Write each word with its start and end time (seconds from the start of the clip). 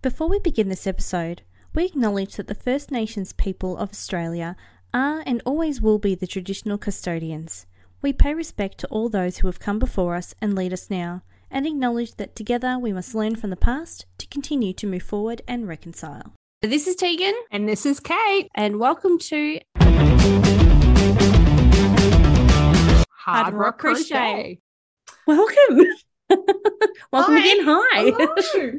Before 0.00 0.28
we 0.28 0.38
begin 0.38 0.68
this 0.68 0.86
episode, 0.86 1.42
we 1.74 1.84
acknowledge 1.84 2.36
that 2.36 2.46
the 2.46 2.54
First 2.54 2.92
Nations 2.92 3.32
people 3.32 3.76
of 3.76 3.90
Australia 3.90 4.54
are 4.94 5.24
and 5.26 5.42
always 5.44 5.80
will 5.82 5.98
be 5.98 6.14
the 6.14 6.28
traditional 6.28 6.78
custodians. 6.78 7.66
We 8.00 8.12
pay 8.12 8.32
respect 8.32 8.78
to 8.78 8.86
all 8.90 9.08
those 9.08 9.38
who 9.38 9.48
have 9.48 9.58
come 9.58 9.80
before 9.80 10.14
us 10.14 10.36
and 10.40 10.54
lead 10.54 10.72
us 10.72 10.88
now, 10.88 11.22
and 11.50 11.66
acknowledge 11.66 12.14
that 12.14 12.36
together 12.36 12.78
we 12.78 12.92
must 12.92 13.12
learn 13.12 13.34
from 13.34 13.50
the 13.50 13.56
past 13.56 14.06
to 14.18 14.28
continue 14.28 14.72
to 14.74 14.86
move 14.86 15.02
forward 15.02 15.42
and 15.48 15.66
reconcile. 15.66 16.32
This 16.62 16.86
is 16.86 16.94
Tegan, 16.94 17.34
And 17.50 17.68
this 17.68 17.84
is 17.84 17.98
Kate. 17.98 18.46
and 18.54 18.78
welcome 18.78 19.18
to 19.18 19.58
Hard, 23.10 23.52
Rock 23.52 23.78
Crochet. 23.80 24.60
Welcome! 25.26 25.80
Welcome 27.12 27.34
Hi. 27.36 27.40
again. 27.40 27.58
Hi. 27.66 28.72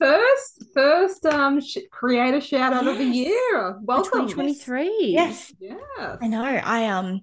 Hello. 0.00 0.18
first, 0.18 0.64
first 0.74 1.26
um 1.26 1.60
sh- 1.60 1.78
creator 1.90 2.40
shout 2.40 2.72
out 2.72 2.86
of 2.86 2.98
the 2.98 3.04
year. 3.04 3.78
Welcome. 3.82 4.28
2023. 4.28 5.08
Yes, 5.12 5.52
Yes. 5.60 5.78
I 6.22 6.26
know. 6.26 6.42
I 6.42 6.86
um 6.86 7.20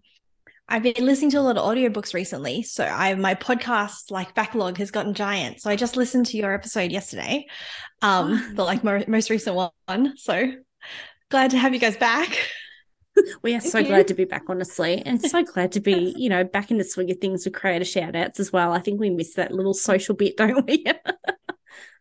I've 0.70 0.84
been 0.84 0.94
listening 1.06 1.32
to 1.32 1.40
a 1.40 1.42
lot 1.42 1.58
of 1.58 1.64
audiobooks 1.64 2.14
recently. 2.14 2.62
So 2.64 2.84
I 2.86 3.16
my 3.16 3.36
podcast 3.36 4.12
like 4.12 4.36
backlog 4.36 4.78
has 4.78 4.92
gotten 4.92 5.14
giant. 5.14 5.62
So 5.62 5.70
I 5.70 5.76
just 5.76 5.98
listened 5.98 6.28
to 6.28 6.38
your 6.38 6.54
episode 6.54 6.92
yesterday. 6.92 7.48
Um 8.02 8.52
the 8.56 8.64
like 8.64 8.84
mo- 8.84 9.04
most 9.08 9.30
recent 9.30 9.56
one. 9.88 10.14
So 10.18 10.52
glad 11.32 11.52
to 11.52 11.58
have 11.58 11.74
you 11.74 11.80
guys 11.80 11.98
back. 11.98 12.38
We 13.42 13.56
are 13.56 13.62
so 13.62 13.80
you. 13.80 13.86
glad 13.88 14.08
to 14.10 14.14
be 14.14 14.26
back, 14.26 14.44
honestly, 14.48 15.02
and 15.04 15.20
so 15.20 15.42
glad 15.54 15.72
to 15.72 15.80
be, 15.80 16.14
you 16.16 16.30
know, 16.30 16.44
back 16.44 16.70
in 16.70 16.78
the 16.78 16.84
swing 16.84 17.10
of 17.10 17.18
things 17.18 17.46
with 17.46 17.56
creator 17.56 17.84
shout 17.84 18.16
outs 18.16 18.40
as 18.40 18.54
well. 18.54 18.72
I 18.74 18.80
think 18.80 19.00
we 19.00 19.10
miss 19.10 19.34
that 19.34 19.52
little 19.52 19.74
social 19.74 20.14
bit, 20.14 20.38
don't 20.38 20.64
we? 20.68 20.86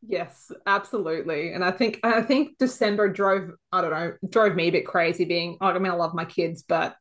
Yes, 0.09 0.53
absolutely. 0.67 1.53
And 1.53 1.65
I 1.65 1.71
think 1.71 2.01
I 2.03 2.23
think 2.23 2.59
December 2.59 3.09
drove 3.09 3.51
I 3.73 3.81
don't 3.81 3.91
know 3.91 4.13
drove 4.29 4.55
me 4.55 4.69
a 4.69 4.71
bit 4.71 4.87
crazy. 4.87 5.25
Being 5.25 5.59
I 5.61 5.77
mean 5.79 5.91
I 5.91 5.95
love 5.95 6.15
my 6.15 6.25
kids, 6.25 6.63
but 6.67 6.97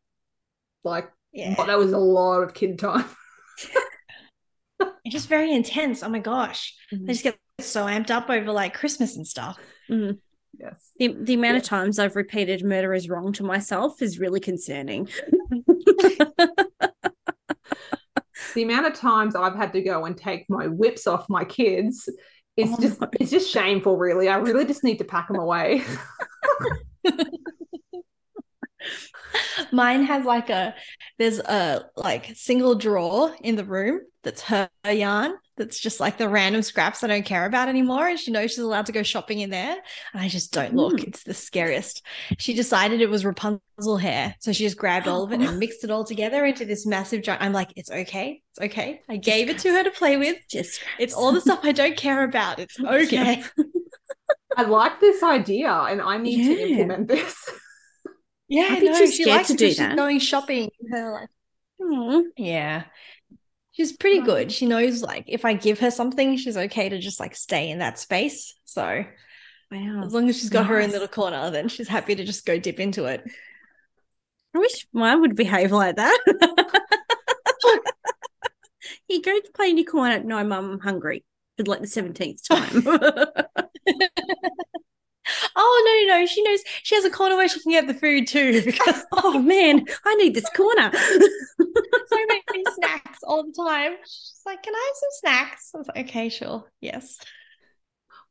like 0.83 1.09
Yeah. 1.31 1.53
that 1.55 1.77
was 1.77 1.91
a 1.93 1.97
lot 1.97 2.41
of 2.41 2.53
kid 2.53 2.79
time. 2.79 3.05
It's 5.05 5.13
just 5.13 5.29
very 5.29 5.53
intense. 5.53 6.01
Oh 6.01 6.09
my 6.09 6.17
gosh. 6.19 6.75
Mm. 6.91 7.03
I 7.03 7.11
just 7.13 7.23
get 7.23 7.37
so 7.59 7.85
amped 7.85 8.09
up 8.09 8.27
over 8.29 8.51
like 8.51 8.73
Christmas 8.73 9.15
and 9.15 9.25
stuff. 9.25 9.57
Mm. 9.89 10.17
Yes. 10.59 10.91
The, 10.97 11.15
the 11.21 11.35
amount 11.35 11.57
of 11.57 11.63
times 11.63 11.99
I've 11.99 12.15
repeated 12.15 12.63
murder 12.65 12.91
is 12.91 13.07
wrong 13.07 13.31
to 13.33 13.43
myself 13.43 14.01
is 14.01 14.19
really 14.19 14.39
concerning. 14.39 15.07
The 18.53 18.63
amount 18.63 18.87
of 18.87 18.93
times 18.93 19.35
I've 19.35 19.55
had 19.55 19.73
to 19.73 19.81
go 19.81 20.05
and 20.05 20.17
take 20.17 20.49
my 20.49 20.67
whips 20.67 21.07
off 21.07 21.29
my 21.29 21.43
kids 21.43 22.07
is 22.57 22.69
Oh, 22.71 22.81
just 22.81 23.01
no. 23.01 23.09
it's 23.19 23.31
just 23.31 23.49
shameful, 23.49 23.97
really. 23.97 24.29
I 24.29 24.37
really 24.37 24.65
just 24.65 24.83
need 24.83 24.97
to 24.99 25.03
pack 25.05 25.27
them 25.27 25.37
away. 25.37 25.83
Mine 29.71 30.03
has 30.03 30.25
like 30.25 30.49
a 30.49 30.75
there's 31.17 31.39
a 31.39 31.85
like 31.95 32.31
single 32.35 32.75
drawer 32.75 33.35
in 33.41 33.55
the 33.55 33.65
room 33.65 34.01
that's 34.23 34.41
her 34.43 34.69
yarn 34.85 35.33
that's 35.57 35.79
just 35.79 35.99
like 35.99 36.17
the 36.17 36.27
random 36.27 36.61
scraps 36.61 37.03
I 37.03 37.07
don't 37.07 37.25
care 37.25 37.45
about 37.45 37.69
anymore. 37.69 38.07
And 38.07 38.19
she 38.19 38.31
knows 38.31 38.51
she's 38.51 38.59
allowed 38.59 38.87
to 38.87 38.91
go 38.91 39.03
shopping 39.03 39.39
in 39.39 39.49
there. 39.49 39.77
And 40.13 40.21
I 40.21 40.27
just 40.27 40.51
don't 40.51 40.75
look. 40.75 40.95
Mm. 40.95 41.07
It's 41.07 41.23
the 41.23 41.33
scariest. 41.33 42.01
She 42.37 42.53
decided 42.53 43.01
it 43.01 43.09
was 43.09 43.25
Rapunzel 43.25 43.97
hair. 43.97 44.35
So 44.39 44.51
she 44.51 44.65
just 44.65 44.77
grabbed 44.77 45.07
all 45.07 45.23
of 45.23 45.31
it 45.31 45.41
and 45.41 45.59
mixed 45.59 45.83
it 45.83 45.91
all 45.91 46.03
together 46.03 46.45
into 46.45 46.65
this 46.65 46.85
massive 46.85 47.23
giant. 47.23 47.41
I'm 47.41 47.53
like, 47.53 47.71
it's 47.75 47.89
okay. 47.89 48.41
It's 48.51 48.65
okay. 48.71 49.01
I 49.07 49.17
gave 49.17 49.49
it 49.49 49.59
to 49.59 49.71
her 49.71 49.83
to 49.83 49.91
play 49.91 50.17
with. 50.17 50.37
Just 50.49 50.81
It's 50.99 51.13
all 51.13 51.31
the 51.31 51.41
stuff 51.41 51.59
I 51.63 51.71
don't 51.71 51.97
care 51.97 52.23
about. 52.23 52.59
It's 52.59 52.79
okay. 52.79 53.43
I 54.57 54.63
like 54.63 54.99
this 54.99 55.23
idea 55.23 55.71
and 55.71 56.01
I 56.01 56.17
need 56.17 56.45
to 56.45 56.61
implement 56.69 57.07
this. 57.07 57.49
Yeah, 58.47 58.67
I'd 58.71 58.79
be 58.81 58.89
no, 58.89 58.97
too 58.99 59.07
she 59.07 59.23
scared 59.23 59.37
likes 59.37 59.47
to 59.49 59.55
do 59.55 59.73
that. 59.75 59.95
going 59.95 60.19
shopping. 60.19 60.69
in 60.79 60.91
Her 60.91 61.11
like 61.13 61.29
Aw. 61.81 62.21
Yeah. 62.37 62.83
She's 63.71 63.91
pretty 63.91 64.21
good. 64.21 64.51
She 64.51 64.65
knows 64.65 65.01
like 65.01 65.25
if 65.27 65.43
I 65.45 65.53
give 65.53 65.79
her 65.79 65.91
something, 65.91 66.37
she's 66.37 66.55
okay 66.55 66.89
to 66.89 66.99
just 66.99 67.19
like 67.19 67.35
stay 67.35 67.69
in 67.69 67.79
that 67.79 67.99
space. 67.99 68.55
So 68.65 69.03
Wow. 69.71 70.03
as 70.05 70.13
long 70.13 70.29
as 70.29 70.39
she's 70.39 70.49
got 70.49 70.67
her 70.67 70.79
own 70.79 70.91
little 70.91 71.07
corner, 71.07 71.49
then 71.49 71.67
she's 71.67 71.87
happy 71.87 72.15
to 72.15 72.23
just 72.23 72.45
go 72.45 72.57
dip 72.59 72.79
into 72.79 73.05
it. 73.05 73.23
I 74.55 74.59
wish 74.59 74.87
mine 74.93 75.19
would 75.21 75.35
behave 75.35 75.71
like 75.73 75.97
that. 75.97 76.17
you 79.09 79.21
go 79.21 79.37
to 79.37 79.51
play 79.53 79.69
in 79.71 79.77
your 79.77 79.85
corner. 79.87 80.23
No, 80.23 80.41
mum, 80.43 80.71
I'm 80.71 80.79
hungry 80.79 81.25
for 81.57 81.63
like 81.65 81.81
the 81.81 81.87
17th 81.87 82.47
time. 82.47 83.64
Oh 85.77 86.05
no, 86.07 86.13
no, 86.13 86.19
no. 86.19 86.25
She 86.25 86.41
knows 86.41 86.61
she 86.83 86.95
has 86.95 87.03
a 87.03 87.09
corner 87.09 87.35
where 87.35 87.49
she 87.49 87.59
can 87.59 87.71
get 87.71 87.87
the 87.87 87.93
food 87.93 88.27
too. 88.27 88.61
Because 88.65 89.03
oh, 89.11 89.39
man, 89.39 89.85
I 90.05 90.15
need 90.15 90.33
this 90.33 90.49
corner. 90.55 90.91
so 90.93 92.17
many 92.27 92.63
snacks 92.75 93.19
all 93.23 93.43
the 93.43 93.51
time. 93.51 93.93
She's 94.03 94.41
like, 94.45 94.63
Can 94.63 94.73
I 94.73 94.91
have 94.91 94.95
some 94.95 95.09
snacks? 95.19 95.71
I 95.73 95.77
was 95.77 95.87
like, 95.87 96.09
Okay, 96.09 96.29
sure. 96.29 96.71
Yes. 96.79 97.17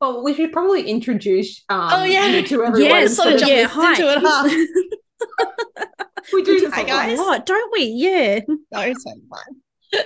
Well, 0.01 0.25
we 0.25 0.35
should 0.35 0.53
probably 0.53 0.89
introduce 0.89 1.63
um, 1.69 1.89
Oh, 1.93 2.05
yeah. 2.05 2.27
you 2.27 2.43
to 2.47 2.65
everyone. 2.65 2.81
yes, 2.81 3.17
sort 3.17 3.35
of 3.35 3.41
jump 3.41 3.51
yeah, 3.53 3.63
into 3.63 3.75
hi. 3.75 3.95
it, 3.99 4.19
huh? 4.23 5.85
we 6.33 6.43
do 6.43 6.61
this 6.61 6.73
Hi, 6.73 6.85
guys. 6.85 7.19
A 7.19 7.23
lot, 7.23 7.47
don't 7.47 7.73
we? 7.73 7.85
Yeah. 7.85 8.41
No, 8.49 8.81
it's 8.81 9.05
so 9.05 9.13
fun. 9.31 10.05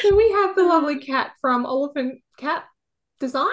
So 0.00 0.14
we 0.14 0.30
have 0.30 0.54
the 0.54 0.62
lovely 0.62 1.00
Kat 1.00 1.32
from 1.40 1.66
Elephant 1.66 2.20
Cat 2.36 2.64
Designs. 3.18 3.48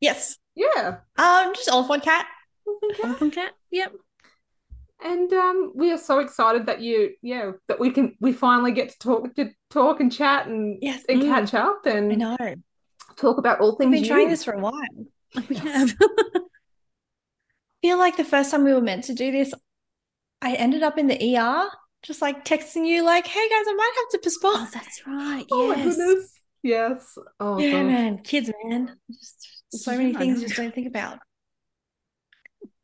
Yes. 0.00 0.38
Yeah. 0.54 0.98
Um, 1.16 1.54
just 1.54 1.68
Oliphant 1.70 2.02
Kat. 2.02 2.26
Elephant 2.66 2.96
Cat. 2.96 3.04
Welcome, 3.06 3.30
Kat. 3.30 3.52
Yep. 3.70 3.92
And 5.04 5.32
um, 5.32 5.72
we 5.74 5.90
are 5.90 5.98
so 5.98 6.20
excited 6.20 6.66
that 6.66 6.80
you, 6.80 7.10
yeah, 7.22 7.52
that 7.68 7.80
we 7.80 7.90
can, 7.90 8.14
we 8.20 8.32
finally 8.32 8.70
get 8.72 8.90
to 8.90 8.98
talk, 8.98 9.34
to 9.34 9.50
talk 9.70 10.00
and 10.00 10.12
chat 10.12 10.46
and, 10.46 10.78
Yes. 10.80 11.02
and 11.08 11.22
Mm. 11.22 11.28
catch 11.28 11.54
up 11.54 11.80
I 11.86 11.90
and 11.90 12.18
know. 12.18 12.36
I've 12.38 12.58
talk 13.16 13.38
about 13.38 13.60
all 13.60 13.74
things. 13.76 13.90
We've 13.90 14.00
been 14.02 14.08
trying 14.08 14.28
this 14.28 14.44
for 14.44 14.52
a 14.52 14.60
while. 14.60 14.72
We 15.48 15.56
have. 15.56 15.92
feel 17.82 17.98
like 17.98 18.16
the 18.16 18.24
first 18.24 18.50
time 18.50 18.64
we 18.64 18.72
were 18.72 18.80
meant 18.80 19.04
to 19.04 19.14
do 19.14 19.32
this, 19.32 19.52
I 20.40 20.54
ended 20.54 20.82
up 20.82 20.98
in 20.98 21.06
the 21.08 21.36
ER, 21.38 21.68
just 22.02 22.20
like 22.22 22.44
texting 22.44 22.86
you, 22.86 23.02
like, 23.02 23.26
"Hey 23.26 23.48
guys, 23.48 23.64
I 23.66 23.74
might 23.74 23.92
have 23.96 24.08
to 24.10 24.18
postpone." 24.18 24.52
oh, 24.54 24.68
that's 24.72 25.02
right. 25.06 25.44
Oh 25.50 25.68
my 25.68 25.82
goodness. 25.82 26.32
Yes. 26.62 27.16
Oh 27.40 27.58
yeah, 27.58 27.70
gosh. 27.72 27.82
man, 27.86 28.18
kids, 28.18 28.50
man, 28.64 28.96
just 29.10 29.61
so 29.72 29.96
many 29.96 30.14
things 30.14 30.40
you 30.40 30.46
just 30.48 30.58
don't 30.58 30.74
think 30.74 30.88
about. 30.88 31.18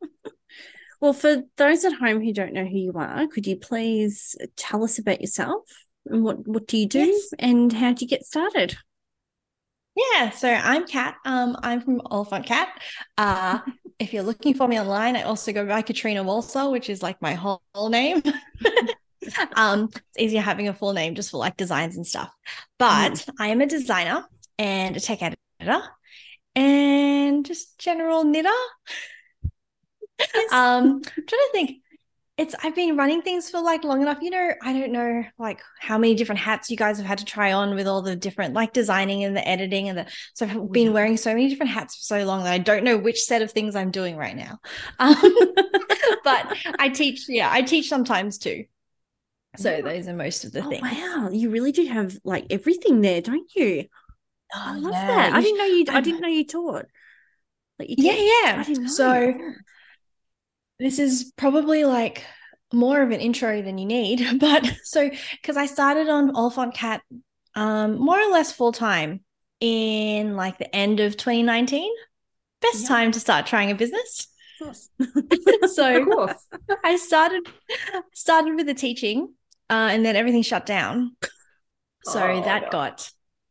Well, 1.01 1.13
for 1.13 1.45
those 1.57 1.85
at 1.85 1.93
home 1.93 2.21
who 2.21 2.33
don't 2.33 2.53
know 2.53 2.65
who 2.65 2.77
you 2.77 2.93
are, 2.97 3.29
could 3.29 3.47
you 3.47 3.57
please 3.57 4.35
tell 4.57 4.83
us 4.83 4.99
about 4.99 5.21
yourself 5.21 5.63
and 6.07 6.25
what 6.25 6.47
what 6.49 6.67
do 6.67 6.77
you 6.77 6.87
do 6.89 7.07
Yes. 7.07 7.35
and 7.39 7.73
how 7.73 7.93
do 7.93 8.05
you 8.05 8.09
get 8.09 8.25
started? 8.25 8.77
Yeah, 9.95 10.31
so 10.31 10.49
I'm 10.49 10.87
Kat. 10.87 11.17
Um, 11.25 11.57
I'm 11.63 11.81
from 11.81 12.01
Oliphant 12.07 12.47
Kat. 12.47 12.69
Uh, 13.17 13.61
if 13.99 14.13
you're 14.13 14.23
looking 14.23 14.55
for 14.55 14.67
me 14.67 14.81
online, 14.81 15.17
I 15.17 15.23
also 15.23 15.53
go 15.53 15.65
by 15.67 15.83
Katrina 15.83 16.25
Walser, 16.25 16.71
which 16.71 16.89
is 16.89 17.03
like 17.03 17.21
my 17.23 17.35
whole 17.35 17.61
name. 17.89 18.23
um, 19.55 19.91
it's 19.93 20.19
easier 20.19 20.41
having 20.41 20.69
a 20.69 20.75
full 20.75 20.93
name 20.93 21.15
just 21.15 21.31
for 21.31 21.39
like 21.39 21.57
designs 21.57 21.97
and 21.97 22.07
stuff. 22.07 22.31
But 22.79 23.25
I 23.39 23.49
am 23.49 23.61
a 23.61 23.67
designer 23.67 24.25
and 24.59 24.97
a 24.97 25.01
tech 25.01 25.23
editor 25.23 25.83
and 26.59 27.45
just 27.47 27.79
general 27.79 28.25
knitter. 28.25 28.51
Um, 30.51 31.03
I'm 31.17 31.27
trying 31.27 31.41
to 31.41 31.49
think. 31.53 31.79
It's 32.39 32.55
I've 32.65 32.75
been 32.75 32.97
running 32.97 33.23
things 33.23 33.51
for 33.51 33.61
like 33.61 33.85
long 33.85 34.03
enough. 34.03 34.19
You 34.23 34.31
know, 34.31 34.51
I 34.63 34.73
don't 34.73 34.93
know 34.93 35.25
like 35.39 35.61
how 35.81 35.99
many 35.99 36.15
different 36.17 36.41
hats 36.41 36.71
you 36.71 36.77
guys 36.77 36.99
have 36.99 37.07
had 37.07 37.19
to 37.19 37.27
try 37.27 37.53
on 37.53 37.75
with 37.77 37.87
all 37.87 38.03
the 38.03 38.17
different 38.17 38.55
like 38.55 38.73
designing 38.73 39.25
and 39.25 39.37
the 39.37 39.47
editing 39.47 39.89
and 39.89 39.99
the 39.99 40.07
so 40.35 40.47
I've 40.47 40.73
been 40.73 40.93
wearing 40.95 41.17
so 41.17 41.35
many 41.35 41.49
different 41.49 41.73
hats 41.73 41.97
for 41.97 42.03
so 42.05 42.25
long 42.25 42.45
that 42.45 42.53
I 42.53 42.59
don't 42.59 42.85
know 42.85 42.97
which 42.99 43.23
set 43.25 43.43
of 43.43 43.53
things 43.53 43.77
I'm 43.77 43.91
doing 43.91 44.17
right 44.17 44.37
now. 44.37 44.59
Um, 45.01 45.17
but 46.25 46.47
I 46.79 46.89
teach, 46.91 47.27
yeah, 47.29 47.51
I 47.53 47.63
teach 47.63 47.89
sometimes 47.89 48.39
too. 48.39 48.65
So 49.57 49.83
Yeah. 49.83 49.83
those 49.83 50.09
are 50.09 50.15
most 50.15 50.45
of 50.45 50.53
the 50.53 50.63
Oh, 50.63 50.71
things. 50.71 50.83
wow, 50.83 51.31
you 51.33 51.51
really 51.51 51.73
do 51.73 51.87
have 51.87 52.19
like 52.25 52.47
everything 52.51 53.01
there, 53.01 53.21
don't 53.21 53.55
you? 53.55 53.87
I 54.55 54.77
Oh, 54.77 54.79
love 54.79 54.93
yeah. 54.93 55.07
that. 55.07 55.33
I 55.35 55.41
didn't 55.43 55.59
know 55.59 55.65
you. 55.65 55.85
I 55.89 56.01
didn't 56.01 56.21
know 56.21 56.29
you 56.29 56.47
taught. 56.47 56.87
Like 57.79 57.89
you 57.91 57.97
Yeah, 57.99 58.15
yeah. 58.15 58.61
I 58.61 58.65
didn't 58.65 58.85
know. 58.85 58.89
So 58.91 59.35
this 60.79 60.99
is 60.99 61.33
probably 61.37 61.85
like 61.85 62.25
more 62.73 63.03
of 63.03 63.11
an 63.11 63.21
intro 63.21 63.63
than 63.63 63.79
you 63.79 63.87
need. 63.87 64.25
But 64.41 64.71
so 64.85 65.11
because 65.33 65.57
I 65.57 65.67
started 65.67 66.09
on 66.09 66.35
Oliphant 66.37 66.75
Kat 66.75 67.03
um 67.55 67.99
more 67.99 68.21
or 68.21 68.31
less 68.31 68.53
full 68.53 68.73
time 68.73 69.21
in 69.61 70.37
like 70.37 70.59
the 70.59 70.75
end 70.75 71.01
of 71.01 71.17
2019. 71.17 71.93
Best 72.61 72.83
Yeah. 72.83 72.89
time 72.89 73.13
to 73.13 73.21
start 73.21 73.47
trying 73.47 73.71
a 73.71 73.75
business. 73.75 74.27
Of 74.61 74.67
course. 74.67 74.91
so 75.75 76.03
Of 76.03 76.09
course. 76.09 76.47
I 76.85 76.97
started 76.97 77.47
started 78.15 78.55
with 78.57 78.67
the 78.67 78.75
teaching, 78.75 79.35
uh, 79.71 79.89
and 79.93 80.05
then 80.05 80.17
everything 80.17 80.43
shut 80.43 80.67
down. 80.67 81.17
So 82.05 82.19
Oh, 82.21 82.41
that 82.45 82.63
no. 82.63 82.71
got 82.71 83.11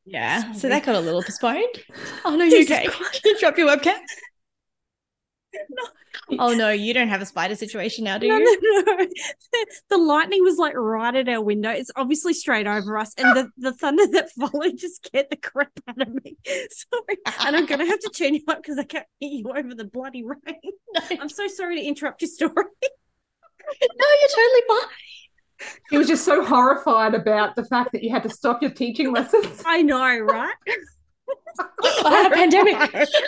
Yeah. 0.09 0.53
So 0.53 0.69
that 0.69 0.85
got 0.85 0.95
a 0.95 0.99
little 0.99 1.21
postponed. 1.21 1.83
Oh 2.25 2.35
no, 2.35 2.43
you 2.45 2.63
okay? 2.63 2.87
You 3.23 3.39
drop 3.39 3.57
your 3.57 3.67
webcam? 3.67 3.97
Oh 6.39 6.53
no, 6.53 6.69
you 6.71 6.93
don't 6.93 7.07
have 7.07 7.21
a 7.21 7.25
spider 7.25 7.55
situation 7.55 8.03
now, 8.03 8.17
do 8.17 8.27
No, 8.27 8.37
you? 8.37 8.59
no, 8.85 8.93
no. 8.95 9.05
The 9.89 9.97
lightning 9.97 10.43
was 10.43 10.57
like 10.57 10.73
right 10.75 11.15
at 11.15 11.29
our 11.29 11.41
window. 11.41 11.69
It's 11.69 11.91
obviously 11.95 12.33
straight 12.33 12.67
over 12.67 12.97
us, 12.97 13.13
and 13.17 13.35
the, 13.35 13.49
the 13.57 13.71
thunder 13.73 14.05
that 14.07 14.31
followed 14.31 14.77
just 14.77 15.05
scared 15.05 15.27
the 15.29 15.37
crap 15.37 15.71
out 15.87 16.01
of 16.01 16.13
me. 16.23 16.37
Sorry, 16.45 17.17
and 17.45 17.55
I'm 17.55 17.65
gonna 17.65 17.85
have 17.85 17.99
to 17.99 18.09
turn 18.09 18.33
you 18.33 18.41
up 18.49 18.57
because 18.61 18.77
I 18.77 18.83
can't 18.83 19.05
hear 19.19 19.29
you 19.31 19.49
over 19.55 19.73
the 19.73 19.85
bloody 19.85 20.23
rain. 20.23 20.37
No, 20.93 21.01
I'm 21.21 21.29
so 21.29 21.47
sorry 21.47 21.77
to 21.77 21.85
interrupt 21.85 22.21
your 22.21 22.29
story. 22.29 22.51
no, 22.55 22.63
you're 23.81 24.29
totally 24.35 24.61
fine. 24.67 24.89
He 25.89 25.97
was 25.97 26.07
just 26.07 26.25
so 26.25 26.43
horrified 26.43 27.13
about 27.13 27.55
the 27.55 27.65
fact 27.65 27.91
that 27.93 28.03
you 28.03 28.11
had 28.11 28.23
to 28.23 28.29
stop 28.29 28.61
your 28.61 28.71
teaching 28.71 29.11
lessons. 29.11 29.63
I 29.65 29.81
know, 29.81 30.19
right? 30.19 30.53
I 32.05 32.09
had 32.09 32.31
a 32.31 32.35
pandemic. 32.35 33.09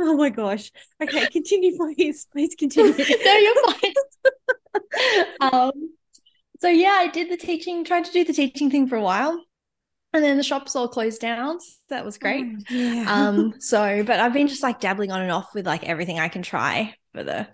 Oh 0.00 0.16
my 0.16 0.30
gosh. 0.30 0.70
Okay, 1.02 1.26
continue, 1.26 1.76
please. 1.76 2.28
Please 2.30 2.54
continue. 2.54 2.92
no, 3.24 3.34
you're 3.34 3.72
fine. 3.72 3.92
um, 5.40 5.72
so 6.60 6.68
yeah, 6.68 6.96
I 6.98 7.08
did 7.08 7.30
the 7.30 7.36
teaching, 7.36 7.84
tried 7.84 8.04
to 8.04 8.12
do 8.12 8.24
the 8.24 8.32
teaching 8.32 8.70
thing 8.70 8.86
for 8.86 8.96
a 8.96 9.02
while, 9.02 9.42
and 10.12 10.22
then 10.22 10.36
the 10.36 10.44
shops 10.44 10.76
all 10.76 10.86
closed 10.86 11.20
down. 11.20 11.60
So 11.60 11.66
that 11.88 12.04
was 12.04 12.16
great. 12.16 12.46
Yeah. 12.70 13.06
Um, 13.08 13.54
so 13.58 14.04
but 14.04 14.20
I've 14.20 14.32
been 14.32 14.46
just 14.46 14.62
like 14.62 14.78
dabbling 14.78 15.10
on 15.10 15.20
and 15.20 15.32
off 15.32 15.52
with 15.52 15.66
like 15.66 15.82
everything 15.82 16.20
I 16.20 16.28
can 16.28 16.42
try 16.42 16.94
for 17.12 17.24
the 17.24 17.48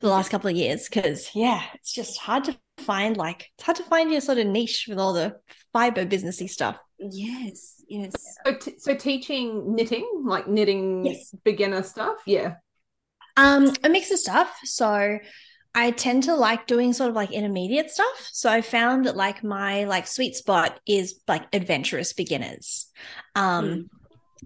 the 0.00 0.08
last 0.08 0.30
couple 0.30 0.48
of 0.50 0.56
years 0.56 0.88
because 0.88 1.30
yeah, 1.34 1.62
it's 1.74 1.92
just 1.92 2.18
hard 2.18 2.44
to 2.44 2.56
find 2.78 3.16
like 3.16 3.48
it's 3.56 3.64
hard 3.64 3.76
to 3.76 3.82
find 3.84 4.10
your 4.10 4.20
sort 4.20 4.38
of 4.38 4.46
niche 4.46 4.86
with 4.88 4.98
all 4.98 5.12
the 5.12 5.36
fiber 5.72 6.06
businessy 6.06 6.48
stuff. 6.48 6.76
yes, 6.98 7.82
yes. 7.88 8.12
So, 8.46 8.54
t- 8.54 8.78
so 8.78 8.94
teaching 8.94 9.74
knitting, 9.74 10.06
like 10.24 10.46
knitting 10.48 11.06
Yes. 11.06 11.34
beginner 11.44 11.82
stuff. 11.82 12.16
Yeah. 12.26 12.54
Um, 13.36 13.72
a 13.84 13.88
mix 13.88 14.10
of 14.10 14.18
stuff. 14.18 14.56
So 14.64 15.18
I 15.74 15.90
tend 15.92 16.24
to 16.24 16.34
like 16.34 16.66
doing 16.66 16.92
sort 16.92 17.10
of 17.10 17.16
like 17.16 17.30
intermediate 17.30 17.90
stuff. 17.90 18.28
So 18.32 18.50
I 18.50 18.62
found 18.62 19.06
that 19.06 19.16
like 19.16 19.44
my 19.44 19.84
like 19.84 20.06
sweet 20.06 20.34
spot 20.34 20.80
is 20.86 21.20
like 21.28 21.44
adventurous 21.52 22.12
beginners. 22.12 22.86
Um 23.34 23.64
Mm. 23.64 23.88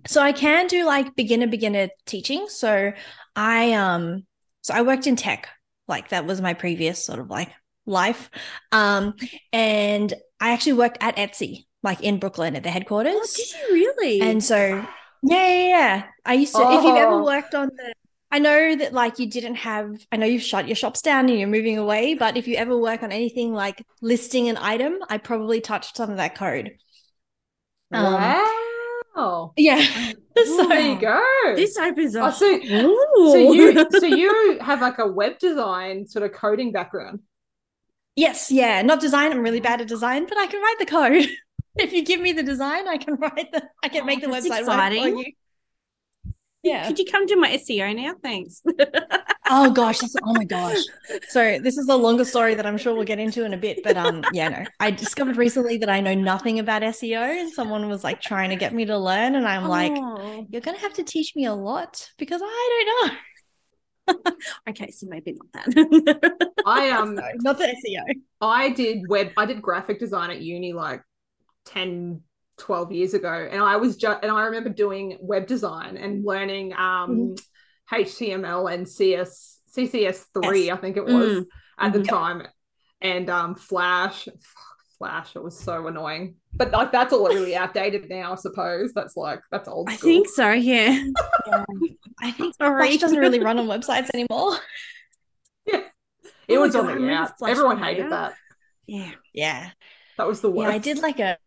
so 0.06 0.20
I 0.22 0.32
can 0.32 0.66
do 0.66 0.84
like 0.86 1.14
beginner 1.16 1.46
beginner 1.46 1.88
teaching. 2.06 2.46
So 2.48 2.92
I 3.36 3.72
um 3.72 4.26
so 4.62 4.74
I 4.74 4.82
worked 4.82 5.06
in 5.06 5.16
tech. 5.16 5.48
Like 5.88 6.08
that 6.10 6.26
was 6.26 6.40
my 6.40 6.54
previous 6.54 7.04
sort 7.04 7.18
of 7.18 7.28
like 7.28 7.50
life. 7.86 8.30
Um 8.70 9.14
and 9.52 10.12
I 10.40 10.52
actually 10.52 10.74
worked 10.74 10.98
at 11.00 11.16
Etsy 11.16 11.66
like 11.82 12.00
in 12.00 12.18
Brooklyn 12.18 12.56
at 12.56 12.62
the 12.62 12.70
headquarters. 12.70 13.14
Oh, 13.16 13.26
did 13.36 13.52
you 13.52 13.74
really? 13.74 14.20
And 14.20 14.42
so, 14.42 14.56
yeah, 14.56 14.86
yeah, 15.22 15.68
yeah. 15.68 16.04
I 16.24 16.34
used 16.34 16.54
to, 16.54 16.62
if 16.62 16.84
you've 16.84 16.96
ever 16.96 17.14
Oh. 17.14 17.24
worked 17.24 17.54
on 17.54 17.70
the, 17.76 17.92
I 18.30 18.38
know 18.38 18.76
that 18.76 18.92
like 18.92 19.18
you 19.18 19.28
didn't 19.28 19.56
have, 19.56 19.90
I 20.12 20.16
know 20.16 20.26
you've 20.26 20.42
shut 20.42 20.66
your 20.68 20.76
shops 20.76 21.02
down 21.02 21.28
and 21.28 21.38
you're 21.38 21.48
moving 21.48 21.78
away, 21.78 22.14
but 22.14 22.36
if 22.36 22.46
you 22.48 22.54
ever 22.56 22.76
work 22.78 23.02
on 23.02 23.12
anything 23.12 23.52
like 23.52 23.84
listing 24.00 24.48
an 24.48 24.56
item, 24.56 24.98
I 25.08 25.18
probably 25.18 25.60
touched 25.60 25.96
some 25.96 26.10
of 26.10 26.16
that 26.16 26.36
code. 26.36 26.76
Um, 27.92 28.04
wow. 29.14 29.52
Yeah. 29.56 29.84
So 30.34 30.66
there 30.66 30.80
you 30.80 30.98
go. 30.98 31.22
this 31.56 31.76
opens 31.76 32.16
Oh, 32.16 32.22
up. 32.22 32.34
so, 32.34 32.46
so 32.58 33.36
you 33.36 33.86
so 34.00 34.06
you 34.06 34.58
have 34.60 34.80
like 34.80 34.98
a 34.98 35.06
web 35.06 35.38
design 35.38 36.06
sort 36.06 36.24
of 36.24 36.32
coding 36.32 36.72
background. 36.72 37.20
Yes, 38.16 38.50
yeah. 38.50 38.80
Not 38.80 39.00
design. 39.00 39.30
I'm 39.30 39.40
really 39.42 39.60
oh. 39.60 39.62
bad 39.62 39.82
at 39.82 39.88
design, 39.88 40.26
but 40.26 40.38
I 40.38 40.46
can 40.46 40.60
write 40.62 40.76
the 40.78 40.86
code. 40.86 41.28
if 41.76 41.92
you 41.92 42.02
give 42.02 42.20
me 42.20 42.32
the 42.32 42.42
design, 42.42 42.88
I 42.88 42.96
can 42.96 43.16
write 43.16 43.52
the, 43.52 43.62
I 43.82 43.88
can 43.88 44.02
Oh, 44.02 44.06
make 44.06 44.22
the 44.22 44.28
that's 44.28 44.46
website 44.46 44.50
work 44.50 44.58
for 44.64 44.72
exciting. 44.72 45.18
you. 45.18 45.24
Yeah. 46.62 46.86
Could 46.86 46.98
you 46.98 47.04
come 47.04 47.26
to 47.26 47.36
my 47.36 47.50
SEO 47.56 47.94
now? 47.94 48.14
Thanks. 48.22 48.62
Oh 49.50 49.70
gosh, 49.72 49.98
this, 49.98 50.14
oh 50.22 50.32
my 50.34 50.44
gosh. 50.44 50.78
So 51.28 51.58
this 51.58 51.76
is 51.76 51.88
a 51.88 51.96
longer 51.96 52.24
story 52.24 52.54
that 52.54 52.64
I'm 52.64 52.78
sure 52.78 52.94
we'll 52.94 53.04
get 53.04 53.18
into 53.18 53.44
in 53.44 53.52
a 53.54 53.56
bit, 53.56 53.82
but 53.82 53.96
um 53.96 54.24
yeah, 54.32 54.48
no. 54.48 54.64
I 54.78 54.90
discovered 54.92 55.36
recently 55.36 55.78
that 55.78 55.88
I 55.88 56.00
know 56.00 56.14
nothing 56.14 56.58
about 56.58 56.82
SEO 56.82 57.18
and 57.40 57.52
someone 57.52 57.88
was 57.88 58.04
like 58.04 58.20
trying 58.20 58.50
to 58.50 58.56
get 58.56 58.72
me 58.72 58.84
to 58.84 58.96
learn 58.96 59.34
and 59.34 59.46
I'm 59.46 59.66
like, 59.66 59.92
Oh. 59.96 60.46
you're 60.48 60.60
going 60.60 60.76
to 60.76 60.82
have 60.82 60.94
to 60.94 61.02
teach 61.02 61.34
me 61.34 61.46
a 61.46 61.54
lot 61.54 62.08
because 62.18 62.40
I 62.44 62.84
don't 62.86 63.12
know. 63.12 64.32
okay, 64.70 64.90
so 64.90 65.06
maybe 65.08 65.34
not 65.34 65.66
that. 65.74 66.52
I 66.66 66.90
um 66.90 67.16
No, 67.16 67.22
not 67.36 67.58
the 67.58 67.64
SEO. 67.64 68.02
I 68.40 68.70
did 68.70 69.08
web 69.08 69.30
I 69.36 69.46
did 69.46 69.60
graphic 69.60 69.98
design 69.98 70.30
at 70.30 70.40
uni 70.40 70.72
like 70.72 71.02
10 71.66 72.20
12 72.58 72.92
years 72.92 73.14
ago 73.14 73.48
and 73.50 73.60
I 73.60 73.76
was 73.76 73.96
just 73.96 74.22
and 74.22 74.30
I 74.30 74.44
remember 74.44 74.68
doing 74.70 75.18
web 75.20 75.46
design 75.46 75.96
and 75.96 76.24
learning 76.24 76.72
um 76.74 77.34
HTML 77.92 78.72
and 78.72 78.88
CS 78.88 79.60
CCS3 79.76 80.70
I 80.72 80.76
think 80.76 80.96
it 80.96 81.04
was 81.04 81.30
Mm. 81.40 81.46
at 81.78 81.92
the 81.92 81.98
Yep. 82.00 82.08
time 82.08 82.46
and 83.00 83.28
um 83.30 83.54
Flash 83.54 84.28
Flash 84.98 85.34
it 85.34 85.42
was 85.42 85.58
so 85.58 85.86
annoying 85.88 86.36
but 86.54 86.70
like 86.70 86.92
that's 86.92 87.12
all 87.12 87.26
really 87.28 87.56
outdated 87.56 88.08
now 88.08 88.32
I 88.32 88.36
suppose 88.36 88.92
that's 88.94 89.16
like 89.16 89.40
that's 89.50 89.68
old 89.68 89.88
I 89.90 89.96
think 89.96 90.28
so, 90.28 90.52
yeah. 90.52 91.02
I 92.22 92.30
think 92.30 92.54
Sorry. 92.56 92.86
Flash 92.88 93.00
doesn't 93.00 93.18
really 93.18 93.40
run 93.40 93.58
on 93.58 93.66
websites 93.66 94.10
anymore. 94.14 94.56
Yeah, 95.66 95.80
it 96.48 96.58
Oh 96.58 96.60
was 96.62 96.72
God, 96.74 96.90
on 96.90 97.02
the 97.06 97.12
out 97.12 97.38
Flash 97.38 97.50
everyone 97.52 97.76
being 97.76 97.86
hated 97.88 98.04
out. 98.06 98.10
that 98.10 98.34
Yeah. 98.86 99.10
Yeah. 99.32 99.70
that 100.18 100.26
was 100.28 100.40
the 100.40 100.50
worst 100.50 100.68
Yeah, 100.68 100.74
I 100.74 100.78
did 100.78 100.98
like 100.98 101.18
a 101.18 101.38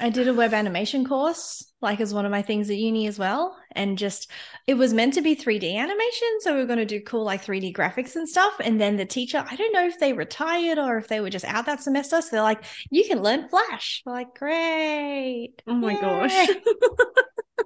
I 0.00 0.08
did 0.10 0.26
a 0.28 0.34
web 0.34 0.54
animation 0.54 1.06
course, 1.06 1.70
like 1.82 2.00
as 2.00 2.14
one 2.14 2.24
of 2.24 2.30
my 2.30 2.42
things 2.42 2.70
at 2.70 2.76
uni 2.76 3.06
as 3.06 3.18
well. 3.18 3.56
And 3.72 3.98
just 3.98 4.30
it 4.66 4.74
was 4.74 4.92
meant 4.94 5.14
to 5.14 5.22
be 5.22 5.34
3D 5.34 5.76
animation. 5.76 6.28
So 6.40 6.54
we 6.54 6.60
were 6.60 6.66
going 6.66 6.78
to 6.78 6.86
do 6.86 7.00
cool 7.02 7.24
like 7.24 7.42
3D 7.42 7.72
graphics 7.72 8.16
and 8.16 8.28
stuff. 8.28 8.54
And 8.64 8.80
then 8.80 8.96
the 8.96 9.06
teacher, 9.06 9.44
I 9.48 9.56
don't 9.56 9.72
know 9.72 9.86
if 9.86 9.98
they 10.00 10.12
retired 10.12 10.78
or 10.78 10.96
if 10.98 11.08
they 11.08 11.20
were 11.20 11.30
just 11.30 11.44
out 11.44 11.66
that 11.66 11.82
semester. 11.82 12.20
So 12.22 12.28
they're 12.32 12.42
like, 12.42 12.64
you 12.90 13.04
can 13.04 13.22
learn 13.22 13.48
Flash. 13.48 14.02
We're 14.06 14.12
like, 14.12 14.34
great. 14.34 15.62
Oh 15.66 15.74
my 15.74 15.94
Yay. 15.94 15.96
gosh. 15.96 16.58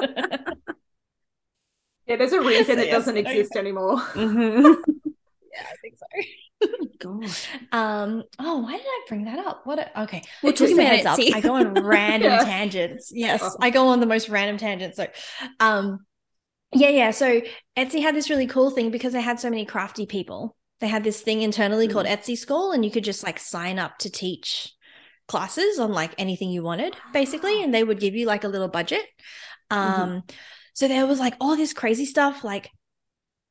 yeah 2.07 2.17
there's 2.17 2.33
a 2.33 2.41
reason 2.43 2.79
So, 2.79 2.81
it 2.81 2.87
yes, 2.87 2.91
doesn't 2.91 3.17
okay. 3.17 3.19
exist 3.19 3.57
anymore 3.57 3.99
Mhm. 4.15 4.77
yeah, 5.53 5.67
I 5.71 5.77
think 5.83 5.97
so. 5.99 6.07
Gosh. 6.99 7.49
Um, 7.73 8.23
oh, 8.39 8.59
why 8.61 8.73
did 8.77 8.87
I 8.87 9.01
bring 9.09 9.25
that 9.25 9.39
up? 9.39 9.63
What 9.65 9.79
a, 9.79 10.03
okay. 10.03 10.23
We're 10.43 10.53
Just 10.53 10.61
talking 10.73 10.79
a 10.79 10.83
about 11.03 11.19
heads 11.19 11.29
up. 11.31 11.35
I 11.37 11.41
go 11.41 11.55
on 11.55 11.75
random 11.85 12.31
Yeah. 12.33 12.45
tangents. 12.45 13.11
Yes, 13.13 13.41
Oh. 13.43 13.57
I 13.61 13.71
go 13.71 13.89
on 13.89 14.01
the 14.01 14.07
most 14.07 14.29
random 14.29 14.57
tangents. 14.57 14.97
So, 14.97 15.07
um, 15.61 16.07
yeah, 16.73 16.89
yeah. 16.91 17.11
So 17.11 17.41
Etsy 17.77 18.01
had 18.03 18.15
this 18.15 18.31
really 18.31 18.47
cool 18.47 18.71
thing 18.71 18.91
because 18.91 19.13
they 19.13 19.21
had 19.21 19.39
so 19.41 19.51
many 19.51 19.65
crafty 19.65 20.07
people. 20.07 20.57
They 20.81 20.89
had 20.89 21.05
this 21.05 21.21
thing 21.21 21.43
internally 21.43 21.89
called 21.89 22.07
Etsy 22.07 22.37
School, 22.37 22.73
and 22.73 22.85
you 22.85 22.91
could 22.91 23.05
just 23.05 23.23
like 23.23 23.39
sign 23.39 23.79
up 23.79 23.99
to 23.99 24.11
teach 24.11 24.73
classes 25.29 25.79
on 25.79 25.93
like 25.93 26.15
anything 26.19 26.51
you 26.51 26.63
wanted, 26.63 26.95
basically, 27.13 27.63
and 27.63 27.73
they 27.75 27.83
would 27.85 28.01
give 28.01 28.15
you 28.15 28.27
like 28.27 28.45
a 28.45 28.49
little 28.49 28.69
budget. 28.69 29.05
Um, 29.71 30.23
so 30.75 30.89
there 30.89 31.07
was 31.07 31.19
like 31.21 31.35
all 31.41 31.57
this 31.57 31.73
crazy 31.73 32.05
stuff, 32.05 32.45
like 32.45 32.71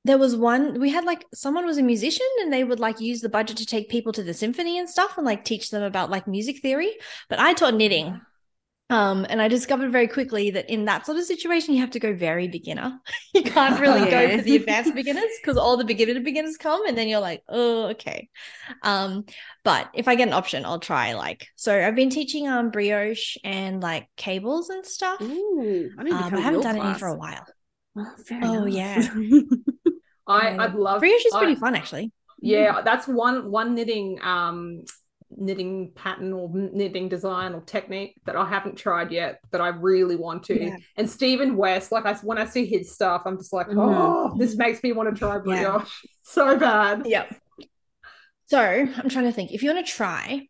there 0.06 0.18
was 0.18 0.36
one 0.36 0.80
we 0.80 0.90
had 0.90 1.06
like 1.06 1.26
someone 1.34 1.66
was 1.66 1.78
a 1.78 1.84
musician 1.84 2.26
and 2.42 2.52
they 2.52 2.64
would 2.64 2.80
like 2.80 3.00
use 3.00 3.22
the 3.22 3.30
budget 3.30 3.58
to 3.58 3.66
take 3.66 3.90
people 3.90 4.12
to 4.14 4.24
the 4.24 4.34
symphony 4.34 4.78
and 4.78 4.90
stuff 4.90 5.18
and 5.18 5.26
like 5.26 5.46
teach 5.46 5.70
them 5.70 5.84
about 5.84 6.10
like 6.10 6.28
music 6.28 6.62
theory. 6.62 6.92
But 7.30 7.40
i 7.40 7.54
taught 7.54 7.76
knitting 7.76 8.22
um 8.90 9.26
and 9.30 9.42
i 9.42 9.48
discovered 9.48 9.92
very 9.92 10.08
quickly 10.10 10.52
that 10.52 10.70
in 10.70 10.86
that 10.86 11.06
sort 11.06 11.18
of 11.18 11.24
situation 11.24 11.74
you 11.74 11.80
have 11.80 11.92
to 11.92 12.00
go 12.00 12.14
very 12.14 12.48
beginner. 12.48 13.00
You 13.34 13.44
can't 13.44 13.80
really 13.80 14.06
go 14.06 14.22
Yeah. 14.22 14.38
for 14.38 14.42
the 14.44 14.56
advanced 14.58 14.94
beginners 14.94 15.32
because 15.42 15.58
all 15.58 15.78
the 15.78 15.86
beginner 15.86 16.20
beginners 16.20 16.58
come 16.58 16.86
and 16.88 16.98
then 16.98 17.08
you're 17.08 17.20
like 17.22 17.44
oh 17.50 17.86
okay. 17.92 18.30
Um 18.84 19.26
but 19.64 19.90
if 19.94 20.08
i 20.08 20.16
get 20.16 20.28
an 20.28 20.34
option 20.34 20.66
i'll 20.66 20.80
try 20.80 21.14
like 21.14 21.48
so 21.56 21.74
i've 21.86 21.96
been 21.96 22.10
teaching 22.10 22.48
um 22.48 22.70
brioche 22.72 23.38
and 23.44 23.82
like 23.82 24.08
cables 24.18 24.70
and 24.70 24.86
stuff. 24.86 25.22
Ooh, 25.22 25.90
I, 25.98 26.02
um, 26.12 26.36
i 26.36 26.40
haven't 26.42 26.62
done 26.62 26.78
any 26.78 26.94
for 26.94 27.08
a 27.08 27.16
while. 27.16 27.46
Oh, 27.98 28.16
Oh, 28.42 28.66
enough. 28.66 29.10
I 30.28 30.56
I'd 30.58 30.76
love 30.76 31.00
brioche 31.00 31.26
is 31.26 31.34
I- 31.34 31.40
pretty 31.40 31.56
fun 31.56 31.76
actually 31.76 32.12
Yeah, 32.42 32.82
that's 32.84 33.08
one 33.08 33.52
one 33.52 33.76
knitting 33.76 34.20
um 34.22 34.84
knitting 35.36 35.92
pattern 35.96 36.32
or 36.32 36.48
knitting 36.54 37.10
design 37.10 37.54
or 37.56 37.62
technique 37.62 38.14
that 38.26 38.36
I 38.36 38.46
haven't 38.48 38.76
tried 38.76 39.12
yet, 39.12 39.40
but 39.50 39.62
I 39.62 39.70
really 39.70 40.16
want 40.16 40.44
to. 40.44 40.64
Yeah. 40.64 40.78
And 40.96 41.10
Stephen 41.10 41.58
West, 41.58 41.92
like 41.92 42.06
I 42.06 42.14
when 42.16 42.38
I 42.38 42.46
see 42.46 42.68
his 42.68 42.94
stuff, 42.94 43.24
I'm 43.26 43.38
just 43.38 43.52
like, 43.52 43.68
Mhm. 43.68 43.78
oh, 43.80 44.36
this 44.38 44.56
makes 44.56 44.84
me 44.84 44.92
want 44.92 45.10
to 45.10 45.18
try 45.18 45.36
Yeah. 45.36 45.40
brioche 45.40 46.06
so 46.24 46.56
bad. 46.58 47.08
Yep. 47.08 47.36
So 48.46 48.60
I'm 48.60 49.10
trying 49.10 49.26
to 49.26 49.32
think 49.32 49.52
if 49.52 49.64
you 49.64 49.74
want 49.74 49.86
to 49.86 49.92
try 49.92 50.48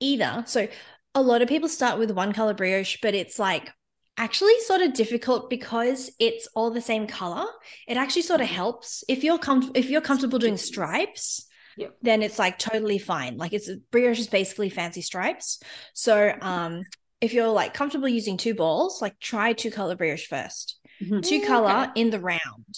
either. 0.00 0.42
So 0.46 0.66
a 1.14 1.22
lot 1.22 1.42
of 1.42 1.48
people 1.48 1.68
start 1.68 1.98
with 1.98 2.10
one 2.10 2.32
color 2.32 2.54
brioche, 2.54 2.98
but 3.00 3.14
it's 3.14 3.38
like 3.38 3.70
actually 4.18 4.58
sort 4.60 4.82
of 4.82 4.92
difficult 4.92 5.48
because 5.48 6.10
it's 6.18 6.48
all 6.54 6.70
the 6.70 6.80
same 6.80 7.06
color. 7.06 7.46
It 7.86 7.96
actually 7.96 8.22
sort 8.22 8.40
of 8.40 8.48
helps 8.48 9.04
if 9.08 9.24
you're 9.24 9.38
com- 9.38 9.72
if 9.74 9.88
you're 9.88 10.00
comfortable 10.00 10.38
doing 10.38 10.56
stripes. 10.56 11.46
Yep. 11.76 11.96
Then 12.02 12.22
it's 12.22 12.38
like 12.38 12.58
totally 12.58 12.98
fine. 12.98 13.36
Like 13.36 13.52
it's 13.52 13.70
brioche 13.92 14.18
is 14.18 14.26
basically 14.26 14.68
fancy 14.68 15.00
stripes. 15.00 15.60
So 15.94 16.32
um 16.42 16.82
if 17.20 17.32
you're 17.32 17.48
like 17.48 17.72
comfortable 17.72 18.08
using 18.08 18.36
two 18.36 18.54
balls, 18.54 19.00
like 19.00 19.18
try 19.20 19.52
two 19.52 19.70
color 19.70 19.94
brioche 19.94 20.26
first. 20.26 20.78
Mhm. 21.02 21.22
Two 21.22 21.46
color 21.46 21.88
okay. 21.90 22.00
in 22.00 22.10
the 22.10 22.20
round 22.20 22.74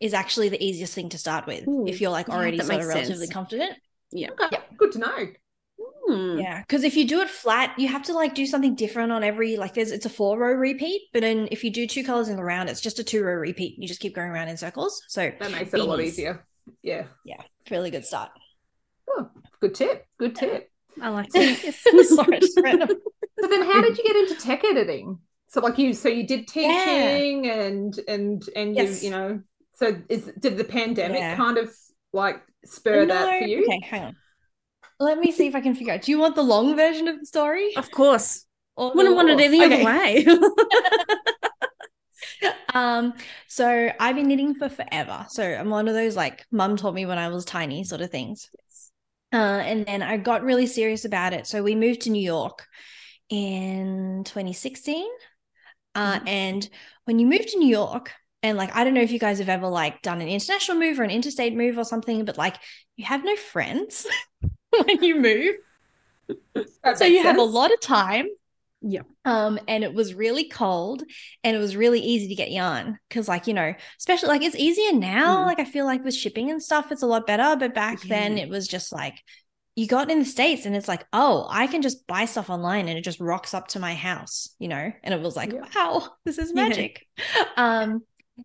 is 0.00 0.14
actually 0.14 0.48
the 0.48 0.62
easiest 0.62 0.94
thing 0.94 1.10
to 1.10 1.18
start 1.18 1.46
with 1.46 1.66
Ooh, 1.68 1.86
if 1.86 2.00
you're 2.00 2.10
like 2.10 2.28
already 2.28 2.56
that 2.56 2.66
sort 2.66 2.80
of 2.80 2.88
relatively 2.88 3.26
sense. 3.26 3.32
confident. 3.32 3.78
Yeah. 4.10 4.30
Okay, 4.42 4.58
good 4.76 4.92
to 4.92 4.98
know. 4.98 5.26
Hmm. 6.10 6.38
Yeah, 6.38 6.60
because 6.60 6.84
if 6.84 6.96
you 6.96 7.06
do 7.06 7.20
it 7.20 7.30
flat, 7.30 7.78
you 7.78 7.88
have 7.88 8.02
to 8.04 8.12
like 8.12 8.34
do 8.34 8.46
something 8.46 8.74
different 8.74 9.12
on 9.12 9.22
every 9.22 9.56
like 9.56 9.74
there's 9.74 9.90
it's 9.90 10.06
a 10.06 10.10
four 10.10 10.38
row 10.38 10.52
repeat, 10.52 11.02
but 11.12 11.20
then 11.22 11.48
if 11.50 11.62
you 11.64 11.70
do 11.70 11.86
two 11.86 12.02
colors 12.04 12.28
in 12.28 12.36
the 12.36 12.44
round, 12.44 12.68
it's 12.68 12.80
just 12.80 12.98
a 12.98 13.04
two 13.04 13.22
row 13.24 13.34
repeat. 13.34 13.76
You 13.78 13.86
just 13.88 14.00
keep 14.00 14.14
going 14.14 14.30
around 14.30 14.48
in 14.48 14.56
circles. 14.56 15.02
So 15.08 15.30
That 15.38 15.50
makes 15.52 15.72
it 15.72 15.80
a 15.80 15.84
lot 15.84 16.00
easier. 16.00 16.44
Yeah. 16.82 17.04
Yeah, 17.24 17.42
really 17.70 17.90
good 17.90 18.04
start. 18.04 18.30
Oh, 19.08 19.28
good 19.60 19.74
tip. 19.74 20.06
Good 20.18 20.36
tip. 20.36 20.70
I 21.00 21.08
like 21.10 21.28
that. 21.32 22.04
Sorry, 22.08 22.40
just 22.40 22.58
random. 22.62 22.88
So 23.40 23.48
then 23.48 23.62
how 23.62 23.80
did 23.80 23.96
you 23.96 24.04
get 24.04 24.16
into 24.16 24.34
tech 24.36 24.64
editing? 24.64 25.18
So 25.48 25.60
like 25.60 25.78
you 25.78 25.92
so 25.94 26.08
you 26.08 26.26
did 26.26 26.46
teaching 26.46 27.48
and 27.48 27.98
and 28.06 28.42
and 28.54 28.76
you 28.76 28.82
Yes. 28.84 29.02
you 29.02 29.10
know 29.10 29.40
so 29.74 30.00
is 30.08 30.30
did 30.38 30.56
the 30.58 30.64
pandemic 30.64 31.18
Yeah. 31.18 31.36
kind 31.36 31.58
of 31.58 31.74
like 32.12 32.40
spur 32.64 33.06
that 33.06 33.40
for 33.40 33.46
you? 33.46 33.64
Okay, 33.64 33.80
hang 33.82 34.02
on. 34.04 34.16
Let 35.00 35.18
me 35.18 35.32
see 35.32 35.46
if 35.46 35.54
I 35.54 35.60
can 35.60 35.74
figure 35.74 35.94
out. 35.94 36.02
Do 36.02 36.12
you 36.12 36.18
want 36.18 36.34
the 36.36 36.42
long 36.42 36.76
version 36.76 37.08
of 37.08 37.18
the 37.18 37.26
story? 37.26 37.70
Of 37.74 37.90
course. 37.90 38.44
Or 38.76 38.92
Wouldn't 38.94 39.16
want 39.16 39.30
it 39.30 39.40
any 39.40 39.64
Okay. 39.64 39.76
other 39.76 39.84
way. 39.84 40.26
Um, 42.72 43.14
so 43.48 43.90
I've 43.98 44.16
been 44.16 44.28
knitting 44.28 44.54
for 44.54 44.68
forever. 44.68 45.26
So 45.30 45.42
I'm 45.42 45.70
one 45.70 45.88
of 45.88 45.94
those 45.94 46.16
like 46.16 46.44
mum 46.50 46.76
taught 46.76 46.94
me 46.94 47.06
when 47.06 47.18
I 47.18 47.28
was 47.28 47.44
tiny 47.44 47.84
sort 47.84 48.00
of 48.00 48.10
things. 48.10 48.48
Uh, 49.32 49.36
and 49.36 49.86
then 49.86 50.02
I 50.02 50.16
got 50.16 50.42
really 50.42 50.66
serious 50.66 51.04
about 51.04 51.32
it. 51.32 51.46
So 51.46 51.62
we 51.62 51.74
moved 51.74 52.02
to 52.02 52.10
New 52.10 52.22
York 52.22 52.66
in 53.28 54.22
2016. 54.24 55.08
Uh, 55.94 56.20
Mhm. 56.20 56.28
and 56.28 56.68
when 57.04 57.18
you 57.18 57.26
move 57.26 57.46
to 57.46 57.58
New 57.58 57.68
York, 57.68 58.12
and 58.42 58.56
like 58.56 58.74
I 58.74 58.84
don't 58.84 58.94
know 58.94 59.02
if 59.02 59.12
you 59.12 59.18
guys 59.18 59.38
have 59.38 59.48
ever 59.48 59.68
like 59.68 60.02
done 60.02 60.20
an 60.20 60.28
international 60.28 60.78
move 60.78 60.98
or 60.98 61.02
an 61.02 61.10
interstate 61.10 61.54
move 61.54 61.78
or 61.78 61.84
something, 61.84 62.24
but 62.24 62.38
like 62.38 62.56
you 62.96 63.04
have 63.04 63.24
no 63.24 63.36
friends 63.36 64.06
when 64.84 65.02
you 65.02 65.16
move. 65.20 65.56
That 66.82 66.98
So 66.98 67.04
you 67.04 67.22
have 67.22 67.38
a 67.38 67.42
lot 67.42 67.72
of 67.72 67.80
time. 67.80 68.26
Yeah. 68.82 69.02
Um, 69.26 69.58
and 69.68 69.84
it 69.84 69.92
was 69.92 70.14
really 70.14 70.48
cold 70.48 71.02
and 71.44 71.54
it 71.54 71.58
was 71.58 71.76
really 71.76 72.00
easy 72.00 72.28
to 72.28 72.34
get 72.34 72.50
yarn 72.50 72.98
because, 73.08 73.28
like, 73.28 73.46
you 73.46 73.52
know, 73.52 73.74
especially 73.98 74.28
like 74.30 74.42
it's 74.42 74.56
easier 74.56 74.92
now. 74.92 75.42
Mm. 75.42 75.46
Like, 75.46 75.58
I 75.60 75.64
feel 75.64 75.84
like 75.84 76.02
with 76.02 76.14
shipping 76.14 76.50
and 76.50 76.62
stuff, 76.62 76.90
it's 76.90 77.02
a 77.02 77.06
lot 77.06 77.26
better. 77.26 77.56
But 77.58 77.74
back 77.74 78.06
then, 78.08 78.38
it 78.38 78.48
was 78.48 78.66
just 78.66 78.90
like 78.90 79.16
you 79.76 79.86
got 79.86 80.10
in 80.10 80.18
the 80.18 80.24
States 80.24 80.64
and 80.66 80.74
it's 80.74 80.88
like, 80.88 81.04
oh, 81.12 81.46
I 81.50 81.66
can 81.66 81.82
just 81.82 82.06
buy 82.06 82.24
stuff 82.24 82.48
online 82.50 82.88
and 82.88 82.98
it 82.98 83.04
just 83.04 83.20
rocks 83.20 83.54
up 83.54 83.68
to 83.68 83.80
my 83.80 83.94
house, 83.94 84.50
you 84.58 84.68
know? 84.68 84.92
And 85.02 85.14
it 85.14 85.20
was 85.20 85.36
like, 85.36 85.52
Yeah. 85.52 85.66
wow, 85.74 86.08
this 86.24 86.38
is 86.38 86.52
Yeah. 86.52 86.68
magic. 86.68 87.06
Um, 87.56 88.02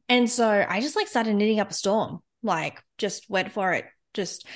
and 0.10 0.30
so 0.30 0.66
I 0.68 0.82
just 0.82 0.96
like 0.98 1.08
started 1.08 1.36
knitting 1.36 1.60
up 1.62 1.72
a 1.72 1.74
storm, 1.74 2.20
like, 2.44 2.82
just 2.98 3.30
went 3.30 3.52
for 3.54 3.74
it. 3.74 3.86
Just 4.16 4.48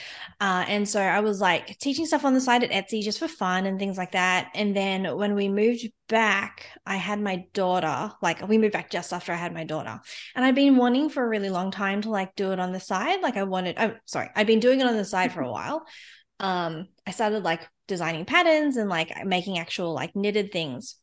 uh, 0.41 0.63
and 0.67 0.87
so 0.87 1.01
I 1.01 1.19
was 1.19 1.41
like 1.41 1.77
teaching 1.79 2.05
stuff 2.05 2.23
on 2.23 2.33
the 2.33 2.39
side 2.39 2.63
at 2.63 2.71
Etsy 2.71 3.03
just 3.03 3.19
for 3.19 3.27
fun 3.27 3.65
and 3.65 3.77
things 3.77 3.97
like 3.97 4.13
that. 4.13 4.49
And 4.55 4.73
then 4.73 5.17
when 5.17 5.35
we 5.35 5.49
moved 5.49 5.85
back, 6.07 6.67
I 6.85 6.95
had 6.95 7.19
my 7.19 7.45
daughter, 7.53 8.11
like 8.21 8.47
we 8.47 8.57
moved 8.57 8.71
back 8.71 8.89
just 8.89 9.11
after 9.11 9.33
I 9.33 9.35
had 9.35 9.53
my 9.53 9.65
daughter. 9.65 9.99
And 10.35 10.45
I'd 10.45 10.55
been 10.55 10.77
wanting 10.77 11.09
for 11.09 11.23
a 11.23 11.27
really 11.27 11.49
long 11.49 11.71
time 11.71 12.01
to 12.03 12.09
like 12.09 12.35
do 12.35 12.53
it 12.53 12.59
on 12.59 12.71
the 12.71 12.79
side. 12.79 13.21
Like 13.21 13.35
I 13.35 13.43
wanted, 13.43 13.75
oh, 13.77 13.95
sorry, 14.05 14.29
I'd 14.33 14.47
been 14.47 14.61
doing 14.61 14.79
it 14.79 14.87
on 14.87 14.95
the 14.95 15.05
side 15.05 15.33
for 15.33 15.41
a 15.41 15.51
while. 15.51 15.85
Um, 16.39 16.87
I 17.05 17.11
started 17.11 17.43
like 17.43 17.67
designing 17.89 18.23
patterns 18.23 18.77
and 18.77 18.89
like 18.89 19.11
making 19.25 19.59
actual 19.59 19.93
like 19.93 20.15
knitted 20.15 20.53
things. 20.53 20.95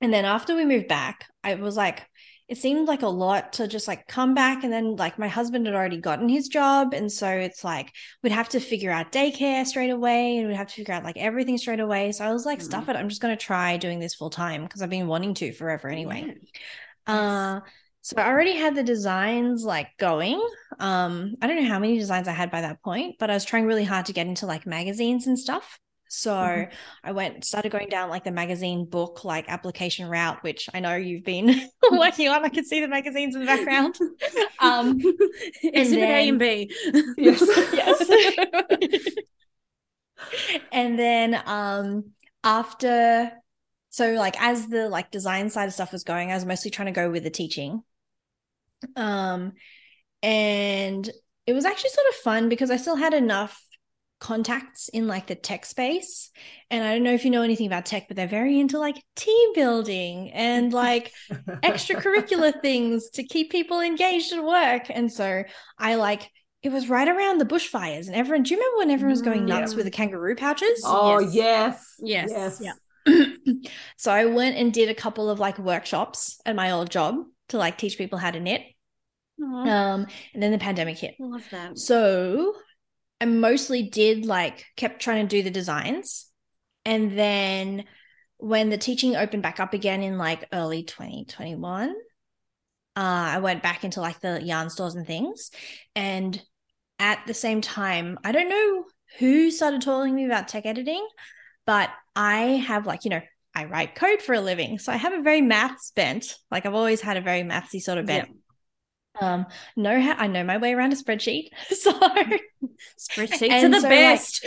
And 0.00 0.12
then 0.12 0.24
after 0.24 0.56
we 0.56 0.64
moved 0.64 0.88
back, 0.88 1.24
I 1.44 1.54
was 1.54 1.76
like, 1.76 2.04
it 2.48 2.58
seemed 2.58 2.86
like 2.86 3.02
a 3.02 3.08
lot 3.08 3.54
to 3.54 3.66
just 3.66 3.88
like 3.88 4.06
come 4.06 4.32
back 4.34 4.62
and 4.62 4.72
then 4.72 4.94
like 4.94 5.18
my 5.18 5.26
husband 5.26 5.66
had 5.66 5.74
already 5.74 5.96
gotten 5.96 6.28
his 6.28 6.46
job 6.48 6.94
and 6.94 7.10
so 7.10 7.28
it's 7.28 7.64
like 7.64 7.92
we'd 8.22 8.32
have 8.32 8.48
to 8.48 8.60
figure 8.60 8.92
out 8.92 9.10
daycare 9.10 9.66
straight 9.66 9.90
away 9.90 10.38
and 10.38 10.46
we'd 10.46 10.56
have 10.56 10.68
to 10.68 10.74
figure 10.74 10.94
out 10.94 11.02
like 11.02 11.16
everything 11.16 11.58
straight 11.58 11.80
away. 11.80 12.12
So 12.12 12.24
i 12.24 12.32
was 12.32 12.46
like 12.46 12.60
stuff 12.60 12.88
it 12.88 12.96
i'm 12.96 13.08
just 13.08 13.20
going 13.20 13.36
to 13.36 13.44
try 13.44 13.76
doing 13.76 13.98
this 13.98 14.14
full 14.14 14.30
time 14.30 14.62
because 14.62 14.80
i've 14.80 14.90
been 14.90 15.08
wanting 15.08 15.34
to 15.34 15.52
forever 15.52 15.88
anyway. 15.88 16.36
Uh 17.06 17.60
so 18.02 18.16
i 18.18 18.28
already 18.28 18.56
had 18.56 18.76
the 18.76 18.84
designs 18.84 19.64
like 19.64 19.88
going. 19.98 20.40
Um 20.78 21.34
i 21.42 21.46
don't 21.48 21.62
know 21.62 21.68
how 21.68 21.80
many 21.80 21.98
designs 21.98 22.28
i 22.28 22.32
had 22.32 22.52
by 22.52 22.60
that 22.60 22.82
point 22.82 23.16
but 23.18 23.30
i 23.30 23.34
was 23.34 23.44
trying 23.44 23.66
really 23.66 23.84
hard 23.84 24.06
to 24.06 24.12
get 24.12 24.28
into 24.28 24.46
like 24.46 24.66
magazines 24.66 25.26
and 25.26 25.38
stuff 25.38 25.80
so 26.08 26.32
Mhm. 26.32 26.72
I 27.04 27.12
went 27.12 27.44
started 27.44 27.72
going 27.72 27.88
down 27.88 28.10
like 28.10 28.24
the 28.24 28.30
magazine 28.30 28.84
book 28.86 29.24
like 29.24 29.48
application 29.48 30.08
route, 30.08 30.42
which 30.42 30.68
I 30.72 30.80
know 30.80 30.94
you've 30.96 31.24
been 31.24 31.68
working 31.90 32.28
on. 32.28 32.44
I 32.44 32.48
can 32.48 32.64
see 32.64 32.80
the 32.80 32.88
magazines 32.88 33.34
in 33.34 33.40
the 33.40 33.46
background. 33.46 33.98
Um, 34.58 34.98
Exhibit 35.62 36.08
A 36.08 36.28
and 36.28 36.38
B. 36.38 36.70
Yes. 37.18 37.40
yes. 37.72 38.08
and 40.72 40.98
then 40.98 41.40
um 41.46 42.04
after 42.44 43.30
so 43.90 44.12
like 44.12 44.40
as 44.40 44.68
the 44.68 44.88
like 44.88 45.10
design 45.10 45.50
side 45.50 45.66
of 45.66 45.72
stuff 45.74 45.92
was 45.92 46.04
going, 46.04 46.30
I 46.30 46.34
was 46.34 46.44
mostly 46.44 46.70
trying 46.70 46.86
to 46.86 46.92
go 46.92 47.10
with 47.10 47.24
the 47.24 47.30
teaching. 47.30 47.82
Um 48.94 49.52
and 50.22 51.10
it 51.46 51.54
was 51.54 51.64
actually 51.66 51.90
sort 51.90 52.08
of 52.10 52.14
fun 52.16 52.48
because 52.48 52.70
I 52.70 52.76
still 52.78 52.96
had 52.96 53.14
enough 53.14 53.62
contacts 54.18 54.88
in 54.88 55.06
like 55.06 55.26
the 55.26 55.34
tech 55.34 55.66
space. 55.66 56.30
And 56.70 56.82
I 56.84 56.94
don't 56.94 57.02
know 57.02 57.12
if 57.12 57.24
you 57.24 57.30
know 57.30 57.42
anything 57.42 57.66
about 57.66 57.86
tech, 57.86 58.08
but 58.08 58.16
they're 58.16 58.26
very 58.26 58.58
into 58.58 58.78
like 58.78 58.96
team 59.14 59.52
building 59.54 60.30
and 60.32 60.72
like 60.72 61.12
extracurricular 61.62 62.60
things 62.62 63.10
to 63.10 63.22
keep 63.24 63.50
people 63.50 63.80
engaged 63.80 64.32
at 64.32 64.42
work. 64.44 64.84
And 64.90 65.12
so 65.12 65.44
I 65.78 65.96
like 65.96 66.30
it 66.62 66.72
was 66.72 66.88
right 66.88 67.06
around 67.06 67.38
the 67.38 67.44
bushfires 67.44 68.06
and 68.06 68.16
everyone 68.16 68.42
do 68.42 68.54
you 68.54 68.58
remember 68.60 68.78
when 68.78 68.90
everyone 68.90 69.12
was 69.12 69.22
going 69.22 69.44
nuts 69.44 69.74
Mm. 69.74 69.76
with 69.76 69.84
the 69.84 69.90
kangaroo 69.90 70.34
pouches? 70.34 70.82
Oh 70.84 71.20
Yes. 71.20 71.96
yes. 71.98 72.30
Yes. 72.30 72.60
Yes. 72.60 72.74
Yeah. 73.06 73.24
so 73.96 74.10
I 74.12 74.24
went 74.24 74.56
and 74.56 74.72
did 74.72 74.88
a 74.88 74.94
couple 74.94 75.30
of 75.30 75.38
like 75.38 75.58
workshops 75.58 76.40
at 76.44 76.56
my 76.56 76.72
old 76.72 76.90
job 76.90 77.16
to 77.50 77.58
like 77.58 77.78
teach 77.78 77.98
people 77.98 78.18
how 78.18 78.30
to 78.32 78.40
knit. 78.40 78.62
Aw, 79.40 79.44
Um 79.62 80.06
and 80.34 80.42
then 80.42 80.50
the 80.50 80.58
pandemic 80.58 80.98
hit. 80.98 81.14
love 81.20 81.44
that. 81.52 81.78
So 81.78 82.54
I 83.20 83.24
mostly 83.24 83.82
did 83.82 84.26
like 84.26 84.64
kept 84.76 85.00
trying 85.00 85.26
to 85.26 85.36
do 85.36 85.42
the 85.42 85.50
designs. 85.50 86.26
And 86.84 87.18
then 87.18 87.84
when 88.38 88.70
the 88.70 88.78
teaching 88.78 89.16
opened 89.16 89.42
back 89.42 89.60
up 89.60 89.74
again 89.74 90.02
in 90.02 90.18
like 90.18 90.44
early 90.52 90.82
2021, 90.82 91.90
uh, 91.90 91.94
I 92.96 93.38
went 93.38 93.62
back 93.62 93.84
into 93.84 94.00
like 94.00 94.20
the 94.20 94.42
yarn 94.42 94.70
stores 94.70 94.94
and 94.94 95.06
things. 95.06 95.50
And 95.94 96.40
at 96.98 97.26
the 97.26 97.34
same 97.34 97.60
time, 97.60 98.18
I 98.24 98.32
don't 98.32 98.48
know 98.48 98.84
who 99.18 99.50
started 99.50 99.82
telling 99.82 100.14
me 100.14 100.24
about 100.26 100.48
tech 100.48 100.66
editing, 100.66 101.06
but 101.66 101.90
I 102.14 102.38
have 102.66 102.86
like, 102.86 103.04
you 103.04 103.10
know, 103.10 103.22
I 103.54 103.64
write 103.64 103.94
code 103.94 104.20
for 104.20 104.34
a 104.34 104.40
living. 104.40 104.78
So 104.78 104.92
I 104.92 104.96
have 104.96 105.14
a 105.14 105.22
very 105.22 105.40
maths 105.40 105.90
bent. 105.90 106.36
Like 106.50 106.66
I've 106.66 106.74
always 106.74 107.00
had 107.00 107.16
a 107.16 107.22
very 107.22 107.42
mathsy 107.42 107.80
sort 107.80 107.98
of 107.98 108.06
bent. 108.06 108.28
Um, 109.20 109.46
know 109.76 110.00
how 110.00 110.12
I 110.14 110.26
know 110.26 110.44
my 110.44 110.58
way 110.58 110.72
around 110.74 110.92
a 110.92 110.96
spreadsheet. 110.96 111.48
So 111.70 111.92
Spreadsheets 112.98 113.50
And 113.50 113.74
are 113.74 113.80
the 113.80 113.80
so, 113.80 113.88
like- 113.88 113.98
best. 113.98 114.44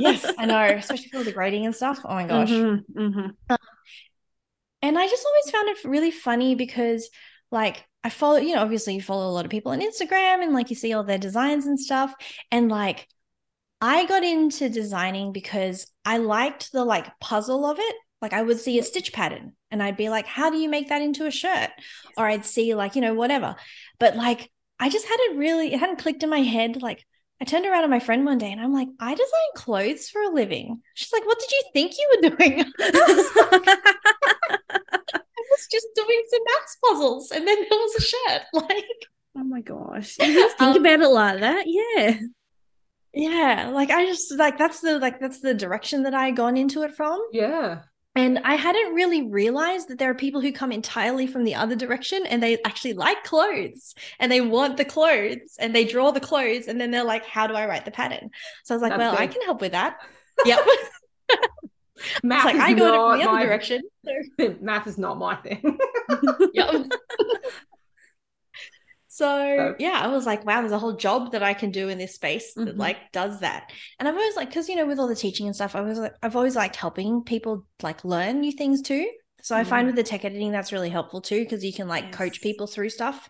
yes, 0.00 0.32
I 0.38 0.46
know, 0.46 0.64
especially 0.78 1.08
for 1.10 1.22
the 1.22 1.32
grading 1.32 1.66
and 1.66 1.74
stuff. 1.74 2.00
Oh 2.04 2.14
my 2.14 2.26
gosh. 2.26 2.50
Mhm, 2.50 2.84
mhm. 2.92 3.34
And 4.82 4.98
I 4.98 5.06
just 5.08 5.24
always 5.26 5.50
found 5.50 5.68
it 5.68 5.84
really 5.84 6.10
funny 6.10 6.54
because, 6.54 7.10
like, 7.50 7.84
I 8.02 8.08
follow, 8.08 8.38
you 8.38 8.54
know, 8.54 8.62
obviously 8.62 8.94
you 8.94 9.02
follow 9.02 9.28
a 9.28 9.32
lot 9.34 9.44
of 9.44 9.50
people 9.50 9.72
on 9.72 9.80
Instagram 9.80 10.42
and 10.42 10.54
like 10.54 10.70
you 10.70 10.76
see 10.76 10.94
all 10.94 11.04
their 11.04 11.18
designs 11.18 11.66
and 11.66 11.78
stuff. 11.78 12.14
And 12.50 12.70
like, 12.70 13.06
I 13.82 14.06
got 14.06 14.24
into 14.24 14.68
designing 14.70 15.32
because 15.32 15.86
I 16.04 16.16
liked 16.18 16.72
the 16.72 16.84
like 16.84 17.06
puzzle 17.20 17.66
of 17.66 17.78
it. 17.78 17.94
Like, 18.22 18.32
I 18.32 18.42
would 18.42 18.60
see 18.60 18.78
a 18.78 18.82
stitch 18.82 19.12
pattern 19.12 19.52
and 19.70 19.82
I'd 19.82 19.96
be 19.96 20.08
like, 20.10 20.26
how 20.26 20.50
do 20.50 20.58
you 20.58 20.68
make 20.68 20.88
that 20.88 21.02
into 21.02 21.26
a 21.26 21.30
shirt? 21.30 21.70
Or 22.16 22.26
I'd 22.26 22.44
see, 22.44 22.74
like, 22.74 22.94
you 22.94 23.00
know, 23.00 23.14
whatever. 23.14 23.56
But 23.98 24.16
like, 24.16 24.50
I 24.78 24.88
just 24.90 25.06
had 25.06 25.16
it 25.20 25.36
really, 25.38 25.72
it 25.72 25.80
hadn't 25.80 25.98
clicked 26.00 26.22
in 26.22 26.30
my 26.30 26.40
head. 26.40 26.82
Like, 26.82 27.06
I 27.40 27.44
turned 27.46 27.64
around 27.66 27.82
to 27.82 27.88
my 27.88 28.00
friend 28.00 28.24
one 28.26 28.36
day 28.38 28.52
and 28.52 28.60
I'm 28.60 28.72
like, 28.74 28.88
I 29.00 29.14
design 29.14 29.30
clothes 29.56 30.10
for 30.10 30.20
a 30.22 30.28
living. 30.28 30.82
She's 30.94 31.12
like, 31.12 31.24
what 31.26 31.38
did 31.38 31.50
you 31.50 31.62
think 31.72 31.92
you 31.98 32.10
were 32.22 32.30
doing? 32.36 32.64
I 32.80 33.76
was 35.50 35.66
just 35.70 35.86
doing 35.94 36.22
some 36.30 36.40
maths 36.44 36.76
puzzles 36.84 37.30
and 37.30 37.46
then 37.46 37.56
there 37.56 37.78
was 37.78 37.94
a 37.96 38.00
shirt. 38.02 38.42
Like, 38.52 38.84
oh 39.36 39.44
my 39.44 39.60
gosh. 39.60 40.16
You 40.20 40.48
think 40.50 40.60
Um, 40.60 40.76
about 40.84 41.00
it 41.00 41.08
like 41.08 41.40
that? 41.40 41.64
Yeah. 41.66 42.18
yeah, 43.12 43.70
like 43.72 43.90
I 43.90 44.06
just 44.06 44.32
like 44.36 44.58
that's 44.58 44.80
the 44.80 44.98
like 44.98 45.20
that's 45.20 45.40
the 45.40 45.54
direction 45.54 46.04
that 46.04 46.14
I 46.14 46.30
gone 46.30 46.56
into 46.56 46.82
it 46.82 46.94
from. 46.94 47.20
Yeah. 47.32 47.82
And 48.16 48.40
I 48.44 48.56
hadn't 48.56 48.94
really 48.94 49.22
realized 49.22 49.88
that 49.88 49.98
there 49.98 50.10
are 50.10 50.14
people 50.14 50.40
who 50.40 50.52
come 50.52 50.72
entirely 50.72 51.26
from 51.28 51.44
the 51.44 51.54
other 51.54 51.76
direction 51.76 52.26
and 52.26 52.42
they 52.42 52.58
actually 52.64 52.94
like 52.94 53.22
clothes 53.22 53.94
and 54.18 54.32
they 54.32 54.40
want 54.40 54.76
the 54.76 54.84
clothes 54.84 55.56
and 55.60 55.74
they 55.74 55.84
draw 55.84 56.10
the 56.10 56.20
clothes 56.20 56.66
and 56.66 56.80
then 56.80 56.90
they're 56.90 57.04
like, 57.04 57.24
how 57.24 57.46
do 57.46 57.54
I 57.54 57.66
write 57.66 57.84
the 57.84 57.92
pattern? 57.92 58.30
So 58.64 58.74
I 58.74 58.76
was 58.76 58.82
like, 58.82 58.90
That's 58.90 58.98
well, 58.98 59.16
I 59.16 59.26
can 59.28 59.42
help 59.42 59.60
with 59.60 59.72
that. 59.72 59.98
Yep. 60.46 60.58
Math 62.22 62.46
like 62.46 62.54
is 62.54 62.60
I 62.62 62.72
go 62.72 62.86
not 62.86 63.12
in 63.12 63.18
the 63.18 63.24
other 63.24 63.32
my- 63.32 63.44
direction. 63.44 63.82
Math 64.60 64.86
is 64.86 64.96
not 64.96 65.18
my 65.18 65.36
thing. 65.36 65.78
Yep. 66.54 66.86
So 69.20 69.74
yeah, 69.78 70.00
I 70.02 70.08
was 70.08 70.24
like, 70.24 70.46
wow, 70.46 70.60
there's 70.60 70.72
a 70.72 70.78
whole 70.78 70.96
job 70.96 71.32
that 71.32 71.42
I 71.42 71.52
can 71.54 71.70
do 71.70 71.88
in 71.88 71.98
this 71.98 72.14
space 72.14 72.54
that 72.54 72.76
Mhm. 72.76 72.78
like 72.78 72.96
does 73.12 73.40
that. 73.40 73.70
And 73.98 74.08
I've 74.08 74.14
always 74.14 74.34
like, 74.36 74.48
because 74.48 74.68
you 74.68 74.76
know, 74.76 74.86
with 74.86 74.98
all 74.98 75.08
the 75.08 75.14
teaching 75.14 75.46
and 75.46 75.54
stuff, 75.54 75.76
I 75.76 75.82
was 75.82 75.98
like, 75.98 76.14
I've 76.22 76.36
always 76.36 76.56
liked 76.56 76.76
helping 76.76 77.22
people 77.22 77.66
like 77.82 78.04
learn 78.04 78.40
new 78.40 78.52
things 78.52 78.82
too. 78.82 79.10
So 79.42 79.54
I 79.56 79.64
find 79.64 79.86
with 79.86 79.96
the 79.96 80.02
tech 80.02 80.24
editing 80.24 80.52
that's 80.52 80.72
really 80.72 80.90
helpful 80.90 81.20
too, 81.20 81.40
because 81.40 81.64
you 81.64 81.72
can 81.72 81.88
like 81.88 82.12
coach 82.12 82.40
people 82.40 82.66
through 82.66 82.90
stuff. 82.90 83.28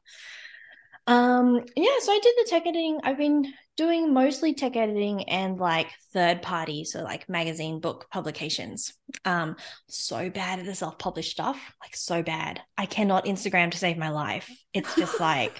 Um, 1.06 1.64
yeah, 1.76 1.98
so 2.00 2.12
I 2.12 2.20
did 2.22 2.34
the 2.38 2.46
tech 2.48 2.66
editing. 2.66 3.00
I've 3.02 3.18
been 3.18 3.52
doing 3.80 4.12
mostly 4.12 4.52
tech 4.52 4.76
editing 4.76 5.26
and 5.26 5.58
like 5.58 5.86
third 6.12 6.42
party, 6.42 6.84
so 6.84 7.02
like 7.02 7.26
magazine 7.30 7.80
book 7.80 8.08
publications. 8.10 8.92
Um, 9.24 9.56
so 9.88 10.28
bad 10.28 10.58
at 10.58 10.66
the 10.66 10.74
self-published 10.74 11.30
stuff, 11.30 11.58
like 11.80 11.96
so 11.96 12.22
bad. 12.22 12.60
I 12.76 12.84
cannot 12.84 13.24
Instagram 13.24 13.70
to 13.70 13.78
save 13.78 13.96
my 13.96 14.10
life. 14.10 14.50
It's 14.74 14.94
just 14.94 15.18
like 15.18 15.58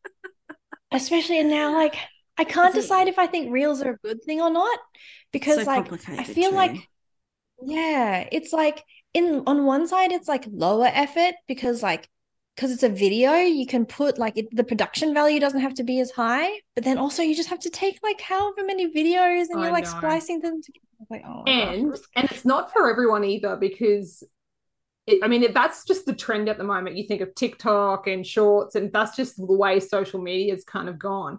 especially 0.92 1.42
now 1.44 1.74
like 1.74 1.96
I 2.38 2.44
can't 2.44 2.70
Is 2.70 2.78
it- 2.78 2.80
decide 2.82 3.08
if 3.08 3.18
I 3.18 3.26
think 3.26 3.52
reels 3.52 3.82
are 3.82 3.90
a 3.90 3.98
good 3.98 4.22
thing 4.24 4.40
or 4.40 4.48
not 4.50 4.78
because 5.30 5.58
so 5.58 5.64
like 5.64 5.92
I 6.08 6.24
feel 6.24 6.50
too. 6.50 6.56
like 6.56 6.88
yeah, 7.62 8.26
it's 8.32 8.52
like 8.54 8.82
in 9.12 9.42
on 9.46 9.66
one 9.66 9.86
side 9.86 10.12
it's 10.12 10.28
like 10.28 10.46
lower 10.50 10.90
effort 10.90 11.34
because 11.46 11.82
like 11.82 12.08
because 12.56 12.72
it's 12.72 12.82
a 12.82 12.88
video 12.88 13.34
you 13.34 13.66
can 13.66 13.86
put 13.86 14.18
like 14.18 14.36
it, 14.36 14.46
the 14.56 14.64
production 14.64 15.14
value 15.14 15.38
doesn't 15.38 15.60
have 15.60 15.74
to 15.74 15.84
be 15.84 16.00
as 16.00 16.10
high 16.10 16.50
but 16.74 16.82
then 16.82 16.98
also 16.98 17.22
you 17.22 17.36
just 17.36 17.50
have 17.50 17.60
to 17.60 17.70
take 17.70 17.98
like 18.02 18.20
however 18.20 18.64
many 18.64 18.92
videos 18.92 19.46
and 19.50 19.60
I 19.60 19.64
you're 19.64 19.72
like 19.72 19.84
know. 19.84 19.90
splicing 19.90 20.40
them 20.40 20.60
together 20.62 20.86
like 21.10 21.22
oh 21.26 21.44
and 21.46 21.94
and 22.16 22.30
it's 22.30 22.44
not 22.44 22.72
for 22.72 22.90
everyone 22.90 23.24
either 23.24 23.56
because 23.56 24.24
it, 25.06 25.22
I 25.22 25.28
mean 25.28 25.42
if 25.42 25.54
that's 25.54 25.84
just 25.84 26.04
the 26.06 26.14
trend 26.14 26.48
at 26.48 26.58
the 26.58 26.64
moment. 26.64 26.96
You 26.96 27.06
think 27.06 27.20
of 27.20 27.34
TikTok 27.34 28.06
and 28.06 28.26
Shorts, 28.26 28.74
and 28.74 28.92
that's 28.92 29.16
just 29.16 29.36
the 29.36 29.44
way 29.44 29.80
social 29.80 30.20
media 30.20 30.52
has 30.52 30.64
kind 30.64 30.88
of 30.88 30.98
gone. 30.98 31.38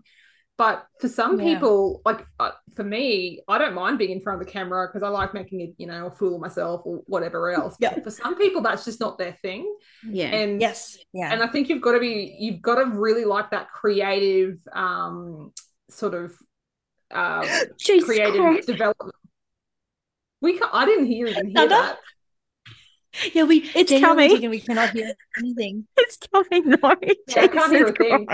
But 0.57 0.87
for 0.99 1.07
some 1.07 1.39
Yeah. 1.39 1.53
people, 1.53 2.01
like 2.03 2.25
uh, 2.39 2.51
for 2.75 2.83
me, 2.83 3.41
I 3.47 3.57
don't 3.59 3.75
mind 3.75 3.99
being 3.99 4.11
in 4.11 4.21
front 4.21 4.41
of 4.41 4.47
the 4.47 4.51
camera 4.51 4.87
because 4.87 5.03
I 5.03 5.09
like 5.09 5.33
making 5.33 5.61
it, 5.61 5.75
you 5.77 5.85
know, 5.85 6.07
a 6.07 6.11
fool 6.11 6.35
of 6.35 6.41
myself 6.41 6.81
or 6.83 7.03
whatever 7.05 7.51
else. 7.51 7.75
Yeah. 7.79 7.93
But 7.93 8.03
for 8.05 8.11
some 8.11 8.35
people, 8.35 8.61
that's 8.61 8.83
just 8.83 8.99
not 8.99 9.17
their 9.19 9.37
thing. 9.41 9.71
yeah. 10.01 10.27
And 10.27 10.59
yes 10.61 10.97
yeah 11.13 11.31
and 11.31 11.43
I 11.43 11.47
think 11.47 11.69
you've 11.69 11.81
got 11.81 11.91
to 11.93 11.99
be 11.99 12.35
you've 12.39 12.61
got 12.61 12.75
to 12.75 12.85
really 12.85 13.25
like 13.25 13.51
that 13.51 13.69
creative 13.71 14.57
um 14.73 15.51
sort 15.89 16.13
of 16.15 16.33
um 17.11 17.47
creative 18.03 18.41
Christ. 18.41 18.67
development. 18.67 19.15
We 20.41 20.57
can't, 20.59 20.73
I 20.73 20.85
didn't 20.85 21.05
hear 21.05 21.27
even 21.27 21.49
hear 21.49 21.67
that. 21.69 21.97
Yeah 23.33 23.43
we 23.43 23.69
It's 23.75 23.91
coming. 23.99 24.41
and 24.43 24.49
we 24.49 24.59
cannot 24.59 24.89
hear 24.91 25.13
anything 25.37 25.87
It's 25.97 26.17
coming. 26.31 26.69
No, 26.69 26.77
Yeah, 27.01 27.41
I 27.41 27.47
can't 27.47 27.71
hear 27.71 27.87
a 27.87 27.91
thing. 27.93 28.27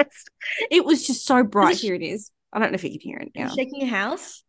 It 0.72 0.86
was 0.86 1.06
just 1.08 1.26
so 1.26 1.44
bright. 1.44 1.76
it- 1.76 1.82
Here 1.82 1.96
it 1.96 2.02
is. 2.04 2.32
I 2.52 2.60
don't 2.60 2.72
know 2.72 2.76
if 2.76 2.84
you 2.84 2.92
can 3.00 3.10
hear 3.10 3.18
it 3.20 3.32
now. 3.36 3.48
shaking 3.50 3.82
your 3.82 3.90
house 3.90 4.44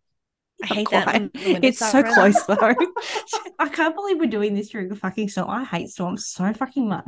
I 0.62 0.66
hate 0.66 0.86
quite. 0.86 1.04
that 1.06 1.12
when 1.14 1.30
the 1.34 1.52
windows 1.54 1.68
It's 1.70 1.78
so 1.90 2.02
close 2.02 2.42
though. 2.44 2.56
I 3.58 3.68
can't 3.68 3.94
believe 3.94 4.18
we're 4.18 4.26
doing 4.30 4.54
this 4.54 4.68
during 4.68 4.90
a 4.92 4.94
fucking 4.96 5.28
storm. 5.28 5.50
I 5.50 5.64
hate 5.64 5.88
storms 5.90 6.26
so 6.28 6.52
fucking 6.52 6.88
much. 6.88 7.04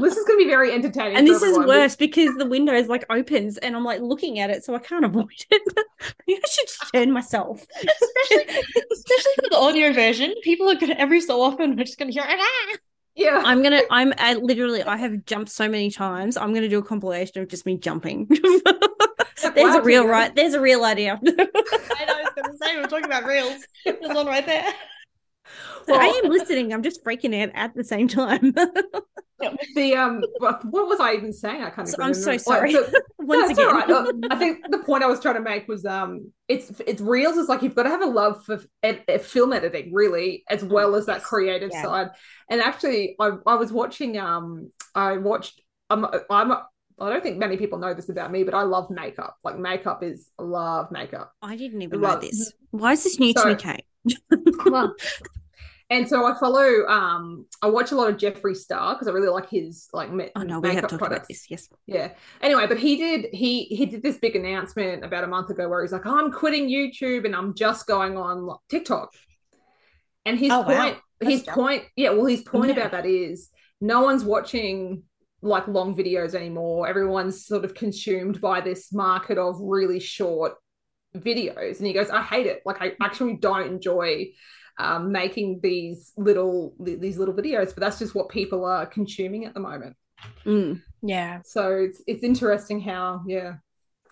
This 0.00 0.16
is 0.16 0.24
gonna 0.26 0.38
be 0.38 0.46
very 0.46 0.72
entertaining. 0.72 1.16
And 1.16 1.26
for 1.26 1.34
this 1.34 1.42
is 1.42 1.58
worse 1.58 1.96
because 1.96 2.34
the 2.36 2.46
window 2.46 2.72
is 2.72 2.88
like 2.88 3.04
opens 3.10 3.58
and 3.58 3.76
I'm 3.76 3.84
like 3.84 4.00
looking 4.00 4.38
at 4.38 4.50
it, 4.50 4.64
so 4.64 4.74
I 4.74 4.78
can't 4.78 5.04
avoid 5.04 5.26
it. 5.50 5.62
Maybe 6.26 6.40
I 6.42 6.48
should 6.48 6.66
just 6.66 6.92
turn 6.92 7.12
myself. 7.12 7.66
especially 7.76 8.62
especially 8.92 9.32
for 9.42 9.50
the 9.50 9.56
audio 9.56 9.92
version 9.92 10.34
people 10.42 10.68
are 10.70 10.74
gonna 10.76 10.94
every 10.94 11.20
so 11.20 11.42
often 11.42 11.76
we're 11.76 11.84
just 11.84 11.98
gonna 11.98 12.12
hear 12.12 12.24
ah! 12.26 12.76
Yeah. 13.16 13.42
I'm 13.44 13.62
gonna. 13.62 13.80
I'm 13.90 14.12
I 14.18 14.34
literally. 14.34 14.82
I 14.82 14.98
have 14.98 15.24
jumped 15.24 15.50
so 15.50 15.68
many 15.68 15.90
times. 15.90 16.36
I'm 16.36 16.52
gonna 16.52 16.68
do 16.68 16.78
a 16.78 16.82
compilation 16.82 17.42
of 17.42 17.48
just 17.48 17.64
me 17.64 17.78
jumping. 17.78 18.28
There's 19.54 19.74
a 19.74 19.82
real 19.82 20.06
right. 20.06 20.34
There's 20.34 20.54
a 20.54 20.60
real 20.60 20.84
idea. 20.84 21.18
I 21.24 21.30
know 21.30 22.14
I 22.14 22.22
was 22.22 22.32
gonna 22.36 22.56
say 22.58 22.76
we're 22.76 22.86
talking 22.86 23.06
about 23.06 23.24
reels 23.24 23.64
there's 23.84 24.14
one 24.14 24.26
right 24.26 24.44
there 24.44 24.66
Well, 25.88 26.00
I 26.00 26.20
am 26.22 26.30
listening. 26.30 26.72
I'm 26.72 26.82
just 26.82 27.04
freaking 27.04 27.42
out 27.42 27.50
at 27.54 27.74
the 27.74 27.84
same 27.84 28.08
time. 28.08 28.54
the 29.74 29.94
um 29.94 30.22
what 30.40 30.86
was 30.86 30.98
I 31.00 31.12
even 31.14 31.32
saying? 31.32 31.62
I 31.62 31.70
can't 31.70 31.88
So- 31.88 32.02
I'm 32.02 32.14
so 32.14 32.36
sorry. 32.36 32.72
so- 32.72 32.86
Once 33.18 33.50
again, 33.50 33.66
right. 33.74 34.06
I 34.30 34.36
think 34.36 34.64
the 34.70 34.78
point 34.78 35.02
I 35.02 35.06
was 35.08 35.18
trying 35.20 35.34
to 35.34 35.40
make 35.40 35.66
was 35.68 35.84
um 35.84 36.32
it's 36.48 36.70
it's 36.86 37.00
reels 37.00 37.36
is 37.36 37.48
like 37.48 37.62
you've 37.62 37.74
got 37.74 37.82
to 37.84 37.90
have 37.90 38.02
a 38.02 38.06
love 38.06 38.44
for 38.44 38.62
ed- 38.82 39.02
ed- 39.08 39.22
film 39.22 39.52
editing 39.52 39.92
really 39.92 40.44
as 40.48 40.62
well 40.64 40.94
as 40.94 41.06
that 41.06 41.22
creative 41.22 41.70
Yeah. 41.72 41.82
side. 41.82 42.08
And 42.50 42.60
actually 42.60 43.16
I 43.20 43.32
I 43.46 43.56
was 43.56 43.72
watching 43.72 44.16
um 44.18 44.70
I 44.94 45.16
watched 45.16 45.60
I'm 45.90 46.06
I'm 46.30 46.52
I 46.98 47.10
don't 47.10 47.22
think 47.22 47.36
many 47.36 47.58
people 47.58 47.78
know 47.78 47.92
this 47.92 48.08
about 48.08 48.32
me, 48.32 48.42
but 48.42 48.54
I 48.54 48.62
love 48.62 48.88
makeup. 48.90 49.36
Like 49.44 49.58
makeup 49.58 50.02
is 50.02 50.30
love 50.38 50.90
makeup. 50.90 51.32
I 51.42 51.54
didn't 51.56 51.82
even 51.82 52.00
Well, 52.00 52.14
know 52.14 52.20
this. 52.20 52.52
Why 52.70 52.92
is 52.92 53.04
this 53.04 53.18
new 53.20 53.34
to 53.34 53.40
so- 53.40 53.48
me, 53.48 53.54
Kate? 53.56 53.84
Well, 54.66 54.94
and 55.88 56.08
so 56.08 56.26
I 56.26 56.38
follow 56.38 56.86
um 56.88 57.46
I 57.62 57.68
watch 57.68 57.92
a 57.92 57.94
lot 57.94 58.10
of 58.10 58.16
Jeffree 58.16 58.56
Star 58.56 58.94
because 58.94 59.08
I 59.08 59.12
really 59.12 59.28
like 59.28 59.48
his 59.48 59.88
like 59.92 60.10
ma- 60.12 60.24
Oh 60.34 60.42
no, 60.42 60.60
we 60.60 60.68
have 60.74 60.76
makeup 60.76 60.90
talked 60.90 60.98
products. 60.98 61.18
about 61.20 61.28
this. 61.28 61.46
Yes. 61.50 61.68
Yeah. 61.86 62.12
Anyway, 62.40 62.66
but 62.66 62.78
he 62.78 62.96
did 62.96 63.26
he 63.32 63.64
he 63.64 63.86
did 63.86 64.02
this 64.02 64.18
big 64.18 64.34
announcement 64.36 65.04
about 65.04 65.24
a 65.24 65.28
month 65.28 65.50
ago 65.50 65.68
where 65.68 65.82
he's 65.82 65.92
like, 65.92 66.06
I'm 66.06 66.32
quitting 66.32 66.68
YouTube 66.68 67.24
and 67.24 67.34
I'm 67.36 67.54
just 67.54 67.86
going 67.86 68.16
on 68.16 68.48
TikTok. 68.68 69.10
And 70.24 70.38
his 70.38 70.50
Oh, 70.50 70.60
wow. 70.62 70.64
point, 70.66 70.98
his 71.20 71.44
That's 71.44 71.54
point, 71.54 71.84
yeah, 71.96 72.10
well, 72.10 72.26
his 72.26 72.42
point 72.42 72.68
Yeah. 72.70 72.78
about 72.78 72.90
that 72.92 73.06
is 73.06 73.48
no 73.80 74.02
one's 74.02 74.24
watching 74.24 75.04
like 75.42 75.68
long 75.68 75.94
videos 75.96 76.34
anymore. 76.34 76.88
Everyone's 76.88 77.46
sort 77.46 77.64
of 77.64 77.74
consumed 77.74 78.40
by 78.40 78.60
this 78.60 78.92
market 78.92 79.38
of 79.38 79.60
really 79.60 80.00
short 80.00 80.54
videos. 81.16 81.78
And 81.78 81.86
he 81.86 81.92
goes, 81.92 82.10
I 82.10 82.22
hate 82.22 82.46
it. 82.46 82.62
Like 82.66 82.82
I 82.82 82.94
actually 83.00 83.36
don't 83.36 83.66
enjoy 83.68 84.26
um, 84.78 85.12
making 85.12 85.60
these 85.62 86.12
little 86.16 86.74
these 86.80 87.18
little 87.18 87.34
videos, 87.34 87.66
but 87.74 87.78
that's 87.80 87.98
just 87.98 88.14
what 88.14 88.28
people 88.28 88.64
are 88.64 88.86
consuming 88.86 89.44
at 89.46 89.54
the 89.54 89.60
moment. 89.60 89.96
Mm. 90.44 90.82
yeah 91.02 91.40
So 91.44 91.72
it's 91.76 92.02
it's 92.06 92.22
interesting 92.24 92.80
how 92.80 93.22
yeah. 93.26 93.54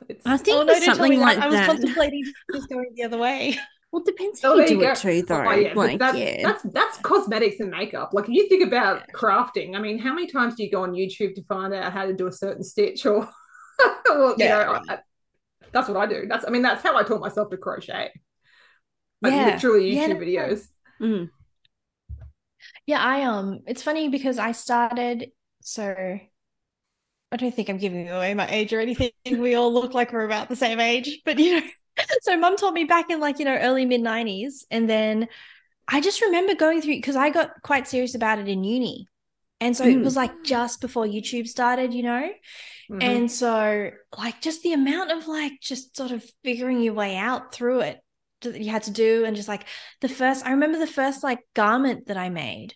It's, 0.09 0.27
I 0.27 0.37
think 0.37 0.59
oh 0.59 0.63
no 0.65 0.75
with 0.75 0.83
don't 0.85 0.97
tell 0.97 0.97
something 0.97 1.21
like 1.21 1.37
that. 1.37 1.45
I 1.45 1.47
was 1.47 1.55
that. 1.57 1.67
contemplating 1.67 2.25
just 2.53 2.69
going 2.69 2.93
the 2.95 3.05
other 3.05 3.19
way 3.19 3.59
Well, 3.93 4.03
it 4.03 4.07
depends 4.07 4.41
Oh, 4.43 4.49
how 4.51 4.57
there 4.57 4.67
you 4.67 4.75
you 4.75 4.81
do 4.81 4.87
go. 4.87 4.91
it 4.91 4.97
too, 4.97 5.23
though. 5.23 5.45
Oh, 5.47 5.53
yeah, 5.53 5.73
like, 5.75 5.99
that's, 6.01 6.19
yeah. 6.19 6.43
that's 6.43 6.63
that's 6.65 6.99
cosmetics 6.99 7.61
and 7.61 7.71
makeup. 7.71 8.11
Like 8.13 8.25
if 8.25 8.31
you 8.35 8.49
think 8.49 8.65
about 8.67 9.03
crafting, 9.15 9.77
I 9.77 9.79
mean, 9.81 9.99
how 10.01 10.13
many 10.13 10.27
times 10.27 10.57
do 10.57 10.65
you 10.65 10.71
go 10.71 10.83
on 10.83 10.93
YouTube 10.95 11.37
to 11.37 11.45
find 11.45 11.73
out 11.73 11.93
how 11.93 12.05
to 12.05 12.13
do 12.13 12.27
a 12.27 12.33
certain 12.33 12.65
stitch 12.65 13.07
or, 13.07 13.29
or 14.11 14.31
you 14.31 14.35
Yeah. 14.39 14.65
know, 14.65 14.81
I, 14.89 14.99
that's 15.73 15.89
what 15.89 15.97
I 15.97 16.07
do. 16.07 16.27
That's 16.29 16.45
I 16.47 16.51
mean, 16.51 16.63
that's 16.63 16.83
how 16.83 16.97
I 16.97 17.05
taught 17.05 17.21
myself 17.21 17.51
to 17.51 17.57
crochet. 17.57 18.11
Like 19.25 19.35
Yeah. 19.35 19.37
literally 19.37 19.85
Yeah, 19.89 20.09
YouTube 20.09 20.19
that's 20.19 20.23
videos. 20.23 20.69
Mm. 21.03 21.31
Yeah, 22.87 23.03
I 23.03 23.23
um 23.25 23.61
it's 23.67 23.83
funny 23.83 24.09
because 24.09 24.39
I 24.39 24.53
started 24.53 25.33
so 25.61 25.95
I 27.33 27.37
don't 27.37 27.55
think 27.55 27.69
I'm 27.69 27.79
giving 27.79 28.09
away 28.09 28.35
my 28.35 28.49
age 28.49 28.73
or 28.73 28.81
anything. 28.81 29.11
We 29.27 29.55
all 29.55 29.73
look 29.73 29.95
like 29.95 30.13
we're 30.13 30.25
about 30.25 30.49
the 30.49 30.57
same 30.57 30.79
age, 30.81 31.21
but 31.25 31.39
you 31.39 31.61
know, 31.61 31.67
so 32.23 32.37
mum 32.37 32.57
taught 32.57 32.75
me 32.75 32.85
back 32.85 33.11
in 33.11 33.21
like, 33.21 33.39
you 33.39 33.45
know, 33.45 33.57
early 33.57 33.85
mid 33.85 34.01
90s 34.01 34.65
and 34.71 34.89
then 34.89 35.29
I 35.89 36.01
just 36.01 36.23
remember 36.23 36.55
going 36.55 36.83
through 36.83 36.97
because 36.97 37.17
I 37.17 37.31
got 37.31 37.51
quite 37.63 37.89
serious 37.89 38.15
about 38.15 38.39
it 38.39 38.49
in 38.49 38.65
uni. 38.65 39.09
And 39.61 39.77
so 39.77 39.87
it 39.87 40.01
Mm. 40.01 40.03
was 40.03 40.17
like 40.17 40.33
just 40.45 40.81
before 40.81 41.07
YouTube 41.07 41.49
started, 41.49 41.95
you 41.95 42.03
know? 42.05 42.31
Mhm. 42.89 43.01
And 43.01 43.31
so, 43.31 43.91
like, 44.19 44.41
just 44.43 44.63
the 44.63 44.75
amount 44.75 45.13
of 45.13 45.29
like 45.29 45.55
just 45.63 45.97
sort 45.97 46.13
of 46.13 46.25
figuring 46.45 46.81
your 46.83 46.95
way 46.95 47.17
out 47.17 47.55
through 47.55 47.81
it 47.83 48.01
that 48.53 48.61
you 48.61 48.71
had 48.71 48.85
to 48.85 48.91
do, 48.91 49.25
and 49.25 49.37
just 49.37 49.49
like 49.49 49.67
the 50.01 50.09
first, 50.09 50.45
I 50.47 50.51
remember 50.53 50.79
the 50.79 50.87
first 50.87 51.23
like 51.23 51.41
garment 51.55 52.07
that 52.07 52.17
I 52.17 52.29
made. 52.31 52.75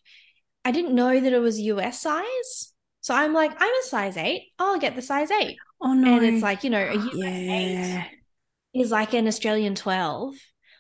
I 0.64 0.72
didn't 0.72 0.94
know 0.94 1.18
that 1.20 1.32
it 1.32 1.38
was 1.40 1.60
US 1.60 2.00
size. 2.02 2.74
So 3.00 3.14
I'm 3.14 3.32
like, 3.32 3.52
I'm 3.58 3.74
a 3.74 3.84
size 3.86 4.16
eight. 4.16 4.52
I'll 4.58 4.78
get 4.78 4.96
the 4.96 5.02
size 5.02 5.30
eight. 5.30 5.58
Oh 5.80 5.94
no. 5.94 6.16
And 6.16 6.24
it's 6.26 6.42
like, 6.42 6.64
you 6.64 6.70
know, 6.70 6.80
a 6.86 6.94
US 6.94 7.42
yeah. 7.52 8.04
eight 8.74 8.80
is 8.82 8.90
like 8.90 9.14
an 9.14 9.26
Australian 9.26 9.74
12. 9.74 10.34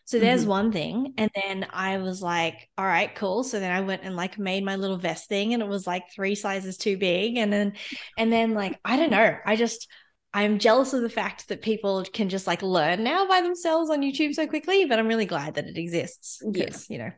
So 0.04 0.18
there's 0.18 0.44
Mhm. 0.44 0.46
one 0.46 0.72
thing. 0.72 1.14
And 1.18 1.30
then 1.34 1.66
I 1.70 1.98
was 1.98 2.22
like, 2.22 2.68
all 2.78 2.86
right, 2.86 3.14
cool. 3.14 3.44
So 3.44 3.60
then 3.60 3.70
I 3.70 3.82
went 3.82 4.02
and 4.04 4.16
like 4.16 4.38
made 4.38 4.64
my 4.64 4.76
little 4.76 4.96
vest 4.96 5.28
thing 5.28 5.52
and 5.52 5.62
it 5.62 5.68
was 5.68 5.86
like 5.86 6.04
three 6.14 6.34
sizes 6.34 6.78
too 6.78 6.96
big. 6.96 7.36
And 7.36 7.52
then, 7.52 7.74
and 8.16 8.32
then 8.32 8.54
like, 8.54 8.78
I 8.84 8.96
don't 8.96 9.10
know. 9.10 9.36
I 9.44 9.56
just, 9.56 9.88
I'm 10.34 10.58
jealous 10.58 10.92
of 10.92 11.02
the 11.02 11.08
fact 11.08 11.48
that 11.48 11.62
people 11.62 12.04
can 12.12 12.28
just 12.28 12.46
like 12.46 12.62
learn 12.62 13.02
now 13.02 13.26
by 13.26 13.40
themselves 13.40 13.90
on 13.90 14.02
YouTube 14.02 14.34
so 14.34 14.46
quickly, 14.46 14.84
but 14.84 14.98
I'm 14.98 15.08
really 15.08 15.26
glad 15.26 15.54
that 15.54 15.66
it 15.66 15.78
exists. 15.78 16.40
Yeah. 16.42 16.66
Because, 16.66 16.90
you 16.90 16.98
know, 16.98 17.10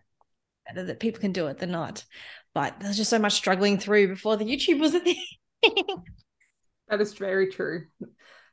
better 0.67 0.85
that 0.85 1.01
people 1.01 1.21
can 1.21 1.33
do 1.33 1.49
it 1.49 1.59
than 1.59 1.73
not. 1.73 2.05
But 2.55 2.81
there's 2.81 2.97
just 2.97 3.11
so 3.11 3.19
much 3.19 3.33
struggling 3.35 3.79
through 3.79 4.09
before 4.09 4.37
the 4.37 4.45
YouTube 4.45 4.81
was 4.81 4.95
a 4.95 5.01
thing. 5.01 5.23
That 6.89 7.01
is 7.01 7.15
very 7.15 7.47
true. 7.47 7.87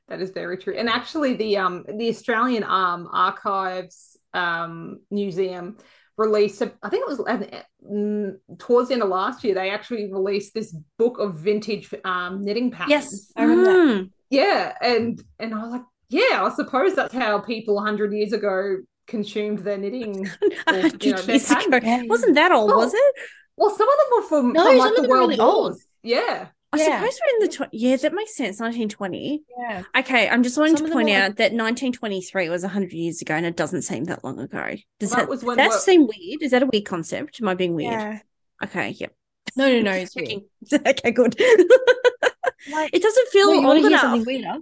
That 0.09 0.21
is 0.21 0.29
very 0.29 0.57
true. 0.57 0.75
And 0.77 0.87
actually, 0.87 1.33
the 1.33 1.57
um 1.57 1.85
the 1.91 2.09
Australian 2.09 2.63
um 2.63 3.09
Archives 3.11 4.15
um 4.33 4.99
Museum 5.09 5.77
released. 6.17 6.61
a- 6.61 6.73
I 6.83 6.89
think 6.89 7.09
it 7.09 7.17
was 7.17 7.49
mm, 7.91 8.35
towards 8.59 8.89
the 8.89 8.93
end 8.93 9.03
of 9.03 9.09
last 9.09 9.43
year. 9.43 9.55
They 9.55 9.71
actually 9.71 10.11
released 10.11 10.53
this 10.53 10.75
book 10.97 11.17
of 11.19 11.35
vintage 11.35 11.93
um, 12.05 12.43
knitting 12.43 12.69
patterns. 12.71 12.91
Yes, 12.91 13.31
I 13.35 13.43
remember 13.43 13.65
that. 13.65 13.77
Mm. 13.77 14.09
Yeah, 14.29 14.73
and 14.81 15.21
and 15.39 15.53
I 15.53 15.61
was 15.63 15.71
like, 15.71 15.83
yeah, 16.09 16.43
I 16.43 16.51
suppose 16.55 16.95
that's 16.95 17.13
how 17.13 17.39
people 17.39 17.79
hundred 17.79 18.13
years 18.13 18.33
ago 18.33 18.77
consumed 19.07 19.59
their 19.59 19.77
knitting. 19.77 20.29
Or, 20.67 20.75
you 20.75 20.81
hundred 20.81 21.03
know, 21.03 21.21
their 21.21 21.35
ago. 21.37 21.79
pattern. 21.79 22.07
Wasn't 22.09 22.35
that 22.35 22.51
old, 22.51 22.67
Well, 22.69 22.79
was 22.79 22.93
it? 22.93 23.13
Well, 23.55 23.69
some 23.69 23.87
of 23.87 23.95
them 23.97 24.07
were 24.15 24.27
from, 24.27 24.53
No, 24.53 24.63
from 24.63 24.71
some 24.71 24.77
like 24.79 24.89
of 24.91 24.95
the 24.97 25.01
them 25.03 25.11
are 25.11 25.13
world 25.15 25.29
really 25.29 25.39
old. 25.39 25.77
Yeah. 26.03 26.47
I 26.73 26.77
Yeah. 26.77 26.99
suppose 26.99 27.19
we're 27.21 27.35
in 27.45 27.49
the 27.49 27.55
tw- 27.65 27.69
yeah, 27.73 27.95
that 27.95 28.13
makes 28.13 28.35
sense. 28.35 28.59
1920. 28.59 29.43
Yeah. 29.57 29.83
Okay, 29.97 30.27
I'm 30.27 30.43
just 30.43 30.57
wanting 30.57 30.75
Some 30.75 30.87
to 30.87 30.91
point 30.93 31.09
are- 31.09 31.13
out 31.13 31.37
that 31.37 31.53
1923 31.53 32.49
was 32.49 32.63
100 32.63 32.91
years 32.91 33.21
ago, 33.21 33.33
and 33.35 33.45
it 33.45 33.55
doesn't 33.55 33.83
seem 33.83 34.03
that 34.05 34.23
long 34.25 34.37
ago. 34.39 34.75
Does 34.99 35.11
Well, 35.11 35.15
that 35.19 35.23
that, 35.23 35.29
was 35.29 35.43
when 35.45 35.55
that 35.57 35.69
work- 35.69 35.79
seem 35.79 36.01
weird? 36.01 36.41
Is 36.41 36.51
that 36.51 36.63
a 36.63 36.65
weird 36.67 36.83
concept? 36.85 37.39
Am 37.41 37.47
I 37.47 37.53
being 37.55 37.73
weird? 37.73 37.93
Yeah. 37.93 38.19
Okay, 38.65 38.89
yep. 38.99 39.13
No, 39.55 39.71
no, 39.71 39.81
no. 39.81 39.91
It's 39.93 40.13
weird. 40.15 40.41
Okay, 40.73 41.11
good. 41.11 41.35
Like, 42.65 42.89
it 42.93 43.01
doesn't 43.01 43.27
feel 43.29 43.47
no, 43.47 43.53
you 43.53 43.61
want 43.61 43.77
old 43.77 43.77
to 43.77 43.81
hear 43.81 43.99
enough. 43.99 44.01
something 44.01 44.25
weirder? 44.25 44.59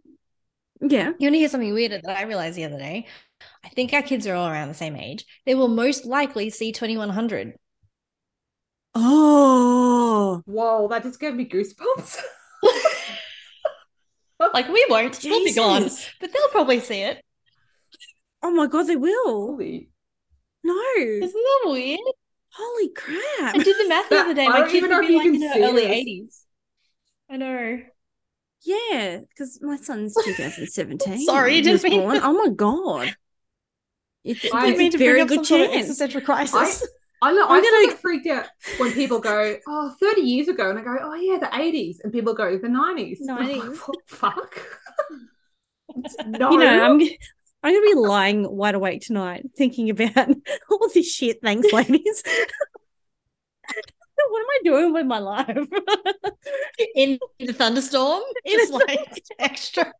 Yeah. 0.81 1.13
You 1.17 1.27
want 1.27 1.33
to 1.35 1.39
hear 1.39 1.49
something 1.49 1.73
weirder 1.73 2.01
that 2.03 2.17
I 2.17 2.23
realized 2.23 2.57
the 2.57 2.65
other 2.65 2.77
day? 2.77 3.07
I 3.63 3.69
think 3.69 3.93
our 3.93 4.01
kids 4.01 4.27
are 4.27 4.35
all 4.35 4.47
around 4.47 4.67
the 4.69 4.73
same 4.73 4.95
age. 4.95 5.25
They 5.45 5.55
will 5.55 5.67
most 5.67 6.05
likely 6.05 6.49
see 6.49 6.71
2100. 6.71 7.53
Oh, 8.93 10.41
Whoa, 10.45 10.87
that 10.89 11.03
just 11.03 11.19
gave 11.19 11.35
me 11.35 11.45
goosebumps. 11.47 12.19
Like 14.53 14.67
we 14.69 14.85
won't. 14.89 15.19
We'll 15.23 15.43
be 15.45 15.53
gone. 15.53 15.89
But 16.19 16.31
they'll 16.33 16.49
probably 16.49 16.79
see 16.81 17.01
it. 17.01 17.23
Oh 18.43 18.51
my 18.51 18.67
god, 18.67 18.83
they 18.83 18.95
will. 18.95 19.47
Holy. 19.47 19.89
No. 20.63 20.77
Isn't 20.97 21.31
that 21.33 21.61
weird? 21.65 21.99
Holy 22.53 22.89
crap. 22.89 23.55
I 23.55 23.63
did 23.63 23.77
the 23.77 23.87
math 23.89 24.09
the 24.09 24.17
other 24.17 24.33
day. 24.33 24.45
I 24.45 24.49
My 24.49 24.59
don't 24.59 24.69
kid 24.69 24.81
would 24.81 24.91
know 24.91 25.01
if 25.01 25.07
be 25.07 25.15
like 25.17 25.25
in 25.27 25.33
can 25.33 25.41
her 25.47 25.53
see 25.53 25.63
early 25.63 26.25
this. 26.25 26.44
80s. 27.29 27.33
I 27.33 27.37
know. 27.37 27.79
Yeah, 28.61 29.19
because 29.29 29.59
my 29.61 29.77
son's 29.77 30.15
2017. 30.25 31.25
Sorry, 31.25 31.53
he 31.55 31.61
didn't 31.61 31.83
mean- 31.83 31.99
born. 32.01 32.19
Oh 32.23 32.33
my 32.33 32.49
god. 32.49 33.15
It's, 34.23 34.43
I- 34.53 34.69
it's 34.69 34.77
Didn't 34.79 34.95
a 34.95 34.97
very 34.97 35.23
good 35.25 35.45
sort 35.45 35.61
of 35.61 35.67
chance. 35.71 35.81
existential 35.83 36.21
crisis. 36.21 36.85
I 37.21 37.31
know. 37.31 37.45
I'm 37.47 37.51
I 37.51 37.59
still 37.61 37.71
gonna- 37.71 37.87
get 37.87 37.99
freaked 38.01 38.27
out 38.27 38.45
when 38.77 38.91
people 38.91 39.19
go, 39.19 39.55
"Oh, 39.67 39.95
30 39.99 40.21
years 40.21 40.47
ago," 40.47 40.69
and 40.69 40.77
I 40.79 40.83
go, 40.83 40.95
"Oh 40.99 41.13
yeah, 41.15 41.37
the 41.37 41.45
80s," 41.55 41.97
and 42.03 42.11
people 42.11 42.33
go, 42.33 42.57
"The 42.57 42.67
90s." 42.67 43.19
I'm 43.29 43.37
like, 43.37 43.55
90s. 43.61 43.77
"What 43.87 43.97
the 44.09 44.15
fuck. 44.15 44.61
no, 46.27 46.51
You 46.51 46.57
know, 46.59 46.83
I'm 46.85 46.99
g- 46.99 47.17
I'm 47.63 47.73
gonna 47.73 47.85
be 47.85 47.93
lying 47.95 48.49
wide 48.51 48.75
awake 48.75 49.01
tonight 49.01 49.45
thinking 49.55 49.89
about 49.89 50.27
all 50.69 50.89
this 50.93 51.11
shit. 51.11 51.39
Thanks, 51.41 51.71
ladies. 51.71 52.23
what 54.29 54.39
am 54.39 54.47
I 54.49 54.59
doing 54.63 54.93
with 54.93 55.05
my 55.05 55.19
life? 55.19 55.67
in 56.95 57.19
the 57.39 57.53
thunderstorm. 57.53 58.23
It's 58.45 58.71
like 58.71 59.23
extra. 59.39 59.91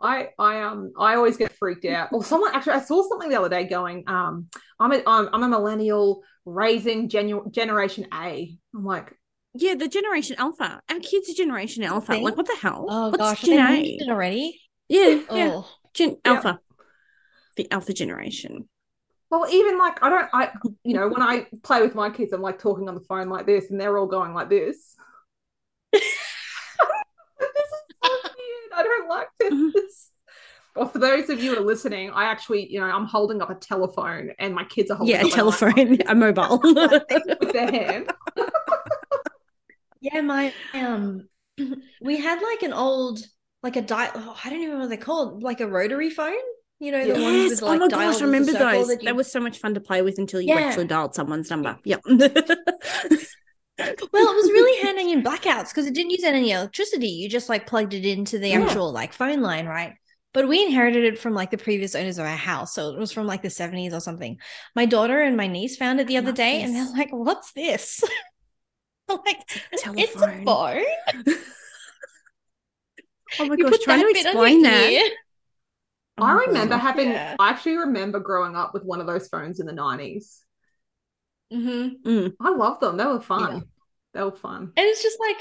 I 0.00 0.28
I 0.38 0.60
um 0.62 0.92
I 0.98 1.16
always 1.16 1.36
get 1.36 1.52
freaked 1.58 1.84
out. 1.84 2.10
Or 2.12 2.22
someone 2.22 2.54
actually 2.54 2.74
I 2.74 2.80
saw 2.80 3.08
something 3.08 3.28
the 3.30 3.36
other 3.36 3.48
day 3.48 3.64
going 3.64 4.04
um 4.06 4.46
I'm 4.78 4.92
a 4.92 5.02
I'm, 5.06 5.28
I'm 5.32 5.42
a 5.42 5.48
millennial 5.48 6.22
raising 6.44 7.08
genu- 7.08 7.50
generation 7.50 8.06
A. 8.14 8.56
I'm 8.74 8.84
like 8.84 9.12
yeah, 9.54 9.74
the 9.74 9.88
Generation 9.88 10.36
Alpha. 10.38 10.80
Our 10.88 11.00
kids 11.00 11.28
are 11.30 11.34
Generation 11.34 11.82
Alpha. 11.82 12.12
Like, 12.12 12.36
what 12.36 12.46
the 12.46 12.56
hell? 12.60 12.86
Oh 12.88 13.08
What's 13.08 13.18
gosh, 13.18 13.42
Gen 13.42 13.56
they 13.56 13.98
A? 14.06 14.10
already? 14.10 14.60
Yeah, 14.88 15.20
yeah. 15.32 15.50
Oh, 15.50 15.68
Gen 15.94 16.16
Yeah. 16.24 16.34
Alpha. 16.34 16.60
The 17.56 17.70
Alpha 17.72 17.92
generation. 17.92 18.68
Well 19.30 19.46
even 19.50 19.78
like 19.78 20.02
I 20.02 20.08
don't 20.08 20.28
I 20.32 20.50
you 20.84 20.94
know 20.94 21.08
when 21.08 21.22
I 21.22 21.46
play 21.62 21.82
with 21.82 21.94
my 21.94 22.10
kids 22.10 22.32
I'm 22.32 22.42
like 22.42 22.58
talking 22.58 22.88
on 22.88 22.94
the 22.94 23.00
phone 23.02 23.28
like 23.28 23.46
this 23.46 23.70
and 23.70 23.80
they're 23.80 23.96
all 23.98 24.06
going 24.06 24.34
like 24.34 24.48
this. 24.50 24.94
this 25.92 26.02
is 26.02 27.82
so 28.02 28.10
weird. 28.36 28.72
I 28.76 28.82
don't 28.82 29.08
like 29.08 29.28
this. 29.38 30.10
Well, 30.76 30.88
for 30.88 30.98
those 30.98 31.28
of 31.28 31.42
you 31.42 31.54
who 31.54 31.60
are 31.62 31.64
listening, 31.66 32.10
I 32.10 32.24
actually, 32.26 32.70
you 32.72 32.78
know, 32.80 32.86
I'm 32.86 33.06
holding 33.06 33.42
up 33.42 33.50
a 33.50 33.56
telephone 33.56 34.30
and 34.38 34.54
my 34.54 34.64
kids 34.64 34.90
are 34.90 34.96
holding 34.96 35.16
Yeah, 35.16 35.22
a 35.22 35.26
up 35.26 35.30
an 35.30 35.30
telephone, 35.30 35.98
a 36.06 36.14
mobile. 36.14 36.60
with 37.40 37.52
their 37.52 37.70
hand. 37.70 38.12
yeah, 40.00 40.20
my 40.20 40.54
um, 40.74 41.28
we 42.00 42.18
had 42.20 42.40
like 42.42 42.62
an 42.62 42.72
old, 42.72 43.20
like 43.62 43.76
a 43.76 43.82
dial. 43.82 44.12
Oh, 44.14 44.36
I 44.44 44.50
don't 44.50 44.60
even 44.60 44.74
know 44.74 44.80
what 44.80 44.88
they're 44.88 44.98
called, 44.98 45.42
like 45.42 45.60
a 45.60 45.66
rotary 45.66 46.10
phone. 46.10 46.34
You 46.80 46.92
know, 46.92 47.04
the 47.12 47.22
ones 47.22 47.50
with 47.50 47.62
oh 47.62 47.66
like 47.66 47.80
my 47.80 47.88
dials 47.88 48.14
gosh, 48.16 48.22
I 48.22 48.24
remember 48.26 48.52
those. 48.52 48.88
that 48.88 49.04
That 49.04 49.16
was 49.16 49.30
so 49.32 49.40
much 49.40 49.58
fun 49.58 49.74
to 49.74 49.80
play 49.80 50.02
with 50.02 50.18
until 50.18 50.40
you 50.40 50.54
Yeah. 50.54 50.60
actually 50.60 50.86
dialed 50.86 51.14
someone's 51.14 51.50
number. 51.50 51.76
Yep. 51.84 52.02
Well, 53.78 54.32
it 54.32 54.34
was 54.36 54.50
really 54.50 54.82
handy 54.82 55.12
in 55.12 55.22
blackouts 55.22 55.68
because 55.68 55.86
it 55.86 55.94
didn't 55.94 56.10
use 56.10 56.24
any 56.24 56.50
electricity. 56.50 57.08
You 57.08 57.28
just 57.28 57.48
like 57.48 57.66
plugged 57.66 57.94
it 57.94 58.04
into 58.04 58.38
the 58.38 58.48
Yeah. 58.48 58.60
actual 58.62 58.92
like 58.92 59.12
phone 59.12 59.40
line, 59.40 59.66
right? 59.66 59.94
But 60.34 60.48
we 60.48 60.62
inherited 60.64 61.04
it 61.04 61.18
from 61.18 61.32
like 61.34 61.50
the 61.52 61.58
previous 61.58 61.94
owners 61.94 62.18
of 62.18 62.26
our 62.26 62.36
house. 62.36 62.74
So 62.74 62.90
it 62.90 62.98
was 62.98 63.12
from 63.12 63.26
like 63.26 63.42
the 63.42 63.50
70s 63.50 63.94
or 63.94 64.00
something. 64.00 64.38
My 64.74 64.84
daughter 64.86 65.20
and 65.22 65.36
my 65.36 65.46
niece 65.46 65.76
found 65.76 66.00
it 66.00 66.06
the 66.08 66.16
other 66.16 66.26
Love 66.28 66.34
day 66.36 66.62
and 66.62 66.74
they're 66.74 66.90
like, 66.92 67.10
what's 67.12 67.52
this? 67.52 68.02
I'm 69.08 69.18
like, 69.24 69.42
it's 69.72 69.82
a 70.16 70.18
telephone. 70.18 70.44
phone. 70.44 70.84
Oh 73.38 73.46
my 73.46 73.56
You 73.56 73.64
gosh, 73.64 73.78
trying 73.78 74.00
to 74.00 74.06
that 74.06 74.12
bit 74.12 74.26
on 74.26 74.32
explain 74.32 74.62
that. 74.62 75.10
Ear. 76.18 76.24
Oh 76.24 76.26
I 76.26 76.32
remember 76.46 76.74
God. 76.74 76.80
having, 76.80 77.10
Yeah. 77.10 77.36
I 77.38 77.50
actually 77.50 77.76
remember 77.78 78.20
growing 78.20 78.56
up 78.56 78.74
with 78.74 78.84
one 78.84 79.00
of 79.00 79.06
those 79.06 79.28
phones 79.28 79.60
in 79.60 79.66
the 79.66 79.72
90s. 79.72 80.40
Mm-hmm. 81.52 82.08
Mm. 82.08 82.34
I 82.40 82.50
love 82.50 82.80
them. 82.80 82.96
They 82.96 83.06
were 83.06 83.20
fun. 83.20 83.54
Yeah. 83.56 83.60
They 84.14 84.22
were 84.22 84.32
fun. 84.36 84.72
And 84.76 84.86
it's 84.86 85.02
just 85.02 85.18
like 85.20 85.36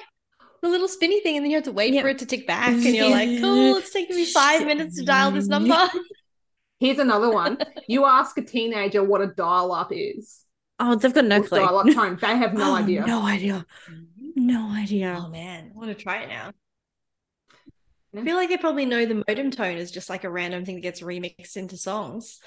the 0.61 0.69
little 0.69 0.87
spinny 0.87 1.21
thing, 1.21 1.35
and 1.37 1.43
then 1.45 1.51
you 1.51 1.57
have 1.57 1.65
to 1.65 1.71
wait 1.71 1.93
Yeah. 1.93 2.01
for 2.01 2.07
it 2.09 2.19
to 2.19 2.25
tick 2.25 2.47
back, 2.47 2.69
and 2.69 2.83
you're 2.83 3.09
like, 3.09 3.39
cool, 3.41 3.75
it's 3.77 3.91
taking 3.93 4.15
me 4.15 4.25
five 4.25 4.65
minutes 4.65 4.97
to 4.97 5.05
dial 5.05 5.31
this 5.31 5.47
number. 5.47 5.77
Here's 6.79 6.99
another 6.99 7.29
one. 7.31 7.57
You 7.89 8.05
ask 8.05 8.37
a 8.37 8.41
teenager 8.41 9.01
what 9.03 9.21
a 9.21 9.27
dial 9.27 9.71
up 9.71 9.91
is. 9.93 10.41
Oh, 10.79 10.95
they've 10.95 11.13
got 11.13 11.25
no 11.25 11.39
or 11.39 11.43
clue. 11.43 11.59
dial 11.59 11.77
up 11.79 11.87
tone. 11.93 12.17
They 12.21 12.35
have 12.37 12.53
no 12.53 12.71
Oh, 12.71 12.75
idea. 12.83 13.05
No 13.07 13.21
idea. 13.25 13.65
No 14.35 14.69
idea. 14.71 15.17
Oh 15.19 15.29
man, 15.29 15.71
I 15.73 15.77
want 15.77 15.89
to 15.89 15.95
try 15.95 16.23
it 16.23 16.27
now. 16.29 16.51
Yeah. 18.17 18.21
I 18.21 18.25
feel 18.25 18.35
like 18.35 18.49
they 18.49 18.57
probably 18.57 18.85
know 18.85 19.05
the 19.05 19.23
modem 19.27 19.51
tone 19.51 19.77
is 19.77 19.91
just 19.91 20.09
like 20.09 20.23
a 20.23 20.29
random 20.29 20.65
thing 20.65 20.75
that 20.75 20.81
gets 20.81 21.01
remixed 21.01 21.57
into 21.57 21.77
songs. 21.77 22.39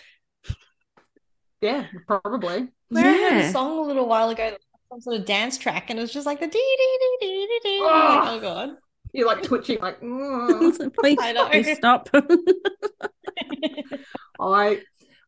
Yeah, 1.60 1.86
probably. 2.06 2.68
Where 2.88 3.04
I 3.06 3.12
heard 3.34 3.44
a 3.44 3.50
song 3.52 3.78
a 3.78 3.82
little 3.82 4.08
while 4.08 4.30
ago, 4.30 4.56
some 4.90 5.00
sort 5.00 5.20
of 5.20 5.26
dance 5.26 5.58
track, 5.58 5.90
and 5.90 5.98
it 5.98 6.02
was 6.02 6.12
just 6.12 6.26
like 6.26 6.40
the 6.40 6.46
dee 6.46 6.76
dee 6.78 6.98
dee 7.00 7.16
dee 7.20 7.46
dee 7.46 7.60
dee. 7.62 7.82
I'm 7.84 8.18
like, 8.18 8.28
Oh. 8.28 8.36
oh 8.36 8.40
god. 8.40 8.70
You're 9.12 9.26
like 9.26 9.42
twitching, 9.42 9.78
like, 9.80 10.00
"Mm." 10.04 10.94
Please, 10.94 11.18
I 11.20 11.32
know. 11.32 11.48
please 11.48 11.76
stop. 11.76 12.08
I 14.40 14.80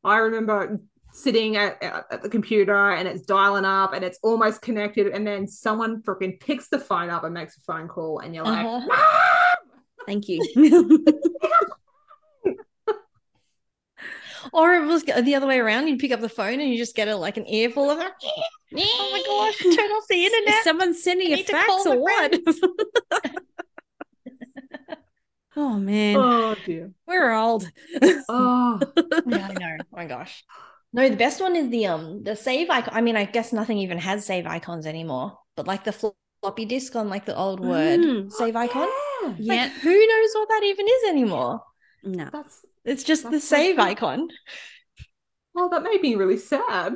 I 0.04 0.16
remember 0.18 0.80
sitting 1.12 1.56
at, 1.56 1.82
at, 1.82 2.04
at 2.10 2.22
the 2.22 2.28
computer 2.30 2.90
and 2.92 3.06
it's 3.06 3.22
dialing 3.26 3.66
up 3.66 3.92
and 3.92 4.02
it's 4.04 4.18
almost 4.22 4.62
connected, 4.62 5.08
and 5.08 5.26
then 5.26 5.46
someone 5.46 6.02
freaking 6.02 6.40
picks 6.40 6.68
the 6.68 6.78
phone 6.78 7.10
up 7.10 7.24
and 7.24 7.34
makes 7.34 7.56
a 7.56 7.60
phone 7.60 7.88
call, 7.88 8.20
and 8.20 8.34
you're 8.34 8.44
like, 8.44 8.64
Uh-huh. 8.64 8.86
"Mom!" 8.86 8.98
Thank 10.06 10.28
you. 10.28 10.40
Or 14.52 14.74
it 14.74 14.84
was 14.84 15.04
the 15.04 15.34
other 15.36 15.46
way 15.46 15.60
around. 15.60 15.86
You'd 15.86 16.00
pick 16.00 16.10
up 16.10 16.20
the 16.20 16.28
phone 16.28 16.58
and 16.60 16.68
you 16.68 16.76
just 16.76 16.96
get 16.96 17.06
a 17.06 17.14
like 17.16 17.36
an 17.36 17.46
earful 17.48 17.88
of 17.88 18.00
it. 18.00 18.10
Oh 18.76 19.08
my 19.12 19.22
gosh, 19.24 19.76
turn 19.76 19.90
off 19.90 20.04
the 20.08 20.16
Is 20.16 20.32
internet. 20.32 20.64
someone 20.64 20.94
sending 20.94 21.28
I 21.28 21.32
a 21.32 21.36
need 21.36 21.46
to 21.46 21.52
fax 21.52 21.86
or 21.86 21.94
my 21.94 21.96
what? 21.96 22.40
oh 25.56 25.78
man, 25.78 26.16
oh 26.16 26.56
dear. 26.66 26.90
we're 27.06 27.32
old. 27.32 27.70
Oh, 28.28 28.80
Yeah, 29.26 29.48
I 29.48 29.52
know. 29.52 29.76
Oh 29.80 29.96
my 29.96 30.06
gosh. 30.06 30.44
No, 30.92 31.08
the 31.08 31.16
best 31.16 31.40
one 31.40 31.54
is 31.54 31.70
the 31.70 31.86
um 31.86 32.24
the 32.24 32.34
save 32.34 32.68
icon. 32.68 32.92
I 32.94 33.00
mean, 33.00 33.16
I 33.16 33.24
guess 33.26 33.52
nothing 33.52 33.78
even 33.78 33.98
has 33.98 34.26
save 34.26 34.46
icons 34.46 34.86
anymore, 34.86 35.38
but 35.56 35.68
like 35.68 35.84
the 35.84 35.92
flo- 35.92 36.16
floppy 36.42 36.64
disk 36.66 36.96
on 36.96 37.08
like 37.08 37.24
the 37.24 37.36
old 37.36 37.60
word 37.60 38.00
Mm. 38.00 38.30
save 38.32 38.56
icon. 38.56 38.88
yeah. 39.22 39.34
Yeah, 39.38 39.62
Like, 39.62 39.72
who 39.74 39.90
knows 40.06 40.30
what 40.34 40.48
that 40.48 40.62
even 40.64 40.86
is 40.86 41.04
anymore? 41.08 41.62
no. 42.02 42.28
That's 42.32 42.66
It's 42.84 43.04
just 43.04 43.22
the 43.22 43.30
That's 43.30 43.44
so 43.48 43.56
save 43.56 43.76
cool. 43.76 43.84
icon. 43.84 44.28
oh, 45.56 45.68
that 45.70 45.82
made 45.84 46.02
me 46.02 46.16
really 46.16 46.36
sad. 46.38 46.94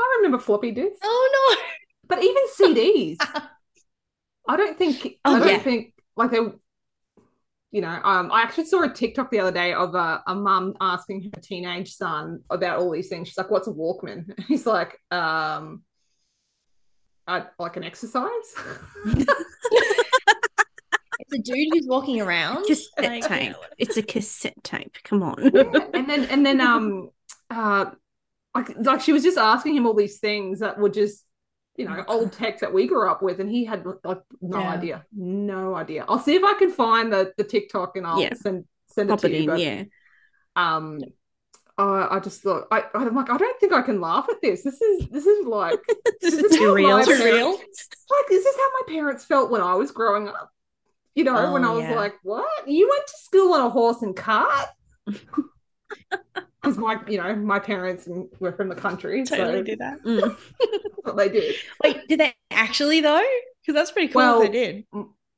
I 0.00 0.14
remember 0.18 0.38
floppy 0.38 0.70
disks, 0.70 1.00
Oh 1.02 1.56
no. 1.58 1.62
but 2.08 2.22
even 2.22 2.42
CDs. 2.56 3.16
I 4.48 4.56
don't 4.56 4.78
think 4.78 5.18
Oh, 5.24 5.34
I 5.36 5.38
don't 5.40 5.48
yeah. 5.48 5.58
think 5.58 5.92
like 6.16 6.30
they 6.30 6.38
you 7.72 7.80
know, 7.80 7.88
um, 8.04 8.30
I 8.30 8.42
actually 8.42 8.66
saw 8.66 8.84
a 8.84 8.88
TikTok 8.88 9.32
the 9.32 9.40
other 9.40 9.50
day 9.50 9.72
of 9.72 9.96
a, 9.96 10.22
a 10.28 10.34
mum 10.36 10.74
asking 10.80 11.22
her 11.34 11.40
teenage 11.40 11.96
son 11.96 12.38
about 12.48 12.78
all 12.78 12.92
these 12.92 13.08
things. 13.08 13.26
She's 13.26 13.36
like, 13.36 13.50
"What's 13.50 13.66
a 13.66 13.72
Walkman?" 13.72 14.38
He's 14.46 14.64
like, 14.64 14.96
um, 15.10 15.82
I, 17.26 17.44
like 17.58 17.76
an 17.76 17.84
exercise. 17.84 18.54
It's 21.20 21.32
a 21.32 21.38
dude 21.38 21.68
who's 21.72 21.86
walking 21.86 22.20
around. 22.20 22.66
Cassette 22.66 23.04
like, 23.04 23.26
tape. 23.26 23.56
It's 23.78 23.96
a 23.96 24.02
cassette 24.02 24.62
tape. 24.64 24.96
Come 25.04 25.22
on. 25.22 25.50
Yeah, 25.54 25.86
and 25.94 26.08
then 26.10 26.24
and 26.26 26.44
then 26.44 26.60
um 26.60 27.10
uh 27.50 27.86
like 28.54 28.76
like 28.78 29.00
she 29.00 29.12
was 29.12 29.22
just 29.22 29.38
asking 29.38 29.76
him 29.76 29.86
all 29.86 29.94
these 29.94 30.18
things 30.18 30.58
that 30.60 30.78
were 30.78 30.88
just 30.88 31.24
you 31.76 31.84
know 31.86 32.04
old 32.08 32.32
tech 32.40 32.60
that 32.60 32.72
we 32.74 32.86
grew 32.88 33.08
up 33.08 33.22
with, 33.22 33.40
and 33.40 33.48
he 33.48 33.64
had 33.64 33.84
like 34.04 34.22
no 34.42 34.60
Yeah. 34.60 34.70
idea, 34.70 35.04
no 35.16 35.74
idea. 35.74 36.04
I'll 36.08 36.18
see 36.18 36.34
if 36.34 36.42
I 36.44 36.54
can 36.58 36.70
find 36.70 37.12
the 37.12 37.32
the 37.38 37.44
TikTok 37.44 37.96
and 37.96 38.06
I'll 38.06 38.20
Yeah. 38.20 38.34
send 38.34 38.64
send 38.88 39.10
it 39.10 39.18
to 39.20 39.26
it 39.26 39.32
you. 39.32 39.38
in, 39.40 39.46
but, 39.46 39.60
yeah. 39.60 39.84
Um, 40.56 41.00
I 41.76 42.16
I 42.16 42.20
just 42.20 42.42
thought 42.42 42.68
I 42.70 42.84
I'm 42.94 43.14
like 43.14 43.30
I 43.30 43.36
don't 43.36 43.58
think 43.60 43.72
I 43.72 43.82
can 43.82 44.00
laugh 44.00 44.26
at 44.30 44.40
this. 44.42 44.62
This 44.62 44.80
is 44.80 45.08
this 45.08 45.26
is 45.26 45.46
like 45.46 45.78
This 46.20 46.34
is 46.34 46.56
too 46.56 46.66
how 46.68 46.72
real. 46.74 46.96
my 46.98 47.04
Too 47.04 47.16
parents- 47.16 47.24
real. 47.36 47.50
like 47.52 48.28
this 48.28 48.44
is 48.46 48.56
how 48.56 48.70
my 48.80 48.82
parents 48.94 49.24
felt 49.24 49.50
when 49.50 49.60
I 49.60 49.74
was 49.74 49.90
growing 49.90 50.28
up? 50.28 50.50
You 51.14 51.24
know, 51.24 51.52
when 51.52 51.64
Oh, 51.64 51.70
I 51.72 51.74
was 51.74 51.82
yeah. 51.84 51.94
like, 51.94 52.14
"What? 52.24 52.48
You 52.68 52.88
went 52.90 53.06
to 53.06 53.16
school 53.18 53.54
on 53.54 53.60
a 53.66 53.70
horse 53.70 54.02
and 54.02 54.16
cart?" 54.16 54.68
Because 56.62 56.78
my, 56.78 56.98
you 57.06 57.18
know, 57.18 57.36
my 57.36 57.58
parents 57.58 58.08
were 58.40 58.52
from 58.52 58.70
the 58.70 58.74
country, 58.74 59.22
Totally 59.24 59.58
so 59.58 59.62
did 59.62 59.78
that. 59.80 60.00
Mm. 60.04 60.36
what 61.02 61.14
they 61.16 61.28
did. 61.28 61.54
Wait, 61.82 62.08
did 62.08 62.20
they 62.20 62.34
actually 62.50 63.00
though? 63.02 63.22
Because 63.60 63.74
that's 63.78 63.90
pretty 63.90 64.08
cool 64.10 64.20
Well, 64.22 64.42
if 64.42 64.50
they 64.50 64.52
did. 64.72 64.84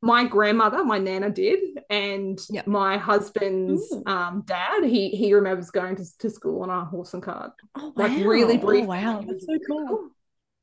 My 0.03 0.25
grandmother, 0.25 0.85
my 0.85 0.99
nana, 0.99 1.31
did, 1.31 1.61
and 1.91 2.39
Yep. 2.51 2.67
my 2.67 2.99
husband's 2.99 3.93
um, 4.07 4.43
dad, 4.47 4.85
he 4.85 5.09
he 5.11 5.33
remembers 5.35 5.71
going 5.71 5.97
to, 5.97 6.05
to 6.19 6.31
school 6.31 6.63
on 6.63 6.71
a 6.71 6.85
horse 6.85 7.15
and 7.15 7.23
cart, 7.23 7.53
Oh, 7.75 7.93
like 7.97 8.13
really 8.17 8.57
wow. 8.59 8.65
brief. 8.67 8.85
Oh, 8.85 8.89
wow, 8.89 9.25
that's 9.27 9.47
so 9.47 9.59
cool. 9.67 10.11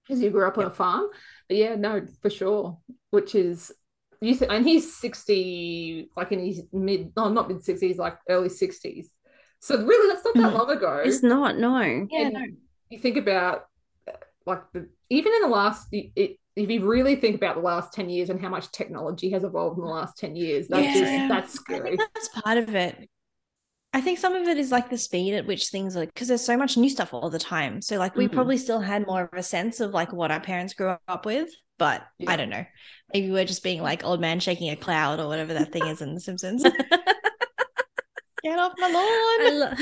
Because 0.08 0.22
you 0.22 0.30
grew 0.30 0.46
up 0.48 0.58
on 0.58 0.66
a 0.66 0.70
farm, 0.70 1.08
but 1.48 1.58
yeah, 1.58 1.76
no, 1.76 2.06
for 2.22 2.30
sure. 2.30 2.78
Which 3.10 3.36
is 3.36 3.72
you, 4.22 4.36
th- 4.36 4.52
and 4.52 4.66
he's 4.66 4.96
sixty, 4.96 6.10
like 6.16 6.32
in 6.32 6.40
his 6.40 6.62
mid, 6.72 7.12
no, 7.18 7.30
not 7.30 7.50
mid 7.50 7.64
sixties, 7.64 7.98
like 7.98 8.18
early 8.30 8.50
sixties. 8.50 9.10
So 9.60 9.84
really, 9.84 10.14
that's 10.14 10.26
not 10.26 10.36
that 10.36 10.52
Mm. 10.52 10.54
long 10.54 10.70
ago. 10.70 11.02
It's 11.06 11.24
not, 11.24 11.58
no. 11.58 11.80
Yeah, 11.80 12.08
And 12.26 12.34
no. 12.34 12.42
you 12.90 13.00
think 13.00 13.18
about 13.18 13.66
like 14.46 14.62
the 14.74 14.90
even 15.10 15.32
in 15.34 15.42
the 15.42 15.48
last 15.48 15.88
it, 15.92 16.38
if 16.56 16.70
you 16.70 16.86
really 16.86 17.16
think 17.16 17.36
about 17.36 17.56
the 17.56 17.62
last 17.62 17.94
10 17.94 18.10
years 18.10 18.30
and 18.30 18.40
how 18.42 18.50
much 18.50 18.72
technology 18.72 19.30
has 19.32 19.44
evolved 19.44 19.78
in 19.78 19.84
the 19.84 19.90
last 19.90 20.18
10 20.18 20.36
years 20.36 20.68
that's 20.68 20.94
Yeah. 20.96 21.02
just 21.02 21.28
that's 21.30 21.54
I 21.54 21.62
scary 21.62 21.98
think 21.98 22.10
that's 22.14 22.30
part 22.30 22.58
of 22.58 22.76
it. 22.76 23.10
I 23.96 24.02
think 24.02 24.18
some 24.18 24.34
of 24.36 24.48
it 24.48 24.58
is 24.58 24.72
like 24.72 24.90
the 24.90 24.98
speed 24.98 25.36
at 25.36 25.46
which 25.46 25.68
things 25.68 25.96
are 25.96 26.06
because 26.06 26.28
there's 26.28 26.44
so 26.44 26.58
much 26.58 26.78
new 26.78 26.90
stuff 26.90 27.14
all 27.14 27.30
the 27.30 27.38
time. 27.40 27.82
So 27.82 27.98
like 27.98 28.16
we 28.16 28.28
Mhm. 28.28 28.34
probably 28.34 28.58
still 28.58 28.80
had 28.80 29.06
more 29.08 29.24
of 29.24 29.30
a 29.38 29.44
sense 29.44 29.80
of 29.80 29.92
like 29.92 30.12
what 30.12 30.32
our 30.32 30.40
parents 30.40 30.74
grew 30.74 30.96
up 31.08 31.26
with, 31.26 31.50
but 31.78 32.04
Yeah. 32.18 32.32
I 32.32 32.36
don't 32.36 32.50
know. 32.50 32.66
Maybe 33.14 33.30
we're 33.32 33.46
just 33.46 33.64
being 33.64 33.82
like 33.84 34.04
old 34.04 34.20
man 34.20 34.40
shaking 34.40 34.70
a 34.72 34.76
cloud 34.76 35.20
or 35.20 35.28
whatever 35.28 35.54
that 35.54 35.72
thing 35.72 35.86
is 35.86 36.02
in 36.02 36.16
The 36.16 36.20
Simpsons. 36.28 36.64
Get 38.44 38.60
off 38.60 38.74
my 38.78 38.88
I 38.90 39.68
lawn. 39.70 39.78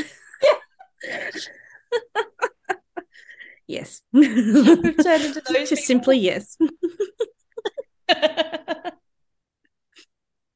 lo- 3.67 3.76
yes. 3.76 4.02
We've 4.12 4.97
turned 5.04 5.24
into 5.24 5.41
those 5.47 5.69
Just 5.69 5.86
simply 5.86 6.17
yes. 6.17 6.58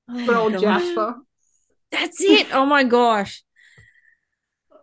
Oh 0.07 0.25
for 0.27 0.35
old 0.35 0.59
jasper 0.59 1.15
That's 1.91 2.21
it. 2.21 2.53
Oh 2.53 2.65
my 2.65 2.83
gosh. 2.83 3.43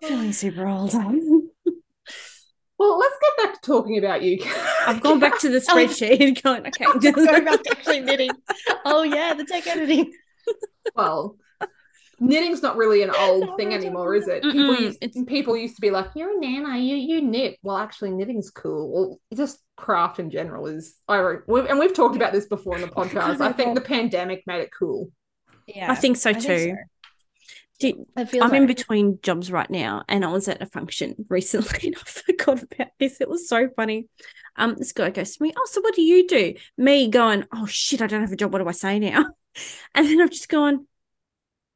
Feeling 0.02 0.32
super 0.32 0.66
old. 0.66 0.92
well 0.92 2.98
let's 2.98 3.16
get 3.20 3.37
back 3.38 3.54
to 3.54 3.61
talking 3.61 3.98
about 3.98 4.22
you 4.22 4.42
I've 4.85 5.00
gone 5.00 5.20
back 5.20 5.38
to 5.40 5.48
the 5.48 5.64
oh, 5.68 5.74
spreadsheet 5.74 6.20
and 6.20 6.42
going, 6.42 6.66
okay. 6.66 6.87
Going 7.12 7.44
back 7.44 7.62
to 7.62 7.70
actually 7.70 8.00
knitting. 8.00 8.30
Oh 8.85 9.04
yeah, 9.04 9.35
the 9.35 9.44
tech 9.44 9.64
editing. 9.68 10.12
well 10.96 11.37
knitting's 12.20 12.62
not 12.62 12.77
really 12.77 13.03
an 13.03 13.11
old 13.11 13.44
Sorry, 13.44 13.57
thing 13.57 13.75
anymore 13.75 14.14
is 14.14 14.29
it 14.29 14.42
people 14.42 14.75
used, 14.77 14.98
it's- 15.03 15.25
people 15.27 15.57
used 15.57 15.75
to 15.77 15.81
be 15.81 15.90
like 15.90 16.09
you're 16.14 16.37
a 16.37 16.40
nana 16.40 16.79
you 16.79 16.94
you 16.96 17.20
knit 17.20 17.59
well 17.62 17.77
actually 17.79 18.11
knitting's 18.11 18.51
cool 18.51 18.92
well 18.92 19.20
just 19.37 19.59
craft 19.77 20.20
in 20.20 20.31
general 20.31 20.66
is 20.66 20.96
i 21.09 21.16
re- 21.16 21.38
we've, 21.48 21.64
and 21.66 21.79
we've 21.79 21.94
talked 21.94 22.14
about 22.16 22.33
this 22.33 22.46
before 22.46 22.77
in 22.77 22.83
the 22.83 22.87
podcast 22.98 23.40
i 23.40 23.51
think 23.53 23.75
the 23.75 23.81
pandemic 23.81 24.42
made 24.46 24.61
it 24.61 24.70
cool 24.79 25.11
Yeah, 25.66 25.90
I 25.90 25.94
think 25.94 26.16
so 26.16 26.33
too. 26.33 26.77
Did- 27.81 27.96
It 28.16 28.27
feels 28.29 28.44
I'm 28.44 28.55
in 28.55 28.66
between 28.66 29.18
jobs 29.22 29.51
right 29.51 29.68
now, 29.70 30.05
and 30.09 30.25
I 30.25 30.29
was 30.29 30.46
at 30.46 30.62
a 30.62 30.66
function 30.66 31.14
recently, 31.29 31.88
and 31.88 31.96
I 31.96 32.05
forgot 32.05 32.62
about 32.62 32.88
this. 33.01 33.20
It 33.20 33.29
was 33.29 33.48
so 33.48 33.68
funny. 33.75 34.07
Um, 34.57 34.77
this 34.79 34.92
guy 34.92 35.11
goes 35.11 35.37
to 35.37 35.42
me, 35.42 35.53
"Oh, 35.57 35.66
so 35.68 35.81
what 35.81 35.94
do 35.96 36.03
you 36.03 36.29
do?" 36.29 36.55
Me 36.77 37.09
going, 37.09 37.44
"Oh 37.53 37.66
shit, 37.66 38.01
I 38.03 38.07
don't 38.07 38.20
have 38.20 38.31
a 38.31 38.37
job. 38.37 38.53
What 38.53 38.61
do 38.62 38.68
I 38.68 38.72
say 38.72 38.98
now?" 39.01 39.25
And 39.94 40.07
then 40.07 40.20
I've 40.20 40.31
just 40.31 40.48
gone, 40.48 40.87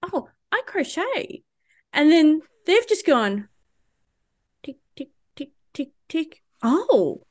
"Oh, 0.02 0.28
I 0.52 0.62
crochet," 0.66 1.42
and 1.92 2.11
then 2.11 2.42
they've 2.66 2.87
just 2.88 3.06
gone, 3.06 3.48
tick 4.62 4.76
tick 4.96 5.11
tick 5.35 5.50
tick 5.72 5.90
tick. 6.09 6.42
Oh, 6.62 7.22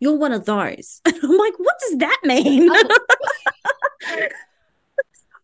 you're 0.00 0.16
one 0.16 0.32
of 0.32 0.44
those. 0.44 1.00
And 1.04 1.14
I'm 1.22 1.36
like, 1.36 1.54
what 1.58 1.76
does 1.80 1.98
that 1.98 2.18
mean? 2.24 2.68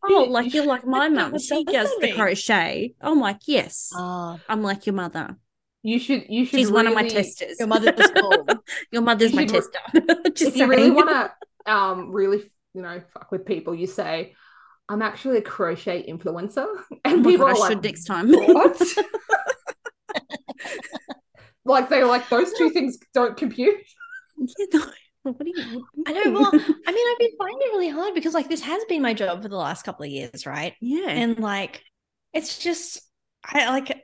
oh, 0.04 0.24
like 0.30 0.52
you're 0.54 0.66
like 0.66 0.86
my 0.86 1.08
mum. 1.08 1.38
She 1.38 1.64
does 1.64 1.90
the 2.00 2.12
crochet. 2.12 2.94
I'm 3.00 3.20
like, 3.20 3.40
yes. 3.46 3.90
Ah, 3.94 4.38
I'm 4.48 4.62
like 4.62 4.86
your 4.86 4.94
mother. 4.94 5.36
you 5.82 5.98
should 5.98 6.24
you 6.28 6.44
should 6.44 6.58
She's 6.58 6.70
one 6.70 6.86
of 6.86 6.94
my 6.94 7.06
testers. 7.08 7.58
your 7.58 7.68
mother's 7.68 7.94
the. 7.96 8.60
Your 8.92 9.02
mother's 9.02 9.30
You 9.32 9.36
my 9.36 9.42
re- 9.42 9.48
tester. 9.48 9.78
Just 10.34 10.42
if 10.42 10.56
you 10.56 10.66
really 10.66 10.90
want 10.90 11.08
to 11.10 11.72
um 11.72 12.10
really 12.12 12.50
you 12.74 12.82
know 12.82 13.00
fuck 13.12 13.30
with 13.30 13.44
people 13.46 13.74
you 13.74 13.86
say 13.86 14.34
i'm 14.88 15.02
actually 15.02 15.38
a 15.38 15.42
crochet 15.42 16.06
influencer 16.10 16.66
Oh 16.92 16.96
and 17.04 17.22
my 17.22 17.30
people 17.30 17.46
God, 17.46 17.56
I 17.56 17.58
like 17.60 17.72
should 17.72 17.84
next 17.84 18.04
time. 18.04 18.30
what 18.30 18.82
like 21.64 21.88
they're 21.88 22.06
like 22.06 22.28
those 22.28 22.52
two 22.54 22.70
things 22.70 22.98
don't 23.14 23.36
compute 23.36 23.76
Yeah, 24.36 24.66
no. 24.72 24.84
What 25.24 25.44
do 25.44 25.52
you? 25.54 25.84
I 26.06 26.12
know. 26.12 26.30
Well, 26.30 26.50
I 26.54 26.92
mean, 26.92 27.06
I've 27.12 27.18
been 27.18 27.36
finding 27.36 27.60
it 27.60 27.72
really 27.72 27.90
hard 27.90 28.14
because 28.14 28.32
like 28.32 28.48
this 28.48 28.62
has 28.62 28.82
been 28.88 29.02
my 29.02 29.12
job 29.12 29.42
for 29.42 29.48
the 29.48 29.56
last 29.56 29.84
couple 29.84 30.04
of 30.04 30.10
years, 30.10 30.46
right? 30.46 30.72
yeah. 30.80 31.10
And 31.10 31.38
like, 31.38 31.82
it's 32.32 32.58
just 32.58 33.00
I 33.44 33.68
like 33.68 34.00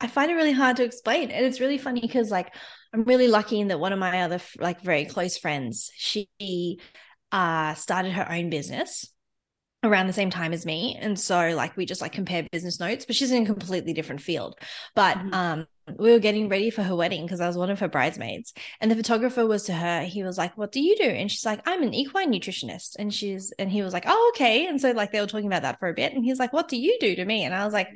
I 0.00 0.06
find 0.06 0.30
it 0.30 0.34
really 0.34 0.52
hard 0.52 0.76
to 0.76 0.84
explain, 0.84 1.30
and 1.30 1.44
it's 1.44 1.60
really 1.60 1.78
funny 1.78 2.02
because 2.02 2.30
like 2.30 2.54
I'm 2.94 3.04
really 3.04 3.26
lucky 3.26 3.58
in 3.58 3.68
that 3.68 3.80
one 3.80 3.92
of 3.92 3.98
my 3.98 4.22
other 4.22 4.38
like 4.60 4.82
very 4.82 5.06
close 5.06 5.38
friends, 5.38 5.90
she 5.96 6.28
uh 7.32 7.74
started 7.74 8.12
her 8.12 8.30
own 8.30 8.50
business 8.50 9.06
around 9.82 10.06
the 10.06 10.12
same 10.12 10.30
time 10.30 10.52
as 10.52 10.66
me. 10.66 10.96
And 11.00 11.18
so 11.18 11.52
like 11.54 11.76
we 11.76 11.86
just 11.86 12.02
like 12.02 12.12
compare 12.12 12.46
business 12.52 12.78
notes 12.80 13.06
but 13.06 13.16
she's 13.16 13.30
in 13.30 13.42
a 13.44 13.46
completely 13.46 13.92
different 13.94 14.20
field. 14.20 14.58
But 14.94 15.16
Mhm. 15.16 15.34
um 15.34 15.66
we 15.98 16.12
were 16.12 16.20
getting 16.20 16.48
ready 16.48 16.70
for 16.70 16.84
her 16.84 16.94
wedding 16.94 17.24
because 17.24 17.40
I 17.40 17.48
was 17.48 17.56
one 17.56 17.70
of 17.70 17.80
her 17.80 17.88
bridesmaids. 17.88 18.52
And 18.80 18.90
the 18.90 18.94
photographer 18.96 19.44
was 19.46 19.64
to 19.64 19.72
her 19.72 20.02
he 20.04 20.22
was 20.22 20.38
like 20.38 20.56
what 20.56 20.70
do 20.72 20.80
you 20.80 20.96
do? 20.96 21.04
And 21.04 21.30
she's 21.30 21.44
like 21.46 21.60
I'm 21.66 21.82
an 21.82 21.94
equine 21.94 22.30
nutritionist. 22.32 22.96
And 22.98 23.12
she's 23.12 23.52
and 23.58 23.70
he 23.70 23.82
was 23.82 23.92
like 23.92 24.04
oh 24.06 24.32
okay. 24.34 24.66
And 24.66 24.80
so 24.80 24.90
like 24.92 25.12
they 25.12 25.20
were 25.20 25.26
talking 25.26 25.46
about 25.46 25.62
that 25.62 25.78
for 25.80 25.88
a 25.88 25.94
bit. 25.94 26.12
And 26.12 26.24
he's 26.24 26.38
like 26.38 26.52
what 26.52 26.68
do 26.68 26.76
you 26.76 26.96
do 27.00 27.16
to 27.16 27.24
me? 27.24 27.44
And 27.44 27.54
I 27.54 27.64
was 27.64 27.72
like 27.74 27.88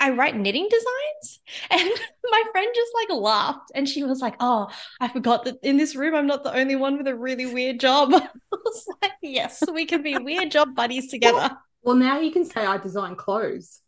I 0.00 0.10
write 0.10 0.36
knitting 0.36 0.68
designs 0.70 1.40
and 1.70 1.90
my 2.30 2.42
friend 2.52 2.68
just 2.74 2.92
like 2.94 3.20
laughed 3.20 3.72
and 3.74 3.88
she 3.88 4.04
was 4.04 4.20
like 4.20 4.36
oh 4.40 4.68
I 5.00 5.08
forgot 5.08 5.44
that 5.44 5.56
in 5.62 5.76
this 5.76 5.96
room 5.96 6.14
I'm 6.14 6.26
not 6.26 6.44
the 6.44 6.54
only 6.54 6.76
one 6.76 6.96
with 6.98 7.08
a 7.08 7.14
really 7.14 7.46
weird 7.46 7.80
job 7.80 8.10
I 8.14 8.28
was 8.50 8.86
like 9.02 9.12
yes 9.22 9.62
we 9.72 9.86
can 9.86 10.02
be 10.02 10.16
weird 10.18 10.50
job 10.50 10.74
buddies 10.74 11.06
together 11.10 11.56
well 11.82 11.96
now 11.96 12.20
you 12.20 12.30
can 12.30 12.44
say 12.44 12.64
i 12.64 12.76
design 12.76 13.16
clothes 13.16 13.80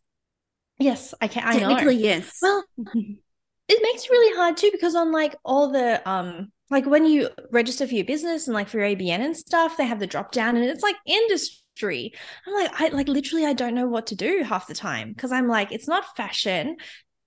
yes 0.79 1.13
I 1.21 1.27
can 1.27 1.43
I 1.45 1.59
know 1.59 1.69
Technically, 1.69 1.97
yes. 1.97 2.39
well 2.41 2.63
it 2.85 3.81
makes 3.81 4.05
it 4.05 4.09
really 4.09 4.35
hard 4.35 4.57
too 4.57 4.69
because 4.71 4.95
on 4.95 5.11
like 5.11 5.35
all 5.45 5.71
the 5.71 6.07
um 6.09 6.51
like 6.71 6.85
when 6.85 7.05
you 7.05 7.29
register 7.51 7.85
for 7.85 7.93
your 7.93 8.05
business 8.05 8.47
and 8.47 8.55
like 8.55 8.69
for 8.69 8.79
your 8.79 8.87
ABN 8.87 9.19
and 9.19 9.35
stuff, 9.35 9.75
they 9.75 9.85
have 9.85 9.99
the 9.99 10.07
drop 10.07 10.31
down 10.31 10.55
and 10.55 10.65
it's 10.65 10.81
like 10.81 10.95
industry. 11.05 11.57
I'm 11.79 12.53
like, 12.53 12.71
I 12.79 12.87
like 12.89 13.07
literally 13.07 13.45
I 13.45 13.53
don't 13.53 13.75
know 13.75 13.87
what 13.87 14.07
to 14.07 14.15
do 14.15 14.43
half 14.43 14.67
the 14.67 14.73
time 14.73 15.09
because 15.13 15.31
I'm 15.31 15.47
like, 15.47 15.71
it's 15.71 15.87
not 15.87 16.15
fashion. 16.15 16.77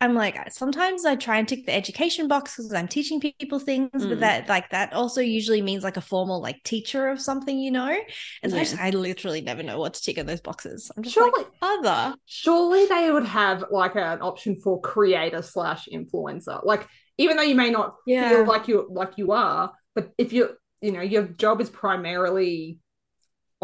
I'm 0.01 0.15
like, 0.15 0.37
sometimes 0.53 1.07
I 1.07 1.17
try 1.17 1.39
and 1.39 1.49
tick 1.49 1.65
the 1.65 1.73
education 1.75 2.29
box 2.29 2.57
because 2.57 2.75
I'm 2.75 2.89
teaching 2.89 3.21
people 3.21 3.59
things, 3.59 3.91
Mm. 3.95 4.09
but 4.11 4.21
that 4.21 4.49
like 4.49 4.69
that 4.71 4.93
also 4.93 5.21
usually 5.23 5.63
means 5.63 5.83
like 5.83 5.97
a 5.97 6.01
formal 6.03 6.43
like 6.43 6.63
teacher 6.63 7.09
of 7.09 7.21
something, 7.21 7.59
you 7.59 7.71
know. 7.71 7.97
And 8.43 8.53
so 8.53 8.59
I, 8.59 8.61
just, 8.65 8.79
I 8.79 8.91
literally 8.91 9.41
never 9.41 9.63
know 9.63 9.79
what 9.79 9.95
to 9.95 10.03
tick 10.03 10.19
in 10.19 10.27
those 10.27 10.43
boxes. 10.43 10.91
I'm 10.97 11.03
just 11.05 11.15
surely 11.15 11.45
like 11.45 11.53
other. 11.63 12.17
surely 12.27 12.85
they 12.87 13.11
would 13.11 13.25
have 13.25 13.65
like 13.71 13.97
an 13.97 14.21
option 14.21 14.61
for 14.61 14.81
creator 14.81 15.41
slash 15.43 15.89
influencer 15.91 16.63
like 16.65 16.87
even 17.17 17.37
though 17.37 17.43
you 17.45 17.55
may 17.55 17.71
not 17.71 17.95
Yeah. 18.07 18.29
feel 18.29 18.45
like 18.47 18.69
you 18.69 18.87
like 18.91 19.13
you 19.17 19.33
are 19.33 19.73
but 19.95 20.11
if 20.19 20.33
you 20.33 20.51
you 20.83 20.93
know 20.93 21.01
your 21.01 21.23
job 21.29 21.61
is 21.63 21.71
primarily 21.71 22.79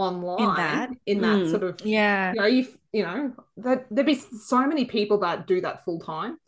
online 0.01 0.57
that. 0.57 0.91
in 1.07 1.21
that 1.21 1.39
Mm. 1.39 1.51
sort 1.51 1.63
of 1.63 1.81
Yeah. 1.85 2.33
you 2.33 2.41
know 2.41 2.47
you 2.47 2.67
you 2.93 3.03
know 3.03 3.33
that 3.59 3.87
there'd 3.91 4.07
be 4.07 4.15
so 4.15 4.67
many 4.67 4.85
people 4.85 5.19
that 5.19 5.47
do 5.47 5.61
that 5.61 5.85
full 5.85 6.01
time 6.01 6.39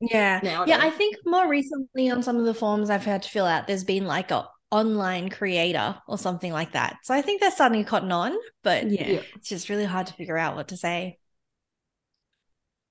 Yeah. 0.00 0.40
now 0.42 0.64
Yeah, 0.66 0.78
I 0.80 0.90
think 0.90 1.16
more 1.24 1.48
recently 1.48 2.10
on 2.10 2.22
some 2.22 2.36
of 2.36 2.44
the 2.44 2.54
forms 2.54 2.90
I've 2.90 3.04
had 3.04 3.22
to 3.22 3.28
fill 3.30 3.46
out, 3.46 3.66
there's 3.66 3.84
been 3.84 4.04
like 4.06 4.30
a 4.30 4.48
online 4.70 5.28
creator 5.30 6.00
or 6.08 6.16
something 6.18 6.50
like 6.52 6.72
that. 6.72 6.96
So 7.04 7.14
I 7.14 7.20
think 7.22 7.40
they're 7.40 7.50
starting 7.50 7.84
to 7.84 7.88
cotton 7.90 8.10
on, 8.10 8.36
but 8.62 8.90
yeah. 8.90 9.06
Yeah. 9.08 9.20
it's 9.36 9.48
just 9.48 9.68
really 9.68 9.84
hard 9.84 10.06
to 10.08 10.14
figure 10.14 10.38
out 10.38 10.56
what 10.56 10.68
to 10.68 10.76
say. 10.76 11.18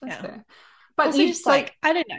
that's 0.02 0.16
yeah. 0.16 0.22
fair. 0.22 0.46
but 0.98 1.06
also, 1.08 1.20
you 1.20 1.28
just 1.30 1.44
so- 1.44 1.50
like 1.50 1.76
I 1.84 1.94
don't 1.94 2.08
know. 2.08 2.16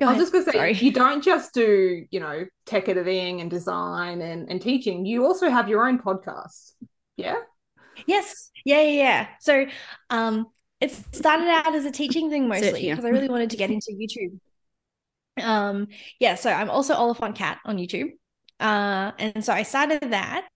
Go 0.00 0.06
I 0.06 0.12
was 0.12 0.16
ahead. 0.16 0.22
just 0.22 0.32
gonna 0.32 0.44
say 0.46 0.52
Sorry. 0.52 0.72
you 0.74 0.92
don't 0.92 1.22
just 1.22 1.52
do, 1.52 2.06
you 2.10 2.20
know, 2.20 2.46
tech 2.64 2.88
editing 2.88 3.40
and 3.42 3.50
design 3.50 4.22
and, 4.22 4.48
and 4.50 4.60
teaching. 4.60 5.04
You 5.04 5.24
also 5.26 5.50
have 5.50 5.68
your 5.68 5.86
own 5.86 5.98
podcast. 5.98 6.72
Yeah. 7.16 7.36
Yes. 8.06 8.50
Yeah, 8.64 8.80
yeah, 8.80 9.02
yeah. 9.02 9.26
So 9.40 9.66
um 10.08 10.46
it 10.80 10.90
started 11.14 11.48
out 11.48 11.74
as 11.74 11.84
a 11.84 11.90
teaching 11.90 12.30
thing 12.30 12.48
mostly 12.48 12.88
because 12.88 13.04
I 13.04 13.10
really 13.10 13.28
wanted 13.28 13.50
to 13.50 13.58
get 13.58 13.70
into 13.70 13.92
YouTube. 13.92 14.38
Um 15.44 15.88
yeah, 16.18 16.34
so 16.34 16.50
I'm 16.50 16.70
also 16.70 16.94
Oliphant 16.94 17.36
Kat 17.36 17.58
on 17.66 17.76
YouTube. 17.76 18.10
Uh 18.58 19.12
and 19.18 19.44
so 19.44 19.52
I 19.52 19.64
started 19.64 20.12
that 20.12 20.48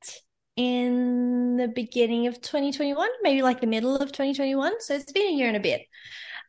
in 0.57 1.57
the 1.57 1.69
beginning 1.69 2.29
of 2.29 2.41
2021, 2.41 3.09
maybe 3.23 3.43
like 3.43 3.61
the 3.61 3.67
middle 3.67 3.97
of 3.97 4.13
2021. 4.13 4.81
So 4.81 4.95
it's 4.95 5.13
been 5.13 5.27
a 5.27 5.37
year 5.37 5.49
and 5.49 5.57
a 5.57 5.61
bit. 5.61 5.83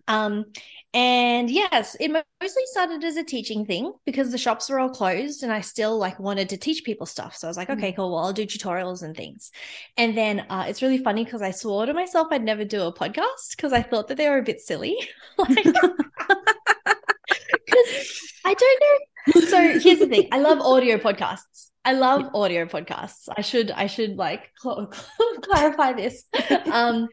Um 0.08 0.46
and 0.94 1.52
yes, 1.52 1.98
it 2.00 2.10
mostly 2.10 2.64
started 2.68 3.04
as 3.04 3.18
a 3.18 3.24
teaching 3.24 3.66
thing 3.66 3.92
because 4.06 4.32
the 4.32 4.38
shops 4.38 4.70
were 4.70 4.80
all 4.80 4.90
closed 4.90 5.44
and 5.44 5.52
I 5.52 5.60
still 5.60 5.98
like 5.98 6.18
wanted 6.20 6.48
to 6.50 6.58
teach 6.58 6.86
people 6.86 7.06
stuff. 7.06 7.36
So 7.36 7.48
I 7.48 7.50
was 7.50 7.58
like, 7.58 7.70
okay, 7.70 7.92
cool. 7.92 8.12
Well, 8.14 8.24
I'll 8.24 8.32
do 8.32 8.46
tutorials 8.46 9.04
and 9.04 9.16
things. 9.16 9.52
And 9.98 10.18
then 10.18 10.46
uh, 10.50 10.66
it's 10.70 10.82
really 10.82 11.00
funny 11.00 11.26
because 11.26 11.42
I 11.42 11.52
swore 11.52 11.86
to 11.86 11.94
myself 11.94 12.28
I'd 12.32 12.44
never 12.44 12.64
do 12.64 12.84
a 12.84 12.94
podcast 12.94 13.58
because 13.58 13.74
I 13.74 13.82
thought 13.82 14.08
that 14.08 14.16
they 14.16 14.30
were 14.30 14.38
a 14.38 14.44
bit 14.44 14.62
silly. 14.62 14.98
like, 15.38 15.50
because 17.66 18.22
I 18.46 18.54
don't 18.54 18.84
know. 18.84 19.42
So 19.42 19.80
here's 19.80 20.00
the 20.00 20.08
thing: 20.08 20.30
I 20.32 20.40
love 20.40 20.60
audio 20.60 20.98
podcasts. 20.98 21.72
I 21.84 21.94
love 21.94 22.30
audio 22.34 22.66
podcasts. 22.66 23.28
I 23.36 23.42
should 23.42 23.72
I 23.72 23.88
should 23.88 24.18
like 24.18 24.52
cl- 24.62 24.92
clarify 25.42 25.94
this. 25.94 26.26
Um, 26.72 27.08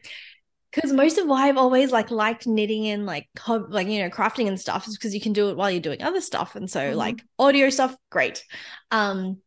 because 0.73 0.91
most 0.93 1.17
of 1.17 1.27
why 1.27 1.47
I've 1.47 1.57
always 1.57 1.91
like 1.91 2.11
liked 2.11 2.47
knitting 2.47 2.87
and 2.87 3.05
like 3.05 3.27
hob- 3.37 3.71
like 3.71 3.87
you 3.87 4.01
know 4.01 4.09
crafting 4.09 4.47
and 4.47 4.59
stuff 4.59 4.87
is 4.87 4.97
because 4.97 5.13
you 5.13 5.21
can 5.21 5.33
do 5.33 5.49
it 5.49 5.57
while 5.57 5.69
you're 5.71 5.81
doing 5.81 6.01
other 6.01 6.21
stuff, 6.21 6.55
and 6.55 6.69
so 6.69 6.79
Mhm. 6.79 6.95
like 6.95 7.23
audio 7.39 7.69
stuff, 7.69 7.95
great. 8.09 8.43
Um, 8.91 9.37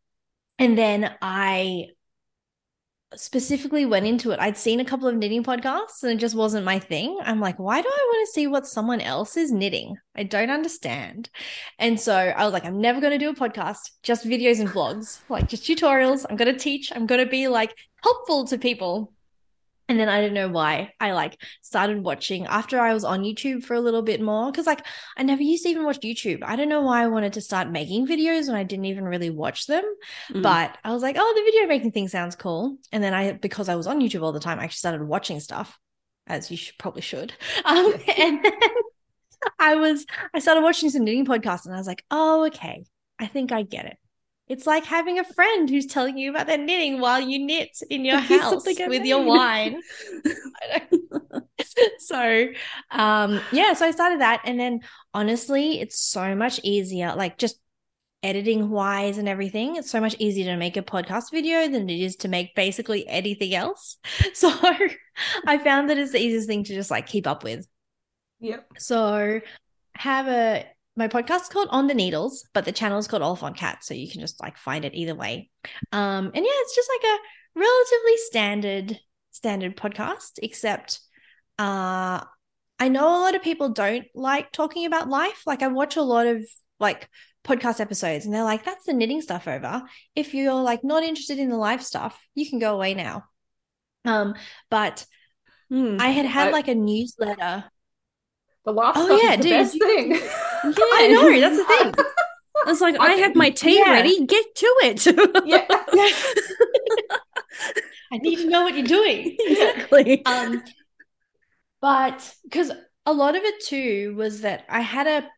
and 0.58 0.76
then 0.78 1.14
I 1.20 1.88
specifically 3.14 3.86
went 3.86 4.04
into 4.04 4.32
it. 4.32 4.40
I'd 4.40 4.56
seen 4.56 4.80
a 4.80 4.84
couple 4.84 5.08
of 5.08 5.14
knitting 5.16 5.42
podcasts 5.44 6.02
and 6.02 6.12
it 6.12 6.16
just 6.18 6.34
wasn't 6.34 6.64
my 6.66 6.78
thing. 6.78 7.16
I'm 7.22 7.40
like, 7.40 7.58
why 7.58 7.80
do 7.80 7.88
I 7.88 8.10
want 8.12 8.26
to 8.26 8.32
see 8.32 8.46
what 8.46 8.66
someone 8.66 9.00
else 9.00 9.36
is 9.36 9.52
knitting? 9.52 9.96
I 10.14 10.24
don't 10.24 10.50
understand. 10.50 11.30
And 11.78 11.98
so 12.00 12.14
I 12.14 12.44
was 12.44 12.52
like, 12.52 12.64
I'm 12.64 12.80
never 12.80 13.00
going 13.00 13.12
to 13.12 13.18
do 13.18 13.30
a 13.30 13.34
podcast, 13.34 13.78
just 14.02 14.26
videos 14.26 14.60
and 14.60 14.68
vlogs, 14.68 15.20
like 15.28 15.48
just 15.48 15.62
tutorials. 15.64 16.26
I'm 16.28 16.36
going 16.36 16.52
to 16.52 16.58
teach, 16.58 16.92
I'm 16.94 17.06
going 17.06 17.24
to 17.24 17.30
be 17.30 17.48
like 17.48 17.74
helpful 18.02 18.44
to 18.48 18.58
people. 18.58 19.12
And 19.88 20.00
then 20.00 20.08
I 20.08 20.20
don't 20.20 20.34
know 20.34 20.48
why 20.48 20.92
I 21.00 21.12
like 21.12 21.40
started 21.62 22.02
watching 22.02 22.46
after 22.46 22.80
I 22.80 22.92
was 22.92 23.04
on 23.04 23.22
YouTube 23.22 23.62
for 23.62 23.74
a 23.74 23.80
little 23.80 24.02
bit 24.02 24.20
more 24.20 24.50
because 24.50 24.66
like 24.66 24.84
I 25.16 25.22
never 25.22 25.42
used 25.42 25.62
to 25.62 25.68
even 25.68 25.84
watch 25.84 26.00
YouTube. 26.00 26.42
I 26.42 26.56
don't 26.56 26.68
know 26.68 26.82
why 26.82 27.02
I 27.02 27.06
wanted 27.06 27.34
to 27.34 27.40
start 27.40 27.70
making 27.70 28.06
videos 28.06 28.48
when 28.48 28.56
I 28.56 28.64
didn't 28.64 28.86
even 28.86 29.04
really 29.04 29.30
watch 29.30 29.66
them. 29.66 29.84
Mm. 30.32 30.42
But 30.42 30.76
I 30.82 30.92
was 30.92 31.02
like, 31.02 31.16
oh, 31.18 31.34
the 31.36 31.42
video 31.42 31.68
making 31.68 31.92
thing 31.92 32.08
sounds 32.08 32.34
cool. 32.34 32.78
And 32.90 33.02
then 33.02 33.14
I, 33.14 33.32
because 33.32 33.68
I 33.68 33.76
was 33.76 33.86
on 33.86 34.00
YouTube 34.00 34.22
all 34.22 34.32
the 34.32 34.40
time, 34.40 34.58
I 34.58 34.64
actually 34.64 34.78
started 34.78 35.02
watching 35.04 35.38
stuff, 35.38 35.78
as 36.26 36.50
you 36.50 36.56
should, 36.56 36.78
probably 36.78 37.02
should. 37.02 37.32
Um, 37.64 37.94
and 38.18 38.44
then 38.44 38.52
I 39.58 39.76
was, 39.76 40.04
I 40.34 40.40
started 40.40 40.62
watching 40.62 40.90
some 40.90 41.04
knitting 41.04 41.26
podcasts, 41.26 41.66
and 41.66 41.74
I 41.74 41.78
was 41.78 41.86
like, 41.86 42.04
oh, 42.10 42.46
okay, 42.46 42.84
I 43.18 43.26
think 43.26 43.52
I 43.52 43.62
get 43.62 43.86
it. 43.86 43.98
It's 44.48 44.66
like 44.66 44.84
having 44.84 45.18
a 45.18 45.24
friend 45.24 45.68
who's 45.68 45.86
telling 45.86 46.16
you 46.18 46.30
about 46.30 46.46
their 46.46 46.58
knitting 46.58 47.00
while 47.00 47.20
you 47.20 47.38
knit 47.44 47.76
in 47.90 48.04
your 48.04 48.18
house 48.40 48.64
with 48.66 49.04
your 49.04 49.22
wine. 49.24 49.80
I 50.72 50.82
don't- 50.90 51.44
so 51.98 52.46
um 52.90 53.40
yeah 53.50 53.72
so 53.72 53.86
i 53.86 53.90
started 53.90 54.20
that 54.20 54.40
and 54.44 54.58
then 54.60 54.80
honestly 55.14 55.80
it's 55.80 55.98
so 56.00 56.34
much 56.34 56.60
easier 56.62 57.14
like 57.16 57.38
just 57.38 57.58
editing 58.22 58.70
wise 58.70 59.18
and 59.18 59.28
everything 59.28 59.76
it's 59.76 59.90
so 59.90 60.00
much 60.00 60.14
easier 60.18 60.44
to 60.46 60.56
make 60.56 60.76
a 60.76 60.82
podcast 60.82 61.30
video 61.32 61.66
than 61.68 61.88
it 61.88 62.00
is 62.00 62.16
to 62.16 62.28
make 62.28 62.54
basically 62.54 63.06
anything 63.08 63.54
else 63.54 63.96
so 64.34 64.50
i 65.46 65.58
found 65.58 65.88
that 65.90 65.98
it's 65.98 66.12
the 66.12 66.18
easiest 66.20 66.46
thing 66.46 66.62
to 66.64 66.74
just 66.74 66.90
like 66.90 67.06
keep 67.06 67.26
up 67.26 67.42
with 67.44 67.66
Yep. 68.40 68.66
so 68.78 69.40
have 69.94 70.28
a 70.28 70.64
my 70.96 71.08
podcast 71.08 71.42
is 71.42 71.48
called 71.48 71.68
On 71.70 71.86
the 71.86 71.94
Needles, 71.94 72.48
but 72.54 72.64
the 72.64 72.72
channel 72.72 72.98
is 72.98 73.06
called 73.08 73.22
on 73.22 73.54
Cat, 73.54 73.84
so 73.84 73.94
you 73.94 74.10
can 74.10 74.20
just 74.20 74.40
like 74.40 74.56
find 74.56 74.84
it 74.84 74.94
either 74.94 75.14
way. 75.14 75.50
Um, 75.92 76.26
and 76.34 76.36
yeah, 76.36 76.42
it's 76.62 76.74
just 76.74 76.90
like 76.90 77.04
a 77.10 77.18
relatively 77.58 78.16
standard 78.16 79.00
standard 79.30 79.76
podcast, 79.76 80.38
except 80.42 81.00
uh 81.58 82.22
I 82.78 82.88
know 82.88 83.08
a 83.08 83.22
lot 83.22 83.34
of 83.34 83.42
people 83.42 83.70
don't 83.70 84.04
like 84.14 84.52
talking 84.52 84.84
about 84.86 85.08
life. 85.08 85.42
Like 85.46 85.62
I 85.62 85.68
watch 85.68 85.96
a 85.96 86.02
lot 86.02 86.26
of 86.26 86.44
like 86.78 87.08
podcast 87.44 87.80
episodes 87.80 88.26
and 88.26 88.34
they're 88.34 88.42
like, 88.44 88.64
that's 88.64 88.84
the 88.86 88.92
knitting 88.92 89.22
stuff 89.22 89.48
over. 89.48 89.82
If 90.14 90.34
you're 90.34 90.52
like 90.52 90.84
not 90.84 91.02
interested 91.02 91.38
in 91.38 91.48
the 91.48 91.56
life 91.56 91.80
stuff, 91.80 92.20
you 92.34 92.48
can 92.48 92.58
go 92.58 92.74
away 92.74 92.94
now. 92.94 93.24
Um, 94.04 94.34
but 94.70 95.06
Mm. 95.72 96.00
I 96.00 96.08
had 96.10 96.26
had 96.26 96.48
I- 96.48 96.50
like 96.52 96.68
a 96.68 96.76
newsletter 96.76 97.64
The 98.64 98.72
last 98.72 98.98
Oh, 99.00 99.20
yeah, 99.20 99.34
the 99.36 99.42
dude, 99.42 99.50
best 99.50 99.74
you- 99.74 99.80
thing. 99.80 100.12
I 100.74 101.08
know, 101.08 101.40
that's 101.40 101.56
the 101.56 101.64
thing. 101.64 101.94
It's 102.68 102.80
like 102.80 102.96
I 102.98 103.12
have 103.12 103.36
my 103.36 103.50
tea 103.50 103.76
Yeah. 103.78 103.92
ready. 103.92 104.24
Get 104.24 104.54
to 104.56 104.66
it. 104.82 105.06
yeah. 105.46 105.66
I 108.12 108.16
need 108.18 108.36
to 108.36 108.48
know 108.48 108.62
what 108.62 108.74
you're 108.74 108.86
doing. 108.86 109.36
exactly. 109.38 110.24
Um, 110.24 110.64
but 111.80 112.34
because 112.44 112.72
a 113.04 113.12
lot 113.12 113.36
of 113.36 113.42
it 113.44 113.62
too 113.64 114.14
was 114.16 114.40
that 114.40 114.64
I 114.68 114.80
had 114.80 115.06
a 115.06 115.28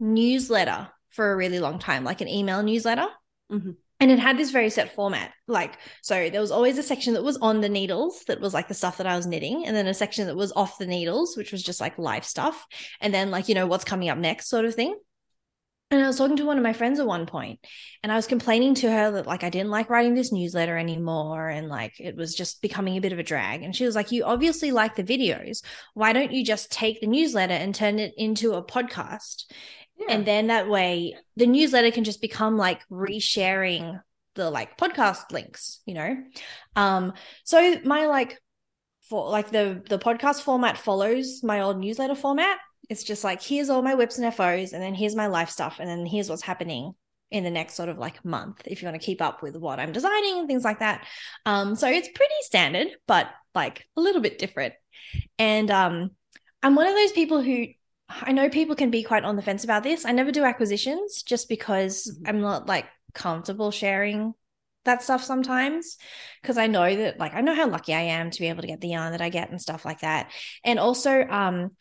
newsletter 0.00 0.88
for 1.10 1.30
a 1.32 1.36
really 1.36 1.58
long 1.60 1.78
time, 1.78 2.04
like 2.04 2.20
an 2.22 2.28
email 2.28 2.62
newsletter. 2.62 3.06
Mhm. 3.50 3.76
And 4.02 4.10
it 4.10 4.18
had 4.18 4.36
this 4.36 4.50
very 4.50 4.68
set 4.68 4.96
format. 4.96 5.32
Like, 5.46 5.78
so 6.02 6.28
there 6.28 6.40
was 6.40 6.50
always 6.50 6.76
a 6.76 6.82
section 6.82 7.14
that 7.14 7.22
was 7.22 7.36
on 7.36 7.60
the 7.60 7.68
needles, 7.68 8.24
that 8.24 8.40
was 8.40 8.52
like 8.52 8.66
the 8.66 8.74
stuff 8.74 8.96
that 8.96 9.06
I 9.06 9.14
was 9.14 9.28
knitting, 9.28 9.64
and 9.64 9.76
then 9.76 9.86
a 9.86 9.94
section 9.94 10.26
that 10.26 10.34
was 10.34 10.52
off 10.56 10.76
the 10.76 10.86
needles, 10.86 11.36
which 11.36 11.52
was 11.52 11.62
just 11.62 11.80
like 11.80 11.96
life 11.98 12.24
stuff. 12.24 12.66
And 13.00 13.14
then, 13.14 13.30
like, 13.30 13.48
you 13.48 13.54
know, 13.54 13.68
what's 13.68 13.84
coming 13.84 14.08
up 14.08 14.18
next, 14.18 14.48
sort 14.48 14.64
of 14.64 14.74
thing. 14.74 14.98
And 15.92 16.02
I 16.02 16.08
was 16.08 16.16
talking 16.16 16.38
to 16.38 16.44
one 16.44 16.56
of 16.56 16.64
my 16.64 16.72
friends 16.72 16.98
at 16.98 17.06
one 17.06 17.26
point, 17.26 17.60
and 18.02 18.10
I 18.10 18.16
was 18.16 18.26
complaining 18.26 18.74
to 18.76 18.90
her 18.90 19.10
that 19.12 19.26
like 19.26 19.44
I 19.44 19.50
didn't 19.50 19.70
like 19.70 19.88
writing 19.88 20.14
this 20.14 20.32
newsletter 20.32 20.76
anymore, 20.76 21.48
and 21.48 21.68
like 21.68 22.00
it 22.00 22.16
was 22.16 22.34
just 22.34 22.60
becoming 22.60 22.96
a 22.96 23.00
bit 23.00 23.12
of 23.12 23.20
a 23.20 23.22
drag. 23.22 23.62
And 23.62 23.76
she 23.76 23.84
was 23.84 23.94
like, 23.94 24.10
"You 24.10 24.24
obviously 24.24 24.72
like 24.72 24.96
the 24.96 25.04
videos. 25.04 25.62
Why 25.94 26.12
don't 26.12 26.32
you 26.32 26.44
just 26.44 26.72
take 26.72 27.00
the 27.00 27.06
newsletter 27.06 27.52
and 27.52 27.72
turn 27.72 27.98
it 27.98 28.14
into 28.16 28.54
a 28.54 28.64
podcast? 28.64 29.44
And 30.08 30.26
then 30.26 30.48
that 30.48 30.68
way, 30.68 31.16
the 31.36 31.46
newsletter 31.46 31.90
can 31.90 32.04
just 32.04 32.20
become 32.20 32.56
like 32.56 32.86
resharing 32.88 34.00
the 34.34 34.50
like 34.50 34.78
podcast 34.78 35.32
links, 35.32 35.80
you 35.86 35.94
know? 35.94 36.16
Um, 36.76 37.12
so 37.44 37.80
my 37.84 38.06
like 38.06 38.38
for 39.08 39.28
like 39.28 39.50
the 39.50 39.82
the 39.88 39.98
podcast 39.98 40.42
format 40.42 40.78
follows 40.78 41.42
my 41.42 41.60
old 41.60 41.78
newsletter 41.78 42.14
format. 42.14 42.58
It's 42.88 43.04
just 43.04 43.24
like 43.24 43.42
here's 43.42 43.70
all 43.70 43.82
my 43.82 43.94
WIPs 43.94 44.18
and 44.18 44.34
FOs, 44.34 44.72
and 44.72 44.82
then 44.82 44.94
here's 44.94 45.16
my 45.16 45.26
life 45.26 45.50
stuff, 45.50 45.76
and 45.80 45.88
then 45.88 46.06
here's 46.06 46.28
what's 46.28 46.42
happening 46.42 46.94
in 47.30 47.44
the 47.44 47.50
next 47.50 47.74
sort 47.74 47.88
of 47.88 47.98
like 47.98 48.22
month 48.24 48.60
if 48.66 48.82
you 48.82 48.86
want 48.86 49.00
to 49.00 49.04
keep 49.04 49.22
up 49.22 49.42
with 49.42 49.56
what 49.56 49.80
I'm 49.80 49.92
designing 49.92 50.38
and 50.38 50.48
things 50.48 50.64
like 50.64 50.80
that. 50.80 51.06
Um, 51.46 51.74
so 51.74 51.88
it's 51.88 52.08
pretty 52.08 52.34
standard, 52.42 52.88
but 53.06 53.28
like 53.54 53.86
a 53.96 54.00
little 54.00 54.20
bit 54.20 54.38
different. 54.38 54.74
And 55.38 55.70
um, 55.70 56.10
I'm 56.62 56.74
one 56.74 56.86
of 56.86 56.94
those 56.94 57.12
people 57.12 57.42
who 57.42 57.68
I 58.20 58.32
know 58.32 58.48
people 58.48 58.76
can 58.76 58.90
be 58.90 59.02
quite 59.02 59.24
on 59.24 59.36
the 59.36 59.42
fence 59.42 59.64
about 59.64 59.82
this. 59.82 60.04
I 60.04 60.12
never 60.12 60.32
do 60.32 60.44
acquisitions 60.44 61.22
just 61.22 61.48
because 61.48 62.06
Mhm. 62.06 62.28
I'm 62.28 62.40
not 62.40 62.66
like 62.66 62.86
comfortable 63.14 63.70
sharing 63.70 64.34
that 64.84 65.02
stuff 65.02 65.22
sometimes 65.22 65.96
because 66.40 66.58
I 66.58 66.66
know 66.66 66.94
that 66.96 67.18
like 67.18 67.34
I 67.34 67.40
know 67.40 67.54
how 67.54 67.68
lucky 67.68 67.94
I 67.94 68.00
am 68.00 68.30
to 68.30 68.40
be 68.40 68.48
able 68.48 68.62
to 68.62 68.66
get 68.66 68.80
the 68.80 68.88
yarn 68.88 69.12
that 69.12 69.20
I 69.20 69.28
get 69.28 69.50
and 69.50 69.60
stuff 69.60 69.84
like 69.84 70.00
that. 70.00 70.30
And 70.64 70.78
also 70.78 71.22
um 71.22 71.76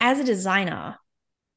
as 0.00 0.20
a 0.20 0.24
designer, 0.24 0.98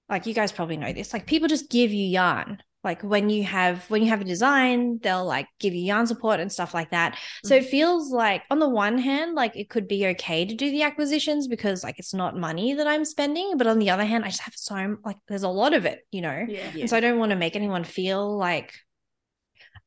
like 0.10 0.26
you 0.26 0.34
guys 0.34 0.52
probably 0.52 0.78
know 0.78 0.94
this, 0.94 1.14
like 1.14 1.26
people 1.28 1.48
just 1.48 1.70
give 1.70 1.92
you 1.92 2.08
yarn. 2.08 2.64
Like 2.82 3.02
when 3.02 3.30
you 3.30 3.44
have 3.44 3.90
when 3.90 4.02
you 4.02 4.10
have 4.10 4.22
a 4.22 4.26
design, 4.26 5.00
they'll 5.04 5.26
like 5.26 5.48
give 5.60 5.74
you 5.74 5.82
yarn 5.82 6.08
support 6.08 6.40
and 6.40 6.50
stuff 6.50 6.74
like 6.74 6.92
that. 6.92 7.18
So 7.44 7.56
it 7.56 7.66
feels 7.66 8.12
like 8.12 8.44
on 8.50 8.60
the 8.60 8.70
one 8.70 8.98
hand, 8.98 9.36
like 9.36 9.56
it 9.58 9.70
could 9.70 9.86
be 9.88 10.08
okay 10.08 10.46
to 10.46 10.56
do 10.56 10.72
the 10.72 10.84
acquisitions 10.84 11.48
because 11.50 11.84
like 11.84 12.00
it's 12.00 12.14
not 12.14 12.38
money 12.38 12.74
that 12.76 12.88
I'm 12.88 13.04
spending, 13.04 13.58
but 13.58 13.68
on 13.68 13.80
the 13.80 13.90
other 13.90 14.06
hand, 14.06 14.24
I 14.24 14.30
just 14.30 14.42
have 14.42 14.54
so 14.56 14.98
like 15.04 15.18
there's 15.28 15.44
a 15.44 15.50
lot 15.50 15.74
of 15.74 15.86
it, 15.86 16.08
you 16.12 16.22
know. 16.22 16.46
Yeah. 16.48 16.72
Yeah. 16.74 16.82
And 16.82 16.90
so 16.90 16.96
I 16.96 17.02
don't 17.02 17.20
want 17.20 17.32
to 17.32 17.36
make 17.36 17.58
anyone 17.58 17.84
feel 17.84 18.38
like 18.38 18.74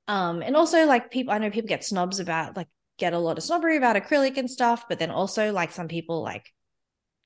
um 0.09 0.43
and 0.43 0.57
also 0.57 0.85
like 0.85 1.11
people 1.11 1.33
I 1.33 1.39
know 1.39 1.51
people 1.51 1.69
get 1.69 1.85
snobs 1.85 2.21
about 2.21 2.57
like 2.57 2.69
get 2.99 3.15
a 3.15 3.19
lot 3.19 3.39
of 3.39 3.45
snobbery 3.45 3.77
about 3.79 3.97
acrylic 3.97 4.37
and 4.37 4.51
stuff, 4.51 4.85
but 4.89 4.99
then 4.99 5.11
also 5.11 5.51
like 5.53 5.73
some 5.73 5.89
people 5.89 6.23
like 6.23 6.53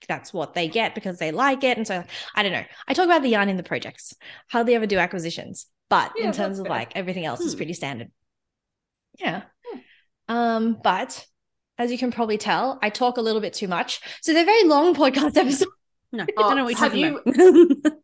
that's 0.08 0.32
what 0.32 0.54
they 0.54 0.68
get 0.68 0.94
because 0.94 1.18
they 1.18 1.32
like 1.32 1.64
it. 1.64 1.76
And 1.76 1.86
so 1.86 2.02
I 2.34 2.42
don't 2.42 2.52
know. 2.52 2.64
I 2.88 2.94
talk 2.94 3.06
about 3.06 3.22
the 3.22 3.28
yarn 3.30 3.48
in 3.48 3.56
the 3.56 3.62
projects. 3.62 4.14
Hardly 4.50 4.74
ever 4.74 4.86
do 4.86 4.98
acquisitions, 4.98 5.66
but 5.90 6.12
Yeah, 6.16 6.26
in 6.26 6.32
terms 6.32 6.58
of 6.58 6.66
fair. 6.66 6.76
like 6.76 6.92
everything 6.96 7.24
else 7.24 7.40
is 7.40 7.52
Hmm. 7.52 7.56
pretty 7.58 7.72
standard. 7.74 8.10
Yeah. 9.18 9.42
Um, 10.28 10.78
but 10.82 11.24
as 11.78 11.92
you 11.92 11.98
can 11.98 12.10
probably 12.10 12.38
tell, 12.38 12.78
I 12.82 12.90
talk 12.90 13.16
a 13.16 13.20
little 13.22 13.40
bit 13.40 13.52
too 13.52 13.68
much. 13.68 14.00
So 14.22 14.32
they're 14.32 14.44
very 14.44 14.64
long 14.64 14.94
podcast 14.94 15.36
episodes. 15.36 15.70
no, 16.12 16.22
I 16.24 16.26
don't 16.42 16.56
know 16.56 16.64
what 16.64 16.72
you're 16.72 16.80
have 16.80 16.94
you- 16.96 17.20
about. 17.26 17.92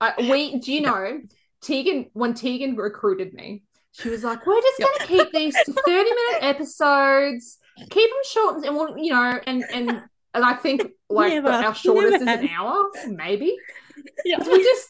Uh, 0.00 0.10
we 0.18 0.58
do 0.58 0.72
you 0.72 0.80
know 0.82 1.20
Tegan 1.62 2.10
when 2.14 2.34
Tegan 2.34 2.74
recruited 2.76 3.32
me, 3.32 3.62
she 3.92 4.10
was 4.10 4.24
like, 4.24 4.44
"We're 4.44 4.60
just 4.60 4.78
going 4.80 4.98
to 4.98 5.06
keep 5.06 5.32
these 5.32 5.54
to 5.54 5.72
thirty 5.72 6.10
minute 6.10 6.42
episodes, 6.42 7.58
keep 7.90 8.10
them 8.10 8.18
short, 8.24 8.64
and 8.66 8.76
we'll, 8.76 8.98
you 8.98 9.12
know, 9.12 9.40
and 9.46 9.64
and 9.72 10.02
and 10.34 10.44
I 10.44 10.54
think 10.54 10.82
like 11.08 11.32
Never. 11.32 11.48
our 11.48 11.74
shortest 11.74 12.22
is 12.22 12.22
an 12.22 12.48
hour, 12.48 12.84
maybe. 13.08 13.56
Yeah. 14.24 14.38
we 14.38 14.62
just 14.62 14.88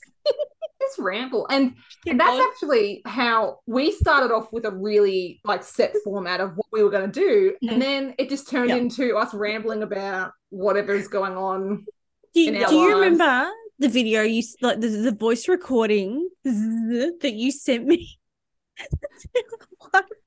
just 0.80 0.98
ramble, 0.98 1.46
and 1.50 1.74
and 2.06 2.18
that's 2.18 2.40
actually 2.40 3.02
how 3.04 3.60
we 3.66 3.92
started 3.92 4.32
off 4.32 4.52
with 4.52 4.64
a 4.64 4.70
really 4.70 5.40
like 5.44 5.62
set 5.62 5.94
format 6.02 6.40
of 6.40 6.56
what 6.56 6.66
we 6.72 6.82
were 6.82 6.90
going 6.90 7.10
to 7.10 7.20
do, 7.20 7.54
and 7.62 7.70
mm-hmm. 7.72 7.80
then 7.80 8.14
it 8.18 8.28
just 8.28 8.48
turned 8.48 8.70
Yeah. 8.70 8.76
into 8.76 9.16
us 9.16 9.34
rambling 9.34 9.82
about 9.82 10.32
whatever's 10.50 11.08
going 11.08 11.36
on. 11.36 11.84
Do 12.32 12.40
you, 12.40 12.52
in 12.52 12.62
our 12.62 12.68
do 12.68 12.76
you 12.76 12.94
remember 12.94 13.50
the 13.78 13.88
video 13.88 14.22
you 14.22 14.42
like 14.62 14.80
the, 14.80 14.88
the 14.88 15.12
voice 15.12 15.48
recording 15.48 16.28
that 16.44 17.32
you 17.34 17.52
sent 17.52 17.86
me? 17.86 18.18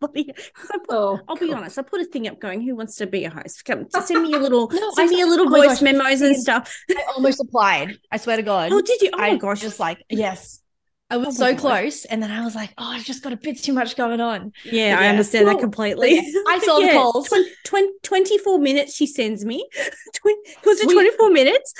What? 0.00 0.12
Bloody- 0.14 0.32
'cause 0.54 0.70
I 0.72 0.78
put- 0.78 0.86
Oh, 0.90 1.20
I'll 1.28 1.36
be 1.36 1.52
honest. 1.52 1.78
I 1.78 1.82
put 1.82 2.00
a 2.00 2.04
thing 2.04 2.26
up 2.26 2.40
going, 2.40 2.62
"Who 2.62 2.74
wants 2.74 2.96
to 2.96 3.06
be 3.06 3.24
a 3.24 3.30
host? 3.30 3.64
Come 3.64 3.86
send 3.90 4.22
me 4.22 4.32
a 4.34 4.38
little, 4.46 4.68
No, 4.68 4.90
send 4.92 5.10
I- 5.10 5.12
me 5.14 5.20
a 5.22 5.26
little 5.26 5.46
oh 5.46 5.50
voice 5.50 5.68
gosh, 5.68 5.82
memos 5.82 6.20
and 6.22 6.36
stuff." 6.36 6.74
I 6.90 7.04
almost 7.16 7.40
applied. 7.40 7.98
I 8.10 8.16
swear 8.16 8.36
to 8.36 8.42
God. 8.42 8.72
Oh, 8.72 8.80
did 8.80 9.00
you? 9.02 9.10
Oh 9.12 9.18
my 9.18 9.28
I 9.30 9.36
gosh! 9.36 9.60
just 9.60 9.78
like 9.78 10.02
yes. 10.10 10.60
I 11.12 11.16
was 11.16 11.26
Oh 11.28 11.30
so 11.46 11.52
God. 11.52 11.58
close, 11.60 12.04
and 12.04 12.22
then 12.22 12.30
I 12.30 12.44
was 12.44 12.54
like, 12.54 12.70
"Oh, 12.78 12.84
I've 12.84 13.04
just 13.04 13.22
got 13.24 13.32
a 13.32 13.36
bit 13.36 13.60
too 13.62 13.72
much 13.72 13.96
going 13.96 14.20
on." 14.20 14.52
yeah, 14.64 14.94
But 14.94 15.00
I 15.00 15.04
yeah. 15.06 15.10
understand 15.10 15.48
that 15.48 15.58
completely. 15.58 16.14
yeah, 16.14 16.22
I 16.48 16.60
saw 16.60 16.78
the 16.78 16.88
calls. 16.92 17.28
20, 17.64 17.88
24 18.04 18.58
minutes 18.60 18.94
she 18.94 19.06
sends 19.06 19.44
me. 19.44 19.68
20, 20.14 20.38
was 20.64 20.80
it 20.80 20.86
We- 20.86 20.94
24 20.94 21.30
minutes? 21.30 21.74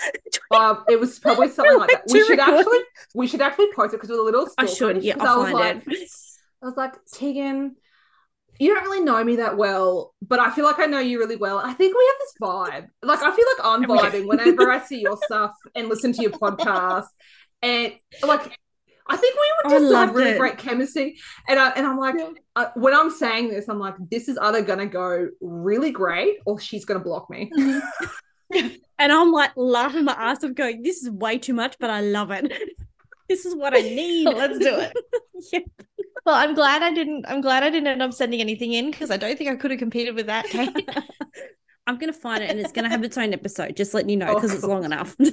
Uh, 0.50 0.74
it 0.88 0.98
was 1.00 1.18
probably 1.20 1.48
something 1.48 1.78
like 1.78 1.90
that. 1.90 2.02
We 2.12 2.20
should 2.24 2.38
record. 2.38 2.58
actually, 2.58 2.78
we 3.14 3.26
should 3.28 3.40
actually 3.40 3.72
post 3.72 3.94
it 3.94 3.98
because 3.98 4.10
it 4.10 4.14
was 4.14 4.20
a 4.20 4.24
little. 4.24 4.48
I 4.58 4.66
should. 4.66 4.96
stalkerish, 4.96 5.02
Yeah, 5.04 5.14
'cause 5.14 5.28
I'll 5.28 5.34
I 5.40 5.42
was 5.44 5.52
find 5.52 5.86
like, 5.86 5.96
it. 5.96 6.10
I 6.62 6.66
was 6.66 6.76
like, 6.76 6.94
Tegan, 7.14 7.76
you 8.60 8.74
don't 8.74 8.84
really 8.84 9.02
know 9.02 9.22
me 9.24 9.36
that 9.36 9.56
well, 9.56 10.14
but 10.22 10.38
I 10.38 10.50
feel 10.50 10.64
like 10.64 10.78
I 10.78 10.86
know 10.86 10.98
you 11.00 11.18
really 11.18 11.36
well. 11.36 11.58
I 11.58 11.72
think 11.72 11.96
we 11.96 12.06
have 12.06 12.16
this 12.20 12.34
vibe. 12.40 12.88
Like 13.02 13.22
I 13.22 13.34
feel 13.34 13.46
like 13.56 13.66
I'm 13.66 13.84
vibing 13.84 14.26
whenever 14.26 14.70
I 14.70 14.80
see 14.80 15.00
your 15.00 15.18
stuff 15.24 15.52
and 15.74 15.88
listen 15.88 16.12
to 16.12 16.22
your 16.22 16.32
podcast, 16.32 17.06
and 17.62 17.92
like. 18.22 18.56
I 19.06 19.16
think 19.16 19.34
we 19.34 19.74
would 19.74 19.80
just 19.80 19.92
have 19.92 20.14
really 20.14 20.30
it. 20.30 20.38
great 20.38 20.56
chemistry, 20.56 21.18
and 21.48 21.58
I, 21.58 21.70
and 21.70 21.84
I'm 21.84 21.98
like, 21.98 22.14
uh, 22.54 22.66
when 22.76 22.94
I'm 22.94 23.10
saying 23.10 23.48
this, 23.48 23.68
I'm 23.68 23.80
like, 23.80 23.96
this 24.08 24.28
is 24.28 24.38
either 24.38 24.62
gonna 24.62 24.86
go 24.86 25.26
really 25.40 25.90
great 25.90 26.36
or 26.46 26.60
she's 26.60 26.84
gonna 26.84 27.00
block 27.00 27.28
me. 27.28 27.50
And 29.00 29.10
I'm 29.12 29.32
like 29.32 29.52
laughing 29.56 30.04
my 30.04 30.12
ass 30.12 30.44
off, 30.44 30.54
going, 30.54 30.82
"This 30.82 31.02
is 31.02 31.10
way 31.10 31.38
too 31.38 31.54
much, 31.54 31.76
but 31.80 31.88
I 31.88 32.02
love 32.02 32.30
it. 32.30 32.52
this 33.30 33.46
is 33.46 33.56
what 33.56 33.74
I 33.74 33.80
need. 33.80 34.26
Let's 34.26 34.58
do 34.58 34.78
it. 34.78 34.92
yeah. 35.52 35.60
Well, 36.26 36.34
I'm 36.34 36.54
glad 36.54 36.82
I 36.82 36.92
didn't. 36.92 37.24
I'm 37.28 37.40
glad 37.40 37.62
I 37.62 37.70
didn't 37.70 37.86
end 37.88 38.02
up 38.02 38.12
sending 38.12 38.40
anything 38.40 38.72
in 38.72 38.90
because 38.90 39.10
I 39.10 39.16
don't 39.16 39.36
think 39.36 39.50
I 39.50 39.56
could 39.56 39.70
have 39.70 39.80
competed 39.80 40.14
with 40.14 40.26
that. 40.26 40.46
Kate. 40.46 40.88
I'm 41.86 41.98
gonna 41.98 42.12
find 42.12 42.42
it, 42.44 42.50
and 42.50 42.60
it's 42.60 42.72
gonna 42.72 42.88
have 42.90 43.02
its 43.02 43.16
own 43.18 43.32
episode. 43.32 43.76
Just 43.76 43.94
letting 43.94 44.10
you 44.10 44.16
know 44.16 44.34
because 44.34 44.52
it's 44.52 44.64
long 44.64 44.84
enough. 44.84 45.16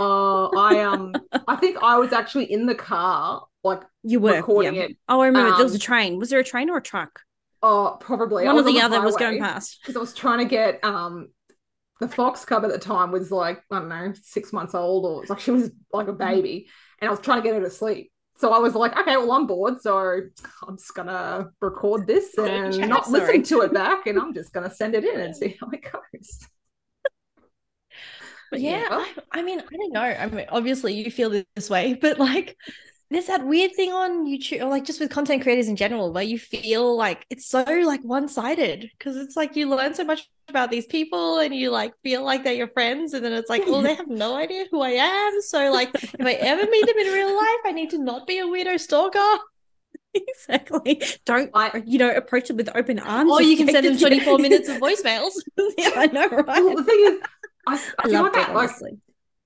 Oh, 0.00 0.50
I 0.56 0.80
um, 0.80 1.12
I 1.48 1.56
think 1.56 1.78
I 1.82 1.98
was 1.98 2.12
actually 2.12 2.50
in 2.52 2.66
the 2.66 2.74
car, 2.74 3.46
like, 3.64 3.82
you 4.04 4.20
were 4.20 4.34
Recording 4.36 4.74
yeah. 4.76 4.82
it. 4.82 4.96
Oh, 5.08 5.20
I 5.20 5.26
remember 5.26 5.56
there 5.56 5.64
was 5.64 5.74
a 5.74 5.76
Um, 5.76 5.80
train. 5.80 6.18
Was 6.18 6.30
there 6.30 6.38
a 6.38 6.44
train 6.44 6.70
or 6.70 6.76
a 6.76 6.82
truck? 6.82 7.20
oh, 7.62 7.96
probably 8.00 8.44
One 8.44 8.56
or 8.56 8.62
the 8.62 8.80
other 8.80 9.02
was 9.02 9.16
going 9.16 9.40
past. 9.40 9.78
because 9.82 9.96
I 9.96 9.98
was 10.00 10.14
trying 10.14 10.38
to 10.38 10.44
get 10.44 10.82
um, 10.84 11.30
the 11.98 12.06
fox 12.06 12.44
cub 12.44 12.64
at 12.64 12.70
the 12.70 12.78
time 12.78 13.10
was 13.10 13.32
like 13.32 13.60
I 13.72 13.80
don't 13.80 13.88
know 13.88 14.12
six 14.22 14.52
months 14.52 14.74
old 14.74 15.04
or 15.04 15.22
it's 15.22 15.30
like 15.30 15.40
she 15.40 15.50
was 15.50 15.70
like 15.92 16.06
a 16.06 16.12
baby, 16.12 16.68
and 17.00 17.08
I 17.08 17.10
was 17.10 17.20
trying 17.20 17.42
to 17.42 17.48
get 17.48 17.56
her 17.56 17.60
to 17.62 17.70
sleep. 17.70 18.12
So 18.38 18.52
I 18.52 18.58
was 18.58 18.74
like, 18.74 18.96
okay, 18.96 19.16
well, 19.16 19.32
I'm 19.32 19.46
bored, 19.46 19.80
so 19.80 19.98
I'm 20.66 20.76
just 20.76 20.94
gonna 20.94 21.50
record 21.60 22.06
this 22.06 22.38
and 22.38 22.72
Yeah, 22.72 22.86
not 22.88 23.06
sorry. 23.06 23.40
listen 23.40 23.42
to 23.44 23.62
it 23.62 23.72
back, 23.74 24.06
and 24.06 24.18
I'm 24.18 24.32
just 24.32 24.52
gonna 24.52 24.70
send 24.72 24.94
it 24.94 25.04
in 25.04 25.20
and 25.20 25.34
see 25.36 25.56
how 25.60 25.68
it 25.70 25.82
goes. 25.82 26.48
But 28.50 28.60
yeah, 28.60 28.86
I, 28.90 29.14
I 29.32 29.42
mean, 29.42 29.60
I 29.60 29.76
don't 29.76 29.92
know. 29.92 30.00
I 30.00 30.26
mean, 30.26 30.46
obviously 30.48 30.94
you 30.94 31.10
feel 31.10 31.30
this 31.54 31.68
way, 31.68 31.94
but 31.94 32.18
like, 32.18 32.56
there's 33.10 33.26
that 33.26 33.46
weird 33.46 33.74
thing 33.74 33.92
on 33.92 34.26
YouTube, 34.26 34.60
or 34.60 34.68
like 34.68 34.84
just 34.84 35.00
with 35.00 35.10
content 35.10 35.42
creators 35.42 35.68
in 35.68 35.76
general, 35.76 36.12
where 36.12 36.22
you 36.22 36.38
feel 36.38 36.96
like 36.96 37.24
it's 37.30 37.46
so 37.46 37.62
like 37.64 38.02
one-sided 38.02 38.90
because 38.98 39.16
it's 39.16 39.36
like 39.36 39.56
you 39.56 39.68
learn 39.68 39.94
so 39.94 40.04
much 40.04 40.28
about 40.48 40.70
these 40.70 40.86
people 40.86 41.38
and 41.38 41.54
you 41.54 41.70
like 41.70 41.94
feel 42.02 42.22
like 42.22 42.44
they're 42.44 42.52
your 42.52 42.68
friends, 42.68 43.14
and 43.14 43.24
then 43.24 43.32
it's 43.32 43.48
like, 43.48 43.62
oh, 43.66 43.82
they 43.82 43.94
have 43.94 44.08
no 44.08 44.36
idea 44.36 44.66
who 44.70 44.82
I 44.82 44.90
am. 44.90 45.40
So 45.42 45.72
like, 45.72 45.90
if 45.94 46.20
I 46.20 46.32
ever 46.32 46.70
meet 46.70 46.86
them 46.86 46.98
in 46.98 47.12
real 47.12 47.34
life, 47.34 47.60
I 47.64 47.72
need 47.72 47.90
to 47.90 47.98
not 47.98 48.26
be 48.26 48.38
a 48.38 48.44
weirdo 48.44 48.78
stalker. 48.78 49.42
exactly. 50.14 51.02
Don't 51.24 51.50
I- 51.54 51.82
you 51.86 51.98
know 51.98 52.10
approach 52.14 52.50
it 52.50 52.56
with 52.56 52.68
open 52.74 52.98
arms. 52.98 53.30
Or 53.30 53.42
you 53.42 53.56
can 53.56 53.68
send 53.68 53.86
them 53.86 53.98
24 53.98 54.38
minutes 54.38 54.68
of 54.68 54.78
voicemails. 54.78 55.30
yeah, 55.78 55.90
I 55.96 56.06
know, 56.06 56.28
right? 56.28 56.46
Well, 56.46 56.76
the 56.76 56.84
thing 56.84 57.04
is, 57.06 57.20
I, 57.66 57.74
I, 57.74 57.80
I 57.98 58.08
love 58.08 58.24
like, 58.24 58.32
that. 58.34 58.54
Like 58.54 58.70
Honestly, 58.70 58.98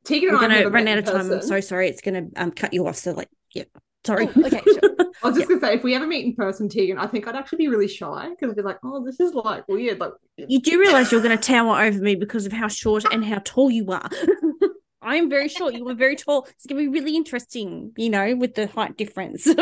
Tegan 0.05 0.31
we're 0.31 0.39
I 0.39 0.43
have 0.43 0.51
gonna 0.51 0.71
run 0.71 0.89
out 0.89 0.99
of 0.99 1.05
time. 1.05 1.33
I'm 1.33 1.43
so 1.43 1.61
sorry. 1.61 1.89
It's 1.89 2.01
gonna 2.01 2.27
um 2.37 2.51
cut 2.51 2.73
you 2.73 2.87
off. 2.87 2.97
So 2.97 3.13
like, 3.13 3.29
yeah, 3.55 3.65
sorry. 4.05 4.29
Oh, 4.35 4.47
okay, 4.47 4.63
sure. 4.65 4.97
I 5.23 5.29
was 5.29 5.37
just 5.37 5.49
gonna 5.49 5.61
say, 5.61 5.75
if 5.75 5.85
we 5.85 5.95
ever 5.95 6.07
meet 6.07 6.25
in 6.25 6.35
person, 6.35 6.69
Tegan, 6.69 6.99
I 6.99 7.07
think 7.07 7.27
I'd 7.29 7.37
actually 7.37 7.59
be 7.59 7.69
really 7.69 7.89
shy 7.89 8.31
because 8.31 8.51
I'd 8.51 8.57
be 8.57 8.63
like, 8.63 8.79
"Oh, 8.83 9.05
this 9.05 9.21
is 9.21 9.35
like 9.35 9.67
weird." 9.69 10.01
Like, 10.01 10.13
You 10.37 10.61
do 10.61 10.81
realize 10.81 11.13
you're 11.13 11.23
going 11.23 11.37
to 11.37 11.43
tower 11.43 11.81
over 11.81 11.99
me 11.99 12.15
because 12.17 12.47
of 12.47 12.53
how 12.53 12.69
short 12.69 13.05
and 13.13 13.25
how 13.25 13.41
tall 13.45 13.71
you 13.71 13.91
are. 13.93 14.09
I 15.03 15.17
am 15.17 15.29
very 15.29 15.49
short. 15.49 15.75
You 15.75 15.89
are 15.89 15.95
very 15.95 16.17
tall. 16.17 16.47
It's 16.51 16.67
going 16.67 16.83
to 16.83 16.91
be 16.91 16.99
really 17.01 17.17
interesting, 17.17 17.93
you 17.97 18.09
know, 18.09 18.37
with 18.37 18.55
the 18.55 18.69
height 18.69 18.97
difference. 18.97 19.47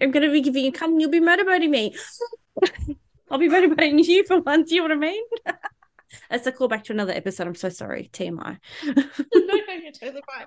I'm 0.00 0.10
going 0.10 0.26
to 0.26 0.32
be 0.32 0.40
giving 0.40 0.64
you 0.64 0.70
a 0.70 0.72
cut 0.72 0.88
and 0.88 1.00
you'll 1.00 1.10
be 1.10 1.20
motivating 1.20 1.70
me. 1.70 1.94
I'll 3.30 3.38
be 3.38 3.48
motivating 3.48 3.98
you 3.98 4.24
for 4.24 4.40
once. 4.40 4.70
You 4.70 4.78
know 4.78 4.84
what 4.84 4.92
I 4.92 4.96
mean? 4.96 5.22
That's 6.30 6.46
a 6.46 6.52
callback 6.52 6.84
to 6.84 6.92
another 6.92 7.12
episode. 7.12 7.46
I'm 7.46 7.54
so 7.54 7.68
sorry. 7.68 8.08
TMI. 8.12 8.58
no, 8.84 8.92
no, 8.94 9.74
you're 9.74 9.92
totally 9.92 10.22
fine. 10.26 10.46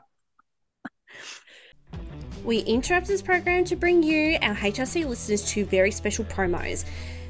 We 2.44 2.60
interrupt 2.60 3.08
this 3.08 3.22
program 3.22 3.66
to 3.66 3.76
bring 3.76 4.02
you, 4.02 4.38
our 4.42 4.56
HRC 4.56 5.06
listeners, 5.06 5.44
two 5.44 5.66
very 5.66 5.92
special 5.92 6.26
promos. 6.26 6.86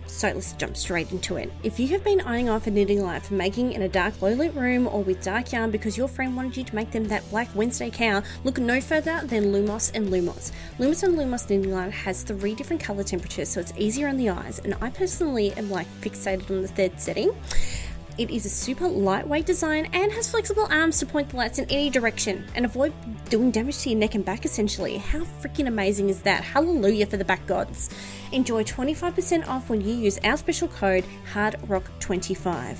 So 0.05 0.27
let's 0.27 0.53
jump 0.53 0.75
straight 0.75 1.11
into 1.11 1.37
it. 1.37 1.51
If 1.63 1.79
you 1.79 1.87
have 1.89 2.03
been 2.03 2.21
eyeing 2.21 2.49
off 2.49 2.67
a 2.67 2.71
knitting 2.71 3.03
light 3.03 3.23
for 3.23 3.35
making 3.35 3.73
in 3.73 3.83
a 3.83 3.87
dark 3.87 4.21
low 4.21 4.33
lit 4.33 4.53
room 4.55 4.87
or 4.87 5.03
with 5.03 5.23
dark 5.23 5.51
yarn 5.51 5.71
because 5.71 5.97
your 5.97 6.07
friend 6.07 6.35
wanted 6.35 6.57
you 6.57 6.63
to 6.63 6.75
make 6.75 6.91
them 6.91 7.05
that 7.05 7.27
black 7.29 7.47
Wednesday 7.55 7.89
cow, 7.89 8.23
look 8.43 8.57
no 8.57 8.81
further 8.81 9.21
than 9.25 9.53
Lumos 9.53 9.91
and 9.93 10.07
Lumos. 10.07 10.51
Lumos 10.79 11.03
and 11.03 11.17
Lumos 11.17 11.49
knitting 11.49 11.71
light 11.71 11.91
has 11.91 12.23
three 12.23 12.55
different 12.55 12.81
color 12.81 13.03
temperatures, 13.03 13.49
so 13.49 13.59
it's 13.59 13.73
easier 13.77 14.07
on 14.07 14.17
the 14.17 14.29
eyes. 14.29 14.59
And 14.59 14.75
I 14.81 14.89
personally 14.89 15.53
am 15.53 15.69
like 15.69 15.87
fixated 16.01 16.49
on 16.49 16.63
the 16.63 16.67
third 16.67 16.99
setting. 16.99 17.31
It 18.19 18.31
is 18.31 18.45
a 18.45 18.49
super 18.49 18.85
lightweight 18.85 19.45
design 19.45 19.87
and 19.93 20.11
has 20.11 20.29
flexible 20.29 20.67
arms 20.69 20.99
to 20.99 21.05
point 21.05 21.29
the 21.29 21.37
lights 21.37 21.57
in 21.57 21.63
any 21.69 21.89
direction 21.89 22.45
and 22.53 22.65
avoid 22.65 22.91
doing 23.29 23.49
damage 23.49 23.77
to 23.83 23.91
your 23.91 23.97
neck 23.97 24.13
and 24.13 24.25
back 24.25 24.43
essentially. 24.43 24.97
How 24.97 25.19
freaking 25.19 25.67
amazing 25.67 26.09
is 26.09 26.21
that? 26.23 26.43
Hallelujah 26.43 27.05
for 27.05 27.15
the 27.15 27.23
back 27.23 27.47
gods. 27.47 27.89
Enjoy 28.33 28.65
25% 28.65 29.47
off 29.47 29.69
when 29.69 29.79
you 29.79 29.93
use 29.95 30.19
our 30.25 30.35
special 30.35 30.67
code 30.67 31.05
HARDROCK25. 31.31 32.79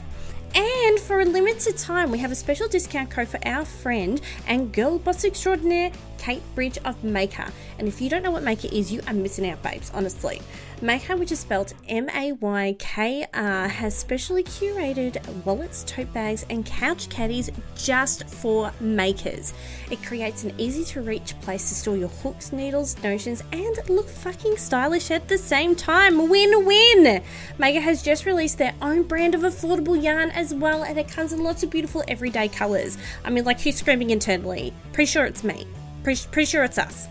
And 0.56 1.00
for 1.00 1.22
a 1.22 1.26
limited 1.26 1.78
time, 1.78 2.12
we 2.12 2.18
have 2.18 2.32
a 2.32 2.36
special 2.36 2.68
discount 2.68 3.10
code 3.10 3.30
for 3.30 3.40
our 3.48 3.64
friend 3.64 4.20
and 4.46 4.74
girl 4.74 5.00
boss 5.00 5.24
extraordinaire, 5.24 5.92
Kate 6.18 6.44
Bridge 6.54 6.78
of 6.80 7.02
Maykr. 7.02 7.50
And 7.78 7.88
if 7.88 8.02
you 8.02 8.10
don't 8.10 8.24
know 8.24 8.32
what 8.32 8.44
Maykr 8.44 8.74
is, 8.74 8.92
you 8.92 9.00
are 9.08 9.14
missing 9.14 9.50
out, 9.50 9.62
babes, 9.64 9.92
honestly. 9.94 10.42
Maykr, 10.82 11.20
which 11.20 11.34
is 11.34 11.40
spelled 11.40 11.74
M 11.90 12.08
A 12.16 12.32
Y 12.32 12.76
K 12.80 13.26
R, 13.34 13.68
has 13.68 13.98
specially 13.98 14.44
curated 14.44 15.18
wallets, 15.44 15.84
tote 15.84 16.12
bags, 16.14 16.46
and 16.50 16.66
couch 16.66 17.10
caddies 17.10 17.50
just 17.76 18.28
for 18.30 18.72
makers. 18.80 19.54
It 19.92 20.02
creates 20.04 20.46
an 20.46 20.54
easy 20.58 20.86
to 20.86 21.02
reach 21.02 21.40
place 21.42 21.68
to 21.68 21.76
store 21.76 21.98
your 21.98 22.08
hooks, 22.08 22.54
needles, 22.54 23.02
notions, 23.04 23.44
and 23.52 23.78
look 23.90 24.08
fucking 24.08 24.56
stylish 24.56 25.12
at 25.12 25.28
the 25.28 25.38
same 25.38 25.76
time. 25.76 26.30
Win 26.30 26.66
win! 26.66 27.24
Maykr 27.58 27.82
has 27.82 28.02
just 28.02 28.26
released 28.26 28.58
their 28.58 28.74
own 28.82 29.04
brand 29.04 29.36
of 29.36 29.42
affordable 29.42 30.02
yarn 30.02 30.32
as 30.32 30.54
well, 30.54 30.84
and 30.84 30.98
it 30.98 31.10
comes 31.10 31.34
in 31.34 31.44
lots 31.44 31.62
of 31.62 31.70
beautiful 31.70 32.04
everyday 32.08 32.48
colours. 32.48 32.98
I 33.26 33.32
mean, 33.32 33.44
like, 33.44 33.60
who's 33.60 33.76
screaming 33.76 34.12
internally? 34.12 34.74
Pretty 34.94 35.12
sure 35.12 35.26
it's 35.26 35.44
me. 35.44 35.68
Pretty, 36.04 36.26
pretty 36.32 36.46
sure 36.46 36.64
it's 36.64 36.78
us. 36.78 37.10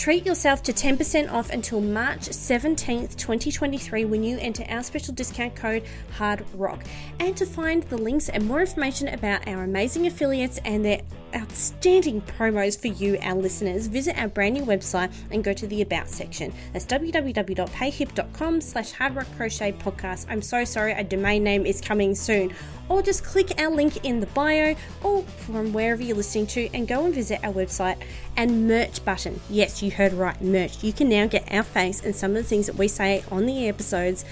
Treat 0.00 0.24
yourself 0.24 0.62
to 0.62 0.72
10% 0.72 1.30
off 1.30 1.50
until 1.50 1.78
March 1.78 2.20
17th, 2.20 3.16
2023 3.16 4.06
when 4.06 4.22
you 4.22 4.38
enter 4.38 4.64
our 4.70 4.82
special 4.82 5.12
discount 5.12 5.54
code 5.54 5.84
HARDROCK. 6.16 6.86
And 7.18 7.36
to 7.36 7.44
find 7.44 7.82
the 7.82 7.98
links 7.98 8.30
and 8.30 8.46
more 8.46 8.62
information 8.62 9.08
about 9.08 9.46
our 9.46 9.64
amazing 9.64 10.06
affiliates 10.06 10.58
and 10.64 10.82
their 10.82 11.02
outstanding 11.34 12.20
promos 12.22 12.78
for 12.78 12.88
you, 12.88 13.18
our 13.20 13.34
listeners, 13.34 13.86
visit 13.86 14.18
our 14.18 14.28
brand 14.28 14.54
new 14.54 14.64
website 14.64 15.12
and 15.30 15.42
go 15.42 15.52
to 15.52 15.66
the 15.66 15.82
About 15.82 16.08
section. 16.08 16.52
That's 16.72 16.86
www.payhip.com 16.86 18.60
slash 18.60 18.92
crochet 18.92 19.72
podcast. 19.72 20.26
I'm 20.28 20.42
so 20.42 20.64
sorry, 20.64 20.92
a 20.92 21.04
domain 21.04 21.44
name 21.44 21.66
is 21.66 21.80
coming 21.80 22.14
soon. 22.14 22.54
Or 22.88 23.02
just 23.02 23.24
click 23.24 23.60
our 23.60 23.70
link 23.70 24.04
in 24.04 24.20
the 24.20 24.26
bio 24.26 24.74
or 25.02 25.22
from 25.22 25.72
wherever 25.72 26.02
you're 26.02 26.16
listening 26.16 26.48
to 26.48 26.68
and 26.74 26.88
go 26.88 27.04
and 27.04 27.14
visit 27.14 27.38
our 27.44 27.52
website 27.52 27.96
and 28.36 28.66
merch 28.66 29.04
button. 29.04 29.40
Yes, 29.48 29.82
you 29.82 29.90
heard 29.90 30.12
right, 30.12 30.40
merch. 30.42 30.82
You 30.82 30.92
can 30.92 31.08
now 31.08 31.26
get 31.26 31.52
our 31.52 31.62
face 31.62 32.04
and 32.04 32.14
some 32.14 32.32
of 32.32 32.36
the 32.38 32.44
things 32.44 32.66
that 32.66 32.76
we 32.76 32.88
say 32.88 33.22
on 33.30 33.46
the 33.46 33.68
episodes 33.68 34.24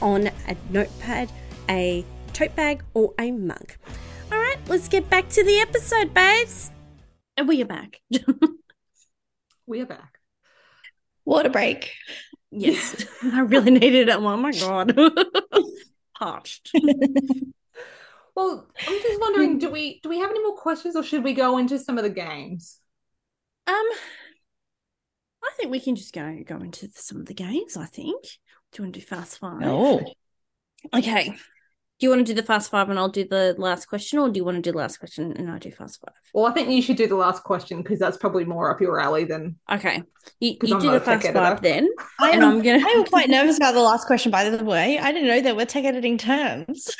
on 0.00 0.28
a 0.48 0.56
notepad, 0.70 1.30
a 1.68 2.04
tote 2.32 2.54
bag, 2.56 2.82
or 2.94 3.12
a 3.18 3.30
mug. 3.30 3.72
All 4.66 4.72
right, 4.72 4.78
let's 4.80 4.88
get 4.88 5.08
back 5.08 5.28
to 5.28 5.44
the 5.44 5.60
episode, 5.60 6.12
babes. 6.12 6.72
And 7.36 7.46
we 7.46 7.62
are 7.62 7.66
back. 7.66 8.00
We 9.68 9.80
are 9.80 9.86
back. 9.86 10.18
Water 11.24 11.48
break. 11.48 11.90
yes. 12.52 13.04
I 13.22 13.40
really 13.40 13.72
needed 13.72 14.08
it. 14.08 14.14
Oh 14.16 14.36
my 14.36 14.52
god. 14.52 14.96
Parched. 16.18 16.70
Well, 18.36 18.66
I'm 18.86 19.02
just 19.02 19.20
wondering, 19.20 19.58
do 19.58 19.68
we 19.70 19.98
do 20.04 20.08
we 20.08 20.20
have 20.20 20.30
any 20.30 20.40
more 20.40 20.56
questions, 20.56 20.94
or 20.94 21.02
should 21.02 21.24
we 21.24 21.32
go 21.34 21.58
into 21.58 21.80
some 21.80 21.98
of 21.98 22.04
the 22.04 22.10
games? 22.10 22.78
Um 23.66 23.74
I 25.42 25.50
think 25.56 25.72
we 25.72 25.80
can 25.80 25.96
just 25.96 26.12
go 26.14 26.38
go 26.46 26.56
into 26.58 26.88
some 26.94 27.18
of 27.18 27.26
the 27.26 27.34
games, 27.34 27.76
I 27.76 27.86
think. 27.86 28.22
Do 28.70 28.78
you 28.78 28.84
want 28.84 28.94
to 28.94 29.00
do 29.00 29.06
fast 29.06 29.38
five? 29.38 29.62
Oh. 29.64 30.04
Okay. 30.94 31.34
Do 31.98 32.04
you 32.06 32.10
want 32.10 32.26
to 32.26 32.32
do 32.34 32.38
the 32.38 32.46
fast 32.46 32.70
five 32.70 32.90
and 32.90 32.98
I'll 32.98 33.08
do 33.08 33.26
the 33.26 33.54
last 33.56 33.86
question, 33.86 34.18
or 34.18 34.28
do 34.28 34.36
you 34.38 34.44
want 34.44 34.56
to 34.56 34.60
do 34.62 34.72
the 34.72 34.76
last 34.78 34.98
question 34.98 35.32
and 35.32 35.50
I 35.50 35.58
do 35.58 35.70
fast 35.70 35.98
five? 36.04 36.14
Well, 36.34 36.44
I 36.44 36.52
think 36.52 36.68
you 36.68 36.82
should 36.82 36.96
do 36.98 37.06
the 37.06 37.16
last 37.16 37.42
question 37.42 37.78
because 37.82 37.98
that's 37.98 38.18
probably 38.18 38.44
more 38.44 38.70
up 38.70 38.82
your 38.82 39.00
alley 39.00 39.24
than. 39.24 39.56
Okay. 39.72 40.02
You, 40.38 40.58
'Cause 40.58 40.68
you 40.68 40.76
I'm 40.76 40.82
do 40.82 40.90
the 40.90 40.96
a 40.96 41.00
tech 41.00 41.22
fast 41.22 41.26
editor. 41.26 41.38
five 41.38 41.62
then. 41.62 41.88
I 42.20 42.32
And 42.32 42.42
am, 42.42 42.50
I'm 42.50 42.62
gonna 42.62 42.84
I 42.86 42.90
am 42.90 43.04
quite 43.16 43.30
nervous 43.30 43.56
about 43.56 43.72
the 43.72 43.80
last 43.80 44.06
question, 44.06 44.30
by 44.30 44.48
the 44.50 44.62
way. 44.62 44.98
I 44.98 45.10
didn't 45.10 45.26
know 45.28 45.40
there 45.40 45.54
were 45.54 45.64
tech 45.64 45.84
editing 45.84 46.18
terms. 46.18 46.94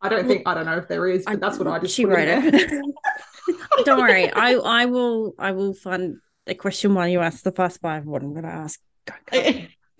I 0.00 0.08
don't 0.08 0.28
think 0.28 0.46
I 0.46 0.54
don't 0.54 0.66
know 0.66 0.78
if 0.78 0.86
there 0.86 1.08
is, 1.08 1.24
but 1.24 1.40
that's 1.40 1.58
what 1.58 1.66
I 1.66 1.80
just 1.80 1.94
she 1.96 2.04
put 2.04 2.10
wrote 2.14 2.28
in 2.28 2.50
there. 2.50 2.80
it. 2.80 2.84
Don't 3.84 3.98
worry. 3.98 4.30
I 4.32 4.54
I 4.54 4.84
will 4.86 5.34
I 5.38 5.50
will 5.50 5.74
find 5.74 6.18
a 6.46 6.54
question 6.54 6.94
while 6.94 7.08
you 7.08 7.18
ask 7.20 7.42
the 7.42 7.50
fast 7.50 7.80
five 7.80 8.04
what 8.04 8.22
I'm 8.22 8.34
gonna 8.34 8.46
ask. 8.48 8.78
Go, 9.04 9.14
go. 9.32 9.38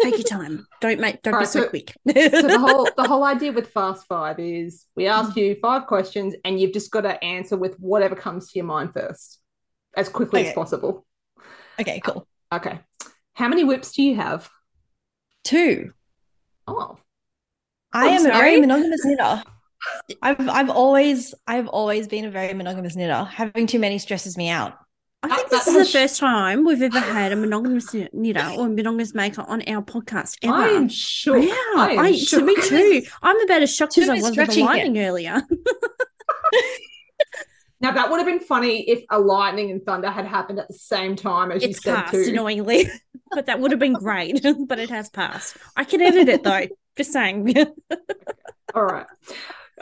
Take 0.03 0.19
your 0.19 0.25
time. 0.25 0.67
Don't 0.81 1.01
make 1.01 1.23
don't 1.23 1.33
be 1.33 1.37
Alright, 1.37 1.49
so 1.49 1.63
so- 1.63 1.69
quick. 1.69 1.95
so 2.07 2.43
the 2.43 2.59
whole 2.59 2.89
the 2.97 3.05
whole 3.07 3.25
idea 3.25 3.53
with 3.53 3.71
fast 3.71 4.07
five 4.07 4.39
is 4.39 4.87
we 4.97 5.07
ask 5.07 5.33
mm. 5.33 5.37
you 5.37 5.57
five 5.61 5.87
questions 5.87 6.35
and 6.45 6.61
you've 6.61 6.73
just 6.73 6.91
got 6.91 7.03
to 7.03 7.23
answer 7.23 7.57
with 7.57 7.79
whatever 7.79 8.15
comes 8.15 8.51
to 8.51 8.59
your 8.59 8.67
mind 8.67 8.93
first, 8.93 9.41
as 9.97 10.09
quickly 10.09 10.47
as 10.47 10.55
possible. 10.55 11.07
okay, 11.81 12.01
cool. 12.01 12.27
Okay. 12.53 12.81
How 13.35 13.49
many 13.49 13.65
WIPs 13.65 13.93
do 13.93 14.03
you 14.03 14.17
have? 14.17 14.49
Two. 15.45 15.93
Oh, 16.67 16.99
I 17.93 18.07
I'm 18.07 18.09
am 18.09 18.17
a 18.17 18.21
sorry? 18.21 18.33
very 18.33 18.61
monogamous 18.61 19.05
knitter. 19.05 19.43
I've 20.23 20.49
I've 20.49 20.71
always 20.71 21.35
I've 21.47 21.69
always 21.69 22.07
been 22.07 22.25
a 22.25 22.31
very 22.31 22.53
monogamous 22.55 22.97
knitter. 22.97 23.25
Having 23.25 23.67
too 23.67 23.79
many 23.79 23.99
stresses 23.99 24.37
me 24.37 24.49
out. 24.49 24.75
I 25.25 25.29
That- 25.29 25.37
think 25.37 25.51
this 25.51 25.67
is 25.69 25.75
the 25.93 25.99
first 25.99 26.19
time 26.19 26.65
we've 26.65 26.83
ever 26.83 26.99
had 26.99 27.31
a 27.33 27.37
monogamous 27.37 27.95
knitter 28.13 28.55
or 28.59 28.67
a 28.67 28.71
monogamous 28.71 29.15
maker 29.15 29.43
on 29.47 29.63
our 29.69 29.81
podcast 29.83 30.39
ever. 30.43 30.53
I 30.55 30.69
am 30.71 30.89
sure. 30.89 31.37
yeah, 31.39 31.55
I 31.77 31.93
am 31.93 31.99
I, 32.01 32.13
shook. 32.13 32.41
to 32.41 32.45
me 32.47 32.57
too. 32.57 33.03
I'm 33.23 33.41
about 33.43 33.63
as 33.63 33.75
shocked 33.75 33.99
as 33.99 34.09
I 34.09 34.15
was 34.15 34.37
with 34.37 34.51
the 34.55 34.63
lightning 34.65 34.99
earlier. 34.99 35.43
Now 37.81 37.91
that 37.91 38.11
would 38.11 38.19
have 38.19 38.27
been 38.27 38.39
funny 38.39 38.89
if 38.89 39.03
a 39.11 39.19
lightning 39.19 39.73
and 39.73 39.85
thunder 39.85 40.09
had 40.09 40.25
happened 40.25 40.61
at 40.61 40.69
the 40.69 40.75
same 40.75 41.17
time 41.17 41.51
as 41.51 41.65
you 41.65 41.71
It's 41.71 41.83
said 41.83 41.97
passed 41.97 42.13
too. 42.13 42.27
annoyingly, 42.29 42.89
but 43.33 43.47
that 43.47 43.59
would 43.59 43.73
have 43.73 43.81
been 43.81 43.95
great. 43.95 44.41
but 44.69 44.79
it 44.79 44.89
has 44.91 45.09
passed. 45.11 45.57
I 45.77 45.83
can 45.83 46.01
edit 46.01 46.29
it 46.29 46.45
though. 46.45 46.69
Just 46.97 47.13
saying. 47.13 47.53
All 48.75 48.85
right. 48.85 49.07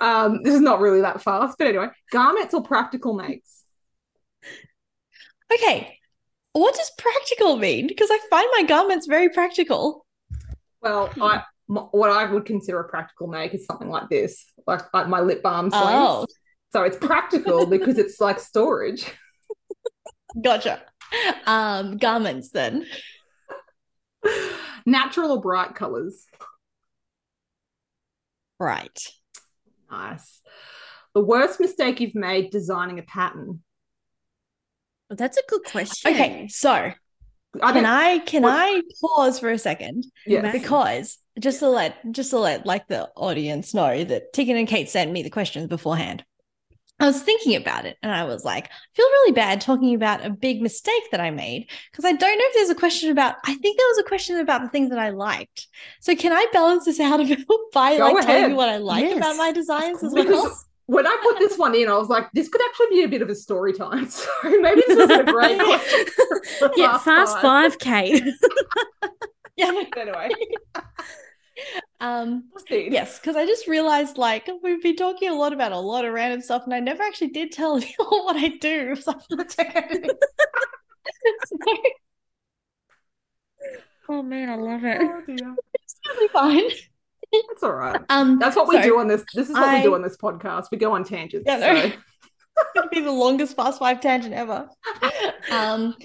Um, 0.01 0.43
this 0.43 0.55
is 0.55 0.63
not 0.63 0.81
really 0.81 1.03
that 1.03 1.21
fast, 1.23 1.59
but 1.59 1.67
anyway, 1.67 1.89
garments 2.11 2.55
or 2.55 2.63
practical 2.63 3.13
makes? 3.13 3.60
Okay. 5.53 5.97
What 6.53 6.75
does 6.75 6.91
practical 6.99 7.57
mean? 7.57 7.87
Because 7.87 8.09
I 8.11 8.19
find 8.29 8.49
my 8.53 8.65
garments 8.65 9.07
very 9.07 9.29
practical. 9.29 10.07
Well, 10.83 11.11
I 11.21 11.43
m- 11.69 11.89
what 11.93 12.11
I 12.11 12.25
would 12.25 12.45
consider 12.45 12.81
a 12.81 12.89
practical 12.89 13.29
make 13.29 13.55
is 13.55 13.67
something 13.67 13.89
like 13.89 14.09
this, 14.09 14.45
like 14.67 14.93
like 14.93 15.09
my 15.09 15.21
lip 15.21 15.43
balm 15.43 15.71
sleeves. 15.71 15.83
Oh, 15.85 16.27
So 16.73 16.83
it's 16.83 16.97
practical 16.97 17.67
because 17.71 17.99
it's 17.99 18.21
like 18.21 18.41
storage. 18.41 19.13
gotcha. 20.43 20.83
Um, 21.47 21.99
garments 21.99 22.51
then. 22.51 22.87
Natural 24.87 25.33
or 25.33 25.41
bright 25.41 25.75
colors? 25.75 26.27
Right. 28.59 28.99
Nice. 29.91 30.41
The 31.15 31.25
worst 31.25 31.61
mistake 31.61 32.01
you've 32.01 32.15
made 32.15 32.51
designing 32.51 32.99
a 32.99 33.03
pattern? 33.03 33.63
Oh, 35.11 35.15
that's 35.15 35.37
a 35.37 35.43
good 35.49 35.65
question. 35.65 36.13
Okay, 36.13 36.49
so 36.49 36.93
I 37.61 37.73
can 37.73 37.85
I 37.85 38.19
can 38.19 38.43
what- 38.43 38.53
I 38.55 38.83
pause 39.01 39.41
for 39.41 39.51
a 39.51 39.59
second? 39.59 40.07
yes. 40.27 40.53
Because 40.53 41.19
just 41.39 41.61
to 41.61 41.69
let 41.69 41.97
just 42.13 42.31
to 42.31 42.39
let 42.39 42.67
like 42.67 42.87
the 42.87 43.09
audience 43.17 43.75
know 43.75 44.05
that 44.05 44.33
Tegan 44.33 44.57
and 44.57 44.69
Kate 44.69 44.89
sent 44.89 45.11
me 45.11 45.23
the 45.23 45.31
questions 45.31 45.67
beforehand. 45.67 46.25
I 47.01 47.07
was 47.07 47.23
thinking 47.23 47.57
about 47.57 47.87
it 47.87 47.97
and 48.03 48.13
I 48.13 48.25
was 48.25 48.45
like, 48.45 48.67
I 48.67 48.71
feel 48.95 49.07
really 49.07 49.33
bad 49.33 49.63
talking 49.63 49.95
about 49.95 50.23
a 50.23 50.29
big 50.29 50.61
mistake 50.61 51.11
that 51.11 51.21
I 51.21 51.31
made 51.31 51.71
because 51.91 52.05
I 52.05 52.13
don't 52.13 52.39
know 52.39 52.45
if 52.45 52.55
there's 52.55 52.69
a 52.69 52.75
question 52.75 53.11
about 53.11 53.37
I 53.45 53.55
think 53.55 53.79
there 53.79 53.87
was 53.89 53.99
a 53.99 54.05
question 54.05 54.37
about 54.39 54.61
the 54.63 54.69
things 54.69 54.91
that 54.91 54.99
I 54.99 55.09
liked. 55.09 55.67
So 56.03 56.15
can 56.15 56.31
I 56.33 56.47
balance 56.53 56.85
this 56.85 57.01
out 57.01 57.21
a 57.21 57.25
bit 57.25 57.41
by 57.73 57.97
Go 57.97 58.13
like 58.13 58.27
telling 58.27 58.51
you 58.51 58.57
what 58.57 58.69
I 58.69 58.77
like 58.77 59.05
Yes, 59.05 59.17
about 59.17 59.37
my 59.37 59.51
designs 59.51 60.03
as 60.05 60.13
well? 60.13 60.57
When 60.91 61.07
I 61.07 61.17
put 61.23 61.39
this 61.39 61.57
one 61.57 61.75
in, 61.77 61.89
I 61.89 61.97
was 61.97 62.09
like, 62.09 62.27
this 62.33 62.49
could 62.49 62.61
actually 62.69 62.89
be 62.97 63.03
a 63.05 63.09
bit 63.09 63.23
of 63.23 63.29
a 63.31 63.35
story 63.35 63.73
time. 63.73 64.09
So 64.11 64.29
maybe 64.61 64.83
this 64.87 64.99
is 64.99 65.11
a 65.11 65.23
great 65.23 65.61
question. 65.61 66.71
yeah, 66.77 66.99
fast 67.11 67.39
five, 67.39 67.79
Kate. 67.79 68.23
Yeah. 69.57 69.73
Anyway, 69.95 70.31
Um. 72.01 72.45
Yes, 72.71 73.19
because 73.19 73.37
I 73.37 73.45
just 73.45 73.67
realized 73.67 74.17
like 74.17 74.49
we've 74.63 74.83
been 74.83 74.97
talking 74.97 75.29
a 75.29 75.35
lot 75.35 75.53
about 75.53 75.73
a 75.73 75.79
lot 75.79 76.07
of 76.07 76.15
random 76.15 76.41
stuff, 76.41 76.63
and 76.65 76.73
I 76.73 76.81
never 76.81 77.03
actually 77.03 77.29
did 77.29 77.53
tell 77.53 77.79
you 77.79 77.93
what 77.99 78.37
I 78.37 78.49
do. 78.49 78.97
So, 78.97 79.13
Oh 84.09 84.23
man, 84.23 84.49
I 84.49 84.55
love 84.57 84.85
it. 84.85 84.99
Oh, 85.01 85.23
dear. 85.27 85.55
it's 85.75 85.97
totally 86.07 86.29
fine. 86.29 86.71
That's 87.33 87.63
all 87.63 87.73
right. 87.73 88.01
Um, 88.09 88.39
That's 88.39 88.57
what 88.57 88.69
we 88.69 88.77
so, 88.77 88.83
do 88.83 88.99
on 88.99 89.09
this. 89.09 89.25
This 89.35 89.49
is 89.49 89.55
what 89.55 89.73
we 89.73 89.83
do 89.83 89.95
on 89.95 90.03
this 90.03 90.17
podcast. 90.17 90.67
We 90.71 90.79
go 90.79 90.93
on 90.93 91.05
tangents. 91.05 91.45
Yeah, 91.47 91.59
no. 91.59 91.89
so. 91.89 91.97
It'd 92.77 92.91
be 92.91 93.01
the 93.01 93.13
longest 93.13 93.57
fast 93.57 93.79
five 93.79 94.01
tangent 94.01 94.35
ever. 94.35 94.69
Um, 95.51 95.97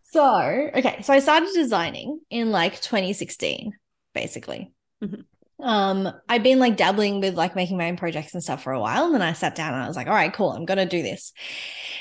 so 0.00 0.70
okay, 0.74 1.02
so 1.02 1.12
I 1.12 1.18
started 1.18 1.50
designing 1.54 2.20
in 2.30 2.50
like 2.50 2.80
2016, 2.80 3.72
basically. 4.14 4.72
Mhm. 5.04 5.24
Um, 5.60 6.08
I've 6.28 6.42
been 6.42 6.60
like 6.60 6.76
dabbling 6.76 7.20
with 7.20 7.34
like 7.34 7.56
making 7.56 7.76
my 7.76 7.88
own 7.88 7.96
projects 7.96 8.32
and 8.32 8.42
stuff 8.42 8.62
for 8.62 8.72
a 8.72 8.80
while, 8.80 9.06
and 9.06 9.14
then 9.14 9.22
I 9.22 9.32
sat 9.32 9.54
down 9.54 9.74
and 9.74 9.82
I 9.82 9.88
was 9.88 9.96
like, 9.96 10.06
all 10.06 10.14
right, 10.14 10.32
cool, 10.32 10.52
I'm 10.52 10.64
gonna 10.64 10.86
do 10.86 11.02
this. 11.02 11.32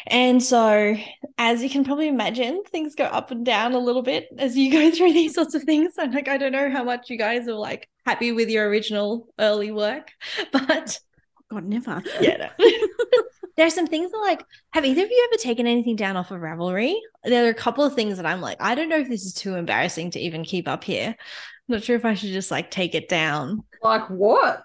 And 0.05 0.41
so, 0.41 0.95
as 1.37 1.61
you 1.61 1.69
can 1.69 1.83
probably 1.83 2.07
imagine, 2.07 2.63
things 2.67 2.95
go 2.95 3.05
up 3.05 3.31
and 3.31 3.45
down 3.45 3.73
a 3.73 3.79
little 3.79 4.03
bit 4.03 4.29
as 4.37 4.55
you 4.55 4.71
go 4.71 4.89
through 4.95 5.13
these 5.13 5.33
sorts 5.33 5.55
of 5.55 5.63
things. 5.63 5.93
And 5.97 6.13
like, 6.13 6.27
I 6.27 6.37
don't 6.37 6.51
know 6.51 6.69
how 6.69 6.83
much 6.83 7.09
you 7.09 7.17
guys 7.17 7.47
are 7.47 7.53
like 7.53 7.89
happy 8.07 8.31
with 8.31 8.49
your 8.49 8.69
original 8.69 9.27
early 9.37 9.71
work, 9.71 10.11
but 10.53 10.99
God, 11.51 11.65
never. 11.65 12.01
yeah. 12.21 12.49
no. 12.57 12.71
there 13.57 13.67
are 13.67 13.71
some 13.71 13.87
things 13.87 14.11
that 14.11 14.17
like, 14.17 14.43
have 14.71 14.85
either 14.85 15.03
of 15.03 15.11
you 15.11 15.29
ever 15.29 15.41
taken 15.41 15.67
anything 15.67 15.97
down 15.97 16.15
off 16.15 16.31
of 16.31 16.39
Ravelry? 16.39 16.95
There 17.25 17.45
are 17.45 17.49
a 17.49 17.53
couple 17.53 17.83
of 17.83 17.95
things 17.95 18.17
that 18.17 18.25
I'm 18.25 18.39
like, 18.39 18.57
I 18.61 18.75
don't 18.75 18.87
know 18.87 18.99
if 18.99 19.09
this 19.09 19.25
is 19.25 19.33
too 19.33 19.55
embarrassing 19.55 20.11
to 20.11 20.19
even 20.19 20.45
keep 20.45 20.69
up 20.69 20.85
here. 20.85 21.15
I'm 21.17 21.75
not 21.75 21.83
sure 21.83 21.97
if 21.97 22.05
I 22.05 22.13
should 22.13 22.31
just 22.31 22.49
like 22.49 22.71
take 22.71 22.95
it 22.95 23.09
down. 23.09 23.63
Like 23.83 24.09
what? 24.09 24.63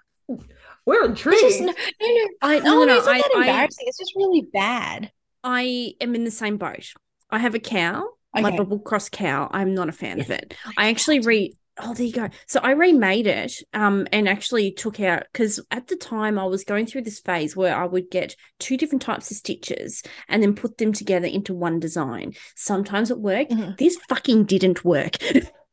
We're 0.85 1.05
intrigued. 1.05 1.41
just 1.41 1.59
no, 1.59 1.67
no, 1.67 1.73
no. 2.01 2.27
I 2.41 2.59
No, 2.59 2.63
no, 2.63 2.79
no, 2.79 2.85
no, 2.85 2.97
it's 2.97 3.05
not 3.05 3.15
I, 3.15 3.19
that 3.19 3.31
I 3.35 3.39
embarrassing. 3.41 3.85
It's 3.87 3.97
just 3.97 4.13
really 4.15 4.47
bad. 4.53 5.11
I 5.43 5.95
am 5.99 6.15
in 6.15 6.23
the 6.23 6.31
same 6.31 6.57
boat. 6.57 6.93
I 7.29 7.39
have 7.39 7.55
a 7.55 7.59
cow, 7.59 8.07
my 8.33 8.55
bubble 8.55 8.79
cross 8.79 9.09
cowl. 9.09 9.49
I'm 9.51 9.73
not 9.73 9.89
a 9.89 9.93
fan 9.93 10.21
of 10.21 10.29
it. 10.29 10.55
I 10.77 10.89
actually 10.89 11.19
re 11.19 11.55
oh 11.79 11.93
there 11.93 12.05
you 12.05 12.13
go. 12.13 12.29
So 12.47 12.59
I 12.61 12.71
remade 12.71 13.27
it 13.27 13.53
um 13.73 14.07
and 14.11 14.27
actually 14.29 14.71
took 14.71 14.99
out 14.99 15.23
because 15.31 15.59
at 15.71 15.87
the 15.87 15.95
time 15.95 16.37
I 16.37 16.45
was 16.45 16.63
going 16.63 16.85
through 16.85 17.01
this 17.03 17.19
phase 17.19 17.55
where 17.55 17.75
I 17.75 17.85
would 17.85 18.09
get 18.11 18.35
two 18.59 18.77
different 18.77 19.01
types 19.01 19.31
of 19.31 19.37
stitches 19.37 20.03
and 20.27 20.41
then 20.43 20.55
put 20.55 20.77
them 20.77 20.93
together 20.93 21.27
into 21.27 21.53
one 21.53 21.79
design. 21.79 22.33
Sometimes 22.55 23.11
it 23.11 23.19
worked. 23.19 23.51
Mhm. 23.51 23.77
This 23.77 23.97
fucking 24.09 24.45
didn't 24.45 24.85
work. 24.85 25.17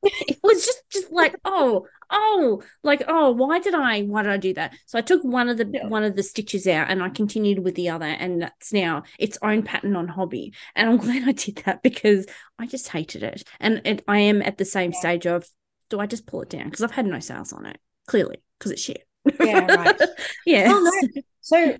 it 0.03 0.39
was 0.43 0.65
just 0.65 0.83
just 0.91 1.13
like 1.13 1.35
oh 1.45 1.87
oh 2.11 2.63
like 2.83 3.03
oh 3.07 3.31
why 3.33 3.59
did 3.59 3.75
i 3.75 4.01
why 4.01 4.23
did 4.23 4.33
i 4.33 4.39
do 4.39 4.55
that 4.55 4.73
so 4.87 4.99
i 4.99 5.03
took 5.03 5.23
one 5.23 5.49
of 5.51 5.59
the 5.59 5.69
Yeah. 5.71 5.87
one 5.89 6.05
of 6.05 6.17
the 6.17 6.23
stitches 6.23 6.67
out 6.67 6.89
and 6.89 7.03
i 7.03 7.11
continued 7.11 7.59
with 7.59 7.75
the 7.75 7.91
other 7.91 8.07
and 8.07 8.41
that's 8.41 8.73
now 8.73 9.03
its 9.19 9.37
own 9.43 9.63
pattern 9.63 9.95
on 9.97 10.09
hobby 10.09 10.55
and 10.75 10.89
i'm 10.89 10.97
glad 11.05 11.29
i 11.29 11.33
did 11.33 11.57
that 11.67 11.83
because 11.83 12.25
i 12.59 12.65
just 12.65 12.89
hated 12.89 13.23
it 13.23 13.45
and 13.61 13.83
it, 13.85 14.03
i 14.09 14.19
am 14.21 14.41
at 14.41 14.57
the 14.57 14.65
same 14.65 14.93
Yeah. 14.93 14.99
stage 15.01 15.27
of 15.27 15.47
do 15.91 16.01
i 16.01 16.07
just 16.07 16.27
pull 16.27 16.41
it 16.43 16.49
down 16.49 16.65
because 16.65 16.83
i've 16.83 16.91
had 16.91 17.07
no 17.07 17.21
sales 17.21 17.53
on 17.53 17.67
it 17.67 17.79
clearly 18.07 18.37
because 18.59 18.73
it's 18.73 18.83
shit 18.83 19.07
Yeah, 19.41 19.67
right. 19.67 20.01
yeah 20.47 20.73
Oh, 20.75 20.81
no. 21.15 21.23
So 21.43 21.77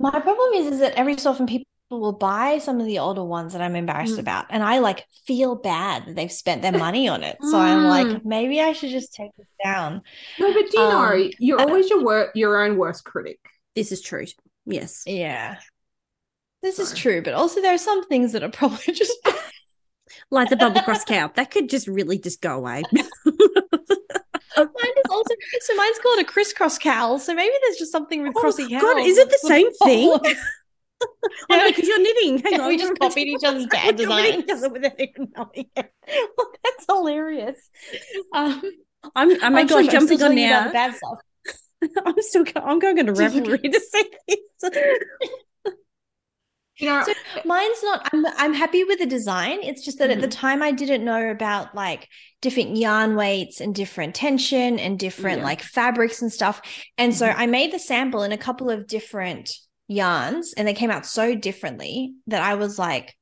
my 0.00 0.10
problem 0.10 0.52
is, 0.54 0.72
is 0.74 0.80
that 0.80 0.94
every 0.94 1.18
so 1.18 1.30
often 1.30 1.46
people 1.46 1.66
will 1.90 2.12
buy 2.12 2.58
some 2.58 2.80
of 2.80 2.86
the 2.86 2.98
older 2.98 3.24
ones 3.24 3.52
that 3.52 3.60
I'm 3.62 3.74
embarrassed 3.76 4.16
Mm. 4.16 4.20
about, 4.20 4.46
and 4.50 4.62
I 4.62 4.78
like 4.78 5.04
feel 5.26 5.54
bad 5.54 6.06
that 6.06 6.14
they've 6.16 6.30
spent 6.32 6.62
their 6.62 6.72
money 6.72 7.08
on 7.08 7.22
it. 7.24 7.36
So 7.42 7.58
I'm 7.58 7.84
like, 7.84 8.24
maybe 8.24 8.60
I 8.60 8.72
should 8.72 8.90
just 8.90 9.12
take 9.14 9.30
it 9.38 9.46
down. 9.64 10.02
No, 10.38 10.52
but 10.52 10.70
do 10.70 10.78
you 10.80 10.88
know 10.88 11.12
Um, 11.12 11.30
you're 11.38 11.60
always 11.60 11.90
your 11.90 12.02
wor- 12.04 12.30
your 12.34 12.62
own 12.64 12.76
worst 12.78 13.04
critic. 13.04 13.38
this 13.74 13.90
is 13.92 14.00
true 14.00 14.24
yes 14.66 15.02
Yeah. 15.06 15.58
This 16.62 16.78
is 16.78 16.92
true, 16.94 17.22
but 17.22 17.34
also 17.34 17.60
there 17.60 17.74
are 17.74 17.78
some 17.78 18.06
things 18.08 18.32
that 18.32 18.42
are 18.42 18.50
probably 18.50 18.92
just 19.02 19.16
like 20.30 20.48
the 20.48 20.56
bubble 20.56 20.82
cross 20.82 21.04
cowl 21.04 21.30
that 21.36 21.50
could 21.50 21.68
just 21.68 21.86
really 21.86 22.18
just 22.18 22.40
go 22.40 22.56
away 22.56 22.82
mine 23.38 24.66
is 24.98 25.10
also 25.10 25.34
so 25.60 25.74
mine's 25.76 25.98
called 26.00 26.18
a 26.20 26.24
crisscross 26.24 26.78
cowl. 26.78 27.18
So 27.18 27.34
maybe 27.34 27.54
there's 27.64 27.76
just 27.76 27.92
something 27.92 28.22
with 28.22 28.34
Oh, 28.36 28.42
crossy 28.42 28.68
cows. 28.68 28.82
God, 28.82 28.98
is 29.00 29.18
it 29.18 29.30
the 29.30 29.38
same 29.38 29.72
thing? 29.84 30.18
Yeah. 30.24 30.34
Oh, 31.50 31.56
no, 31.56 31.68
because 31.68 31.86
you're 31.86 32.00
knitting. 32.02 32.38
Hang 32.38 32.52
Yeah, 32.54 32.60
on. 32.62 32.68
we 32.68 32.76
just 32.76 32.98
copied 32.98 33.28
each 33.28 33.44
other's 33.44 33.66
bad 33.66 33.96
We 33.98 34.06
copied 34.06 34.34
each 34.40 34.46
designs. 34.46 34.72
without 34.72 35.00
even 35.00 35.32
knowing 35.36 35.70
it. 35.76 35.92
Well, 36.36 36.50
that's 36.64 36.86
hilarious. 36.88 37.70
Um, 38.32 38.62
I'm, 39.14 39.30
oh 39.30 39.38
I'm 39.42 39.52
gosh, 39.54 39.68
sorry, 39.70 39.88
jumping 39.88 40.14
on 40.14 40.18
telling 40.18 40.38
you 40.38 40.46
about 40.46 40.60
now. 40.60 40.66
the 40.68 40.72
bad 40.72 40.94
stuff. 40.96 41.18
I'm 42.06 42.14
still 42.22 42.44
go- 42.44 42.60
I'm 42.64 42.80
going 42.80 42.96
to 42.96 43.04
Ravelry 43.12 43.62
to 43.72 43.80
see 43.80 44.10
this. 44.26 44.70
You 46.78 46.88
know, 46.88 47.02
So 47.04 47.12
mine's 47.44 47.82
not. 47.82 48.08
I'm 48.12 48.26
I'm 48.36 48.54
happy 48.54 48.84
with 48.84 49.00
the 49.00 49.06
design. 49.06 49.58
It's 49.62 49.84
just 49.84 49.98
that 49.98 50.10
at 50.10 50.20
the 50.20 50.28
mm-hmm. 50.28 50.40
time 50.40 50.62
I 50.62 50.72
didn't 50.72 51.04
know 51.04 51.30
about 51.30 51.74
like 51.74 52.08
different 52.40 52.76
yarn 52.76 53.16
weights 53.16 53.60
and 53.60 53.74
different 53.74 54.14
tension 54.14 54.78
and 54.78 54.98
different 54.98 55.38
Yeah. 55.38 55.44
like 55.44 55.62
fabrics 55.62 56.22
and 56.22 56.32
stuff. 56.32 56.60
And 56.96 57.14
so 57.14 57.26
mm-hmm. 57.26 57.40
I 57.40 57.46
made 57.46 57.72
the 57.72 57.78
sample 57.78 58.22
in 58.22 58.32
a 58.32 58.38
couple 58.38 58.70
of 58.70 58.86
different 58.86 59.52
yarns, 59.88 60.54
and 60.54 60.68
they 60.68 60.74
came 60.74 60.90
out 60.90 61.06
so 61.06 61.34
differently 61.34 62.14
that 62.28 62.42
I 62.42 62.54
was 62.54 62.78
like, 62.78 63.16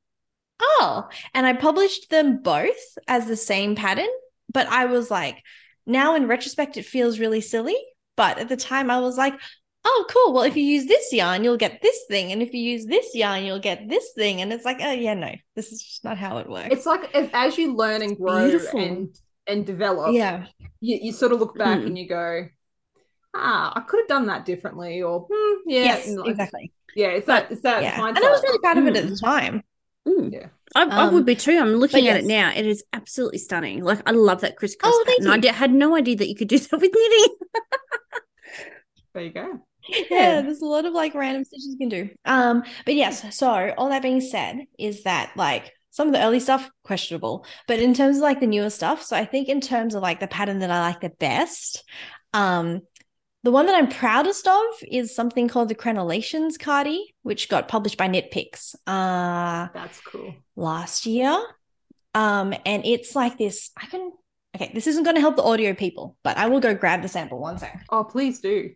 oh. 0.59 1.07
And 1.33 1.45
I 1.45 1.53
published 1.53 2.09
them 2.09 2.41
both 2.41 2.97
as 3.07 3.25
the 3.25 3.37
same 3.37 3.75
pattern, 3.75 4.09
but 4.53 4.67
I 4.67 4.85
was 4.85 5.09
like, 5.09 5.41
now 5.85 6.15
in 6.15 6.27
retrospect, 6.27 6.77
it 6.77 6.85
feels 6.85 7.19
really 7.19 7.41
silly. 7.41 7.77
But 8.15 8.39
at 8.39 8.49
the 8.49 8.57
time, 8.57 8.91
I 8.91 8.99
was 8.99 9.17
like, 9.17 9.35
oh, 9.89 10.05
cool. 10.09 10.33
Well, 10.33 10.43
if 10.43 10.55
you 10.57 10.63
use 10.63 10.85
this 10.85 11.11
yarn, 11.13 11.43
you'll 11.43 11.57
get 11.57 11.81
this 11.81 11.97
thing. 12.09 12.31
And 12.33 12.41
if 12.41 12.53
you 12.53 12.61
use 12.61 12.85
this 12.85 13.15
yarn, 13.15 13.43
you'll 13.45 13.59
get 13.59 13.87
this 13.87 14.11
thing. 14.15 14.41
And 14.41 14.51
it's 14.51 14.65
like, 14.65 14.79
oh, 14.81 14.91
yeah, 14.91 15.13
no, 15.13 15.33
this 15.55 15.71
is 15.71 15.81
just 15.81 16.03
not 16.03 16.17
how 16.17 16.37
it 16.39 16.49
works. 16.49 16.69
it's 16.71 16.85
like 16.85 17.13
as, 17.15 17.29
as 17.33 17.57
you 17.57 17.73
learn 17.75 18.01
and 18.01 18.17
grow 18.17 18.49
beautiful. 18.49 18.79
and 18.79 19.15
and 19.47 19.65
develop, 19.65 20.13
yeah. 20.13 20.45
you, 20.81 20.99
you 21.01 21.11
sort 21.13 21.31
of 21.31 21.39
look 21.39 21.57
back 21.57 21.79
Hmm. 21.79 21.87
and 21.87 21.97
you 21.97 22.05
go, 22.07 22.47
ah, 23.33 23.71
I 23.75 23.79
could 23.81 23.99
have 24.01 24.07
done 24.09 24.25
that 24.27 24.43
differently, 24.45 25.01
or 25.01 25.25
hmm, 25.31 25.59
yeah, 25.69 25.83
yes, 25.83 26.09
like- 26.09 26.29
exactly. 26.31 26.71
yeah. 26.95 27.07
It's 27.09 27.27
that 27.27 27.51
it's 27.51 27.61
that 27.61 27.81
Yeah. 27.81 28.05
And. 28.05 28.17
I 28.17 28.21
was 28.21 28.43
really 28.43 28.59
proud 28.59 28.77
of 28.77 28.87
it 28.87 28.97
at 28.97 29.07
the 29.07 29.15
time. 29.15 29.63
Mm. 30.07 30.33
Yeah. 30.33 30.47
I, 30.75 30.83
I 30.83 31.05
Um, 31.07 31.13
would 31.13 31.25
be 31.25 31.35
too. 31.35 31.57
I'm 31.57 31.75
looking 31.75 32.05
but 32.05 32.11
at 32.11 32.17
it 32.23 32.25
now. 32.25 32.51
It 32.53 32.65
is 32.65 32.83
absolutely 32.93 33.37
stunning. 33.39 33.83
Like 33.83 34.01
I 34.05 34.11
love 34.11 34.41
that 34.41 34.57
crisscross 34.57 34.91
Oh, 34.93 35.03
thank 35.05 35.19
pattern. 35.19 35.31
I 35.31 35.35
you. 35.35 35.41
di- 35.43 35.47
had 35.49 35.73
no 35.73 35.95
idea 35.95 36.15
that 36.17 36.27
you 36.27 36.35
could 36.35 36.47
do 36.49 36.57
that 36.59 36.79
with 36.81 36.91
knitting. 36.93 37.35
there 39.13 39.23
you 39.23 39.29
go. 39.31 39.59
Yeah, 40.09 40.41
there's 40.41 40.61
a 40.61 40.65
lot 40.65 40.85
of 40.85 40.93
like 40.93 41.13
random 41.15 41.43
stitches 41.43 41.67
you 41.69 41.77
can 41.77 41.89
do. 41.89 42.09
Um, 42.25 42.63
but 42.85 42.95
yes, 42.95 43.35
so 43.35 43.73
all 43.77 43.89
that 43.89 44.01
being 44.01 44.21
said, 44.21 44.65
is 44.77 45.03
that 45.03 45.31
like 45.35 45.71
some 45.91 46.07
of 46.07 46.13
the 46.13 46.23
early 46.23 46.39
stuff 46.39 46.69
questionable, 46.83 47.45
but 47.67 47.79
in 47.79 47.93
terms 47.93 48.17
of 48.17 48.23
like 48.23 48.39
the 48.39 48.47
newer 48.47 48.69
stuff, 48.69 49.03
so 49.03 49.15
I 49.15 49.25
think 49.25 49.49
in 49.49 49.61
terms 49.61 49.95
of 49.95 50.01
like 50.01 50.19
the 50.19 50.27
pattern 50.27 50.59
that 50.59 50.71
I 50.71 50.79
like 50.81 51.01
the 51.01 51.09
best, 51.09 51.83
um, 52.33 52.81
the 53.43 53.51
one 53.51 53.65
that 53.67 53.75
I'm 53.75 53.87
proudest 53.87 54.47
of 54.47 54.65
is 54.91 55.15
something 55.15 55.47
called 55.47 55.69
the 55.69 55.75
Crenellations 55.75 56.59
Cardi, 56.59 57.15
which 57.21 57.49
got 57.49 57.67
published 57.67 57.97
by 57.97 58.07
Knit 58.07 58.29
Picks 58.31 58.75
uh 58.85 59.67
That's 59.73 60.01
cool. 60.01 60.35
last 60.55 61.05
year. 61.05 61.41
Um, 62.13 62.53
and 62.65 62.85
it's 62.85 63.15
like 63.15 63.37
this. 63.37 63.71
I 63.77 63.85
can 63.85 64.11
okay, 64.55 64.71
this 64.73 64.87
isn't 64.87 65.03
gonna 65.03 65.19
help 65.19 65.35
the 65.35 65.43
audio 65.43 65.73
people, 65.73 66.17
but 66.23 66.37
I 66.37 66.47
will 66.47 66.59
go 66.59 66.73
grab 66.73 67.01
the 67.01 67.07
sample 67.07 67.39
one 67.39 67.57
sec. 67.57 67.85
Oh, 67.89 68.03
please 68.03 68.39
do. 68.39 68.71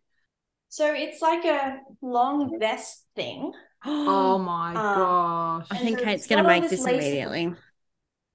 So 0.71 0.93
it's 0.93 1.21
like 1.21 1.43
a 1.43 1.79
long 2.01 2.57
vest 2.57 3.05
thing. 3.13 3.51
Oh 3.85 4.37
my 4.53 4.69
Um, 4.69 4.75
gosh. 4.75 5.67
I 5.69 5.77
think 5.79 5.99
so 5.99 6.05
Kate's 6.05 6.27
going 6.27 6.41
to 6.43 6.47
make 6.47 6.61
this 6.63 6.71
this 6.71 6.83
lace- 6.83 6.95
immediately. 7.03 7.53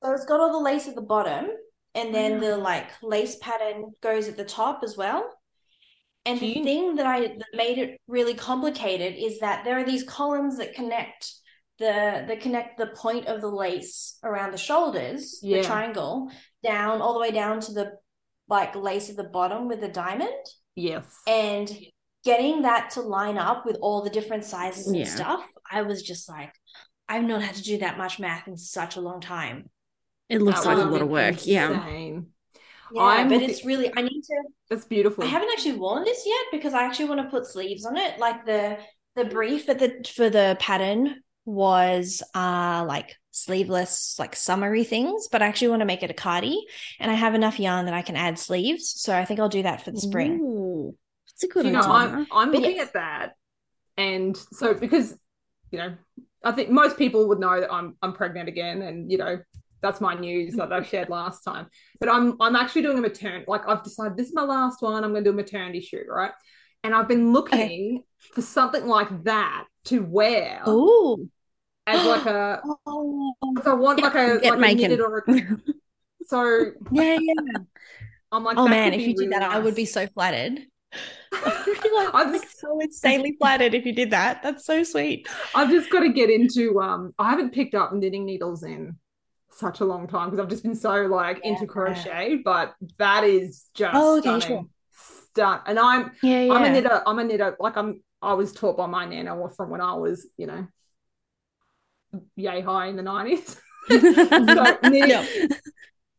So 0.04 0.12
it's 0.12 0.26
got 0.26 0.40
all 0.40 0.52
the 0.52 0.58
lace 0.62 0.86
at 0.86 0.94
the 0.94 1.00
bottom, 1.00 1.46
and 1.94 2.14
then 2.14 2.38
the 2.38 2.58
like 2.58 2.90
lace 3.02 3.36
pattern 3.40 3.92
goes 4.02 4.28
at 4.28 4.36
the 4.36 4.44
top 4.44 4.80
as 4.84 4.98
well. 4.98 5.28
And 6.26 6.38
Do 6.38 6.46
the 6.46 6.62
thing 6.62 6.96
that 6.96 7.06
I 7.06 7.20
that 7.20 7.46
made 7.54 7.78
it 7.78 7.98
really 8.06 8.34
complicated 8.34 9.14
is 9.16 9.40
that 9.40 9.64
there 9.64 9.78
are 9.78 9.84
these 9.84 10.04
columns 10.04 10.58
that 10.58 10.74
connect 10.74 11.32
the 11.78 12.24
that 12.28 12.40
connect 12.42 12.76
the 12.76 12.88
point 12.88 13.26
of 13.28 13.40
the 13.40 13.48
lace 13.48 14.18
around 14.22 14.50
the 14.52 14.58
shoulders, 14.58 15.40
Yeah. 15.42 15.62
the 15.62 15.64
triangle, 15.64 16.30
down 16.62 17.00
all 17.00 17.14
the 17.14 17.20
way 17.20 17.30
down 17.30 17.60
to 17.60 17.72
the 17.72 17.92
like 18.46 18.76
lace 18.76 19.08
at 19.08 19.16
the 19.16 19.24
bottom 19.24 19.68
with 19.68 19.80
the 19.80 19.88
diamond. 19.88 20.44
Yes. 20.74 21.06
and 21.26 21.74
getting 22.30 22.62
that 22.68 22.84
to 22.94 23.00
line 23.16 23.38
up 23.48 23.58
with 23.66 23.76
all 23.84 24.00
the 24.02 24.10
different 24.18 24.44
sizes 24.52 24.86
and 24.88 24.96
Yeah. 24.96 25.14
stuff 25.18 25.42
i 25.78 25.82
was 25.90 25.98
just 26.10 26.24
like 26.36 26.52
i've 27.12 27.24
not 27.32 27.42
had 27.46 27.54
to 27.60 27.62
do 27.72 27.76
that 27.84 27.96
much 28.02 28.14
math 28.24 28.46
in 28.50 28.56
such 28.56 28.96
a 28.96 29.00
long 29.08 29.20
time 29.20 29.58
It 30.34 30.40
looks 30.46 30.62
That 30.64 30.70
like 30.76 30.86
a 30.86 30.90
lot 30.94 31.02
of 31.06 31.08
work. 31.08 31.38
Yeah. 31.46 31.68
insane. 31.74 32.26
yeah 32.96 33.02
I'm 33.02 33.28
but 33.28 33.34
looking- 33.34 33.50
it's 33.50 33.64
really 33.70 33.88
i 33.98 34.02
need 34.10 34.22
to 34.30 34.36
That's 34.70 34.86
beautiful. 34.96 35.24
i 35.24 35.28
haven't 35.36 35.50
actually 35.54 35.76
worn 35.84 36.02
this 36.10 36.22
yet 36.34 36.44
because 36.56 36.74
i 36.74 36.82
actually 36.86 37.08
want 37.10 37.20
to 37.24 37.28
put 37.34 37.46
sleeves 37.54 37.84
on 37.90 37.96
it 38.04 38.18
like 38.26 38.44
the 38.52 38.78
the 39.18 39.24
brief 39.36 39.62
at 39.72 39.78
the 39.82 39.90
for 40.18 40.28
the 40.38 40.46
pattern 40.68 41.02
was 41.44 42.06
uh 42.34 42.84
like 42.94 43.08
sleeveless 43.30 44.16
like 44.18 44.34
summery 44.34 44.84
things 44.94 45.28
but 45.30 45.40
i 45.42 45.46
actually 45.46 45.68
want 45.72 45.80
to 45.84 45.90
make 45.92 46.02
it 46.02 46.10
a 46.10 46.14
cardi 46.26 46.58
and 47.00 47.08
i 47.10 47.14
have 47.14 47.34
enough 47.34 47.60
yarn 47.60 47.84
that 47.86 47.94
i 47.94 48.02
can 48.08 48.16
add 48.16 48.38
sleeves 48.38 48.84
so 49.04 49.10
i 49.16 49.24
think 49.26 49.38
i'll 49.40 49.48
do 49.60 49.62
that 49.62 49.82
for 49.84 49.90
the 49.92 50.00
spring 50.00 50.32
Ooh, 50.42 50.94
that's 51.36 51.44
a 51.44 51.48
good 51.48 51.66
you 51.66 51.72
know. 51.72 51.80
I'm 51.80 52.26
I'm 52.32 52.50
But 52.50 52.60
looking 52.60 52.76
yes. 52.76 52.88
at 52.88 52.92
that, 52.94 53.32
and 53.98 54.36
so 54.36 54.72
because 54.72 55.16
you 55.70 55.78
know, 55.78 55.94
I 56.42 56.52
think 56.52 56.70
most 56.70 56.96
people 56.96 57.28
would 57.28 57.40
know 57.40 57.60
that 57.60 57.70
I'm 57.70 57.96
I'm 58.00 58.14
pregnant 58.14 58.48
again, 58.48 58.80
and 58.80 59.10
you 59.10 59.18
know, 59.18 59.38
that's 59.82 60.00
my 60.00 60.14
news 60.14 60.54
that 60.56 60.72
I 60.72 60.82
shared 60.82 61.10
last 61.10 61.42
time. 61.42 61.66
But 62.00 62.08
I'm 62.08 62.40
I'm 62.40 62.56
actually 62.56 62.82
doing 62.82 62.98
a 62.98 63.02
maternity. 63.02 63.44
Like 63.46 63.68
I've 63.68 63.82
decided 63.82 64.16
this 64.16 64.28
is 64.28 64.34
my 64.34 64.44
last 64.44 64.80
one. 64.80 65.04
I'm 65.04 65.10
going 65.12 65.24
to 65.24 65.30
do 65.30 65.34
a 65.34 65.36
maternity 65.36 65.80
shoot, 65.80 66.06
right? 66.08 66.32
And 66.82 66.94
I've 66.94 67.08
been 67.08 67.32
looking 67.32 68.04
for 68.32 68.40
something 68.40 68.86
like 68.86 69.24
that 69.24 69.66
to 69.86 70.00
wear 70.00 70.62
oh 70.64 71.18
as 71.86 72.06
like 72.06 72.26
a. 72.26 72.62
oh 72.86 73.34
I 73.66 73.74
want 73.74 74.00
like 74.00 74.14
a 74.14 74.40
Get 74.40 74.58
like 74.58 74.72
a 74.72 74.74
knitted 74.74 75.00
or 75.00 75.18
a, 75.18 75.58
so 76.26 76.72
yeah 76.92 77.18
yeah 77.20 77.34
I'm 78.32 78.44
like, 78.44 78.56
Oh 78.56 78.68
man, 78.68 78.94
if 78.94 79.02
you 79.02 79.14
did 79.14 79.18
really 79.18 79.30
that, 79.30 79.42
I 79.42 79.58
would 79.58 79.74
be 79.74 79.84
so 79.84 80.06
flattered. 80.08 80.60
Like, 81.32 82.10
I'm 82.14 82.32
just- 82.32 82.58
so 82.60 82.78
insanely 82.80 83.36
flattered 83.40 83.74
if 83.74 83.84
you 83.86 83.92
did 83.92 84.10
that. 84.10 84.42
That's 84.42 84.64
so 84.64 84.82
sweet. 84.82 85.28
I've 85.54 85.70
just 85.70 85.90
got 85.90 86.00
to 86.00 86.08
get 86.10 86.30
into 86.30 86.80
um 86.80 87.12
I 87.18 87.30
haven't 87.30 87.52
picked 87.52 87.74
up 87.74 87.92
knitting 87.92 88.24
needles 88.24 88.62
in 88.62 88.96
such 89.50 89.80
a 89.80 89.84
long 89.84 90.06
time 90.06 90.28
because 90.30 90.40
I've 90.40 90.50
just 90.50 90.62
been 90.62 90.74
so 90.74 91.02
like 91.06 91.40
into 91.44 91.62
Yeah. 91.62 91.66
crochet, 91.66 92.36
but 92.44 92.74
that 92.98 93.24
is 93.24 93.66
just 93.74 93.94
Oh, 93.94 94.18
okay, 94.18 94.40
stunning. 94.40 94.68
Stun 94.92 95.60
and 95.66 95.78
I'm 95.78 96.12
Yeah, 96.22 96.42
yeah. 96.42 96.52
I'm 96.54 96.64
a 96.64 96.70
knitter, 96.70 97.02
I'm 97.06 97.18
a 97.18 97.24
knitter, 97.24 97.56
like 97.60 97.76
I'm 97.76 98.02
I 98.22 98.32
was 98.34 98.52
taught 98.52 98.76
by 98.76 98.86
my 98.86 99.04
nana 99.06 99.36
from 99.56 99.70
when 99.70 99.80
I 99.80 99.94
was, 99.94 100.26
you 100.38 100.46
know, 100.46 100.66
yay 102.34 102.60
high 102.60 102.86
in 102.86 102.96
the 102.96 103.02
90s. 103.02 103.58
so 103.88 104.78
knitting, 104.88 105.10
Yeah. 105.10 105.26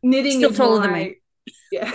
knitting 0.03 0.37
Still 0.39 0.51
is 0.51 0.57
taller 0.57 0.81
than 0.81 0.93
me. 0.93 1.15
Yeah. 1.71 1.91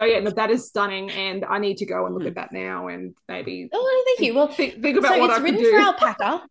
So 0.00 0.06
yeah, 0.06 0.20
no, 0.20 0.30
that 0.30 0.50
is 0.50 0.66
stunning, 0.68 1.10
and 1.10 1.44
I 1.44 1.58
need 1.58 1.76
to 1.78 1.86
go 1.86 2.06
and 2.06 2.14
look 2.14 2.26
at 2.26 2.34
that 2.36 2.52
now 2.52 2.88
and 2.88 3.14
maybe 3.28 3.68
Oh, 3.72 4.04
thank 4.06 4.26
you. 4.26 4.34
Well, 4.34 4.48
think, 4.48 4.80
think 4.82 4.98
about 4.98 5.14
so 5.14 5.18
what 5.20 5.30
it's 5.30 5.38
I 5.40 5.42
written 5.42 5.60
do. 5.60 5.70
for 5.70 5.78
alpaca. 5.78 6.46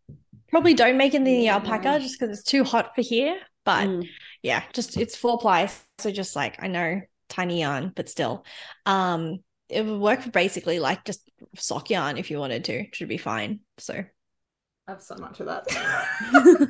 Probably 0.50 0.74
don't 0.74 0.96
make 0.96 1.14
it 1.14 1.18
in 1.18 1.24
the 1.24 1.48
alpaca 1.48 1.98
just 2.00 2.18
because 2.18 2.38
it's 2.38 2.48
too 2.48 2.64
hot 2.64 2.94
for 2.94 3.02
here. 3.02 3.38
But 3.64 3.86
Mm. 3.88 4.08
yeah, 4.42 4.62
just 4.72 4.96
it's 4.96 5.14
four 5.16 5.38
ply. 5.38 5.68
So 5.98 6.10
just 6.10 6.34
like 6.34 6.62
I 6.62 6.68
know 6.68 7.02
tiny 7.28 7.60
yarn, 7.60 7.92
but 7.94 8.08
still. 8.08 8.44
Um 8.86 9.38
it 9.68 9.84
would 9.84 10.00
work 10.00 10.22
for 10.22 10.30
basically 10.30 10.78
like 10.80 11.04
just 11.04 11.28
sock 11.56 11.90
yarn 11.90 12.16
if 12.16 12.30
you 12.30 12.38
wanted 12.38 12.64
to. 12.64 12.72
It 12.84 12.94
Should 12.96 13.08
be 13.10 13.18
fine. 13.18 13.60
So 13.76 13.92
I 13.94 14.90
have 14.90 15.02
so 15.02 15.16
much 15.16 15.40
of 15.40 15.46
that. 15.46 15.64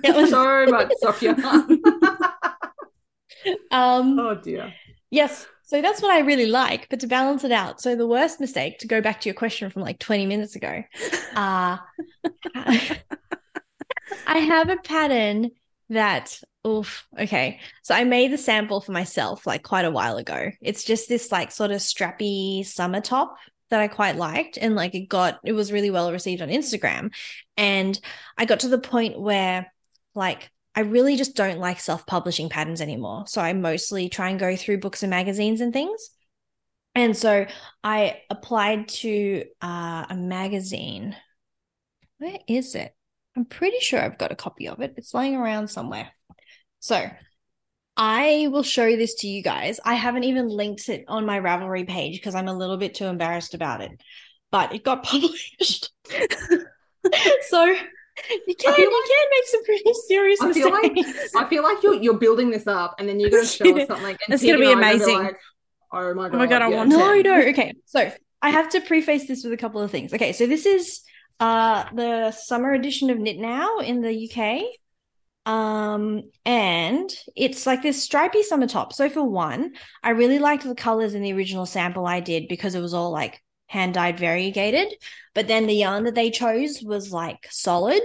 It 0.02 0.14
was- 0.16 0.30
so 0.30 0.66
much 0.66 0.90
sock 1.00 1.22
yarn. 1.22 1.38
Um, 3.70 4.18
Oh 4.18 4.34
dear. 4.34 4.74
Yes. 5.10 5.46
So 5.68 5.82
that's 5.82 6.00
what 6.00 6.10
I 6.10 6.20
really 6.20 6.46
like. 6.46 6.88
But 6.88 7.00
to 7.00 7.06
balance 7.06 7.44
it 7.44 7.52
out, 7.52 7.78
so 7.78 7.94
the 7.94 8.06
worst 8.06 8.40
mistake, 8.40 8.78
to 8.78 8.86
go 8.86 9.02
back 9.02 9.20
to 9.20 9.28
your 9.28 9.34
question 9.34 9.68
from 9.68 9.82
like 9.82 9.98
20 9.98 10.24
minutes 10.24 10.56
ago, 10.56 10.82
uh, 11.36 11.76
I 12.54 14.38
have 14.38 14.70
a 14.70 14.78
pattern 14.78 15.50
that, 15.90 16.40
oof, 16.66 17.06
okay. 17.18 17.60
So 17.82 17.94
I 17.94 18.04
made 18.04 18.32
the 18.32 18.38
sample 18.38 18.80
for 18.80 18.92
myself 18.92 19.46
like 19.46 19.62
quite 19.62 19.84
a 19.84 19.90
while 19.90 20.16
ago. 20.16 20.50
It's 20.62 20.84
just 20.84 21.06
this 21.06 21.30
like 21.30 21.52
sort 21.52 21.70
of 21.70 21.80
strappy 21.80 22.64
summer 22.64 23.02
top 23.02 23.36
that 23.68 23.80
I 23.80 23.88
quite 23.88 24.16
liked. 24.16 24.56
And 24.56 24.74
like 24.74 24.94
it 24.94 25.10
got, 25.10 25.38
it 25.44 25.52
was 25.52 25.70
really 25.70 25.90
well 25.90 26.10
received 26.10 26.40
on 26.40 26.48
Instagram. 26.48 27.12
And 27.58 28.00
I 28.38 28.46
got 28.46 28.60
to 28.60 28.68
the 28.68 28.78
point 28.78 29.20
where 29.20 29.70
like 30.14 30.50
I 30.78 30.82
really 30.82 31.16
just 31.16 31.34
don't 31.34 31.58
like 31.58 31.80
self 31.80 32.06
publishing 32.06 32.48
patterns 32.48 32.80
anymore. 32.80 33.24
So 33.26 33.40
I 33.40 33.52
mostly 33.52 34.08
try 34.08 34.28
and 34.28 34.38
go 34.38 34.54
through 34.54 34.78
books 34.78 35.02
and 35.02 35.10
magazines 35.10 35.60
and 35.60 35.72
things. 35.72 36.10
And 36.94 37.16
so 37.16 37.46
I 37.82 38.20
applied 38.30 38.86
to 39.00 39.42
uh, 39.60 40.06
a 40.08 40.14
magazine. 40.14 41.16
Where 42.18 42.38
is 42.46 42.76
it? 42.76 42.94
I'm 43.36 43.44
pretty 43.44 43.80
sure 43.80 44.00
I've 44.00 44.18
got 44.18 44.30
a 44.30 44.36
copy 44.36 44.68
of 44.68 44.80
it. 44.80 44.94
It's 44.96 45.12
laying 45.12 45.34
around 45.34 45.66
somewhere. 45.66 46.12
So 46.78 47.10
I 47.96 48.46
will 48.52 48.62
show 48.62 48.94
this 48.94 49.16
to 49.16 49.26
you 49.26 49.42
guys. 49.42 49.80
I 49.84 49.94
haven't 49.94 50.24
even 50.24 50.46
linked 50.46 50.88
it 50.88 51.06
on 51.08 51.26
my 51.26 51.40
Ravelry 51.40 51.88
page 51.88 52.20
because 52.20 52.36
I'm 52.36 52.46
a 52.46 52.56
little 52.56 52.76
bit 52.76 52.94
too 52.94 53.06
embarrassed 53.06 53.54
about 53.54 53.80
it. 53.80 54.00
But 54.52 54.76
it 54.76 54.84
got 54.84 55.02
published. 55.02 55.90
so 57.48 57.74
you 58.46 58.54
can 58.54 58.74
feel 58.74 58.84
you 58.84 59.04
can 59.08 59.26
make 59.30 59.46
some 59.46 59.64
pretty 59.64 59.92
serious 60.06 60.40
I 60.40 60.52
feel 60.52 60.70
like 60.70 60.92
mistakes. 60.92 61.34
I 61.34 61.48
feel 61.48 61.62
like 61.62 61.82
you're 61.82 61.94
you're 61.94 62.18
building 62.18 62.50
this 62.50 62.66
up, 62.66 62.96
and 62.98 63.08
then 63.08 63.20
you're 63.20 63.30
going 63.30 63.44
to 63.44 63.48
show 63.48 63.78
us 63.78 63.86
something. 63.88 64.16
And 64.26 64.34
It's 64.34 64.44
gonna 64.44 64.58
be 64.58 64.72
and 64.72 64.84
I 64.84 64.92
amazing. 64.92 65.18
Like, 65.18 65.38
oh 65.92 66.14
my 66.14 66.28
god! 66.28 66.34
Oh 66.34 66.38
my 66.38 66.46
God, 66.46 66.62
I 66.62 66.68
yeah. 66.68 66.76
want 66.76 66.90
no, 66.90 67.12
it. 67.12 67.22
no. 67.24 67.40
Okay, 67.50 67.74
so 67.84 68.12
I 68.42 68.50
have 68.50 68.70
to 68.70 68.80
preface 68.80 69.26
this 69.26 69.44
with 69.44 69.52
a 69.52 69.56
couple 69.56 69.80
of 69.80 69.90
things. 69.90 70.12
Okay, 70.12 70.32
so 70.32 70.46
this 70.46 70.66
is 70.66 71.02
uh 71.40 71.84
the 71.94 72.32
summer 72.32 72.72
edition 72.72 73.10
of 73.10 73.18
Knit 73.18 73.38
Now 73.38 73.78
in 73.78 74.00
the 74.00 74.30
UK. 74.30 74.62
Um, 75.46 76.24
and 76.44 77.10
it's 77.34 77.66
like 77.66 77.80
this 77.80 78.02
stripy 78.02 78.42
summer 78.42 78.66
top. 78.66 78.92
So 78.92 79.08
for 79.08 79.22
one, 79.22 79.72
I 80.02 80.10
really 80.10 80.38
liked 80.38 80.64
the 80.64 80.74
colors 80.74 81.14
in 81.14 81.22
the 81.22 81.32
original 81.32 81.64
sample 81.64 82.06
I 82.06 82.20
did 82.20 82.48
because 82.48 82.74
it 82.74 82.82
was 82.82 82.92
all 82.92 83.10
like 83.10 83.40
hand 83.68 83.94
dyed 83.94 84.18
variegated. 84.18 84.94
But 85.34 85.46
then 85.46 85.66
the 85.66 85.74
yarn 85.74 86.04
that 86.04 86.14
they 86.14 86.30
chose 86.30 86.82
was 86.82 87.12
like 87.12 87.46
solid. 87.50 88.02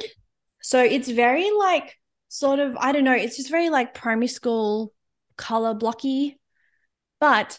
So 0.62 0.82
it's 0.82 1.10
very 1.10 1.50
like 1.52 1.98
sort 2.28 2.60
of, 2.60 2.78
I 2.78 2.92
don't 2.92 3.04
know, 3.04 3.14
it's 3.14 3.38
just 3.38 3.50
very 3.50 3.70
like 3.70 3.94
primary 3.94 4.28
school 4.28 4.94
color 5.36 5.74
blocky. 5.74 6.40
But 7.20 7.58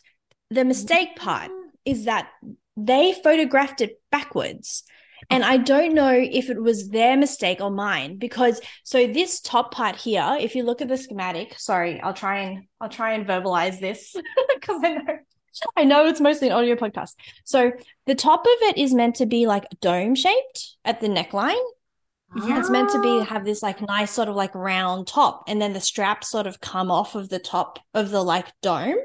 the 0.51 0.65
mistake 0.65 1.17
part 1.17 1.51
is 1.85 2.05
that 2.05 2.29
they 2.77 3.13
photographed 3.13 3.81
it 3.81 4.01
backwards. 4.11 4.85
And 5.31 5.43
I 5.43 5.57
don't 5.57 5.95
know 5.95 6.13
if 6.13 6.51
it 6.51 6.61
was 6.61 6.91
their 6.91 7.17
mistake 7.17 7.61
or 7.61 7.71
mine 7.71 8.19
because 8.19 8.61
so 8.83 9.07
this 9.07 9.41
top 9.41 9.73
part 9.73 9.97
here, 9.97 10.37
if 10.39 10.55
you 10.55 10.65
look 10.65 10.83
at 10.83 10.89
the 10.89 10.99
schematic, 10.99 11.59
sorry, 11.59 11.99
I'll 12.01 12.13
try 12.13 12.41
and 12.41 12.65
I'll 12.79 12.91
try 12.91 13.15
and 13.15 13.27
verbalize 13.27 13.81
this 13.81 14.15
because 14.55 14.81
I 14.85 14.95
know 14.95 15.19
I 15.77 15.85
know 15.85 16.07
it's 16.07 16.21
mostly 16.21 16.49
an 16.49 16.55
audio 16.55 16.75
podcast. 16.75 17.15
So 17.45 17.73
the 18.07 18.15
top 18.15 18.41
of 18.41 18.63
it 18.63 18.79
is 18.79 18.95
meant 18.95 19.17
to 19.17 19.27
be 19.27 19.47
like 19.47 19.67
dome 19.81 20.15
shaped 20.15 20.77
at 20.85 21.01
the 21.01 21.09
neckline. 21.09 21.63
It's 22.37 22.71
meant 22.71 22.91
to 22.91 23.01
be 23.01 23.21
ah. 23.21 23.25
have 23.25 23.45
this 23.45 23.63
like 23.63 23.81
nice 23.81 24.11
sort 24.11 24.29
of 24.29 24.35
like 24.35 24.55
round 24.55 25.07
top, 25.07 25.45
and 25.47 25.63
then 25.63 25.73
the 25.73 25.81
straps 25.81 26.29
sort 26.29 26.49
of 26.49 26.61
come 26.61 26.91
off 26.91 27.15
of 27.15 27.29
the 27.29 27.39
top 27.39 27.79
of 27.95 28.11
the 28.11 28.23
like 28.23 28.47
dome. 28.61 28.97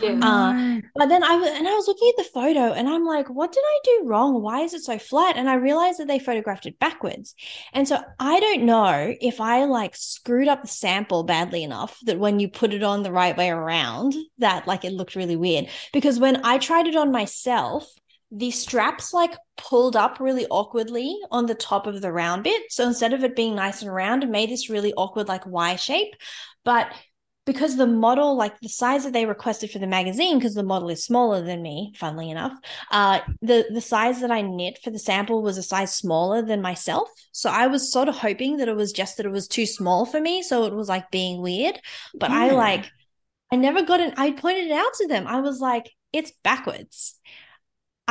Yeah. 0.00 0.18
Uh, 0.22 0.80
But 0.94 1.08
then 1.08 1.22
I 1.22 1.36
was, 1.36 1.48
and 1.48 1.68
I 1.68 1.74
was 1.74 1.86
looking 1.86 2.10
at 2.10 2.24
the 2.24 2.30
photo 2.30 2.72
and 2.72 2.88
I'm 2.88 3.04
like, 3.04 3.28
what 3.28 3.52
did 3.52 3.62
I 3.64 3.78
do 3.84 4.02
wrong? 4.06 4.42
Why 4.42 4.60
is 4.60 4.74
it 4.74 4.82
so 4.82 4.98
flat? 4.98 5.36
And 5.36 5.48
I 5.48 5.54
realized 5.54 5.98
that 6.00 6.08
they 6.08 6.18
photographed 6.18 6.66
it 6.66 6.78
backwards. 6.78 7.34
And 7.72 7.86
so 7.86 7.98
I 8.18 8.40
don't 8.40 8.64
know 8.64 9.14
if 9.20 9.40
I 9.40 9.64
like 9.64 9.94
screwed 9.96 10.48
up 10.48 10.62
the 10.62 10.68
sample 10.68 11.22
badly 11.22 11.62
enough 11.62 11.98
that 12.04 12.18
when 12.18 12.40
you 12.40 12.48
put 12.48 12.74
it 12.74 12.82
on 12.82 13.02
the 13.02 13.12
right 13.12 13.36
way 13.36 13.50
around, 13.50 14.14
that 14.38 14.66
like 14.66 14.84
it 14.84 14.92
looked 14.92 15.14
really 15.14 15.36
weird. 15.36 15.68
Because 15.92 16.18
when 16.18 16.44
I 16.44 16.58
tried 16.58 16.86
it 16.86 16.96
on 16.96 17.12
myself, 17.12 17.88
the 18.32 18.50
straps 18.50 19.12
like 19.12 19.34
pulled 19.56 19.96
up 19.96 20.20
really 20.20 20.46
awkwardly 20.46 21.18
on 21.30 21.46
the 21.46 21.54
top 21.54 21.86
of 21.86 22.00
the 22.00 22.12
round 22.12 22.44
bit. 22.44 22.62
So 22.70 22.86
instead 22.86 23.12
of 23.12 23.24
it 23.24 23.34
being 23.34 23.56
nice 23.56 23.82
and 23.82 23.92
round, 23.92 24.22
it 24.22 24.30
made 24.30 24.50
this 24.50 24.70
really 24.70 24.92
awkward 24.94 25.28
like 25.28 25.46
Y 25.46 25.76
shape. 25.76 26.14
But 26.64 26.92
because 27.46 27.76
the 27.76 27.86
model, 27.86 28.36
like 28.36 28.58
the 28.60 28.68
size 28.68 29.04
that 29.04 29.12
they 29.12 29.26
requested 29.26 29.70
for 29.70 29.78
the 29.78 29.86
magazine, 29.86 30.38
because 30.38 30.54
the 30.54 30.62
model 30.62 30.90
is 30.90 31.04
smaller 31.04 31.42
than 31.42 31.62
me, 31.62 31.92
funnily 31.96 32.30
enough, 32.30 32.52
uh, 32.90 33.20
the 33.40 33.66
the 33.72 33.80
size 33.80 34.20
that 34.20 34.30
I 34.30 34.42
knit 34.42 34.78
for 34.82 34.90
the 34.90 34.98
sample 34.98 35.42
was 35.42 35.58
a 35.58 35.62
size 35.62 35.94
smaller 35.94 36.42
than 36.42 36.62
myself. 36.62 37.08
So 37.32 37.50
I 37.50 37.66
was 37.66 37.90
sort 37.92 38.08
of 38.08 38.16
hoping 38.16 38.58
that 38.58 38.68
it 38.68 38.76
was 38.76 38.92
just 38.92 39.16
that 39.16 39.26
it 39.26 39.32
was 39.32 39.48
too 39.48 39.66
small 39.66 40.04
for 40.06 40.20
me, 40.20 40.42
so 40.42 40.64
it 40.64 40.74
was 40.74 40.88
like 40.88 41.10
being 41.10 41.40
weird. 41.40 41.80
But 42.14 42.30
I 42.30 42.50
like, 42.50 42.90
I 43.50 43.56
never 43.56 43.82
got 43.82 44.00
it. 44.00 44.14
I 44.16 44.32
pointed 44.32 44.66
it 44.66 44.72
out 44.72 44.94
to 44.94 45.08
them. 45.08 45.26
I 45.26 45.40
was 45.40 45.60
like, 45.60 45.90
it's 46.12 46.32
backwards. 46.44 47.16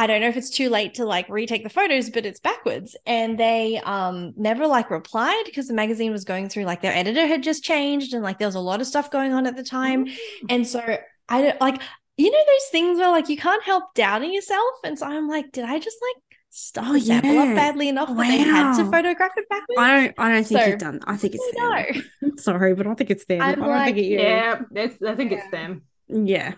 I 0.01 0.07
don't 0.07 0.21
know 0.21 0.29
if 0.29 0.37
it's 0.37 0.49
too 0.49 0.69
late 0.69 0.93
to 0.95 1.05
like 1.05 1.27
retake 1.29 1.63
the 1.63 1.69
photos, 1.69 2.09
but 2.09 2.25
it's 2.25 2.39
backwards. 2.39 2.95
And 3.05 3.37
they 3.37 3.79
um 3.83 4.33
never 4.37 4.65
like 4.67 4.89
replied 4.89 5.43
because 5.45 5.67
the 5.67 5.73
magazine 5.73 6.11
was 6.11 6.23
going 6.23 6.49
through 6.49 6.63
like 6.65 6.81
their 6.81 6.93
editor 6.95 7.25
had 7.27 7.43
just 7.43 7.63
changed 7.63 8.13
and 8.13 8.23
like 8.23 8.39
there 8.39 8.47
was 8.47 8.55
a 8.55 8.59
lot 8.71 8.81
of 8.81 8.87
stuff 8.87 9.11
going 9.11 9.33
on 9.33 9.45
at 9.45 9.55
the 9.55 9.63
time. 9.63 10.07
And 10.49 10.65
so 10.67 10.81
I 11.27 11.41
don't 11.41 11.59
like 11.61 11.81
you 12.17 12.31
know 12.31 12.43
those 12.53 12.67
things 12.71 12.97
where 12.99 13.11
like 13.11 13.29
you 13.29 13.37
can't 13.37 13.63
help 13.63 13.93
doubting 13.93 14.33
yourself. 14.33 14.73
And 14.83 14.97
so 14.99 15.05
I'm 15.05 15.27
like, 15.27 15.51
did 15.51 15.63
I 15.65 15.79
just 15.79 15.97
like 16.01 16.23
stuff 16.49 16.85
Oh, 16.89 16.93
the 16.93 16.99
yeah. 16.99 17.17
up 17.17 17.55
badly 17.55 17.87
enough 17.89 18.09
that 18.09 18.17
they 18.17 18.37
had 18.39 18.75
to 18.77 18.85
photograph 18.91 19.31
it 19.37 19.47
backwards? 19.49 19.77
I 19.79 19.95
don't. 20.01 20.15
I 20.17 20.29
don't 20.33 20.43
think 20.47 20.61
So, 20.61 20.67
you've 20.67 20.79
done. 20.79 20.99
I 21.05 21.15
think 21.17 21.35
it's 21.35 21.57
I 21.61 21.91
them. 21.93 22.03
know. 22.21 22.31
Sorry, 22.37 22.73
but 22.73 22.87
I 22.87 22.93
think 22.95 23.09
it's 23.11 23.25
them. 23.25 23.41
I'm 23.41 23.49
I 23.51 23.55
don't 23.55 23.67
like- 23.67 23.85
think 23.95 23.97
it 23.99 24.05
you. 24.11 24.19
Yeah, 24.19 24.61
it's, 24.75 25.01
I 25.03 25.15
think 25.15 25.31
it's 25.31 25.49
them. 25.51 25.83
Yeah. 26.07 26.53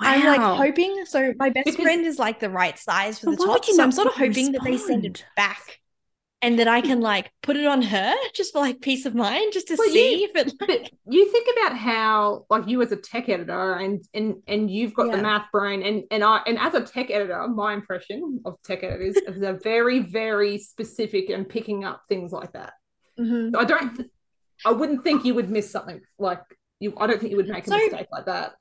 Wow. 0.00 0.06
I'm 0.08 0.24
like 0.26 0.40
hoping. 0.58 1.04
So 1.06 1.32
my 1.38 1.50
best 1.50 1.64
Because- 1.66 1.82
friend 1.82 2.04
is 2.06 2.18
like 2.18 2.40
the 2.40 2.50
right 2.50 2.78
size 2.78 3.18
for 3.18 3.30
the 3.30 3.36
top. 3.36 3.64
So 3.64 3.82
I'm 3.82 3.92
sort 3.92 4.08
of 4.08 4.14
hoping 4.14 4.52
that 4.52 4.62
they 4.64 4.76
send 4.76 5.04
it 5.04 5.24
back 5.36 5.80
and 6.42 6.58
that 6.58 6.68
I 6.68 6.80
can 6.82 7.00
like 7.12 7.32
put 7.42 7.56
it 7.56 7.66
on 7.66 7.80
her 7.82 8.14
just 8.34 8.52
for 8.52 8.58
like 8.60 8.80
peace 8.80 9.06
of 9.06 9.14
mind, 9.14 9.52
just 9.52 9.68
to 9.68 9.76
Well, 9.78 9.88
see 9.88 10.20
you- 10.20 10.28
if 10.34 10.36
it 10.46 10.52
But 10.58 10.90
you 11.08 11.30
think 11.32 11.48
about 11.56 11.76
how, 11.78 12.46
like, 12.50 12.68
you 12.68 12.82
as 12.82 12.92
a 12.92 12.96
tech 12.96 13.28
editor, 13.28 13.74
and 13.74 14.04
and 14.12 14.42
and 14.46 14.70
you've 14.70 14.92
got 14.94 15.10
the 15.10 15.18
math 15.18 15.46
brain, 15.52 15.82
and 15.82 16.04
and 16.10 16.22
I 16.22 16.42
and 16.46 16.58
as 16.58 16.74
a 16.74 16.82
tech 16.82 17.10
editor, 17.10 17.46
my 17.48 17.72
impression 17.72 18.40
of 18.44 18.60
tech 18.62 18.82
editors 18.84 19.16
is 19.16 19.40
they're 19.40 19.58
very 19.58 20.00
very 20.00 20.58
specific 20.58 21.30
and 21.30 21.48
picking 21.48 21.84
up 21.84 22.02
things 22.08 22.32
like 22.32 22.52
that. 22.52 22.74
Mhm. 23.18 23.52
So 23.52 23.58
I 23.58 23.64
don't, 23.64 24.10
I 24.66 24.72
wouldn't 24.72 25.02
think 25.04 25.24
you 25.24 25.34
would 25.34 25.48
miss 25.50 25.70
something 25.70 26.02
like 26.18 26.42
you. 26.80 26.92
I 26.98 27.06
don't 27.06 27.18
think 27.18 27.30
you 27.30 27.38
would 27.38 27.48
make 27.48 27.66
a 27.66 27.70
So- 27.70 27.78
mistake 27.78 28.08
like 28.12 28.26
that. 28.26 28.52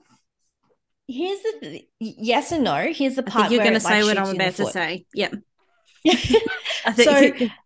Here's 1.08 1.42
the 1.42 1.60
th- 1.62 1.88
yes 2.00 2.52
and 2.52 2.64
no. 2.64 2.92
Here's 2.92 3.16
the 3.16 3.24
I 3.24 3.30
part 3.30 3.50
think 3.50 3.54
you're 3.54 3.64
going 3.64 3.80
to 3.80 3.86
like, 3.86 3.94
say 3.94 4.04
what 4.04 4.18
I'm 4.18 4.26
you 4.26 4.32
in 4.32 4.38
the 4.38 4.44
about 4.44 4.56
to 4.56 4.66
say. 4.68 5.06
Yep. 5.14 5.36
I 6.86 6.92
think. 6.92 7.38
So- 7.38 7.48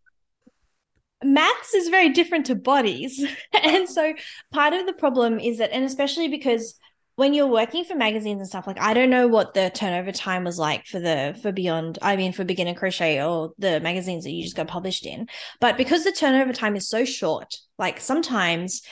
maths 1.23 1.73
is 1.73 1.89
very 1.89 2.09
different 2.09 2.45
to 2.47 2.55
bodies. 2.55 3.23
and 3.63 3.89
so 3.89 4.13
part 4.51 4.73
of 4.73 4.85
the 4.85 4.93
problem 4.93 5.39
is 5.39 5.57
that, 5.57 5.71
and 5.71 5.83
especially 5.83 6.27
because 6.27 6.75
when 7.15 7.33
you're 7.33 7.47
working 7.47 7.83
for 7.83 7.95
magazines 7.95 8.39
and 8.39 8.47
stuff, 8.47 8.65
like 8.65 8.79
I 8.79 8.93
don't 8.93 9.09
know 9.09 9.27
what 9.27 9.53
the 9.53 9.69
turnover 9.73 10.11
time 10.13 10.45
was 10.45 10.57
like 10.57 10.85
for 10.85 10.99
the 10.99 11.37
for 11.41 11.51
beyond, 11.51 11.99
I 12.01 12.15
mean 12.15 12.31
for 12.31 12.45
beginner 12.45 12.73
crochet 12.73 13.21
or 13.21 13.51
the 13.57 13.81
magazines 13.81 14.23
that 14.23 14.31
you 14.31 14.43
just 14.43 14.55
got 14.55 14.69
published 14.69 15.05
in. 15.05 15.27
But 15.59 15.75
because 15.75 16.05
the 16.05 16.13
turnover 16.13 16.53
time 16.53 16.77
is 16.77 16.87
so 16.87 17.03
short, 17.03 17.57
like 17.77 17.99
sometimes 17.99 18.83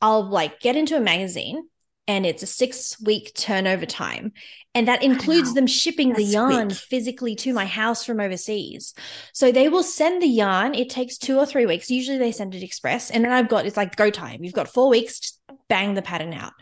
I'll 0.00 0.26
like 0.26 0.60
get 0.60 0.76
into 0.76 0.96
a 0.96 1.00
magazine 1.00 1.68
and 2.08 2.24
it's 2.26 2.42
a 2.42 2.46
six 2.46 3.00
week 3.00 3.32
turnover 3.34 3.86
time. 3.86 4.32
And 4.74 4.88
that 4.88 5.02
includes 5.02 5.54
them 5.54 5.66
shipping 5.66 6.12
the 6.12 6.22
yarn 6.22 6.70
physically 6.70 7.34
to 7.36 7.52
my 7.52 7.64
house 7.64 8.04
from 8.04 8.20
overseas. 8.20 8.94
So 9.32 9.52
they 9.52 9.68
will 9.68 9.82
send 9.82 10.22
the 10.22 10.26
yarn. 10.26 10.74
It 10.74 10.88
takes 10.88 11.18
two 11.18 11.38
or 11.38 11.46
three 11.46 11.66
weeks. 11.66 11.90
Usually 11.90 12.18
they 12.18 12.32
send 12.32 12.54
it 12.54 12.62
express. 12.62 13.10
And 13.10 13.24
then 13.24 13.32
I've 13.32 13.48
got, 13.48 13.66
it's 13.66 13.76
like 13.76 13.96
go 13.96 14.10
time. 14.10 14.44
You've 14.44 14.54
got 14.54 14.68
four 14.68 14.88
weeks, 14.88 15.20
just 15.20 15.40
bang 15.68 15.94
the 15.94 16.02
pattern 16.02 16.32
out. 16.32 16.52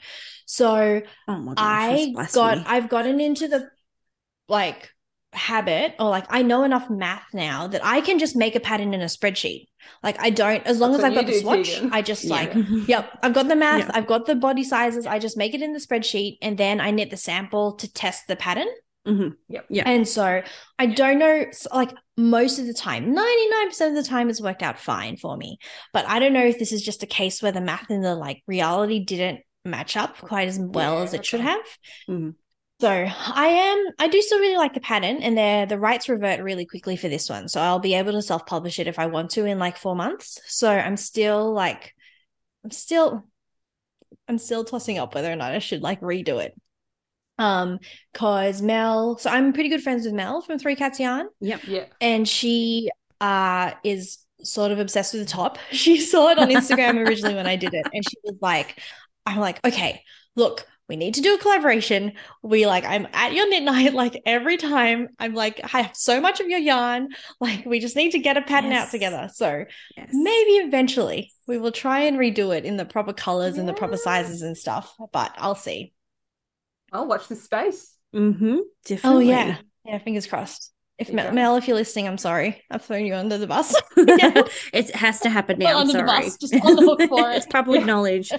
So 0.47 1.03
oh 1.28 1.44
gosh, 1.55 1.57
I 1.59 2.14
got. 2.32 2.66
I've 2.66 2.88
gotten 2.88 3.20
into 3.20 3.49
the 3.49 3.68
like 4.49 4.90
habit 5.37 5.95
or 5.99 6.09
like 6.11 6.24
I 6.30 6.43
know 6.43 6.64
enough 6.64 6.89
math 6.91 7.26
now 7.32 7.66
that 7.68 7.84
I 7.84 8.01
can 8.01 8.18
just 8.18 8.37
make 8.37 8.55
a 8.57 8.61
pattern 8.61 8.95
in 8.95 9.01
a 9.03 9.07
spreadsheet. 9.07 9.66
Like 10.03 10.20
I 10.20 10.30
don't, 10.30 10.66
as 10.66 10.80
long 10.80 10.93
That's 10.93 11.05
as 11.05 11.11
I've 11.11 11.14
got 11.14 11.26
the 11.26 11.32
do, 11.32 11.41
swatch, 11.41 11.74
Tegan. 11.74 11.93
I 11.93 12.03
just 12.03 12.24
Yeah. 12.24 12.34
like 12.34 12.55
Yep, 12.89 13.18
I've 13.22 13.34
got 13.34 13.49
the 13.49 13.57
math, 13.57 13.80
Yeah. 13.87 13.91
I've 13.95 14.07
got 14.07 14.26
the 14.26 14.34
body 14.34 14.64
sizes. 14.64 15.07
I 15.07 15.18
just 15.18 15.37
make 15.37 15.55
it 15.55 15.62
in 15.62 15.72
the 15.72 15.78
spreadsheet 15.78 16.39
and 16.43 16.59
then 16.59 16.80
I 16.80 16.91
knit 16.91 17.11
the 17.11 17.16
sample 17.16 17.74
to 17.74 17.93
test 17.93 18.26
the 18.26 18.37
pattern. 18.37 18.66
Mhm. 19.07 19.34
Yep. 19.49 19.66
Yeah. 19.70 19.84
And 19.89 20.09
so 20.09 20.43
I 20.78 20.87
don't 20.87 21.18
know, 21.20 21.45
like 21.72 21.93
most 22.16 22.59
of 22.59 22.66
the 22.66 22.74
time, 22.74 23.14
99% 23.14 23.89
of 23.91 23.95
the 23.95 24.03
time 24.03 24.28
it's 24.28 24.41
worked 24.43 24.62
out 24.64 24.78
fine 24.80 25.16
for 25.16 25.37
me. 25.37 25.59
But 25.93 26.07
I 26.09 26.18
don't 26.18 26.32
know 26.32 26.45
if 26.45 26.59
this 26.59 26.72
is 26.72 26.82
just 26.82 27.05
a 27.05 27.07
case 27.07 27.41
where 27.41 27.53
the 27.53 27.61
math 27.61 27.89
and 27.91 28.05
the 28.05 28.16
like 28.16 28.43
reality 28.49 29.05
didn't 29.05 29.41
match 29.64 29.97
up 29.97 30.18
quite 30.18 30.49
as 30.49 30.59
well 30.59 30.97
Yeah, 30.97 31.03
as 31.03 31.14
it 31.14 31.24
should 31.26 31.41
okay. 31.41 31.49
have. 31.51 31.61
Mhm. 32.09 32.34
So 32.79 32.89
I 32.91 33.47
am 33.47 33.87
I 33.99 34.09
do 34.09 34.20
still 34.20 34.39
really 34.39 34.59
like 34.59 34.74
the 34.74 34.81
pattern 34.81 35.22
and 35.22 35.37
the 35.37 35.66
the 35.74 35.79
rights 35.81 36.09
revert 36.11 36.41
really 36.41 36.66
quickly 36.66 36.97
for 36.97 37.09
this 37.09 37.29
one. 37.31 37.49
So 37.49 37.61
I'll 37.61 37.79
be 37.79 37.95
able 37.95 38.12
to 38.12 38.20
self-publish 38.22 38.79
it 38.79 38.87
if 38.87 38.99
I 38.99 39.07
want 39.07 39.31
to 39.33 39.47
in 39.47 39.59
like 39.59 39.79
four 39.79 39.97
months. 39.97 40.39
So 40.47 40.70
I'm 40.70 40.97
still 40.99 41.53
like 41.53 41.95
I'm 42.64 42.70
still 42.70 43.27
I'm 44.29 44.39
still 44.39 44.64
tossing 44.64 44.99
up 44.99 45.14
whether 45.14 45.33
or 45.33 45.37
not 45.37 45.53
I 45.53 45.59
should 45.59 45.83
like 45.83 46.01
redo 46.01 46.43
it. 46.45 46.55
Um, 47.39 47.81
cause 48.14 48.62
Mel, 48.62 49.18
so 49.18 49.31
I'm 49.31 49.53
pretty 49.53 49.68
good 49.68 49.83
friends 49.83 50.05
with 50.07 50.14
Mel 50.14 50.41
from 50.43 50.59
Three 50.59 50.74
Cats 50.77 50.99
Yarn 50.99 51.29
Yep. 51.41 51.61
Yeah. 51.66 51.85
and 52.01 52.27
she 52.29 52.91
uh 53.20 53.72
is 53.85 54.18
sort 54.43 54.70
of 54.70 54.79
obsessed 54.79 55.14
with 55.14 55.22
the 55.27 55.31
top. 55.33 55.59
She 55.70 56.01
saw 56.01 56.29
it 56.31 56.39
on 56.39 56.49
Instagram 56.49 56.97
originally 57.07 57.35
when 57.35 57.47
I 57.47 57.57
did 57.57 57.72
it, 57.74 57.87
and 57.93 58.05
she 58.09 58.16
was 58.24 58.37
like, 58.43 58.81
"I'm 59.24 59.39
like, 59.39 59.64
okay, 59.66 60.03
look, 60.35 60.66
we 60.89 60.97
need 60.97 61.14
to 61.14 61.20
do 61.20 61.34
a 61.34 61.39
collaboration. 61.39 62.12
We 62.43 62.66
like, 62.66 62.84
I'm 62.84 63.09
at 63.12 63.32
your 63.32 63.49
knit 63.49 63.62
night 63.64 63.93
like 64.03 64.22
every 64.24 64.57
time. 64.57 65.09
I'm 65.18 65.34
like, 65.34 65.61
I 65.74 65.82
have 65.82 65.97
so 65.97 66.20
much 66.20 66.41
of 66.41 66.49
your 66.49 66.59
yarn. 66.61 67.09
Like, 67.41 67.66
we 67.66 67.80
just 67.80 67.97
need 67.97 68.12
to 68.12 68.18
get 68.18 68.37
a 68.37 68.43
pattern 68.43 68.72
out 68.72 68.91
together. 68.91 69.28
So 69.34 69.64
Yes. 69.97 70.09
maybe 70.12 70.53
eventually 70.53 71.32
we 71.47 71.59
will 71.59 71.72
try 71.72 72.01
and 72.01 72.16
redo 72.18 72.57
it 72.57 72.64
in 72.64 72.76
the 72.76 72.84
proper 72.84 73.12
colors 73.12 73.59
and 73.59 73.68
the 73.68 73.74
proper 73.74 73.97
sizes 73.97 74.43
and 74.43 74.57
stuff. 74.57 74.95
But 75.12 75.34
I'll 75.37 75.55
see. 75.55 75.93
I'll 76.93 77.07
watch 77.07 77.28
this 77.28 77.43
space. 77.45 77.95
Mm-hmm. 78.14 78.59
Oh 79.05 79.18
yeah, 79.18 79.59
yeah. 79.84 79.99
Fingers 79.99 80.26
crossed. 80.26 80.72
If 80.99 81.09
Yeah. 81.09 81.16
Mel, 81.16 81.32
Mel, 81.32 81.57
if 81.57 81.68
you're 81.68 81.76
listening, 81.76 82.09
I'm 82.09 82.16
sorry. 82.16 82.62
I've 82.70 82.82
thrown 82.82 83.05
you 83.05 83.14
under 83.14 83.37
the 83.37 83.47
bus. 83.47 83.74
it 83.97 84.91
has 84.95 85.20
to 85.20 85.28
happen 85.28 85.59
now. 85.59 85.72
I'm 85.72 85.76
under 85.89 85.93
the 85.93 86.07
sorry. 86.07 86.22
bus, 86.22 86.37
just 86.39 86.55
on 86.55 86.76
the 86.76 86.82
hook 86.82 87.03
for 87.09 87.30
it. 87.30 87.37
it's 87.37 87.47
it. 87.47 87.53
public 87.53 87.84
knowledge. 87.84 88.30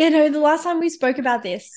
You 0.00 0.08
know, 0.10 0.30
the 0.30 0.40
last 0.40 0.64
time 0.64 0.80
we 0.80 0.88
spoke 0.88 1.18
about 1.18 1.42
this, 1.42 1.70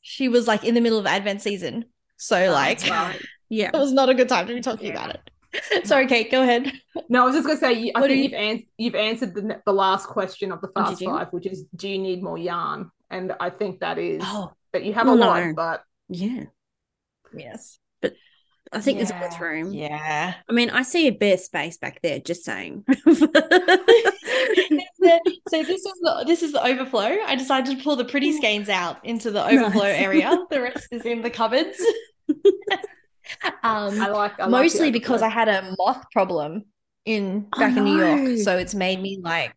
she 0.00 0.28
was 0.28 0.48
like 0.48 0.64
in 0.64 0.74
the 0.74 0.80
middle 0.80 0.98
of 0.98 1.06
Advent 1.06 1.42
season. 1.42 1.84
So, 2.16 2.46
oh, 2.46 2.52
like, 2.52 2.80
right. 2.90 3.20
yeah. 3.48 3.70
it 3.72 3.78
was 3.78 3.92
not 3.92 4.08
a 4.08 4.14
good 4.14 4.28
time 4.28 4.48
to 4.48 4.54
be 4.54 4.60
talking 4.60 4.90
about 4.90 5.10
it. 5.14 5.86
Sorry, 5.86 6.08
Kate, 6.08 6.28
go 6.30 6.42
ahead. 6.42 6.72
No, 7.08 7.22
I 7.22 7.26
was 7.26 7.36
just 7.36 7.46
going 7.46 7.56
to 7.58 7.64
say, 7.64 7.72
you- 7.74 7.92
I 7.94 8.00
What 8.00 8.08
do 8.08 8.14
think 8.14 8.32
you- 8.32 8.38
you've, 8.38 8.56
an- 8.58 8.66
you've 8.78 8.94
answered 8.96 9.34
the, 9.34 9.62
the 9.64 9.72
last 9.72 10.08
question 10.08 10.50
of 10.50 10.60
the 10.60 10.68
Oh, 10.74 10.84
fast 10.86 10.98
did 10.98 11.04
you? 11.06 11.18
which 11.30 11.46
is, 11.46 11.66
do 11.76 11.88
you 11.88 11.98
need 11.98 12.20
more 12.20 12.36
yarn? 12.36 12.90
And 13.10 13.32
I 13.38 13.50
think 13.50 13.78
that 13.80 13.96
is 13.98 14.22
Oh, 14.24 14.50
that 14.72 14.84
you 14.84 14.92
have 14.94 15.06
Well, 15.06 15.14
a 15.14 15.18
lot, 15.18 15.44
no. 15.46 15.54
but 15.54 15.84
Yeah. 16.08 16.44
yes. 17.32 17.78
But 18.02 18.14
I 18.72 18.80
think 18.80 18.98
there's 18.98 19.10
Yeah, 19.10 19.24
enough 19.26 19.40
room. 19.40 19.72
Yeah. 19.72 20.34
I 20.48 20.52
mean, 20.52 20.70
I 20.70 20.82
see 20.82 21.06
a 21.06 21.12
bare 21.12 21.38
space 21.38 21.78
back 21.78 22.00
there, 22.02 22.18
just 22.18 22.44
saying. 22.44 22.84
so 25.48 25.62
this 25.62 25.84
is 25.84 26.00
the 26.00 26.24
this 26.26 26.42
is 26.42 26.52
the 26.52 26.64
overflow. 26.64 27.16
I 27.26 27.34
decided 27.36 27.76
to 27.76 27.82
pull 27.82 27.96
the 27.96 28.04
pretty 28.04 28.32
skeins 28.32 28.68
out 28.68 29.04
into 29.04 29.30
the 29.30 29.44
overflow 29.44 29.84
Nice. 29.84 30.00
area. 30.00 30.36
The 30.50 30.60
rest 30.62 30.88
is 30.90 31.04
in 31.04 31.22
the 31.22 31.30
cupboards. 31.30 31.78
um, 33.62 34.00
I 34.00 34.08
like 34.08 34.38
I 34.40 34.46
like 34.46 34.50
mostly 34.50 34.90
because 34.90 35.22
I 35.22 35.28
had 35.28 35.48
a 35.48 35.74
moth 35.78 36.04
problem 36.12 36.64
in 37.04 37.46
Oh, 37.54 37.58
back 37.58 37.76
in 37.76 37.84
New 37.84 37.96
no. 37.96 38.16
York, 38.16 38.38
so 38.38 38.56
it's 38.58 38.74
made 38.74 39.00
me 39.00 39.18
like, 39.22 39.54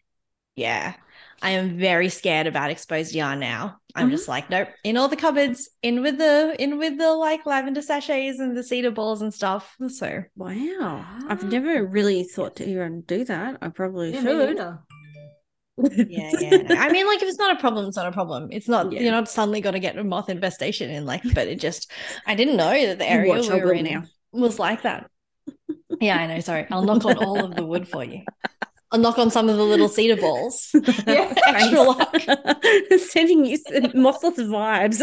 yeah, 0.55 0.93
I 1.41 1.51
am 1.51 1.77
very 1.77 2.09
scared 2.09 2.47
about 2.47 2.69
exposed 2.71 3.13
yarn 3.15 3.39
now. 3.39 3.77
I'm 3.95 4.07
Mhm. 4.07 4.11
just 4.11 4.27
like, 4.27 4.49
nope, 4.49 4.69
in 4.83 4.95
all 4.95 5.07
the 5.07 5.15
cupboards, 5.17 5.69
in 5.81 6.01
with 6.01 6.17
the 6.17 6.55
in 6.59 6.77
with 6.77 6.97
the 6.97 7.11
like 7.11 7.45
lavender 7.45 7.81
sachets 7.81 8.39
and 8.39 8.55
the 8.55 8.63
cedar 8.63 8.91
balls 8.91 9.21
and 9.21 9.33
stuff. 9.33 9.75
So 9.89 10.23
wow. 10.35 11.05
I've 11.27 11.43
never 11.51 11.85
really 11.85 12.23
thought 12.23 12.55
to 12.57 12.69
even 12.69 13.01
do 13.01 13.25
that. 13.25 13.57
I 13.61 13.69
probably 13.69 14.13
Yeah, 14.13 14.21
should. 14.21 14.57
yeah, 16.09 16.31
yeah. 16.39 16.57
no. 16.57 16.75
I 16.75 16.91
mean, 16.91 17.07
like 17.07 17.21
if 17.21 17.27
it's 17.29 17.39
not 17.39 17.55
a 17.57 17.59
problem, 17.59 17.87
it's 17.87 17.97
not 17.97 18.07
a 18.07 18.11
problem. 18.11 18.49
It's 18.51 18.67
not 18.67 18.91
Yeah. 18.91 19.01
you're 19.01 19.11
not 19.11 19.27
suddenly 19.29 19.61
going 19.61 19.73
to 19.73 19.79
get 19.79 19.97
a 19.97 20.03
moth 20.03 20.29
infestation 20.29 20.89
in 20.91 21.05
like, 21.05 21.23
but 21.33 21.47
it 21.47 21.59
just 21.59 21.91
I 22.27 22.35
didn't 22.35 22.57
know 22.57 22.85
that 22.87 22.99
the 22.99 23.09
area 23.09 23.29
Watch, 23.31 23.47
we 23.49 23.59
I 23.59 23.65
were 23.65 23.73
in 23.73 23.85
now. 23.85 24.03
was 24.31 24.59
like 24.59 24.83
that. 24.83 25.09
Yeah, 25.99 26.17
I 26.17 26.27
know. 26.27 26.39
Sorry, 26.39 26.65
I'll 26.71 26.83
knock 26.83 27.03
on 27.05 27.17
all 27.17 27.43
of 27.45 27.55
the 27.55 27.65
wood 27.65 27.87
for 27.87 28.03
you. 28.03 28.21
I'll 28.91 28.99
knock 28.99 29.17
on 29.17 29.31
some 29.31 29.47
of 29.49 29.57
the 29.57 29.63
little 29.63 29.87
cedar 29.89 30.19
balls. 30.19 30.69
Yeah. 31.07 31.33
Extra 31.47 31.81
luck. 31.81 32.15
Sending 33.09 33.45
you 33.45 33.57
moths 33.93 34.39
vibes. 34.39 35.01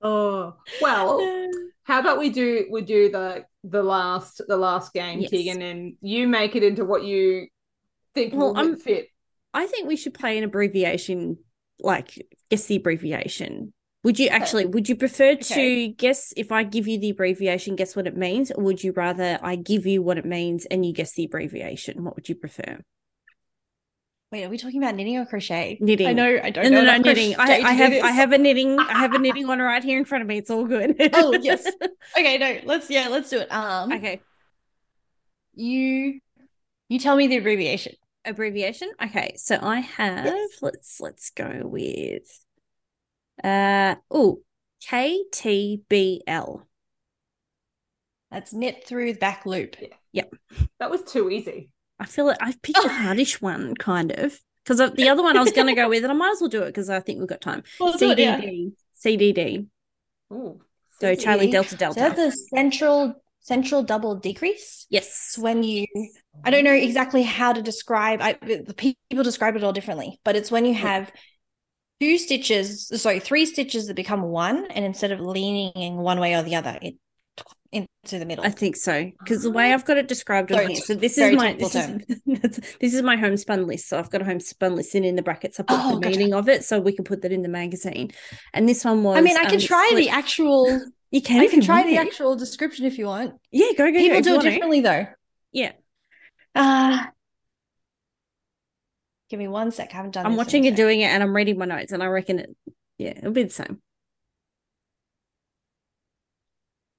Oh 0.00 0.54
well, 0.80 1.20
how 1.84 2.00
about 2.00 2.18
we 2.18 2.30
do 2.30 2.66
we 2.70 2.82
do 2.82 3.10
the 3.10 3.44
the 3.64 3.82
last 3.82 4.40
the 4.48 4.56
last 4.56 4.92
game, 4.92 5.20
Yes. 5.20 5.30
Tegan, 5.30 5.62
and 5.62 5.94
you 6.00 6.26
make 6.26 6.56
it 6.56 6.62
into 6.62 6.84
what 6.84 7.04
you 7.04 7.46
think 8.14 8.34
Well, 8.34 8.48
will 8.54 8.58
I'm- 8.58 8.76
fit. 8.76 9.08
I 9.54 9.66
think 9.66 9.86
we 9.86 9.96
should 9.96 10.14
play 10.14 10.38
an 10.38 10.44
abbreviation, 10.44 11.36
like 11.78 12.26
guess 12.50 12.64
the 12.66 12.76
abbreviation. 12.76 13.74
Would 14.04 14.18
you 14.18 14.28
actually, 14.28 14.66
would 14.66 14.88
you 14.88 14.96
prefer 14.96 15.36
to 15.36 15.88
guess 15.88 16.32
if 16.36 16.50
I 16.50 16.64
give 16.64 16.88
you 16.88 16.98
the 16.98 17.10
abbreviation, 17.10 17.76
guess 17.76 17.94
what 17.94 18.06
it 18.08 18.16
means? 18.16 18.50
Or 18.50 18.64
would 18.64 18.82
you 18.82 18.92
rather 18.92 19.38
I 19.42 19.54
give 19.54 19.86
you 19.86 20.02
what 20.02 20.18
it 20.18 20.24
means 20.24 20.66
and 20.66 20.84
you 20.84 20.92
guess 20.92 21.12
the 21.12 21.24
abbreviation? 21.24 22.02
What 22.02 22.16
would 22.16 22.28
you 22.28 22.34
prefer? 22.34 22.80
Wait, 24.32 24.44
are 24.44 24.48
we 24.48 24.56
talking 24.56 24.82
about 24.82 24.96
knitting 24.96 25.18
or 25.18 25.26
crochet? 25.26 25.76
Knitting. 25.80 26.08
I 26.08 26.14
know. 26.14 26.40
I 26.42 26.50
don't 26.50 26.64
No, 26.64 26.70
know. 26.70 26.84
no, 26.84 26.96
no, 26.96 27.02
knitting. 27.02 27.36
I, 27.38 27.60
I 27.60 27.72
have. 27.72 27.92
I 27.92 28.10
have 28.10 28.32
a 28.32 28.38
knitting, 28.38 28.78
I 28.80 28.98
have 28.98 29.12
a 29.12 29.18
knitting 29.18 29.46
one 29.46 29.60
right 29.60 29.84
here 29.84 29.98
in 29.98 30.04
front 30.04 30.22
of 30.22 30.28
me. 30.28 30.38
It's 30.38 30.50
all 30.50 30.64
good. 30.64 30.96
Oh 31.12 31.38
yes. 31.40 31.64
Okay. 32.18 32.38
No. 32.38 32.60
Let's. 32.64 32.90
Yeah. 32.90 33.08
Let's 33.08 33.30
do 33.30 33.38
it. 33.40 33.52
Um. 33.52 33.92
okay. 33.92 34.20
You. 35.54 36.18
You 36.88 36.98
tell 36.98 37.14
me 37.16 37.26
the 37.26 37.36
abbreviation. 37.36 37.94
Abbreviation. 38.24 38.90
Okay. 39.02 39.34
So 39.36 39.58
I 39.60 39.80
have, 39.80 40.32
let's, 40.60 41.00
let's 41.00 41.30
go 41.30 41.62
with, 41.64 42.44
uh, 43.44 43.96
oh, 44.10 44.40
KTBL. 44.88 46.62
That's 48.30 48.52
knit 48.52 48.86
through 48.86 49.12
the 49.12 49.18
back 49.18 49.44
loop. 49.46 49.76
Yeah. 49.80 49.88
Yep. 50.12 50.34
That 50.78 50.90
was 50.90 51.02
too 51.02 51.30
easy. 51.30 51.70
I 51.98 52.06
feel 52.06 52.24
like 52.26 52.38
I've 52.40 52.60
picked 52.62 52.84
a 52.84 52.88
hardish 52.88 53.40
one, 53.40 53.74
kind 53.74 54.10
of, 54.12 54.38
because 54.64 54.78
the 54.94 55.08
other 55.08 55.22
one 55.22 55.36
I 55.36 55.42
was 55.42 55.52
going 55.52 55.68
to 55.68 55.74
go 55.74 55.88
with, 55.88 56.02
and 56.02 56.10
I 56.12 56.14
might 56.14 56.32
as 56.32 56.40
well 56.40 56.48
do 56.48 56.62
it 56.62 56.66
because 56.66 56.90
I 56.90 57.00
think 57.00 57.18
we've 57.18 57.28
got 57.28 57.40
time. 57.40 57.62
Well, 57.78 57.92
do 57.96 58.06
yeah. 58.06 58.40
CDD, 58.40 58.72
CDD. 59.04 59.66
Ooh, 60.32 60.60
So 61.00 61.12
CCD. 61.14 61.20
Charlie 61.22 61.50
Delta 61.50 61.70
So 61.70 61.76
Delta. 61.76 62.00
that's 62.00 62.18
a 62.18 62.32
central 62.54 63.14
central 63.40 63.82
double 63.82 64.16
decrease. 64.16 64.86
yes. 64.88 65.36
When 65.38 65.62
you. 65.62 65.86
I 66.44 66.50
don't 66.50 66.64
know 66.64 66.72
exactly 66.72 67.22
how 67.22 67.52
to 67.52 67.60
describe. 67.62 68.20
I 68.22 68.32
the 68.40 68.74
people 68.74 69.22
describe 69.24 69.56
it 69.56 69.62
all 69.64 69.72
differently, 69.72 70.18
but 70.24 70.36
it's 70.36 70.50
when 70.50 70.64
you 70.64 70.74
have 70.74 71.12
two 72.02 72.18
stitches. 72.18 72.88
Sorry, 73.00 73.20
three 73.20 73.46
stitches 73.46 73.86
that 73.86 73.94
become 73.94 74.22
one, 74.22 74.66
and 74.72 74.84
instead 74.84 75.12
of 75.12 75.20
leaning 75.20 75.70
in 75.76 75.96
one 75.96 76.18
way 76.18 76.34
or 76.34 76.42
the 76.42 76.56
other, 76.56 76.76
it 76.82 76.96
into 77.70 78.18
the 78.18 78.26
middle. 78.26 78.44
I 78.44 78.50
think 78.50 78.76
so 78.76 79.10
because 79.20 79.42
the 79.44 79.50
way 79.50 79.72
I've 79.72 79.84
got 79.84 79.96
it 79.96 80.08
described 80.08 80.52
on 80.52 80.66
here. 80.68 80.76
So 80.76 80.94
this 80.94 81.16
is 81.16 81.34
my 81.34 81.54
this 81.54 81.74
is, 81.74 81.88
this 82.80 82.94
is 82.94 83.02
my 83.02 83.16
homespun 83.16 83.66
list. 83.66 83.88
So 83.88 83.98
I've 83.98 84.10
got 84.10 84.20
a 84.20 84.24
homespun 84.24 84.74
list, 84.74 84.94
and 84.96 85.04
in 85.04 85.14
the 85.16 85.22
brackets 85.22 85.60
I 85.60 85.62
put 85.62 85.78
Oh, 85.78 85.94
the 85.94 86.00
gotcha. 86.00 86.18
meaning 86.18 86.34
of 86.34 86.48
it, 86.48 86.64
so 86.64 86.80
we 86.80 86.92
can 86.92 87.04
put 87.04 87.22
that 87.22 87.32
in 87.32 87.42
the 87.42 87.48
magazine. 87.48 88.10
And 88.52 88.68
this 88.68 88.84
one 88.84 89.02
was. 89.04 89.16
I 89.16 89.20
mean, 89.20 89.36
I 89.36 89.44
can 89.44 89.54
um, 89.54 89.60
try 89.60 89.88
slip- 89.90 90.04
the 90.04 90.10
actual. 90.10 90.80
You 91.12 91.22
can. 91.22 91.40
I 91.40 91.46
can 91.46 91.60
try 91.60 91.84
the 91.84 91.94
want. 91.94 92.08
actual 92.08 92.36
description 92.36 92.84
if 92.84 92.98
you 92.98 93.06
want. 93.06 93.34
Yeah, 93.52 93.68
go 93.78 93.86
go. 93.86 93.92
go 93.92 93.98
People 93.98 94.16
you 94.16 94.22
do 94.22 94.34
it 94.34 94.42
to. 94.42 94.50
differently 94.50 94.80
though. 94.80 95.06
Yeah, 95.52 95.72
Uh 96.54 97.04
give 99.32 99.38
me 99.38 99.48
one 99.48 99.70
sec. 99.70 99.88
I 99.94 99.96
haven't 99.96 100.10
done. 100.10 100.24
This. 100.24 100.30
I'm 100.30 100.36
watching 100.36 100.62
you 100.62 100.72
doing 100.72 101.00
it, 101.00 101.06
and 101.06 101.22
I'm 101.22 101.34
reading 101.34 101.56
my 101.56 101.64
notes, 101.64 101.90
and 101.90 102.02
I 102.02 102.06
reckon 102.06 102.38
it. 102.38 102.54
Yeah, 102.98 103.14
it'll 103.16 103.32
be 103.32 103.44
the 103.44 103.50
same. 103.50 103.80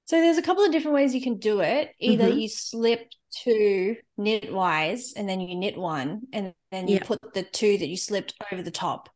So 0.06 0.20
there's 0.20 0.36
a 0.36 0.42
couple 0.42 0.64
of 0.64 0.72
different 0.72 0.96
ways 0.96 1.14
you 1.14 1.22
can 1.22 1.38
do 1.38 1.60
it. 1.60 1.92
Either 2.00 2.24
Mhm. 2.24 2.42
you 2.42 2.48
slip 2.48 3.08
two 3.30 3.96
knitwise 4.18 5.12
and 5.16 5.28
then 5.28 5.40
you 5.40 5.54
knit 5.54 5.78
one 5.78 6.22
and 6.32 6.52
then 6.72 6.88
you 6.88 6.96
Yeah. 6.96 7.04
put 7.04 7.32
the 7.32 7.42
two 7.44 7.78
that 7.78 7.86
you 7.86 7.96
slipped 7.96 8.34
over 8.52 8.62
the 8.62 8.70
top. 8.72 9.08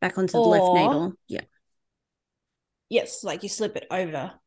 Back 0.00 0.18
onto 0.18 0.32
the 0.32 0.38
left 0.38 0.74
needle. 0.74 1.14
Yeah. 1.26 1.40
Yes, 2.90 3.24
like 3.24 3.42
you 3.42 3.48
slip 3.48 3.76
it 3.76 3.86
over 3.90 4.38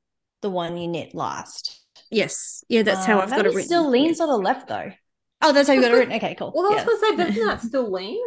the 0.41 0.49
one 0.49 0.77
you 0.77 0.87
knit 0.87 1.13
last. 1.15 1.81
Yes. 2.09 2.63
Yeah, 2.69 2.83
that's 2.83 3.05
how 3.05 3.19
Uh, 3.19 3.23
I've 3.23 3.29
got 3.29 3.45
it 3.45 3.49
written. 3.49 3.63
Still 3.63 3.89
leans 3.89 4.21
on 4.21 4.29
the 4.29 4.37
left 4.37 4.67
though. 4.67 4.93
Oh, 5.43 5.51
that's 5.51 5.67
how 5.67 5.73
you 5.75 5.81
got 5.81 5.91
it 5.91 5.95
written. 5.95 6.13
Okay, 6.15 6.35
cool. 6.35 6.51
Well, 6.55 6.65
I 6.65 6.69
was 6.69 6.77
yeah. 6.77 6.85
going 6.85 6.97
to 6.97 7.01
say, 7.01 7.15
doesn't 7.29 7.45
that 7.47 7.61
still 7.61 7.91
lean? 7.91 8.19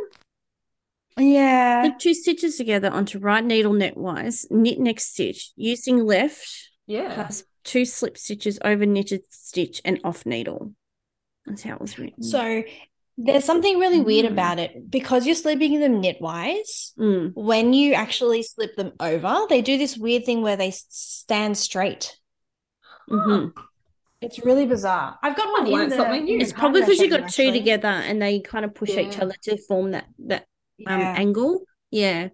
yeah. 1.19 1.89
Put 1.89 1.99
two 1.99 2.15
stitches 2.15 2.57
together 2.57 2.91
onto 2.91 3.19
right 3.19 3.43
needle 3.45 3.73
knitwise, 3.73 4.45
knit 4.51 4.79
next 4.79 5.13
stitch, 5.13 5.51
using 5.57 6.05
left 6.05 6.47
Yeah. 6.87 7.15
plus 7.15 7.45
two 7.65 7.85
slip 7.85 8.19
stitches 8.19 8.59
over 8.65 8.85
knitted 8.87 9.23
stitch 9.31 9.81
and 9.85 9.99
off 10.05 10.27
needle. 10.27 10.75
That's 11.47 11.63
how 11.63 11.75
it 11.77 11.81
was 11.81 11.99
written. 11.99 12.23
So 12.23 12.63
there's 13.17 13.45
something 13.45 13.79
really 13.79 14.01
weird 14.01 14.27
Mm. 14.27 14.33
about 14.33 14.59
it 14.59 14.91
because 14.91 15.25
you're 15.25 15.35
slipping 15.35 15.81
them 15.81 16.03
knitwise. 16.03 16.93
Mm. 16.99 17.33
When 17.35 17.73
you 17.73 17.95
actually 17.95 18.43
slip 18.43 18.77
them 18.77 18.93
over, 19.01 19.47
they 19.49 19.63
do 19.63 19.79
this 19.79 19.97
weird 19.97 20.27
thing 20.27 20.43
where 20.43 20.57
they 20.57 20.71
stand 20.73 21.57
straight. 21.57 22.19
Mhm. 23.09 23.53
It's 24.21 24.39
really 24.45 24.67
bizarre. 24.67 25.19
I've 25.23 25.37
got 25.37 25.49
one 25.53 25.63
I've 25.67 25.69
learned 25.69 25.83
in 25.85 25.91
the, 25.91 25.97
something 25.97 26.25
new. 26.25 26.37
It's 26.39 26.51
It's 26.51 26.59
probably 26.59 26.81
because 26.81 26.99
you 26.99 27.05
I've 27.05 27.11
got 27.23 27.33
shown 27.33 27.53
two 27.53 27.59
together 27.59 27.89
and 27.89 28.21
they 28.21 28.41
kind 28.41 28.65
of 28.65 28.75
push 28.75 28.91
each 28.91 29.19
other 29.19 29.35
to 29.43 29.57
form 29.69 29.91
that 29.93 30.07
that 30.27 30.47
um 30.87 31.01
Yeah. 31.01 31.15
angle. 31.19 31.61
Yeah. 31.91 32.29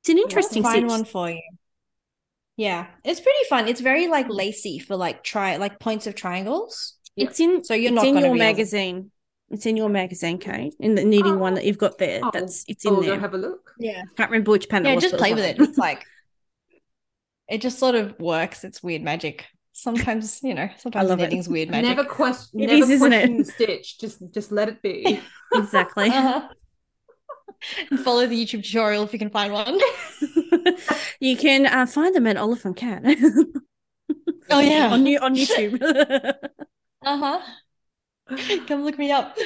It's 0.00 0.08
an 0.08 0.18
interesting 0.18 0.62
find 0.62 0.88
one 0.88 1.04
for 1.04 1.30
you. 1.30 1.40
Yeah, 2.56 2.86
it's 3.04 3.20
pretty 3.20 3.44
fun. 3.48 3.68
It's 3.68 3.80
very 3.80 4.08
like 4.08 4.26
lacy 4.28 4.78
for 4.78 4.96
like 4.96 5.22
try 5.22 5.56
like 5.56 5.78
points 5.78 6.06
of 6.06 6.14
triangles. 6.14 6.94
It's 7.16 7.40
in 7.40 7.62
So 7.64 7.74
you're 7.74 7.92
it's 7.92 7.96
not 7.96 8.06
in 8.06 8.14
your 8.14 8.22
be 8.22 8.26
able- 8.28 8.36
magazine. 8.38 9.10
It's 9.50 9.66
in 9.66 9.76
your 9.76 9.90
magazine, 9.90 10.38
Kate. 10.38 10.74
In 10.80 10.94
the 10.94 11.04
knitting 11.04 11.38
one 11.38 11.54
that 11.54 11.66
you've 11.66 11.76
got 11.76 11.98
there. 11.98 12.20
Oh, 12.22 12.30
That's 12.32 12.64
it's 12.68 12.86
in 12.86 12.94
will 12.94 13.02
there. 13.02 13.16
go 13.16 13.20
have 13.20 13.34
a 13.34 13.38
look. 13.38 13.72
Yeah. 13.78 14.02
Can't 14.16 14.30
remember 14.30 14.50
which 14.50 14.66
panel. 14.70 14.88
Yeah, 14.88 14.94
was, 14.94 15.04
just 15.04 15.16
play 15.18 15.34
with 15.34 15.44
it. 15.44 15.60
It's 15.60 15.76
like 15.76 16.06
it 17.48 17.60
just 17.60 17.78
sort 17.78 17.94
of 17.94 18.18
works. 18.18 18.64
It's 18.64 18.82
weird 18.82 19.02
magic. 19.02 19.44
Sometimes, 19.72 20.40
you 20.42 20.54
know, 20.54 20.68
sometimes 20.76 21.08
love 21.08 21.18
it. 21.18 21.22
knitting's 21.22 21.48
weird 21.48 21.70
magic. 21.70 21.96
Never 21.96 22.04
question. 22.04 22.60
It 22.60 22.66
never 22.66 22.84
is, 22.84 22.90
isn't 22.90 23.12
it? 23.12 23.20
question 23.20 23.38
the 23.38 23.44
stitch. 23.44 23.98
Just 23.98 24.22
just 24.32 24.52
let 24.52 24.68
it 24.68 24.82
be. 24.82 25.20
exactly. 25.54 26.10
Uh-huh. 26.22 26.48
and 27.90 28.00
follow 28.00 28.26
the 28.26 28.34
YouTube 28.34 28.64
tutorial 28.64 29.04
if 29.04 29.12
you 29.12 29.20
can 29.20 29.30
find 29.30 29.52
one. 29.52 29.78
you 31.20 31.36
can 31.36 31.64
uh, 31.64 31.86
find 31.86 32.12
them 32.12 32.26
at 32.26 32.36
Oliphant 32.36 32.76
Kat. 32.76 33.02
Oh, 34.50 34.58
yeah. 34.58 34.88
on 34.92 35.06
you 35.06 35.20
on 35.20 35.36
YouTube. 35.36 35.80
Uh-huh. 37.04 37.40
Come 38.66 38.84
look 38.84 38.98
me 38.98 39.12
up. 39.12 39.36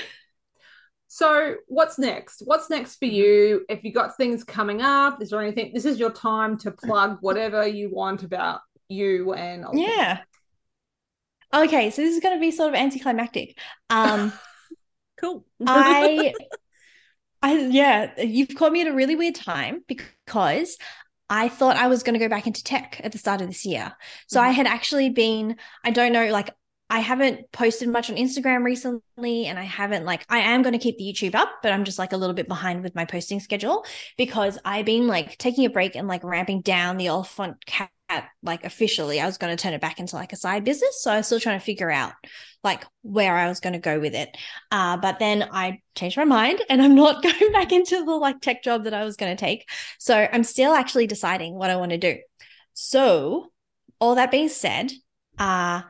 So, 1.09 1.57
what's 1.69 1.99
next? 1.99 2.43
What's 2.45 2.69
next 2.69 2.97
for 2.97 3.05
you? 3.05 3.65
If 3.69 3.85
you 3.85 3.93
got 3.93 4.17
things 4.17 4.45
coming 4.45 4.83
up, 4.83 5.23
is 5.23 5.31
there 5.31 5.41
anything? 5.41 5.73
This 5.73 5.85
is 5.85 5.99
your 5.99 6.11
time 6.11 6.59
to 6.59 6.71
plug 6.71 7.19
whatever 7.21 7.67
you 7.67 7.91
want 7.91 8.23
about 8.23 8.61
you 8.89 9.33
and 9.35 9.65
Oliver. 9.65 9.81
Yeah. 9.81 10.19
Okay, 11.55 11.91
so 11.91 12.03
this 12.03 12.15
is 12.15 12.21
going 12.21 12.37
to 12.37 12.41
be 12.41 12.51
sort 12.51 12.71
of 12.71 12.75
anticlimactic. 12.75 13.59
Um, 13.89 14.33
cool. 15.21 15.45
I, 15.67 16.35
I, 17.43 17.59
yeah, 17.59 18.21
you've 18.21 18.55
caught 18.55 18.73
me 18.73 18.83
at 18.83 18.89
a 18.89 18.95
really 18.95 19.17
weird 19.17 19.37
time 19.37 19.85
because 19.87 20.77
I 21.31 21.49
thought 21.49 21.77
I 21.77 21.89
was 21.89 22.03
going 22.03 22.15
to 22.15 22.25
go 22.25 22.29
back 22.29 22.47
into 22.47 22.63
tech 22.63 23.01
at 23.03 23.13
the 23.13 23.19
start 23.19 23.41
of 23.41 23.49
this 23.49 23.65
year. 23.65 23.93
So 24.29 24.41
I 24.41 24.51
had 24.51 24.67
actually 24.67 25.11
been, 25.11 25.57
I 25.85 25.91
don't 25.91 26.13
know, 26.13 26.27
like 26.27 26.51
I 26.89 27.01
haven't 27.01 27.51
posted 27.51 27.89
much 27.89 28.11
on 28.11 28.17
Instagram 28.17 28.65
recently, 28.65 29.47
and 29.47 29.59
I 29.59 29.65
haven't 29.65 30.05
like 30.05 30.25
I 30.29 30.39
am 30.39 30.63
going 30.63 30.73
to 30.73 30.79
keep 30.79 30.99
the 30.99 31.05
YouTube 31.05 31.35
up, 31.35 31.51
but 31.63 31.73
I'm 31.73 31.85
just 31.85 31.99
like 31.99 32.13
a 32.13 32.17
little 32.17 32.35
bit 32.35 32.47
behind 32.47 32.85
with 32.85 32.95
my 32.95 33.05
posting 33.05 33.41
schedule 33.41 33.85
because 34.17 34.59
I've 34.65 34.85
been 34.85 35.09
like 35.09 35.37
taking 35.39 35.65
a 35.65 35.71
break 35.71 35.97
and 35.97 36.07
like 36.07 36.23
ramping 36.23 36.61
down 36.61 36.97
the 36.97 37.09
Oliphant 37.09 37.65
Kat 37.67 37.91
like 38.43 38.65
officially. 38.65 39.21
I 39.21 39.27
was 39.27 39.39
going 39.39 39.57
to 39.57 39.61
turn 39.61 39.75
it 39.75 39.81
back 39.81 40.01
into 40.01 40.17
like 40.17 40.33
a 40.33 40.37
side 40.37 40.65
business, 40.65 41.03
so 41.03 41.11
I 41.11 41.19
was 41.19 41.27
still 41.27 41.41
trying 41.41 41.59
to 41.59 41.65
figure 41.65 41.91
out 41.91 42.13
like 42.65 42.85
where 43.03 43.37
I 43.37 43.49
was 43.49 43.61
going 43.61 43.75
to 43.75 43.79
go 43.79 44.01
with 44.01 44.15
it. 44.15 44.37
Uh, 44.71 44.97
but 44.97 45.19
then 45.19 45.49
I 45.53 45.81
changed 45.95 46.17
my 46.17 46.25
mind, 46.25 46.63
and 46.69 46.83
I'm 46.83 46.95
not 46.95 47.23
going 47.23 47.53
back 47.53 47.73
into 47.73 48.05
the 48.05 48.13
like 48.13 48.41
tech 48.41 48.63
job 48.63 48.85
that 48.85 48.95
I 48.95 49.05
was 49.05 49.17
going 49.17 49.37
to 49.37 49.41
take. 49.41 49.69
So 49.99 50.29
I'm 50.33 50.45
still 50.45 50.75
actually 50.75 51.07
deciding 51.07 51.55
what 51.55 51.71
I 51.71 51.77
want 51.77 51.91
to 51.91 51.99
do. 51.99 52.17
So 52.75 53.53
all 53.99 54.17
that 54.17 54.31
being 54.31 54.49
said, 54.49 54.93
uh 55.39 55.83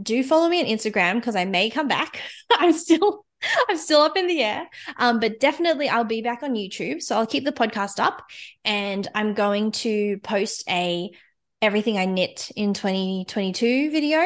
do 0.00 0.22
follow 0.22 0.48
me 0.48 0.60
on 0.60 0.66
Instagram 0.66 1.14
because 1.14 1.36
I 1.36 1.44
may 1.44 1.70
come 1.70 1.88
back. 1.88 2.20
I'm 2.50 2.72
still 2.72 3.25
I'm 3.68 3.76
still 3.76 4.00
up 4.00 4.16
in 4.16 4.26
the 4.26 4.42
air. 4.42 4.68
Um, 4.96 5.20
but 5.20 5.40
definitely 5.40 5.88
I'll 5.88 6.04
be 6.04 6.22
back 6.22 6.42
on 6.42 6.54
YouTube. 6.54 7.02
So 7.02 7.16
I'll 7.16 7.26
keep 7.26 7.44
the 7.44 7.52
podcast 7.52 8.00
up 8.00 8.22
and 8.64 9.06
I'm 9.14 9.34
going 9.34 9.72
to 9.72 10.18
post 10.18 10.64
a 10.68 11.10
everything 11.62 11.98
I 11.98 12.04
knit 12.06 12.50
in 12.56 12.74
2022 12.74 13.90
video. 13.90 14.20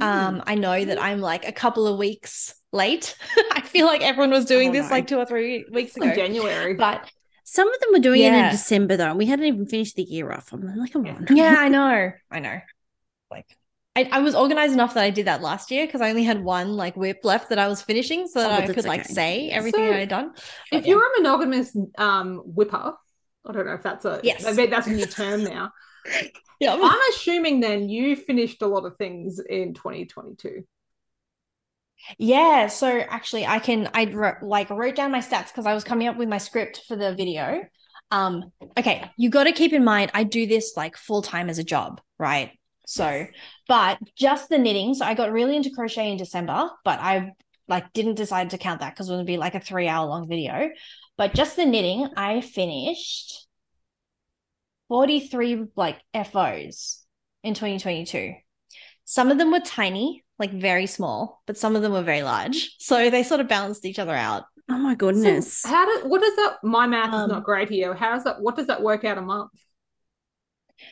Um, 0.00 0.42
I 0.46 0.54
know 0.54 0.84
that 0.84 1.02
I'm 1.02 1.20
like 1.20 1.46
a 1.46 1.52
couple 1.52 1.86
of 1.88 1.98
weeks 1.98 2.54
late. 2.72 3.16
I 3.52 3.62
feel 3.62 3.86
like 3.86 4.00
everyone 4.00 4.30
was 4.30 4.44
doing 4.44 4.70
Oh, 4.70 4.72
this 4.72 4.88
no. 4.88 4.90
like 4.94 5.06
two 5.06 5.18
or 5.18 5.26
three 5.26 5.64
weeks 5.70 5.96
ago. 5.96 6.14
January. 6.14 6.74
But 6.74 7.10
Some 7.44 7.72
of 7.72 7.80
them 7.80 7.88
were 7.92 7.98
doing 7.98 8.22
it 8.22 8.32
in 8.32 8.50
December 8.50 8.96
though, 8.96 9.10
and 9.10 9.18
we 9.18 9.26
hadn't 9.26 9.44
even 9.46 9.66
finished 9.66 9.96
the 9.96 10.04
year 10.04 10.30
off. 10.30 10.52
I'm 10.52 10.62
like, 10.76 10.94
on. 10.94 11.26
yeah, 11.30 11.56
I 11.58 11.68
know. 11.68 12.12
I 12.30 12.38
know. 12.40 12.60
Like 13.30 13.56
I, 13.94 14.08
I 14.10 14.20
was 14.20 14.34
organized 14.34 14.72
enough 14.72 14.94
that 14.94 15.04
I 15.04 15.10
did 15.10 15.26
that 15.26 15.42
last 15.42 15.70
year 15.70 15.86
because 15.86 16.00
I 16.00 16.08
only 16.08 16.24
had 16.24 16.42
one 16.42 16.72
like 16.72 16.96
WIP 16.96 17.24
left 17.24 17.50
that 17.50 17.58
I 17.58 17.68
was 17.68 17.82
finishing 17.82 18.26
so 18.26 18.40
Oh, 18.44 18.48
that 18.48 18.52
but 18.54 18.64
I 18.64 18.66
that's 18.66 18.74
could 18.74 18.86
like 18.86 19.04
say 19.04 19.50
everything 19.50 19.84
So, 19.84 19.92
I'd 19.92 20.08
done. 20.08 20.32
But 20.70 20.80
if 20.80 20.86
yeah. 20.86 20.90
you're 20.90 21.04
a 21.06 21.18
monogamous 21.22 21.76
um 21.98 22.38
whipper, 22.38 22.94
I 23.46 23.52
don't 23.52 23.66
know 23.66 23.74
if 23.74 23.82
that's 23.82 24.04
a 24.04 24.20
Yes. 24.22 24.44
maybe 24.54 24.70
that's 24.70 24.86
a 24.86 24.92
new 24.92 25.06
term 25.06 25.44
now. 25.44 25.72
yeah, 26.60 26.74
I'm 26.80 27.00
assuming 27.10 27.60
then 27.60 27.88
you 27.88 28.16
finished 28.16 28.62
a 28.62 28.66
lot 28.66 28.84
of 28.84 28.96
things 28.96 29.40
in 29.40 29.74
2022. 29.74 30.64
Yeah, 32.18 32.66
so 32.68 32.88
actually 33.00 33.46
I 33.46 33.58
can 33.58 33.88
I 33.94 34.06
wrote, 34.06 34.42
like 34.42 34.70
wrote 34.70 34.96
down 34.96 35.12
my 35.12 35.20
stats 35.20 35.48
because 35.48 35.66
I 35.66 35.74
was 35.74 35.84
coming 35.84 36.08
up 36.08 36.16
with 36.16 36.28
my 36.28 36.38
script 36.38 36.82
for 36.88 36.96
the 36.96 37.14
video. 37.14 37.62
Um 38.10 38.52
okay, 38.78 39.10
you 39.16 39.30
got 39.30 39.44
to 39.44 39.52
keep 39.52 39.72
in 39.72 39.84
mind 39.84 40.10
I 40.14 40.24
do 40.24 40.46
this 40.46 40.74
like 40.76 40.96
full 40.96 41.22
time 41.22 41.48
as 41.48 41.58
a 41.58 41.64
job, 41.64 42.00
right? 42.18 42.52
So, 42.86 43.26
but 43.68 43.98
just 44.16 44.48
the 44.48 44.58
knitting, 44.58 44.94
so 44.94 45.04
I 45.04 45.14
got 45.14 45.32
really 45.32 45.56
into 45.56 45.70
crochet 45.70 46.10
in 46.10 46.18
December, 46.18 46.68
but 46.84 46.98
I 47.00 47.32
like 47.68 47.92
didn't 47.92 48.16
decide 48.16 48.50
to 48.50 48.58
count 48.58 48.80
that 48.80 48.94
because 48.94 49.08
it 49.08 49.16
would 49.16 49.26
be 49.26 49.38
like 49.38 49.54
a 49.54 49.60
3 49.60 49.88
hour 49.88 50.06
long 50.08 50.28
video. 50.28 50.70
But 51.16 51.34
just 51.34 51.56
the 51.56 51.64
knitting, 51.66 52.08
I 52.16 52.40
finished 52.40 53.46
43 54.88 55.66
like 55.76 56.00
FOs 56.14 57.04
in 57.42 57.54
2022. 57.54 58.34
Some 59.04 59.30
of 59.30 59.38
them 59.38 59.50
were 59.52 59.60
tiny, 59.60 60.24
like 60.38 60.52
very 60.52 60.86
small, 60.86 61.42
but 61.46 61.56
some 61.58 61.76
of 61.76 61.82
them 61.82 61.92
were 61.92 62.02
very 62.02 62.22
large. 62.22 62.76
So 62.78 63.10
they 63.10 63.22
sort 63.22 63.40
of 63.40 63.48
balanced 63.48 63.84
each 63.84 63.98
other 63.98 64.14
out. 64.14 64.44
Oh 64.70 64.78
my 64.78 64.94
goodness. 64.94 65.58
So 65.62 65.68
how 65.68 65.84
do 65.86 66.08
what 66.08 66.20
does 66.20 66.36
that 66.36 66.56
my 66.62 66.86
math 66.86 67.14
is 67.14 67.14
Um, 67.14 67.28
not 67.28 67.44
great 67.44 67.68
here. 67.68 67.94
How 67.94 68.14
does 68.14 68.24
that 68.24 68.40
what 68.40 68.56
does 68.56 68.68
that 68.68 68.82
work 68.82 69.04
out 69.04 69.18
a 69.18 69.22
month? 69.22 69.50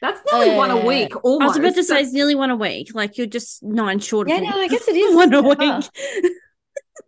That's 0.00 0.20
nearly 0.32 0.56
one 0.56 0.70
a 0.70 0.78
Uh, 0.78 0.86
week 0.86 1.14
I 1.16 1.18
was 1.24 1.56
about 1.56 1.74
to 1.74 1.84
say 1.84 2.00
it's 2.02 2.12
nearly 2.12 2.34
one 2.34 2.50
a 2.50 2.56
week. 2.56 2.94
Like 2.94 3.18
you're 3.18 3.26
just 3.26 3.62
nine 3.62 3.98
short 3.98 4.28
Yeah, 4.28 4.36
of 4.36 4.42
no, 4.44 4.60
I 4.60 4.68
guess 4.72 4.86
it 4.88 4.96
is. 4.96 5.14
one 5.14 5.32
a 5.34 5.42
week. 5.42 5.58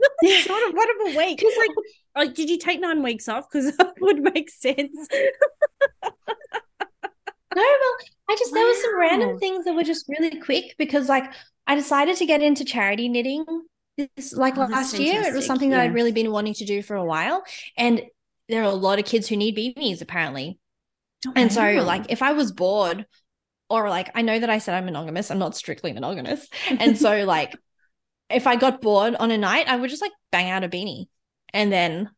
Short 0.25 0.69
of 0.69 0.75
one 0.75 0.89
of 0.91 1.15
a 1.15 1.17
week. 1.19 1.41
It's 1.43 1.57
like, 1.59 1.71
like, 2.27 2.35
did 2.35 2.51
you 2.51 2.59
take 2.59 2.81
nine 2.81 3.03
weeks 3.03 3.29
off? 3.29 3.47
Because 3.51 3.77
that 3.77 3.95
would 4.01 4.21
make 4.21 4.51
sense. 4.51 5.09
No, 7.55 7.63
well, 7.63 7.97
I 8.31 8.37
just 8.39 8.53
there 8.55 8.67
was 8.67 8.81
some 8.83 8.99
random 8.99 9.39
things 9.39 9.65
that 9.67 9.75
were 9.75 9.83
just 9.85 10.07
really 10.09 10.41
quick 10.41 10.75
because 10.79 11.09
like 11.09 11.25
I 11.67 11.75
decided 11.75 12.17
to 12.17 12.27
get 12.27 12.41
into 12.43 12.65
charity 12.65 13.09
knitting 13.09 13.45
this 14.17 14.33
like 14.33 14.57
Oh, 14.57 14.63
last 14.63 14.99
year. 14.99 15.23
It 15.23 15.35
was 15.35 15.45
something 15.47 15.71
that 15.71 15.81
I'd 15.81 15.95
really 15.95 16.13
been 16.13 16.33
wanting 16.33 16.55
to 16.55 16.65
do 16.65 16.83
for 16.83 16.97
a 16.97 17.05
while. 17.05 17.43
And 17.77 18.03
there 18.49 18.63
are 18.63 18.71
a 18.71 18.75
lot 18.75 18.99
of 18.99 19.05
kids 19.05 19.29
who 19.29 19.37
need 19.37 19.57
beanies 19.57 20.01
apparently. 20.01 20.59
And 21.35 21.53
so 21.53 21.63
Wow. 21.63 21.85
like 21.85 22.07
if 22.11 22.23
I 22.23 22.33
was 22.33 22.53
bored 22.53 23.07
or 23.71 23.89
like 23.91 24.11
I 24.15 24.23
know 24.23 24.39
that 24.39 24.51
I 24.51 24.59
said 24.59 24.75
I'm 24.75 24.87
monogamous, 24.87 25.31
I'm 25.31 25.39
not 25.39 25.57
strictly 25.57 25.93
monogamous. 25.93 26.49
And 26.81 26.99
so 26.99 27.25
like 27.25 27.59
if 28.31 28.47
I 28.47 28.57
got 28.57 28.81
bored 28.83 29.17
on 29.17 29.31
a 29.31 29.39
night, 29.39 29.69
I 29.69 29.77
would 29.77 29.91
just 29.91 30.03
like 30.03 30.13
bang 30.33 30.51
out 30.51 30.65
a 30.65 30.69
beanie. 30.69 31.07
And 31.55 31.73
then 31.73 32.11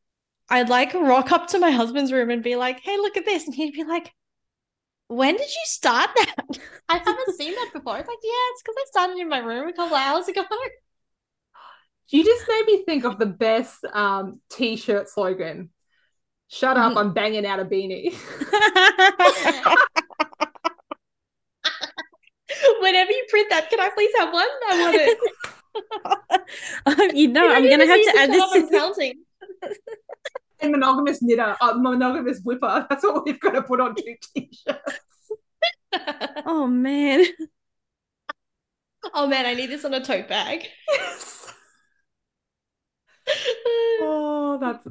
I'd 0.51 0.71
like 0.71 0.95
rock 0.95 1.33
up 1.33 1.49
to 1.49 1.61
my 1.61 1.71
husband's 1.73 2.13
room 2.13 2.31
and 2.31 2.43
be 2.43 2.57
like, 2.57 2.81
"Hey, 2.81 2.97
look 2.99 3.17
at 3.17 3.25
this." 3.27 3.47
And 3.47 3.55
he'd 3.55 3.75
be 3.75 3.85
like, 3.85 4.13
"When 5.09 5.37
did 5.37 5.49
you 5.49 5.63
start 5.67 6.11
that?" 6.17 6.37
I 6.89 6.99
haven't 6.99 7.31
seen 7.37 7.55
that 7.55 7.71
before. 7.73 7.99
It's 7.99 8.09
like, 8.09 8.19
"Yeah, 8.23 8.33
it's 8.53 8.63
because 8.63 8.77
I 8.79 8.85
started 8.87 9.19
in 9.19 9.29
my 9.29 9.39
room 9.39 9.69
a 9.69 9.73
couple 9.73 9.97
hours 9.97 10.29
ago." 10.29 10.45
You 12.09 12.25
just 12.25 12.45
made 12.49 12.67
me 12.67 12.85
think 12.85 13.05
of 13.05 13.19
the 13.19 13.27
best 13.27 13.85
um 13.93 14.41
t-shirt 14.51 15.09
slogan. 15.09 15.71
Shut 16.55 16.77
up, 16.77 16.93
Mhm. 16.93 16.99
I'm 17.01 17.13
banging 17.13 17.45
out 17.47 17.59
a 17.59 17.65
beanie. 17.65 18.15
Whenever 22.81 23.11
you 23.11 23.25
print 23.29 23.51
that, 23.51 23.69
can 23.71 23.81
I 23.81 23.89
please 23.91 24.13
have 24.19 24.33
one? 24.33 24.47
I 24.71 24.81
want 24.81 24.97
it. 25.01 25.19
you 27.17 27.27
know, 27.27 27.45
You 27.45 27.53
I'm 27.55 27.69
gonna 27.69 27.87
have 27.87 28.05
to 28.05 28.17
add 28.21 28.31
this. 28.31 28.45
I'm 28.53 28.69
counting. 28.71 29.15
A 30.63 30.69
monogamous 30.69 31.21
knitter, 31.21 31.57
a 31.61 31.75
monogamous 31.75 32.41
whipper. 32.43 32.87
That's 32.89 33.03
what 33.03 33.25
we've 33.27 33.41
got 33.41 33.51
to 33.51 33.63
put 33.63 33.81
on 33.81 33.97
two 33.97 34.15
t-shirts. 34.35 35.33
Oh 36.47 36.67
man. 36.69 37.25
oh 39.13 39.27
man, 39.27 39.45
I 39.45 39.55
need 39.55 39.71
this 39.71 39.85
on 39.85 39.93
a 39.93 40.01
tote 40.03 40.29
bag. 40.29 40.69
oh, 44.01 44.57
that's 44.61 44.87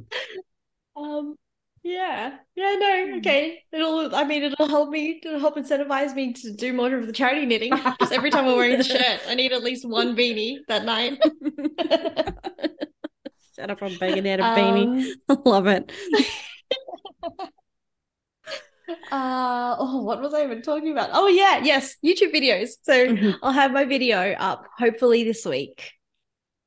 Um, 0.95 1.37
yeah, 1.83 2.37
yeah, 2.55 2.75
no, 2.79 3.11
Hmm. 3.11 3.17
okay. 3.17 3.59
It'll, 3.73 4.15
I 4.15 4.23
mean, 4.23 4.43
it'll 4.43 4.67
help 4.69 4.89
me, 4.89 5.19
it'll 5.23 5.39
help 5.39 5.57
incentivize 5.57 6.15
me 6.15 6.31
to 6.33 6.53
do 6.53 6.71
more 6.71 6.93
of 6.95 7.07
the 7.07 7.13
charity 7.13 7.45
knitting. 7.45 7.75
Because 7.91 8.11
every 8.11 8.31
time 8.31 8.47
I'm 8.47 8.55
wearing 8.55 8.77
the 8.77 8.83
shirt, 8.85 9.21
I 9.27 9.35
need 9.35 9.51
at 9.51 9.63
least 9.63 9.85
one 9.87 10.15
beanie 10.15 10.65
that 10.67 10.85
night. 10.85 11.19
Shut 13.55 13.69
up, 13.69 13.81
I'm 13.81 13.97
banging 13.97 14.27
out 14.29 14.39
a 14.39 14.45
beanie. 14.45 14.91
Um, 14.95 15.13
I 15.29 15.37
love 15.45 15.67
it. 15.67 15.91
Uh 19.09 19.75
oh, 19.79 20.01
what 20.03 20.21
was 20.21 20.33
I 20.33 20.43
even 20.43 20.61
talking 20.61 20.91
about? 20.91 21.09
Oh 21.13 21.27
yeah, 21.27 21.59
yes, 21.63 21.95
YouTube 22.03 22.33
videos. 22.33 22.71
So 22.83 23.11
Mhm. 23.11 23.39
I'll 23.41 23.51
have 23.53 23.71
my 23.71 23.85
video 23.85 24.33
up 24.33 24.67
hopefully 24.77 25.23
this 25.23 25.45
week. 25.45 25.91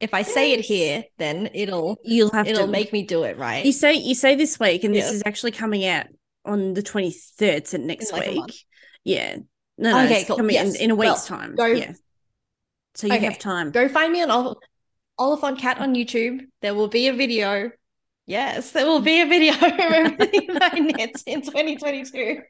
If 0.01 0.13
I 0.13 0.23
say 0.23 0.53
it 0.53 0.61
here, 0.61 1.05
then 1.19 1.49
it'll 1.55 1.97
You'll 2.05 2.31
have 2.33 2.47
it'll 2.47 2.67
to 2.67 2.71
make 2.71 2.93
me 2.93 3.03
do 3.03 3.23
it 3.23 3.39
right. 3.39 3.65
You 3.65 3.73
say 3.73 3.95
you 3.95 4.15
say 4.15 4.35
this 4.35 4.61
week, 4.61 4.85
and 4.85 4.95
this 4.95 5.11
is 5.11 5.23
actually 5.25 5.53
coming 5.53 5.87
out 5.87 6.07
on 6.45 6.75
the 6.75 6.83
twenty 6.83 7.11
third, 7.11 7.67
so 7.67 7.79
next 7.79 8.13
like 8.13 8.29
week. 8.31 8.55
Yeah. 9.05 9.37
No, 9.79 9.93
no, 9.93 10.05
Okay, 10.05 10.19
it's 10.21 10.27
cool. 10.29 10.37
coming 10.37 10.55
Yes. 10.55 10.75
in, 10.77 10.83
in 10.83 10.91
a 10.91 10.95
Well, 10.95 11.15
week's 11.15 11.27
time. 11.27 11.55
go- 11.55 11.67
yeah. 11.67 11.93
So 12.95 13.07
you 13.07 13.15
Okay, 13.15 13.25
have 13.27 13.39
time. 13.39 13.71
Go 13.73 13.89
find 13.89 14.13
me 14.13 14.23
on 14.23 14.31
Ol- 14.31 14.59
Oliphant 15.19 15.59
Kat 15.59 15.79
on 15.79 15.95
YouTube. 15.95 16.41
There 16.63 16.75
will 16.75 16.89
be 16.89 17.09
a 17.09 17.13
video. 17.13 17.71
Yes, 18.27 18.71
there 18.73 18.87
will 18.87 19.01
be 19.01 19.21
a 19.21 19.27
video 19.27 19.53
of 19.57 19.63
everything 19.63 20.49
I 20.61 20.79
knit 20.79 21.23
in 21.27 21.43
2022. 21.43 22.41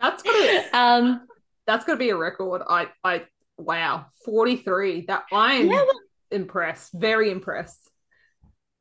That's 0.00 0.22
gonna 0.22 0.62
Um, 0.72 1.26
that's 1.66 1.84
gonna 1.84 1.98
be 1.98 2.10
a 2.10 2.16
record. 2.16 2.62
I 2.68 2.88
I 3.02 3.24
wow, 3.58 4.06
43. 4.24 5.06
That 5.08 5.24
I'm 5.32 5.66
yeah, 5.66 5.72
well, 5.82 5.90
impressed. 6.34 6.92
Very 6.92 7.30
impressed. 7.30 7.90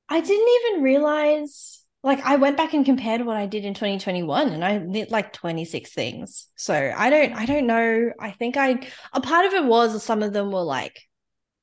I 0.10 0.20
didn't 0.22 0.50
even 0.72 0.84
realize. 0.84 1.80
Like, 2.06 2.20
I 2.26 2.36
went 2.36 2.58
back 2.58 2.74
and 2.74 2.86
compared 2.86 3.26
what 3.26 3.38
I 3.38 3.46
did 3.46 3.64
in 3.64 3.74
2021, 3.74 4.50
and 4.50 4.66
I 4.66 4.78
did 4.78 5.10
like 5.10 5.32
26 5.32 5.94
things. 5.94 6.48
So 6.58 6.74
I 6.74 7.10
don't, 7.10 7.34
I 7.34 7.46
don't 7.46 7.66
know. 7.66 8.12
I 8.20 8.32
think 8.32 8.58
I 8.58 8.86
a 9.14 9.22
part 9.22 9.46
of 9.46 9.54
it 9.54 9.64
was 9.64 10.04
some 10.04 10.22
of 10.22 10.34
them 10.34 10.52
were 10.52 10.64
like, 10.64 11.00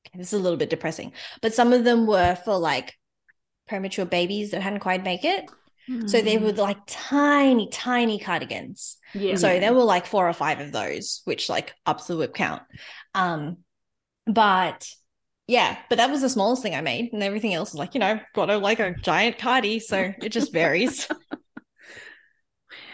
okay, 0.07 0.17
this 0.17 0.33
is 0.33 0.39
a 0.39 0.41
little 0.43 0.57
bit 0.57 0.71
depressing, 0.71 1.13
but 1.41 1.53
some 1.53 1.73
of 1.73 1.83
them 1.83 2.07
were 2.07 2.35
for 2.43 2.57
like 2.57 2.95
premature 3.67 4.05
babies 4.05 4.51
that 4.51 4.63
hadn't 4.63 4.79
quite 4.79 5.03
make 5.03 5.23
it. 5.23 5.47
So 6.07 6.21
they 6.21 6.37
Mm. 6.37 6.43
were 6.43 6.51
like 6.53 6.77
tiny, 6.87 7.67
tiny 7.69 8.17
cardigans. 8.17 8.97
Yeah. 9.13 9.35
So 9.35 9.59
there 9.59 9.73
were 9.73 9.83
like 9.83 10.05
four 10.05 10.27
or 10.27 10.33
five 10.33 10.59
of 10.59 10.71
those, 10.71 11.21
which 11.25 11.49
like 11.49 11.73
ups 11.85 12.07
the 12.07 12.15
WIP 12.15 12.33
count. 12.33 12.61
Um, 13.13 13.57
but 14.25 14.87
yeah, 15.51 15.77
but 15.89 15.97
that 15.97 16.09
was 16.09 16.21
the 16.21 16.29
smallest 16.29 16.63
thing 16.63 16.73
I 16.75 16.81
made, 16.81 17.11
and 17.11 17.21
everything 17.21 17.53
else 17.53 17.69
is 17.69 17.75
like, 17.75 17.93
you 17.93 17.99
know, 17.99 18.19
got 18.33 18.49
a 18.49 18.57
like 18.57 18.79
a 18.79 18.93
giant 19.01 19.37
cardi, 19.37 19.79
so 19.79 20.13
it 20.21 20.29
just 20.29 20.53
varies. 20.53 21.07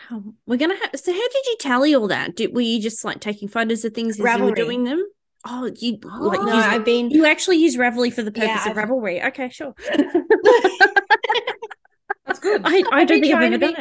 Oh, 0.10 0.34
We're 0.48 0.58
gonna 0.58 0.76
have. 0.76 0.92
So, 0.96 1.12
how 1.14 1.20
did 1.30 1.46
you 1.46 1.56
tally 1.60 1.94
all 1.94 2.08
that? 2.08 2.36
Did 2.36 2.56
were 2.56 2.62
you 2.62 2.82
just 2.82 3.04
like 3.06 3.20
taking 3.20 3.48
photos 3.48 3.86
of 3.86 3.94
things 3.94 4.20
as 4.20 4.26
you 4.38 4.44
were 4.44 4.56
doing 4.56 4.84
them? 4.86 5.04
Oh, 5.46 5.70
you 5.78 6.00
like 6.04 6.40
Oh. 6.40 6.44
no, 6.44 6.56
use, 6.56 6.64
I've 6.66 6.84
been 6.84 7.12
you 7.12 7.26
actually 7.28 7.58
use 7.58 7.78
Ravelry 7.78 8.12
for 8.12 8.24
the 8.24 8.32
Yeah, 8.36 8.48
purpose 8.48 8.66
of 8.72 8.78
I've- 8.78 8.90
Ravelry. 8.92 9.26
Okay, 9.28 9.50
sure. 9.50 9.76
That's 12.26 12.40
good. 12.40 12.62
I, 12.66 12.84
I 12.92 13.06
don't 13.06 13.22
think 13.22 13.34
I've 13.34 13.44
ever 13.44 13.58
to 13.58 13.74
done 13.74 13.76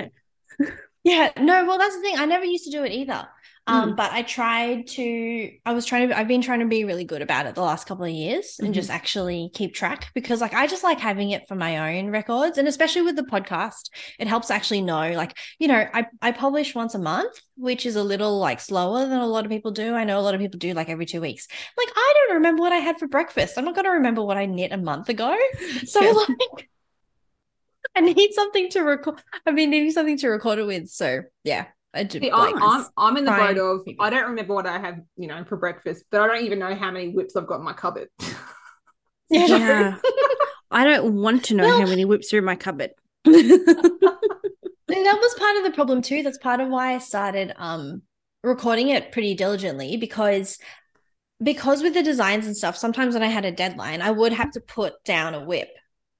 it. 0.61 0.72
Yeah, 1.03 1.31
no, 1.39 1.64
well, 1.66 1.79
that's 1.79 1.95
the 1.97 2.03
thing. 2.03 2.16
I 2.18 2.24
never 2.27 2.45
used 2.45 2.64
to 2.64 2.70
do 2.70 2.83
it 2.85 2.93
either. 2.93 3.27
Um, 3.69 3.95
Mm. 3.95 3.97
but 3.97 4.12
I 4.12 4.23
tried 4.23 4.87
to, 4.89 5.51
I 5.67 5.73
was 5.73 5.85
trying 5.87 6.09
to, 6.09 6.17
I've 6.17 6.29
been 6.29 6.41
trying 6.43 6.61
to 6.61 6.67
be 6.67 6.85
really 6.85 7.05
good 7.05 7.21
about 7.21 7.47
it 7.47 7.57
the 7.57 7.62
last 7.62 7.87
couple 7.89 8.05
of 8.05 8.11
years 8.12 8.61
and 8.61 8.73
just 8.73 8.91
actually 8.91 9.51
keep 9.55 9.75
track 9.75 10.11
because, 10.14 10.41
like, 10.41 10.55
I 10.55 10.69
just 10.69 10.85
like 10.85 11.01
having 11.01 11.31
it 11.31 11.49
for 11.49 11.57
my 11.57 11.97
own 11.99 12.11
records. 12.11 12.59
And 12.59 12.69
especially 12.69 13.03
with 13.03 13.17
the 13.17 13.25
podcast, 13.25 13.91
it 14.21 14.29
helps 14.29 14.51
actually 14.53 14.83
know, 14.83 15.11
like, 15.12 15.37
you 15.59 15.67
know, 15.67 15.85
I, 15.93 16.07
I 16.23 16.31
publish 16.31 16.75
once 16.77 16.95
a 16.95 16.99
month, 17.01 17.41
which 17.57 17.87
is 17.87 17.97
a 17.97 18.05
little 18.05 18.39
like 18.39 18.61
slower 18.61 19.01
than 19.07 19.19
a 19.21 19.27
lot 19.27 19.45
of 19.45 19.51
people 19.51 19.73
do. 19.73 19.95
I 19.95 20.05
know 20.05 20.19
a 20.19 20.23
lot 20.23 20.35
of 20.35 20.41
people 20.41 20.59
do 20.59 20.73
like 20.73 20.89
every 20.89 21.07
two 21.07 21.21
weeks. 21.21 21.49
Like, 21.77 21.89
I 21.97 22.12
don't 22.29 22.37
remember 22.37 22.61
what 22.62 22.73
I 22.73 22.77
had 22.79 22.99
for 22.99 23.09
breakfast. 23.09 23.59
I'm 23.59 23.64
not 23.64 23.75
going 23.75 23.85
to 23.87 23.91
remember 23.93 24.23
what 24.23 24.37
I 24.37 24.47
knit 24.47 24.73
a 24.73 24.77
month 24.79 25.09
ago. 25.09 25.37
So, 25.87 26.01
Yeah. 26.01 26.12
like, 26.12 26.69
I 27.97 28.01
need 28.01 28.33
something 28.33 28.69
to 28.71 28.81
record. 28.83 29.23
I've 29.47 29.57
been 29.57 29.71
needing 29.71 29.91
something 29.91 30.19
to 30.19 30.29
record 30.29 30.59
it 30.59 30.67
with. 30.67 30.89
So 30.89 31.23
yeah. 31.45 31.67
See, 32.11 32.30
like, 32.32 32.55
I'm, 32.57 32.62
I'm 32.62 32.86
I'm 32.97 33.16
in 33.16 33.24
the 33.24 33.30
try 33.30 33.55
boat 33.55 33.80
of 33.80 33.94
I 34.01 34.11
don't 34.11 34.28
remember 34.30 34.55
what 34.55 34.66
I 34.66 34.78
have, 34.78 34.97
you 35.16 35.26
know, 35.28 35.44
for 35.44 35.57
breakfast, 35.57 36.05
but 36.11 36.20
I 36.20 36.26
don't 36.26 36.44
even 36.44 36.59
know 36.59 36.74
how 36.74 36.90
many 36.90 37.12
WIPs 37.14 37.36
I've 37.36 37.47
got 37.47 37.59
in 37.59 37.64
my 37.64 37.72
cupboard. 37.72 38.09
Yeah. 39.28 39.47
Yeah. 39.49 39.97
I 40.70 40.84
don't 40.84 41.14
want 41.14 41.44
to 41.47 41.55
know 41.55 41.64
Well- 41.64 41.80
how 41.80 41.86
many 41.86 42.05
WIPs 42.05 42.32
are 42.32 42.38
in 42.38 42.44
my 42.44 42.57
cupboard. 42.57 42.90
And 44.88 45.05
that 45.05 45.18
was 45.20 45.34
part 45.34 45.57
of 45.57 45.64
the 45.64 45.72
problem 45.72 46.01
too. 46.01 46.22
That's 46.22 46.38
part 46.38 46.61
of 46.61 46.68
why 46.68 46.94
I 46.94 46.99
started 46.99 47.53
um 47.57 48.03
recording 48.42 48.88
it 48.88 49.11
pretty 49.11 49.34
diligently 49.34 49.97
because 49.97 50.59
because 51.42 51.82
with 51.82 51.94
the 51.94 52.03
designs 52.03 52.47
and 52.47 52.57
stuff, 52.57 52.76
sometimes 52.76 53.14
when 53.14 53.22
I 53.22 53.26
had 53.28 53.44
a 53.44 53.51
deadline, 53.53 54.01
I 54.01 54.11
would 54.12 54.32
have 54.32 54.53
to 54.53 54.61
put 54.61 54.94
down 55.05 55.34
a 55.34 55.44
WIP. 55.44 55.68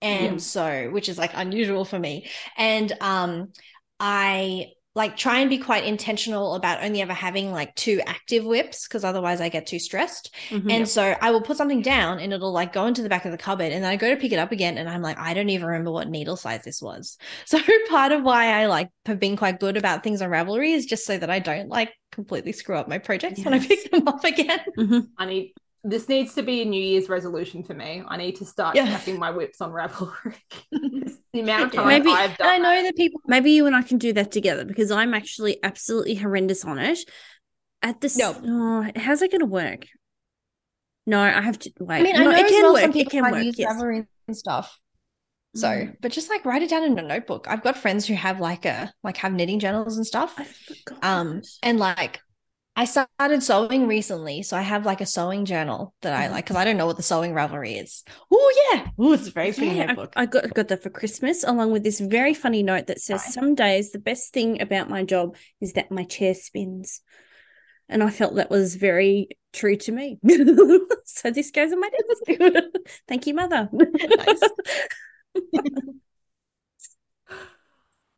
And 0.03 0.33
Yeah. 0.35 0.39
so, 0.39 0.91
which 0.91 1.09
is 1.09 1.17
like 1.17 1.31
unusual 1.35 1.85
for 1.85 1.99
me. 1.99 2.29
And 2.57 2.93
um 3.01 3.53
I 4.01 4.73
like 4.97 5.15
try 5.15 5.41
and 5.41 5.51
be 5.51 5.59
quite 5.59 5.85
intentional 5.85 6.55
about 6.55 6.83
only 6.83 7.03
ever 7.03 7.13
having 7.13 7.53
like 7.53 7.75
two 7.75 8.01
active 8.07 8.45
WIPs 8.45 8.89
because 8.89 9.05
otherwise 9.05 9.43
I 9.43 9.51
get 9.51 9.67
too 9.67 9.79
stressed. 9.79 10.35
Mhm. 10.49 10.73
And 10.73 10.89
so 10.89 11.15
I 11.21 11.31
will 11.33 11.43
put 11.43 11.59
something 11.59 11.83
down 11.83 12.19
and 12.19 12.33
it'll 12.33 12.51
like 12.51 12.73
go 12.73 12.87
into 12.87 13.03
the 13.03 13.11
back 13.11 13.27
of 13.27 13.31
the 13.31 13.37
cupboard 13.37 13.73
and 13.73 13.85
then 13.85 13.91
I 13.91 13.97
go 13.97 14.09
to 14.09 14.17
pick 14.17 14.33
it 14.33 14.39
up 14.39 14.53
again 14.53 14.79
and 14.79 14.89
I'm 14.89 15.03
like, 15.03 15.19
I 15.19 15.35
don't 15.35 15.51
even 15.51 15.67
remember 15.67 15.91
what 15.93 16.09
needle 16.09 16.37
size 16.37 16.63
this 16.65 16.81
was. 16.81 17.19
So 17.45 17.59
part 17.91 18.13
of 18.13 18.23
why 18.23 18.61
I 18.61 18.67
like 18.67 18.89
have 19.05 19.21
been 19.21 19.37
quite 19.37 19.61
good 19.61 19.77
about 19.77 20.03
things 20.03 20.23
on 20.23 20.31
Ravelry 20.31 20.73
is 20.73 20.87
just 20.87 21.05
so 21.05 21.19
that 21.19 21.29
I 21.31 21.41
don't 21.41 21.69
like 21.69 21.93
completely 22.11 22.53
screw 22.53 22.77
up 22.77 22.89
my 22.89 22.99
projects 22.99 23.45
when 23.45 23.53
I 23.53 23.59
pick 23.59 23.91
them 23.91 24.09
up 24.09 24.25
again. 24.25 24.61
Mhm. 24.79 25.09
I 25.19 25.27
need 25.27 25.53
this 25.89 26.09
needs 26.09 26.35
to 26.35 26.43
be 26.43 26.63
a 26.63 26.65
New 26.65 26.81
Year's 26.83 27.09
resolution 27.09 27.63
for 27.63 27.75
me. 27.75 28.03
I 28.07 28.17
need 28.17 28.37
to 28.37 28.45
start 28.45 28.77
Yeah. 28.77 28.87
tracking 28.89 29.19
my 29.19 29.31
WIPs 29.31 29.61
on 29.61 29.71
Ravelry. 29.73 30.35
the 31.33 31.41
amount 31.41 31.65
of 31.65 31.73
time 31.73 31.87
Maybe- 31.89 32.11
I've 32.11 32.37
done. 32.37 32.49
I 32.49 32.59
know 32.59 32.75
that. 32.77 32.83
that 32.85 32.97
people 32.97 33.21
Maybe 33.27 33.53
you 33.53 33.67
and 33.67 33.75
I 33.77 33.83
can 33.83 33.99
do 33.99 34.13
that 34.15 34.33
together 34.33 34.65
because 34.65 34.91
I'm 34.91 35.15
actually 35.15 35.59
absolutely 35.63 36.15
horrendous 36.17 36.65
on 36.65 36.79
it. 36.79 36.99
At 37.83 38.01
this, 38.01 38.17
No. 38.17 38.35
oh, 38.45 38.91
how's 38.97 39.23
it 39.23 39.31
going 39.31 39.41
to 39.41 39.47
work? 39.47 39.87
No, 41.07 41.21
I 41.21 41.41
have 41.41 41.59
to 41.61 41.71
wait. 41.79 42.01
I 42.01 42.03
mean, 42.03 42.17
I 42.17 42.25
know 42.25 42.31
it 42.31 42.45
as 42.47 42.51
can 42.51 42.63
well 42.63 42.73
work. 42.73 42.81
some 42.83 42.91
It 42.91 42.95
people 42.95 43.11
can 43.11 43.23
can't 43.23 43.35
work. 43.37 43.45
use 43.45 43.59
yes. 43.59 43.73
Ravelry 43.77 44.07
and 44.27 44.37
stuff. 44.37 44.81
So, 45.55 45.69
Mm. 45.69 45.97
but 46.01 46.11
just 46.13 46.29
like 46.29 46.45
write 46.45 46.63
it 46.63 46.71
down 46.71 46.83
in 46.83 46.99
a 46.99 47.03
notebook. 47.03 47.47
I've 47.49 47.63
got 47.63 47.79
friends 47.79 48.05
who 48.07 48.15
have 48.15 48.41
like 48.41 48.65
a 48.65 48.93
like 49.05 49.19
have 49.19 49.33
knitting 49.33 49.59
journals 49.61 49.97
and 49.97 50.07
stuff. 50.07 50.35
I. 51.03 51.21
Um, 51.21 51.43
and 51.63 51.79
like 51.79 52.21
I 52.79 52.85
started 52.85 53.43
sewing 53.43 53.87
recently, 53.87 54.43
so 54.43 54.55
I 54.55 54.61
have 54.61 54.85
like 54.85 55.01
a 55.01 55.07
sewing 55.07 55.47
journal 55.47 55.95
that 56.03 56.13
I 56.13 56.29
like 56.29 56.45
because 56.45 56.57
I 56.57 56.65
don't 56.67 56.77
know 56.77 56.85
what 56.85 56.99
the 56.99 57.03
sewing 57.03 57.33
Ravelry 57.33 57.83
is. 57.83 58.05
Oh 58.31 58.71
yeah, 58.73 58.89
oh 58.99 59.15
it's 59.15 59.29
a 59.29 59.31
very 59.31 59.53
pretty 59.53 59.73
Yeah, 59.77 59.87
notebook. 59.87 60.13
I, 60.15 60.23
I 60.23 60.27
got 60.27 60.53
got 60.53 60.69
that 60.69 60.83
for 60.83 60.91
Christmas, 60.91 61.43
along 61.43 61.73
with 61.73 61.85
this 61.85 62.01
very 62.01 62.35
funny 62.35 62.63
note 62.63 62.87
that 62.89 63.01
says. 63.01 63.25
"Some 63.33 63.55
days 63.55 63.93
the 63.93 63.99
best 63.99 64.35
thing 64.35 64.61
about 64.61 64.91
my 64.91 65.05
job 65.05 65.37
is 65.61 65.73
that 65.73 65.91
my 65.91 66.05
chair 66.05 66.35
spins," 66.35 67.01
and 67.89 68.03
I 68.03 68.11
felt 68.11 68.35
that 68.35 68.51
was 68.51 68.77
very 68.77 69.29
true 69.55 69.77
to 69.77 69.93
me. 69.93 70.19
so 71.07 71.31
this 71.31 71.51
goes 71.51 71.73
on 71.73 71.81
my 71.81 71.89
desk. 71.89 72.63
Thank 73.09 73.27
you, 73.27 73.33
mother. 73.33 73.71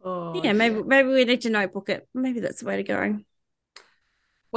Oh, 0.04 0.42
yeah, 0.42 0.52
maybe 0.52 0.82
maybe 0.82 1.08
we 1.08 1.24
need 1.24 1.40
to 1.42 1.50
notebook 1.50 1.88
it. 1.88 2.08
Maybe 2.14 2.40
that's 2.40 2.60
the 2.60 2.66
way 2.66 2.76
to 2.76 2.82
go. 2.82 3.18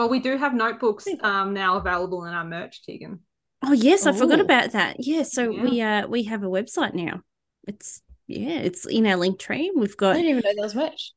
Well, 0.01 0.09
we 0.09 0.19
do 0.19 0.35
have 0.35 0.55
notebooks 0.55 1.07
um 1.21 1.53
now 1.53 1.75
available 1.77 2.25
in 2.25 2.33
our 2.33 2.43
merch, 2.43 2.81
Tegan. 2.83 3.19
Oh 3.63 3.71
yes, 3.71 4.07
I 4.07 4.13
forgot 4.13 4.39
about 4.39 4.71
that. 4.71 4.95
Yeah, 4.97 5.21
so 5.21 5.51
Yeah. 5.51 5.63
we 5.63 5.79
uh 5.79 6.07
we 6.07 6.23
have 6.23 6.41
a 6.41 6.47
website 6.47 6.95
now. 6.95 7.21
It's 7.67 8.01
yeah, 8.25 8.61
it's 8.61 8.87
in 8.87 9.05
our 9.05 9.15
link 9.15 9.37
tree. 9.37 9.71
We've 9.75 9.95
got. 9.95 10.13
I 10.13 10.13
got 10.13 10.23
didn't 10.23 10.29
even 10.39 10.41
know 10.43 10.53
there 10.55 10.63
was 10.63 10.73
merch. 10.73 11.11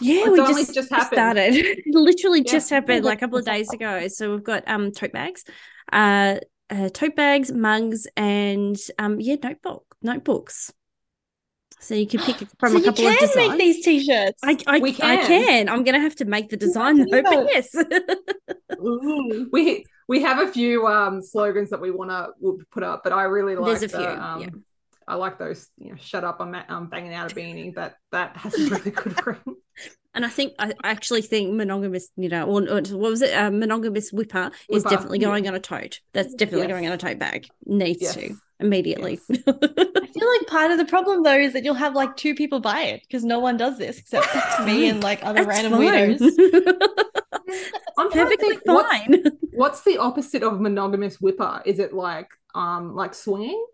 yeah, 0.00 0.22
It's 0.24 0.32
we 0.32 0.40
only 0.40 0.62
just, 0.62 0.74
just 0.74 0.90
happened. 0.90 1.20
started. 1.20 1.82
Literally 1.88 2.42
Yeah. 2.42 2.52
just 2.52 2.70
happened 2.70 3.04
like 3.04 3.18
a 3.18 3.20
couple 3.20 3.38
of 3.38 3.44
days 3.44 3.70
ago. 3.70 4.08
So 4.08 4.30
we've 4.30 4.42
got 4.42 4.64
um 4.66 4.92
tote 4.92 5.12
bags, 5.12 5.44
uh, 5.92 6.36
uh 6.70 6.88
tote 6.88 7.16
bags, 7.16 7.52
mugs, 7.52 8.08
and 8.16 8.78
um 8.98 9.20
yeah, 9.20 9.36
notebook 9.42 9.84
notebooks. 10.00 10.72
So 11.78 11.94
you 11.94 12.06
can 12.06 12.20
pick 12.20 12.38
from 12.58 12.72
so 12.72 12.78
a 12.78 12.82
couple 12.82 12.88
of 12.88 12.94
designs. 12.96 13.04
you 13.06 13.10
of 13.10 13.18
can 13.18 13.28
designs. 13.28 13.48
make 13.50 13.58
these 13.58 13.84
t-shirts. 13.84 14.40
I, 14.42 14.58
I, 14.66 14.78
We 14.78 14.90
I 14.92 15.16
can. 15.18 15.26
can. 15.26 15.68
I'm 15.68 15.84
gonna 15.84 16.00
have 16.00 16.16
to 16.16 16.24
make 16.24 16.48
the 16.48 16.56
design 16.56 16.96
can 16.96 17.10
though, 17.10 17.16
you 17.18 17.22
but 17.22 17.46
yes. 17.52 17.74
Ooh. 18.82 19.48
We 19.52 19.84
we 20.08 20.22
have 20.22 20.38
a 20.46 20.50
few 20.52 20.86
um 20.86 21.22
slogans 21.22 21.70
that 21.70 21.80
we 21.80 21.90
want 21.90 22.10
to 22.10 22.58
put 22.70 22.82
up, 22.82 23.02
but 23.04 23.12
I 23.12 23.24
really 23.24 23.56
like 23.56 23.78
There's 23.78 23.92
a 23.92 23.96
the, 23.96 23.98
few, 23.98 24.06
um, 24.06 24.40
yeah. 24.40 24.48
I 25.08 25.14
like 25.16 25.38
those. 25.38 25.68
You 25.78 25.90
know, 25.90 25.96
shut 26.00 26.24
up! 26.24 26.40
I'm 26.40 26.54
I'm 26.54 26.86
banging 26.88 27.14
out 27.14 27.30
a 27.30 27.34
beanie. 27.34 27.74
That 27.74 27.96
that 28.12 28.36
has 28.38 28.54
a 28.54 28.68
really 28.68 28.90
good 28.90 29.26
ring. 29.26 29.56
And 30.14 30.24
I 30.24 30.28
think 30.28 30.54
I 30.58 30.72
I 30.82 30.90
actually 30.90 31.22
think 31.22 31.54
monogamous, 31.54 32.08
you 32.16 32.28
know, 32.28 32.44
or, 32.46 32.62
or 32.62 32.80
what 32.80 33.10
was 33.10 33.22
it? 33.22 33.32
Uh, 33.34 33.50
monogamous 33.50 34.10
whipper, 34.12 34.50
is 34.68 34.82
Whipper, 34.82 34.88
definitely 34.96 35.18
yeah. 35.20 35.26
going 35.28 35.46
on 35.48 35.54
a 35.54 35.60
tote. 35.60 36.00
That's 36.12 36.34
definitely 36.34 36.68
Yes. 36.68 36.74
going 36.74 36.86
on 36.86 36.92
a 36.92 36.98
tote 36.98 37.18
bag. 37.18 37.48
Needs 37.66 38.02
Yes. 38.02 38.14
to 38.14 38.34
immediately. 38.60 39.20
I 39.30 39.32
feel 39.42 40.28
like 40.38 40.46
part 40.48 40.70
of 40.70 40.78
the 40.78 40.84
problem 40.86 41.22
though 41.22 41.38
is 41.38 41.52
that 41.52 41.64
you'll 41.64 41.74
have 41.74 41.94
like 41.94 42.16
two 42.16 42.34
people 42.34 42.60
buy 42.60 42.82
it 42.82 43.02
because 43.02 43.24
no 43.24 43.38
one 43.38 43.56
does 43.56 43.78
this 43.78 43.98
except 43.98 44.26
me 44.64 44.88
and 44.88 45.02
like 45.02 45.22
other 45.24 45.44
That's 45.44 45.62
random 45.62 45.72
fine. 45.72 46.18
weirdos. 46.18 46.80
I'm 47.98 48.10
Perfectly 48.10 48.48
think, 48.50 48.62
what's- 48.64 48.90
fine. 48.98 49.24
What's 49.52 49.82
the 49.84 49.98
opposite 49.98 50.42
of 50.42 50.60
monogamous 50.60 51.20
whipper? 51.20 51.62
Is 51.64 51.78
it 51.78 51.92
like 51.94 52.28
um 52.54 52.94
like 52.94 53.14
swinging? 53.14 53.64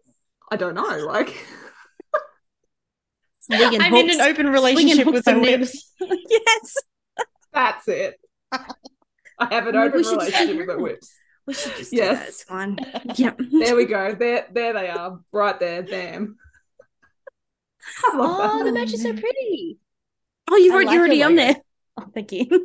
I 0.50 0.56
don't 0.56 0.74
know. 0.74 0.82
Like 1.06 1.34
Swinging 3.40 3.80
I'm 3.80 3.92
in 3.94 4.10
an 4.10 4.20
open 4.20 4.48
relationship 4.50 5.06
with 5.06 5.26
my 5.26 5.32
and 5.32 5.42
WIPs. 5.44 5.76
yes. 6.00 6.76
That's 7.52 7.88
it. 7.88 8.20
I 8.52 8.64
have 9.50 9.66
an 9.66 9.74
open 9.76 9.98
we 9.98 10.04
should 10.04 10.20
just- 10.20 10.30
relationship 10.32 10.56
with 10.58 10.66
the 10.68 10.74
WIPs. 10.82 11.08
We 11.46 11.54
should 11.54 11.76
just 11.76 11.92
Yes. 11.92 12.10
do 12.10 12.18
that. 12.20 12.28
It's 12.28 12.42
fine. 12.44 12.78
Yep. 13.16 13.40
There 13.50 13.76
we 13.76 13.84
go. 13.84 14.14
There, 14.14 14.46
there 14.52 14.72
they 14.72 14.88
are, 14.88 15.20
right 15.32 15.58
there. 15.58 15.82
Bam. 15.82 16.36
Oh, 18.14 18.58
that. 18.58 18.64
the 18.64 18.72
match 18.72 18.92
is 18.92 19.02
so 19.02 19.12
pretty. 19.12 19.78
Oh, 20.50 20.56
you 20.56 20.72
I 20.72 20.76
wrote, 20.78 20.86
like 20.86 20.94
you're 20.94 21.06
your 21.06 21.06
already 21.06 21.22
on 21.22 21.34
there. 21.34 21.56
Oh, 21.98 22.06
thank 22.14 22.32
you. 22.32 22.46
Yeah, 22.48 22.58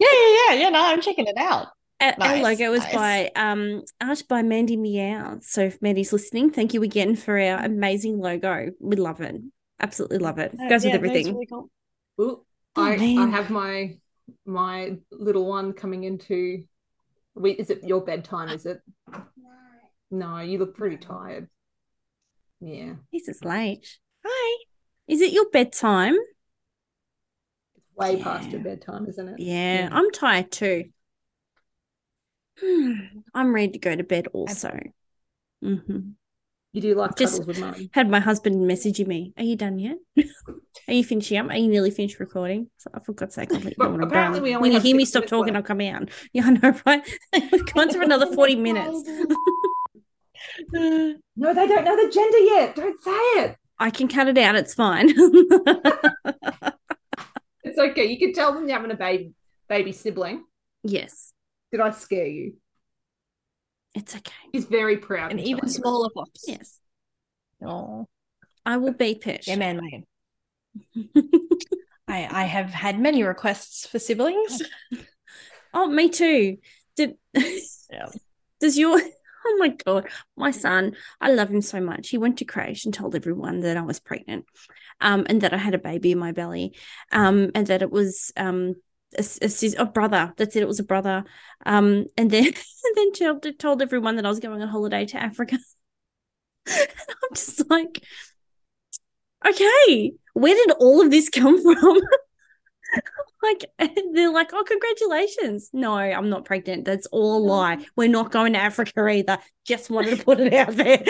yeah, 0.00 0.48
yeah. 0.48 0.54
Yeah, 0.54 0.68
no, 0.70 0.80
I'm 0.82 1.02
checking 1.02 1.26
it 1.26 1.36
out. 1.36 1.66
Our, 2.00 2.14
our 2.18 2.36
logo 2.38 2.70
was 2.70 2.80
nice. 2.80 2.94
by 2.94 3.30
um 3.36 3.82
art 4.00 4.22
by 4.26 4.40
Mandy 4.42 4.78
Meow. 4.78 5.38
So 5.42 5.62
if 5.62 5.82
Mandy's 5.82 6.14
listening, 6.14 6.50
thank 6.50 6.72
you 6.72 6.82
again 6.82 7.14
for 7.14 7.38
our 7.38 7.62
amazing 7.62 8.18
logo. 8.18 8.70
We 8.80 8.96
love 8.96 9.20
it. 9.20 9.36
Absolutely 9.80 10.16
love 10.16 10.38
it. 10.38 10.54
Uh, 10.58 10.68
Goes 10.70 10.84
yeah, 10.84 10.92
with 10.92 11.04
everything. 11.04 11.34
really 11.34 11.46
cool. 11.46 11.70
Ooh, 12.20 12.44
Oh, 12.76 12.84
I, 12.84 12.92
I 12.94 13.26
have 13.28 13.50
my 13.50 13.98
my 14.46 14.96
little 15.10 15.44
one 15.46 15.74
coming 15.74 16.04
into. 16.04 16.64
Wait, 17.34 17.58
is 17.58 17.70
it 17.70 17.84
your 17.84 18.00
bedtime? 18.02 18.48
Is 18.50 18.66
it? 18.66 18.80
No, 20.10 20.40
you 20.40 20.58
look 20.58 20.76
pretty 20.76 20.96
tired. 20.96 21.48
Yeah, 22.60 22.94
This 23.12 23.28
is 23.28 23.44
late. 23.44 23.98
Hi. 24.24 24.64
Is 25.08 25.20
it 25.20 25.32
your 25.32 25.48
bedtime? 25.50 26.16
it's 27.76 27.86
way 27.96 28.16
Yeah. 28.16 28.24
past 28.24 28.50
your 28.50 28.60
bedtime, 28.60 29.06
isn't 29.06 29.28
it? 29.28 29.40
Yeah, 29.40 29.88
I'm 29.90 30.10
tired 30.10 30.50
too. 30.50 30.90
Hmm, 32.60 32.92
I'm 33.34 33.54
ready 33.54 33.72
to 33.72 33.78
go 33.78 33.96
to 33.96 34.04
bed 34.04 34.28
also. 34.32 34.78
hmm 35.62 36.10
You 36.72 36.80
do 36.80 36.94
like 36.94 37.16
Just- 37.16 37.32
cuddles 37.40 37.46
with 37.48 37.60
mum. 37.60 37.90
Had 37.92 38.08
my 38.08 38.20
husband 38.20 38.56
messaging 38.70 39.06
me. 39.08 39.32
Are 39.36 39.42
you 39.42 39.56
done 39.56 39.78
yet? 39.78 39.96
Are 40.88 40.94
you 40.94 41.02
finishing 41.04 41.36
up? 41.38 41.48
Are 41.50 41.56
you 41.56 41.68
nearly 41.68 41.90
finished 41.90 42.20
recording? 42.20 42.68
So, 42.78 42.90
for 43.04 43.12
God's 43.12 43.34
sake, 43.34 43.52
I'll 43.52 43.58
let 43.58 43.64
you 43.64 43.70
know 43.70 43.74
But 43.78 43.92
when 43.92 44.02
apparently 44.02 44.40
we 44.40 44.54
only 44.54 44.70
When 44.70 44.72
you 44.72 44.80
hear 44.80 44.96
me 44.96 45.04
stop 45.04 45.26
talking, 45.26 45.54
left. 45.54 45.68
I'll 45.70 45.76
come 45.76 45.80
out. 45.80 46.08
Yeah, 46.32 46.46
I 46.46 46.50
know, 46.50 46.74
right? 46.86 47.02
We've 47.52 47.66
gone 47.74 47.90
for 47.90 48.02
another 48.02 48.26
40 48.32 48.56
minutes. 48.56 49.08
No, 50.72 51.14
they 51.54 51.66
don't 51.66 51.84
know 51.84 51.96
the 51.96 52.10
gender 52.12 52.38
yet. 52.38 52.76
Don't 52.76 53.02
say 53.02 53.10
it. 53.10 53.56
I 53.78 53.90
can 53.90 54.08
cut 54.08 54.28
it 54.28 54.38
out. 54.38 54.54
It's 54.56 54.74
fine. 54.74 55.12
It's 57.62 57.78
okay. 57.78 58.06
You 58.06 58.18
can 58.18 58.32
tell 58.32 58.52
them 58.54 58.68
you're 58.68 58.76
having 58.76 58.90
a 58.90 58.96
baby 58.96 59.32
baby 59.68 59.92
sibling. 59.92 60.44
yes, 60.82 61.32
Did 61.70 61.80
I 61.80 61.90
scare 61.90 62.26
you? 62.26 62.54
It's 63.94 64.14
okay. 64.14 64.32
He's 64.52 64.64
very 64.66 64.96
proud. 64.98 65.32
An 65.32 65.38
even 65.38 65.60
tell 65.60 65.68
you. 65.68 65.74
smaller 65.74 66.08
fox. 66.14 66.30
Yes, 66.46 66.78
Oh, 67.64 68.08
I 68.64 68.76
will 68.78 68.92
be 68.92 69.12
it. 69.24 69.46
yeah, 69.46 69.56
man, 69.56 69.80
Megan. 69.82 70.06
I 72.08 72.28
I 72.30 72.44
have 72.44 72.70
had 72.70 72.98
many 73.00 73.22
requests 73.22 73.86
for 73.86 73.98
siblings. 73.98 74.62
oh, 75.74 75.86
me 75.88 76.08
too. 76.08 76.58
Did 76.96 77.16
Yeah. 77.34 78.06
does 78.60 78.78
your 78.78 79.00
oh 79.46 79.56
my 79.58 79.68
god, 79.68 80.08
my 80.36 80.50
son, 80.50 80.94
I 81.20 81.32
love 81.32 81.48
him 81.50 81.62
so 81.62 81.80
much. 81.80 82.10
He 82.10 82.18
went 82.18 82.38
to 82.38 82.44
creche 82.44 82.84
and 82.84 82.92
told 82.94 83.14
everyone 83.14 83.60
that 83.60 83.76
I 83.76 83.82
was 83.82 83.98
pregnant, 84.00 84.44
um, 85.00 85.26
and 85.28 85.40
that 85.40 85.54
I 85.54 85.56
had 85.56 85.74
a 85.74 85.78
baby 85.78 86.12
in 86.12 86.18
my 86.18 86.32
belly, 86.32 86.76
um, 87.12 87.50
and 87.54 87.66
that 87.68 87.82
it 87.82 87.90
was 87.90 88.32
um 88.36 88.74
a, 89.18 89.24
a, 89.42 89.82
a 89.82 89.86
brother. 89.86 90.32
That's 90.36 90.56
it. 90.56 90.62
It 90.62 90.68
was 90.68 90.80
a 90.80 90.84
brother. 90.84 91.24
Um, 91.66 92.06
and 92.16 92.30
then 92.30 92.44
and 92.84 92.96
then 92.96 93.12
told 93.12 93.58
told 93.58 93.82
everyone 93.82 94.16
that 94.16 94.26
I 94.26 94.28
was 94.28 94.40
going 94.40 94.62
on 94.62 94.68
holiday 94.68 95.06
to 95.06 95.22
Africa. 95.22 95.58
and 96.66 96.88
I'm 97.08 97.34
just 97.34 97.68
like, 97.70 98.02
okay, 99.46 100.12
where 100.34 100.54
did 100.54 100.76
all 100.78 101.00
of 101.02 101.10
this 101.10 101.28
come 101.28 101.60
from? 101.80 102.00
like 103.42 103.64
and 103.78 104.14
they're 104.14 104.32
like, 104.32 104.50
oh, 104.52 104.64
congratulations. 104.64 105.70
No, 105.72 105.96
I'm 105.96 106.28
not 106.28 106.44
pregnant. 106.44 106.84
That's 106.84 107.06
all 107.06 107.38
a 107.38 107.42
lie. 107.44 107.84
We're 107.96 108.08
not 108.08 108.32
going 108.32 108.52
to 108.52 108.58
Africa 108.58 109.06
either. 109.08 109.38
Just 109.64 109.90
wanted 109.90 110.18
to 110.18 110.24
put 110.24 110.40
it 110.40 110.52
out 110.52 110.74
there. 110.76 111.02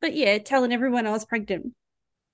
but 0.00 0.14
yeah, 0.14 0.38
telling 0.38 0.72
everyone 0.72 1.06
I 1.06 1.10
was 1.10 1.24
pregnant. 1.24 1.72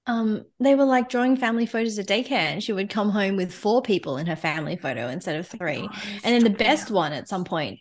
Um, 0.06 0.44
they 0.60 0.74
were 0.74 0.85
like 0.85 1.09
drawing 1.09 1.36
family 1.36 1.66
photos 1.66 1.98
at 1.98 2.06
daycare, 2.06 2.32
and 2.32 2.62
she 2.62 2.72
would 2.72 2.90
come 2.90 3.10
home 3.10 3.36
with 3.36 3.55
four 3.55 3.81
people 3.81 4.18
in 4.18 4.26
her 4.26 4.36
family 4.36 4.76
photo 4.76 5.09
instead 5.09 5.36
of 5.36 5.47
three. 5.47 5.89
And 6.22 6.35
then 6.35 6.44
the 6.44 6.51
best 6.51 6.90
one 6.90 7.12
at 7.12 7.28
some 7.28 7.44
point 7.44 7.81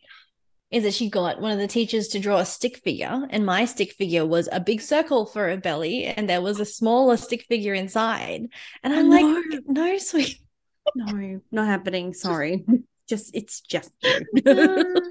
is 0.72 0.84
that 0.84 0.94
she 0.94 1.10
got 1.10 1.40
one 1.40 1.52
of 1.52 1.60
the 1.60 1.68
teachers 1.68 2.08
to 2.10 2.20
draw 2.20 2.38
a 2.38 2.46
stick 2.46 2.78
figure, 2.78 3.28
and 3.30 3.46
my 3.46 3.66
stick 3.66 3.92
figure 3.92 4.26
was 4.26 4.50
a 4.52 4.60
big 4.60 4.82
circle 4.82 5.26
for 5.26 5.52
a 5.52 5.58
belly, 5.58 6.06
and 6.06 6.30
there 6.30 6.42
was 6.42 6.60
a 6.60 6.66
smaller 6.66 7.18
stick 7.18 7.44
figure 7.44 7.74
inside. 7.74 8.48
And 8.84 8.94
I'm 8.94 9.10
like, 9.10 9.24
No. 9.24 9.60
no, 9.68 9.98
sweet. 9.98 10.40
No, 10.96 11.42
not 11.52 11.68
happening. 11.68 12.14
Sorry. 12.14 12.66
Just 13.10 13.36
it's 13.36 13.60
just 13.60 13.92
you. 14.02 14.22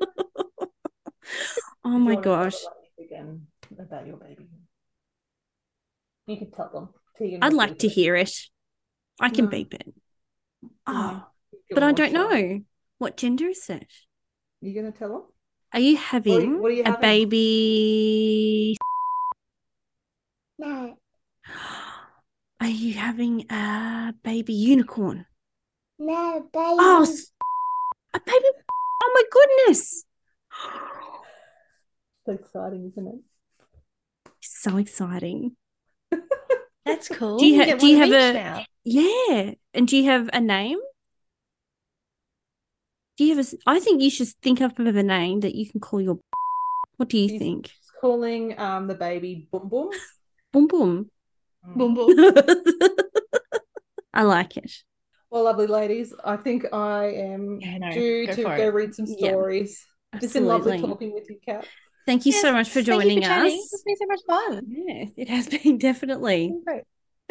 oh 1.84 1.98
my 1.98 2.16
gosh. 2.16 2.55
Again 2.98 3.47
about 3.78 4.06
your 4.06 4.16
baby. 4.16 4.48
You 6.26 6.39
could 6.39 6.55
tell 6.55 6.70
them. 6.72 6.89
Tegan 7.18 7.43
I'd 7.43 7.52
like 7.52 7.78
to 7.78 7.86
it. 7.86 7.93
hear 7.93 8.16
it. 8.16 8.32
I 9.20 9.28
can 9.30 9.44
No. 9.44 9.51
beep 9.51 9.74
it. 9.74 9.93
Oh, 10.86 11.26
you 11.52 11.74
but 11.74 11.82
I 11.82 11.93
don't 11.93 12.09
it. 12.09 12.12
know. 12.12 12.60
What 12.98 13.16
gender 13.16 13.48
is 13.48 13.68
it? 13.68 13.86
You 14.60 14.74
gonna 14.74 14.93
tell 14.93 15.09
them? 15.09 15.22
Are 15.72 15.80
you 15.80 15.97
having 15.97 16.60
what 16.60 16.70
are 16.70 16.74
you 16.74 16.82
a 16.82 16.90
having? 16.90 17.01
baby? 17.01 18.76
No, 20.59 20.98
Are 22.60 22.68
you 22.68 22.94
having 22.94 23.44
a 23.51 24.14
baby 24.22 24.52
unicorn? 24.55 25.26
no, 25.98 26.40
baby. 26.52 26.76
Oh, 26.78 27.02
s- 27.02 27.32
a 28.14 28.20
baby. 28.20 28.44
Oh 29.02 29.10
my 29.14 29.22
goodness. 29.30 30.05
So 32.24 32.32
exciting, 32.32 32.86
isn't 32.93 33.09
it? 33.09 33.20
So 34.40 34.76
exciting. 34.76 35.56
That's 36.84 37.09
cool. 37.18 37.38
Do 37.38 37.46
you 37.46 37.59
ha- 37.59 37.64
get 37.66 37.78
do 37.80 37.86
you 37.86 37.96
have 37.98 38.10
a- 38.10 38.32
now. 38.32 38.64
Yeah. 38.84 39.54
And 39.74 39.86
do 39.88 39.96
you 39.96 40.04
have 40.04 40.28
a 40.32 40.40
name? 40.40 40.78
Do 43.16 43.24
you 43.24 43.30
have 43.36 43.38
a? 43.38 43.48
s- 43.48 43.54
I 43.66 43.78
think 43.80 44.02
you 44.02 44.10
should 44.10 44.28
think 44.42 44.60
up 44.60 44.78
of 44.78 44.96
a 44.96 45.02
name 45.02 45.40
that 45.40 45.54
you 45.54 45.68
can 45.70 45.80
call 45.80 46.00
your. 46.00 46.18
What 46.96 47.09
do 47.09 47.18
you 47.18 47.28
She's- 47.28 47.40
think? 47.40 47.70
Calling 48.00 48.59
um 48.59 48.86
the 48.88 48.94
baby 48.94 49.48
Boom 49.52 49.68
Boom. 49.68 49.90
Boom 50.52 50.66
boom. 50.66 51.10
Boom, 51.76 51.94
boom. 51.94 52.14
I 54.12 54.22
like 54.24 54.56
it. 54.56 54.70
Well, 55.30 55.44
lovely 55.44 55.66
ladies, 55.68 56.12
I 56.24 56.36
think 56.36 56.66
I 56.74 57.06
am 57.06 57.59
Yeah, 57.60 57.78
no, 57.78 57.90
due 57.92 58.26
go 58.26 58.34
to 58.34 58.42
go 58.42 58.50
it. 58.52 58.74
read 58.74 58.94
some 58.94 59.06
stories. 59.06 59.86
It's 60.20 60.34
been 60.34 60.44
lovely 60.46 60.72
Absolutely. 60.72 60.88
talking 60.94 61.14
with 61.14 61.30
you, 61.30 61.38
Kat. 61.46 61.66
Thank 62.06 62.26
you 62.26 62.32
so 62.32 62.52
much 62.52 62.68
for 62.70 62.82
joining 62.82 63.22
chatting. 63.22 63.58
us. 63.58 63.72
It's 63.72 63.82
been 63.84 63.96
so 63.96 64.06
much 64.06 64.20
fun. 64.26 64.66
Yeah, 64.68 65.04
it 65.16 65.28
has 65.28 65.48
been 65.48 65.78
definitely. 65.88 66.52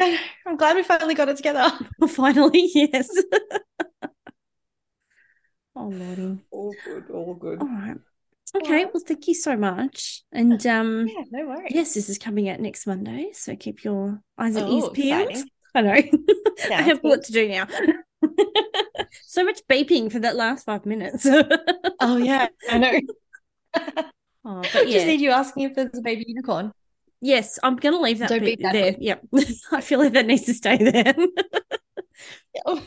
I'm 0.46 0.56
glad 0.56 0.76
we 0.76 0.82
finally 0.82 1.14
got 1.14 1.28
it 1.28 1.36
together. 1.36 1.70
Finally, 2.08 2.70
yes. 2.74 3.08
oh 5.76 5.86
lordy. 5.88 6.38
All 6.50 6.74
good, 6.84 7.10
all 7.10 7.34
good. 7.34 7.60
All 7.60 7.68
right. 7.68 7.96
Okay. 8.56 8.84
Well, 8.86 9.02
thank 9.06 9.28
you 9.28 9.34
so 9.34 9.56
much. 9.56 10.24
And 10.32 10.66
um, 10.66 11.06
Yeah, 11.06 11.22
no 11.30 11.46
worries. 11.46 11.70
yes, 11.72 11.94
this 11.94 12.08
is 12.08 12.18
coming 12.18 12.48
out 12.48 12.58
next 12.60 12.86
Monday, 12.86 13.30
so 13.32 13.54
keep 13.56 13.84
your 13.84 14.20
eyes 14.36 14.56
and 14.56 14.68
ears 14.68 14.84
Oh, 14.84 14.90
peeled. 14.90 15.36
I 15.74 15.80
know. 15.82 16.02
I 16.70 16.82
have 16.82 17.02
a 17.02 17.06
lot 17.08 17.22
to 17.24 17.32
do 17.32 17.48
now. 17.48 17.66
so 19.22 19.44
much 19.44 19.60
beeping 19.70 20.10
for 20.12 20.18
that 20.18 20.36
last 20.36 20.64
five 20.64 20.84
minutes. 20.84 21.26
Oh 22.00 22.16
yeah, 22.16 22.48
I 22.68 22.78
know. 22.78 23.00
Oh, 24.44 24.62
but 24.62 24.86
Just 24.88 25.06
need 25.06 25.20
you 25.20 25.30
asking 25.30 25.64
if 25.64 25.74
there's 25.74 25.98
a 25.98 26.02
baby 26.02 26.24
unicorn. 26.26 26.72
Yes, 27.20 27.58
I'm 27.62 27.76
going 27.76 27.94
to 27.94 28.00
leave 28.00 28.18
that 28.18 28.28
Don't 28.30 28.40
bit 28.40 28.60
that 28.62 28.72
there. 28.72 28.92
bit. 28.92 29.02
Yep. 29.02 29.22
I 29.72 29.80
feel 29.80 30.00
like 30.00 30.12
that 30.14 30.26
needs 30.26 30.44
to 30.44 30.54
stay 30.54 30.76
there. 30.76 31.14
Oh, 32.66 32.82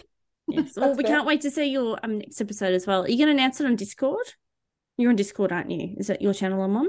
Yes. 0.48 0.73
Well, 0.77 0.95
we 0.95 1.03
fair. 1.03 1.11
can't 1.14 1.26
wait 1.26 1.41
to 1.41 1.52
see 1.52 1.65
your 1.65 1.98
um, 2.03 2.19
next 2.19 2.40
episode 2.40 2.73
as 2.73 2.86
well. 2.86 3.03
Are 3.03 3.10
you 3.10 3.18
going 3.18 3.36
to 3.36 3.41
announce 3.41 3.60
it 3.60 3.65
on 3.65 3.76
Discord? 3.76 4.26
You're 4.98 5.10
on 5.10 5.15
Discord, 5.15 5.52
aren't 5.52 5.72
you? 5.72 5.95
Is 5.98 6.07
that 6.07 6.22
your 6.22 6.34
channel 6.34 6.61
I'm 6.61 6.77
on? 6.77 6.88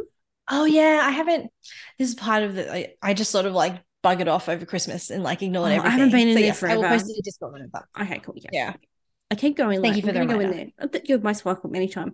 Oh 0.48 0.64
yeah, 0.64 1.01
I 1.02 1.10
haven't. 1.10 1.51
This 1.98 2.10
is 2.10 2.14
part 2.14 2.44
of 2.44 2.55
the. 2.55 2.72
I, 2.72 2.94
I 3.02 3.14
just 3.14 3.32
sort 3.32 3.47
of 3.47 3.55
like 3.55 3.82
buggered 4.05 4.28
off 4.28 4.48
over 4.48 4.64
Christmas 4.64 5.10
and 5.10 5.24
like 5.24 5.43
ignored 5.43 5.72
Oh, 5.72 5.82
I 5.82 5.88
haven't 5.88 6.12
been 6.12 6.28
in 6.28 6.34
so 6.34 6.40
there 6.40 6.47
yes, 6.47 6.62
I 6.62 6.76
will 6.76 6.84
post 6.84 7.10
it 7.10 7.14
to 7.14 7.22
Discord 7.22 7.55
whenever. 7.55 7.84
Okay, 8.01 8.20
cool. 8.20 8.34
Yeah. 8.36 8.51
Yeah. 8.52 8.72
I 9.32 9.34
keep 9.34 9.56
going. 9.56 9.82
Thank 9.82 9.94
like, 9.94 10.05
you 10.05 10.12
for 10.12 10.16
I'm 10.16 10.28
the 10.28 10.34
gonna 10.34 10.44
go 10.44 10.59
in 10.59 10.72
there. 10.93 11.01
You're 11.05 11.18
most 11.18 11.44
welcome 11.44 11.74
anytime. 11.74 12.12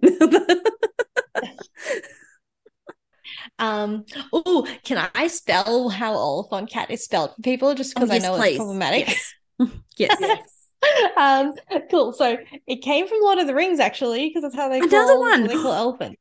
Um. 3.62 4.05
Oh, 4.32 4.66
can 4.84 5.09
I 5.14 5.28
spell 5.28 5.89
how 5.89 6.14
Oliphant 6.14 6.68
Kat 6.70 6.90
is 6.90 7.05
spelled 7.05 7.34
for 7.36 7.43
people? 7.43 7.74
Just 7.74 7.94
because 7.94 8.10
Oh, 8.10 8.14
yes, 8.14 8.24
I 8.24 8.28
know 8.28 8.36
please. 8.36 8.48
it's 8.48 8.56
problematic. 8.59 9.09
Yes. 9.09 9.34
yes. 10.20 10.66
um. 11.16 11.52
Cool. 11.90 12.12
So 12.12 12.39
it 12.66 12.82
came 12.82 13.06
from 13.09 13.18
Lord 13.22 13.39
of 13.39 13.47
the 13.47 13.55
Rings, 13.55 13.80
actually, 13.80 14.28
because 14.28 14.43
that's 14.43 14.56
how 14.56 14.68
they 14.68 14.80
Another 14.80 14.97
call 14.97 15.20
one. 15.20 15.47
They 15.47 15.56
call 15.59 15.72
elephants. 15.72 16.20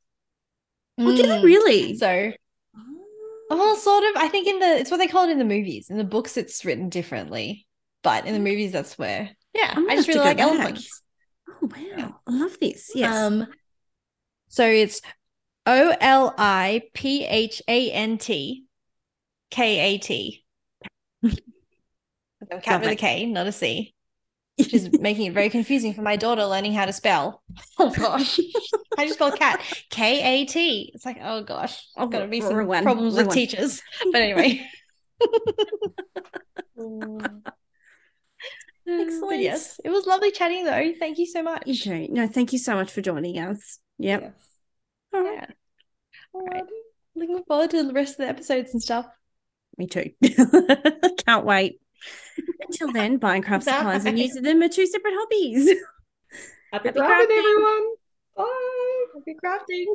Oh, 0.99 1.11
did 1.11 1.25
they 1.25 1.39
Mm. 1.39 1.43
really? 1.43 1.97
So, 1.97 2.31
well, 3.49 3.75
sort 3.75 4.03
of. 4.03 4.21
I 4.21 4.27
think 4.27 4.47
in 4.47 4.59
the 4.59 4.77
it's 4.77 4.91
what 4.91 4.97
they 4.97 5.07
call 5.07 5.27
it 5.27 5.31
in 5.31 5.39
the 5.39 5.45
movies. 5.45 5.89
In 5.89 5.97
the 5.97 6.03
books, 6.03 6.37
it's 6.37 6.63
written 6.63 6.89
differently, 6.89 7.65
but 8.03 8.25
in 8.25 8.33
the 8.33 8.39
movies, 8.39 8.71
that's 8.71 8.97
where 8.97 9.29
Yeah, 9.53 9.73
I 9.75 9.95
just 9.95 10.07
really 10.07 10.19
like 10.19 10.37
back. 10.37 10.45
elephants. 10.47 11.01
Oh 11.49 11.69
wow, 11.97 12.19
I 12.27 12.31
love 12.31 12.57
this. 12.59 12.91
Yes. 12.95 13.15
Um, 13.15 13.47
so 14.47 14.65
it's 14.67 15.01
O 15.65 15.95
L 15.99 16.33
I 16.37 16.83
P 16.93 17.25
H 17.25 17.61
A 17.67 17.91
N 17.91 18.17
T 18.17 18.65
K 19.49 19.79
A 19.79 19.97
T. 19.97 20.43
Cat 22.63 22.81
with 22.81 22.91
a 22.91 22.95
K, 22.95 23.27
not 23.27 23.45
a 23.45 23.51
C, 23.51 23.93
which 24.57 24.73
is 24.73 24.89
making 24.99 25.27
it 25.27 25.33
very 25.33 25.49
confusing 25.49 25.93
for 25.93 26.01
my 26.01 26.15
daughter 26.15 26.43
learning 26.45 26.73
how 26.73 26.85
to 26.85 26.93
spell. 26.93 27.43
Oh 27.77 27.89
gosh, 27.89 28.39
how 28.95 29.03
do 29.03 29.07
you 29.07 29.13
spell 29.13 29.31
cat? 29.31 29.61
K 29.89 30.21
A 30.21 30.45
T. 30.45 30.91
It's 30.93 31.05
like, 31.05 31.17
oh 31.21 31.43
gosh, 31.43 31.87
I've 31.97 32.09
got 32.09 32.19
to 32.19 32.27
be 32.27 32.41
some 32.41 32.65
one, 32.67 32.83
problems 32.83 33.15
wrong 33.15 33.27
with 33.27 33.33
teachers. 33.33 33.81
But 34.11 34.21
anyway, 34.21 34.67
mm. 36.77 37.41
but 37.43 37.53
Excellent. 38.87 39.41
yes, 39.41 39.79
it 39.83 39.89
was 39.89 40.05
lovely 40.05 40.31
chatting 40.31 40.65
though. 40.65 40.93
Thank 40.99 41.17
you 41.17 41.25
so 41.25 41.41
much. 41.41 41.83
Too. 41.83 42.07
No, 42.09 42.27
thank 42.27 42.53
you 42.53 42.59
so 42.59 42.75
much 42.75 42.91
for 42.91 43.01
joining 43.01 43.39
us. 43.39 43.79
Yep. 43.97 44.21
Yes. 44.21 44.50
All 45.13 45.21
right. 45.21 45.33
Yeah. 45.39 45.45
All 46.33 46.45
right. 46.45 46.63
Looking 47.15 47.43
forward 47.43 47.71
to 47.71 47.83
the 47.83 47.93
rest 47.93 48.13
of 48.13 48.17
the 48.19 48.27
episodes 48.29 48.73
and 48.73 48.81
stuff. 48.81 49.05
Me 49.77 49.87
too. 49.87 50.11
Can't 51.25 51.45
wait. 51.45 51.79
Until 52.61 52.91
then, 52.93 53.17
buying 53.17 53.41
craft 53.43 53.65
supplies 53.65 54.05
and 54.05 54.17
using 54.17 54.43
them 54.43 54.61
are 54.61 54.69
two 54.69 54.85
separate 54.87 55.13
hobbies. 55.15 55.69
Happy, 56.71 56.87
Happy 56.89 56.99
crafting, 56.99 57.27
crafting. 57.27 57.37
everyone. 57.37 57.87
Bye. 58.37 59.05
Happy 59.15 59.35
crafting. 59.43 59.85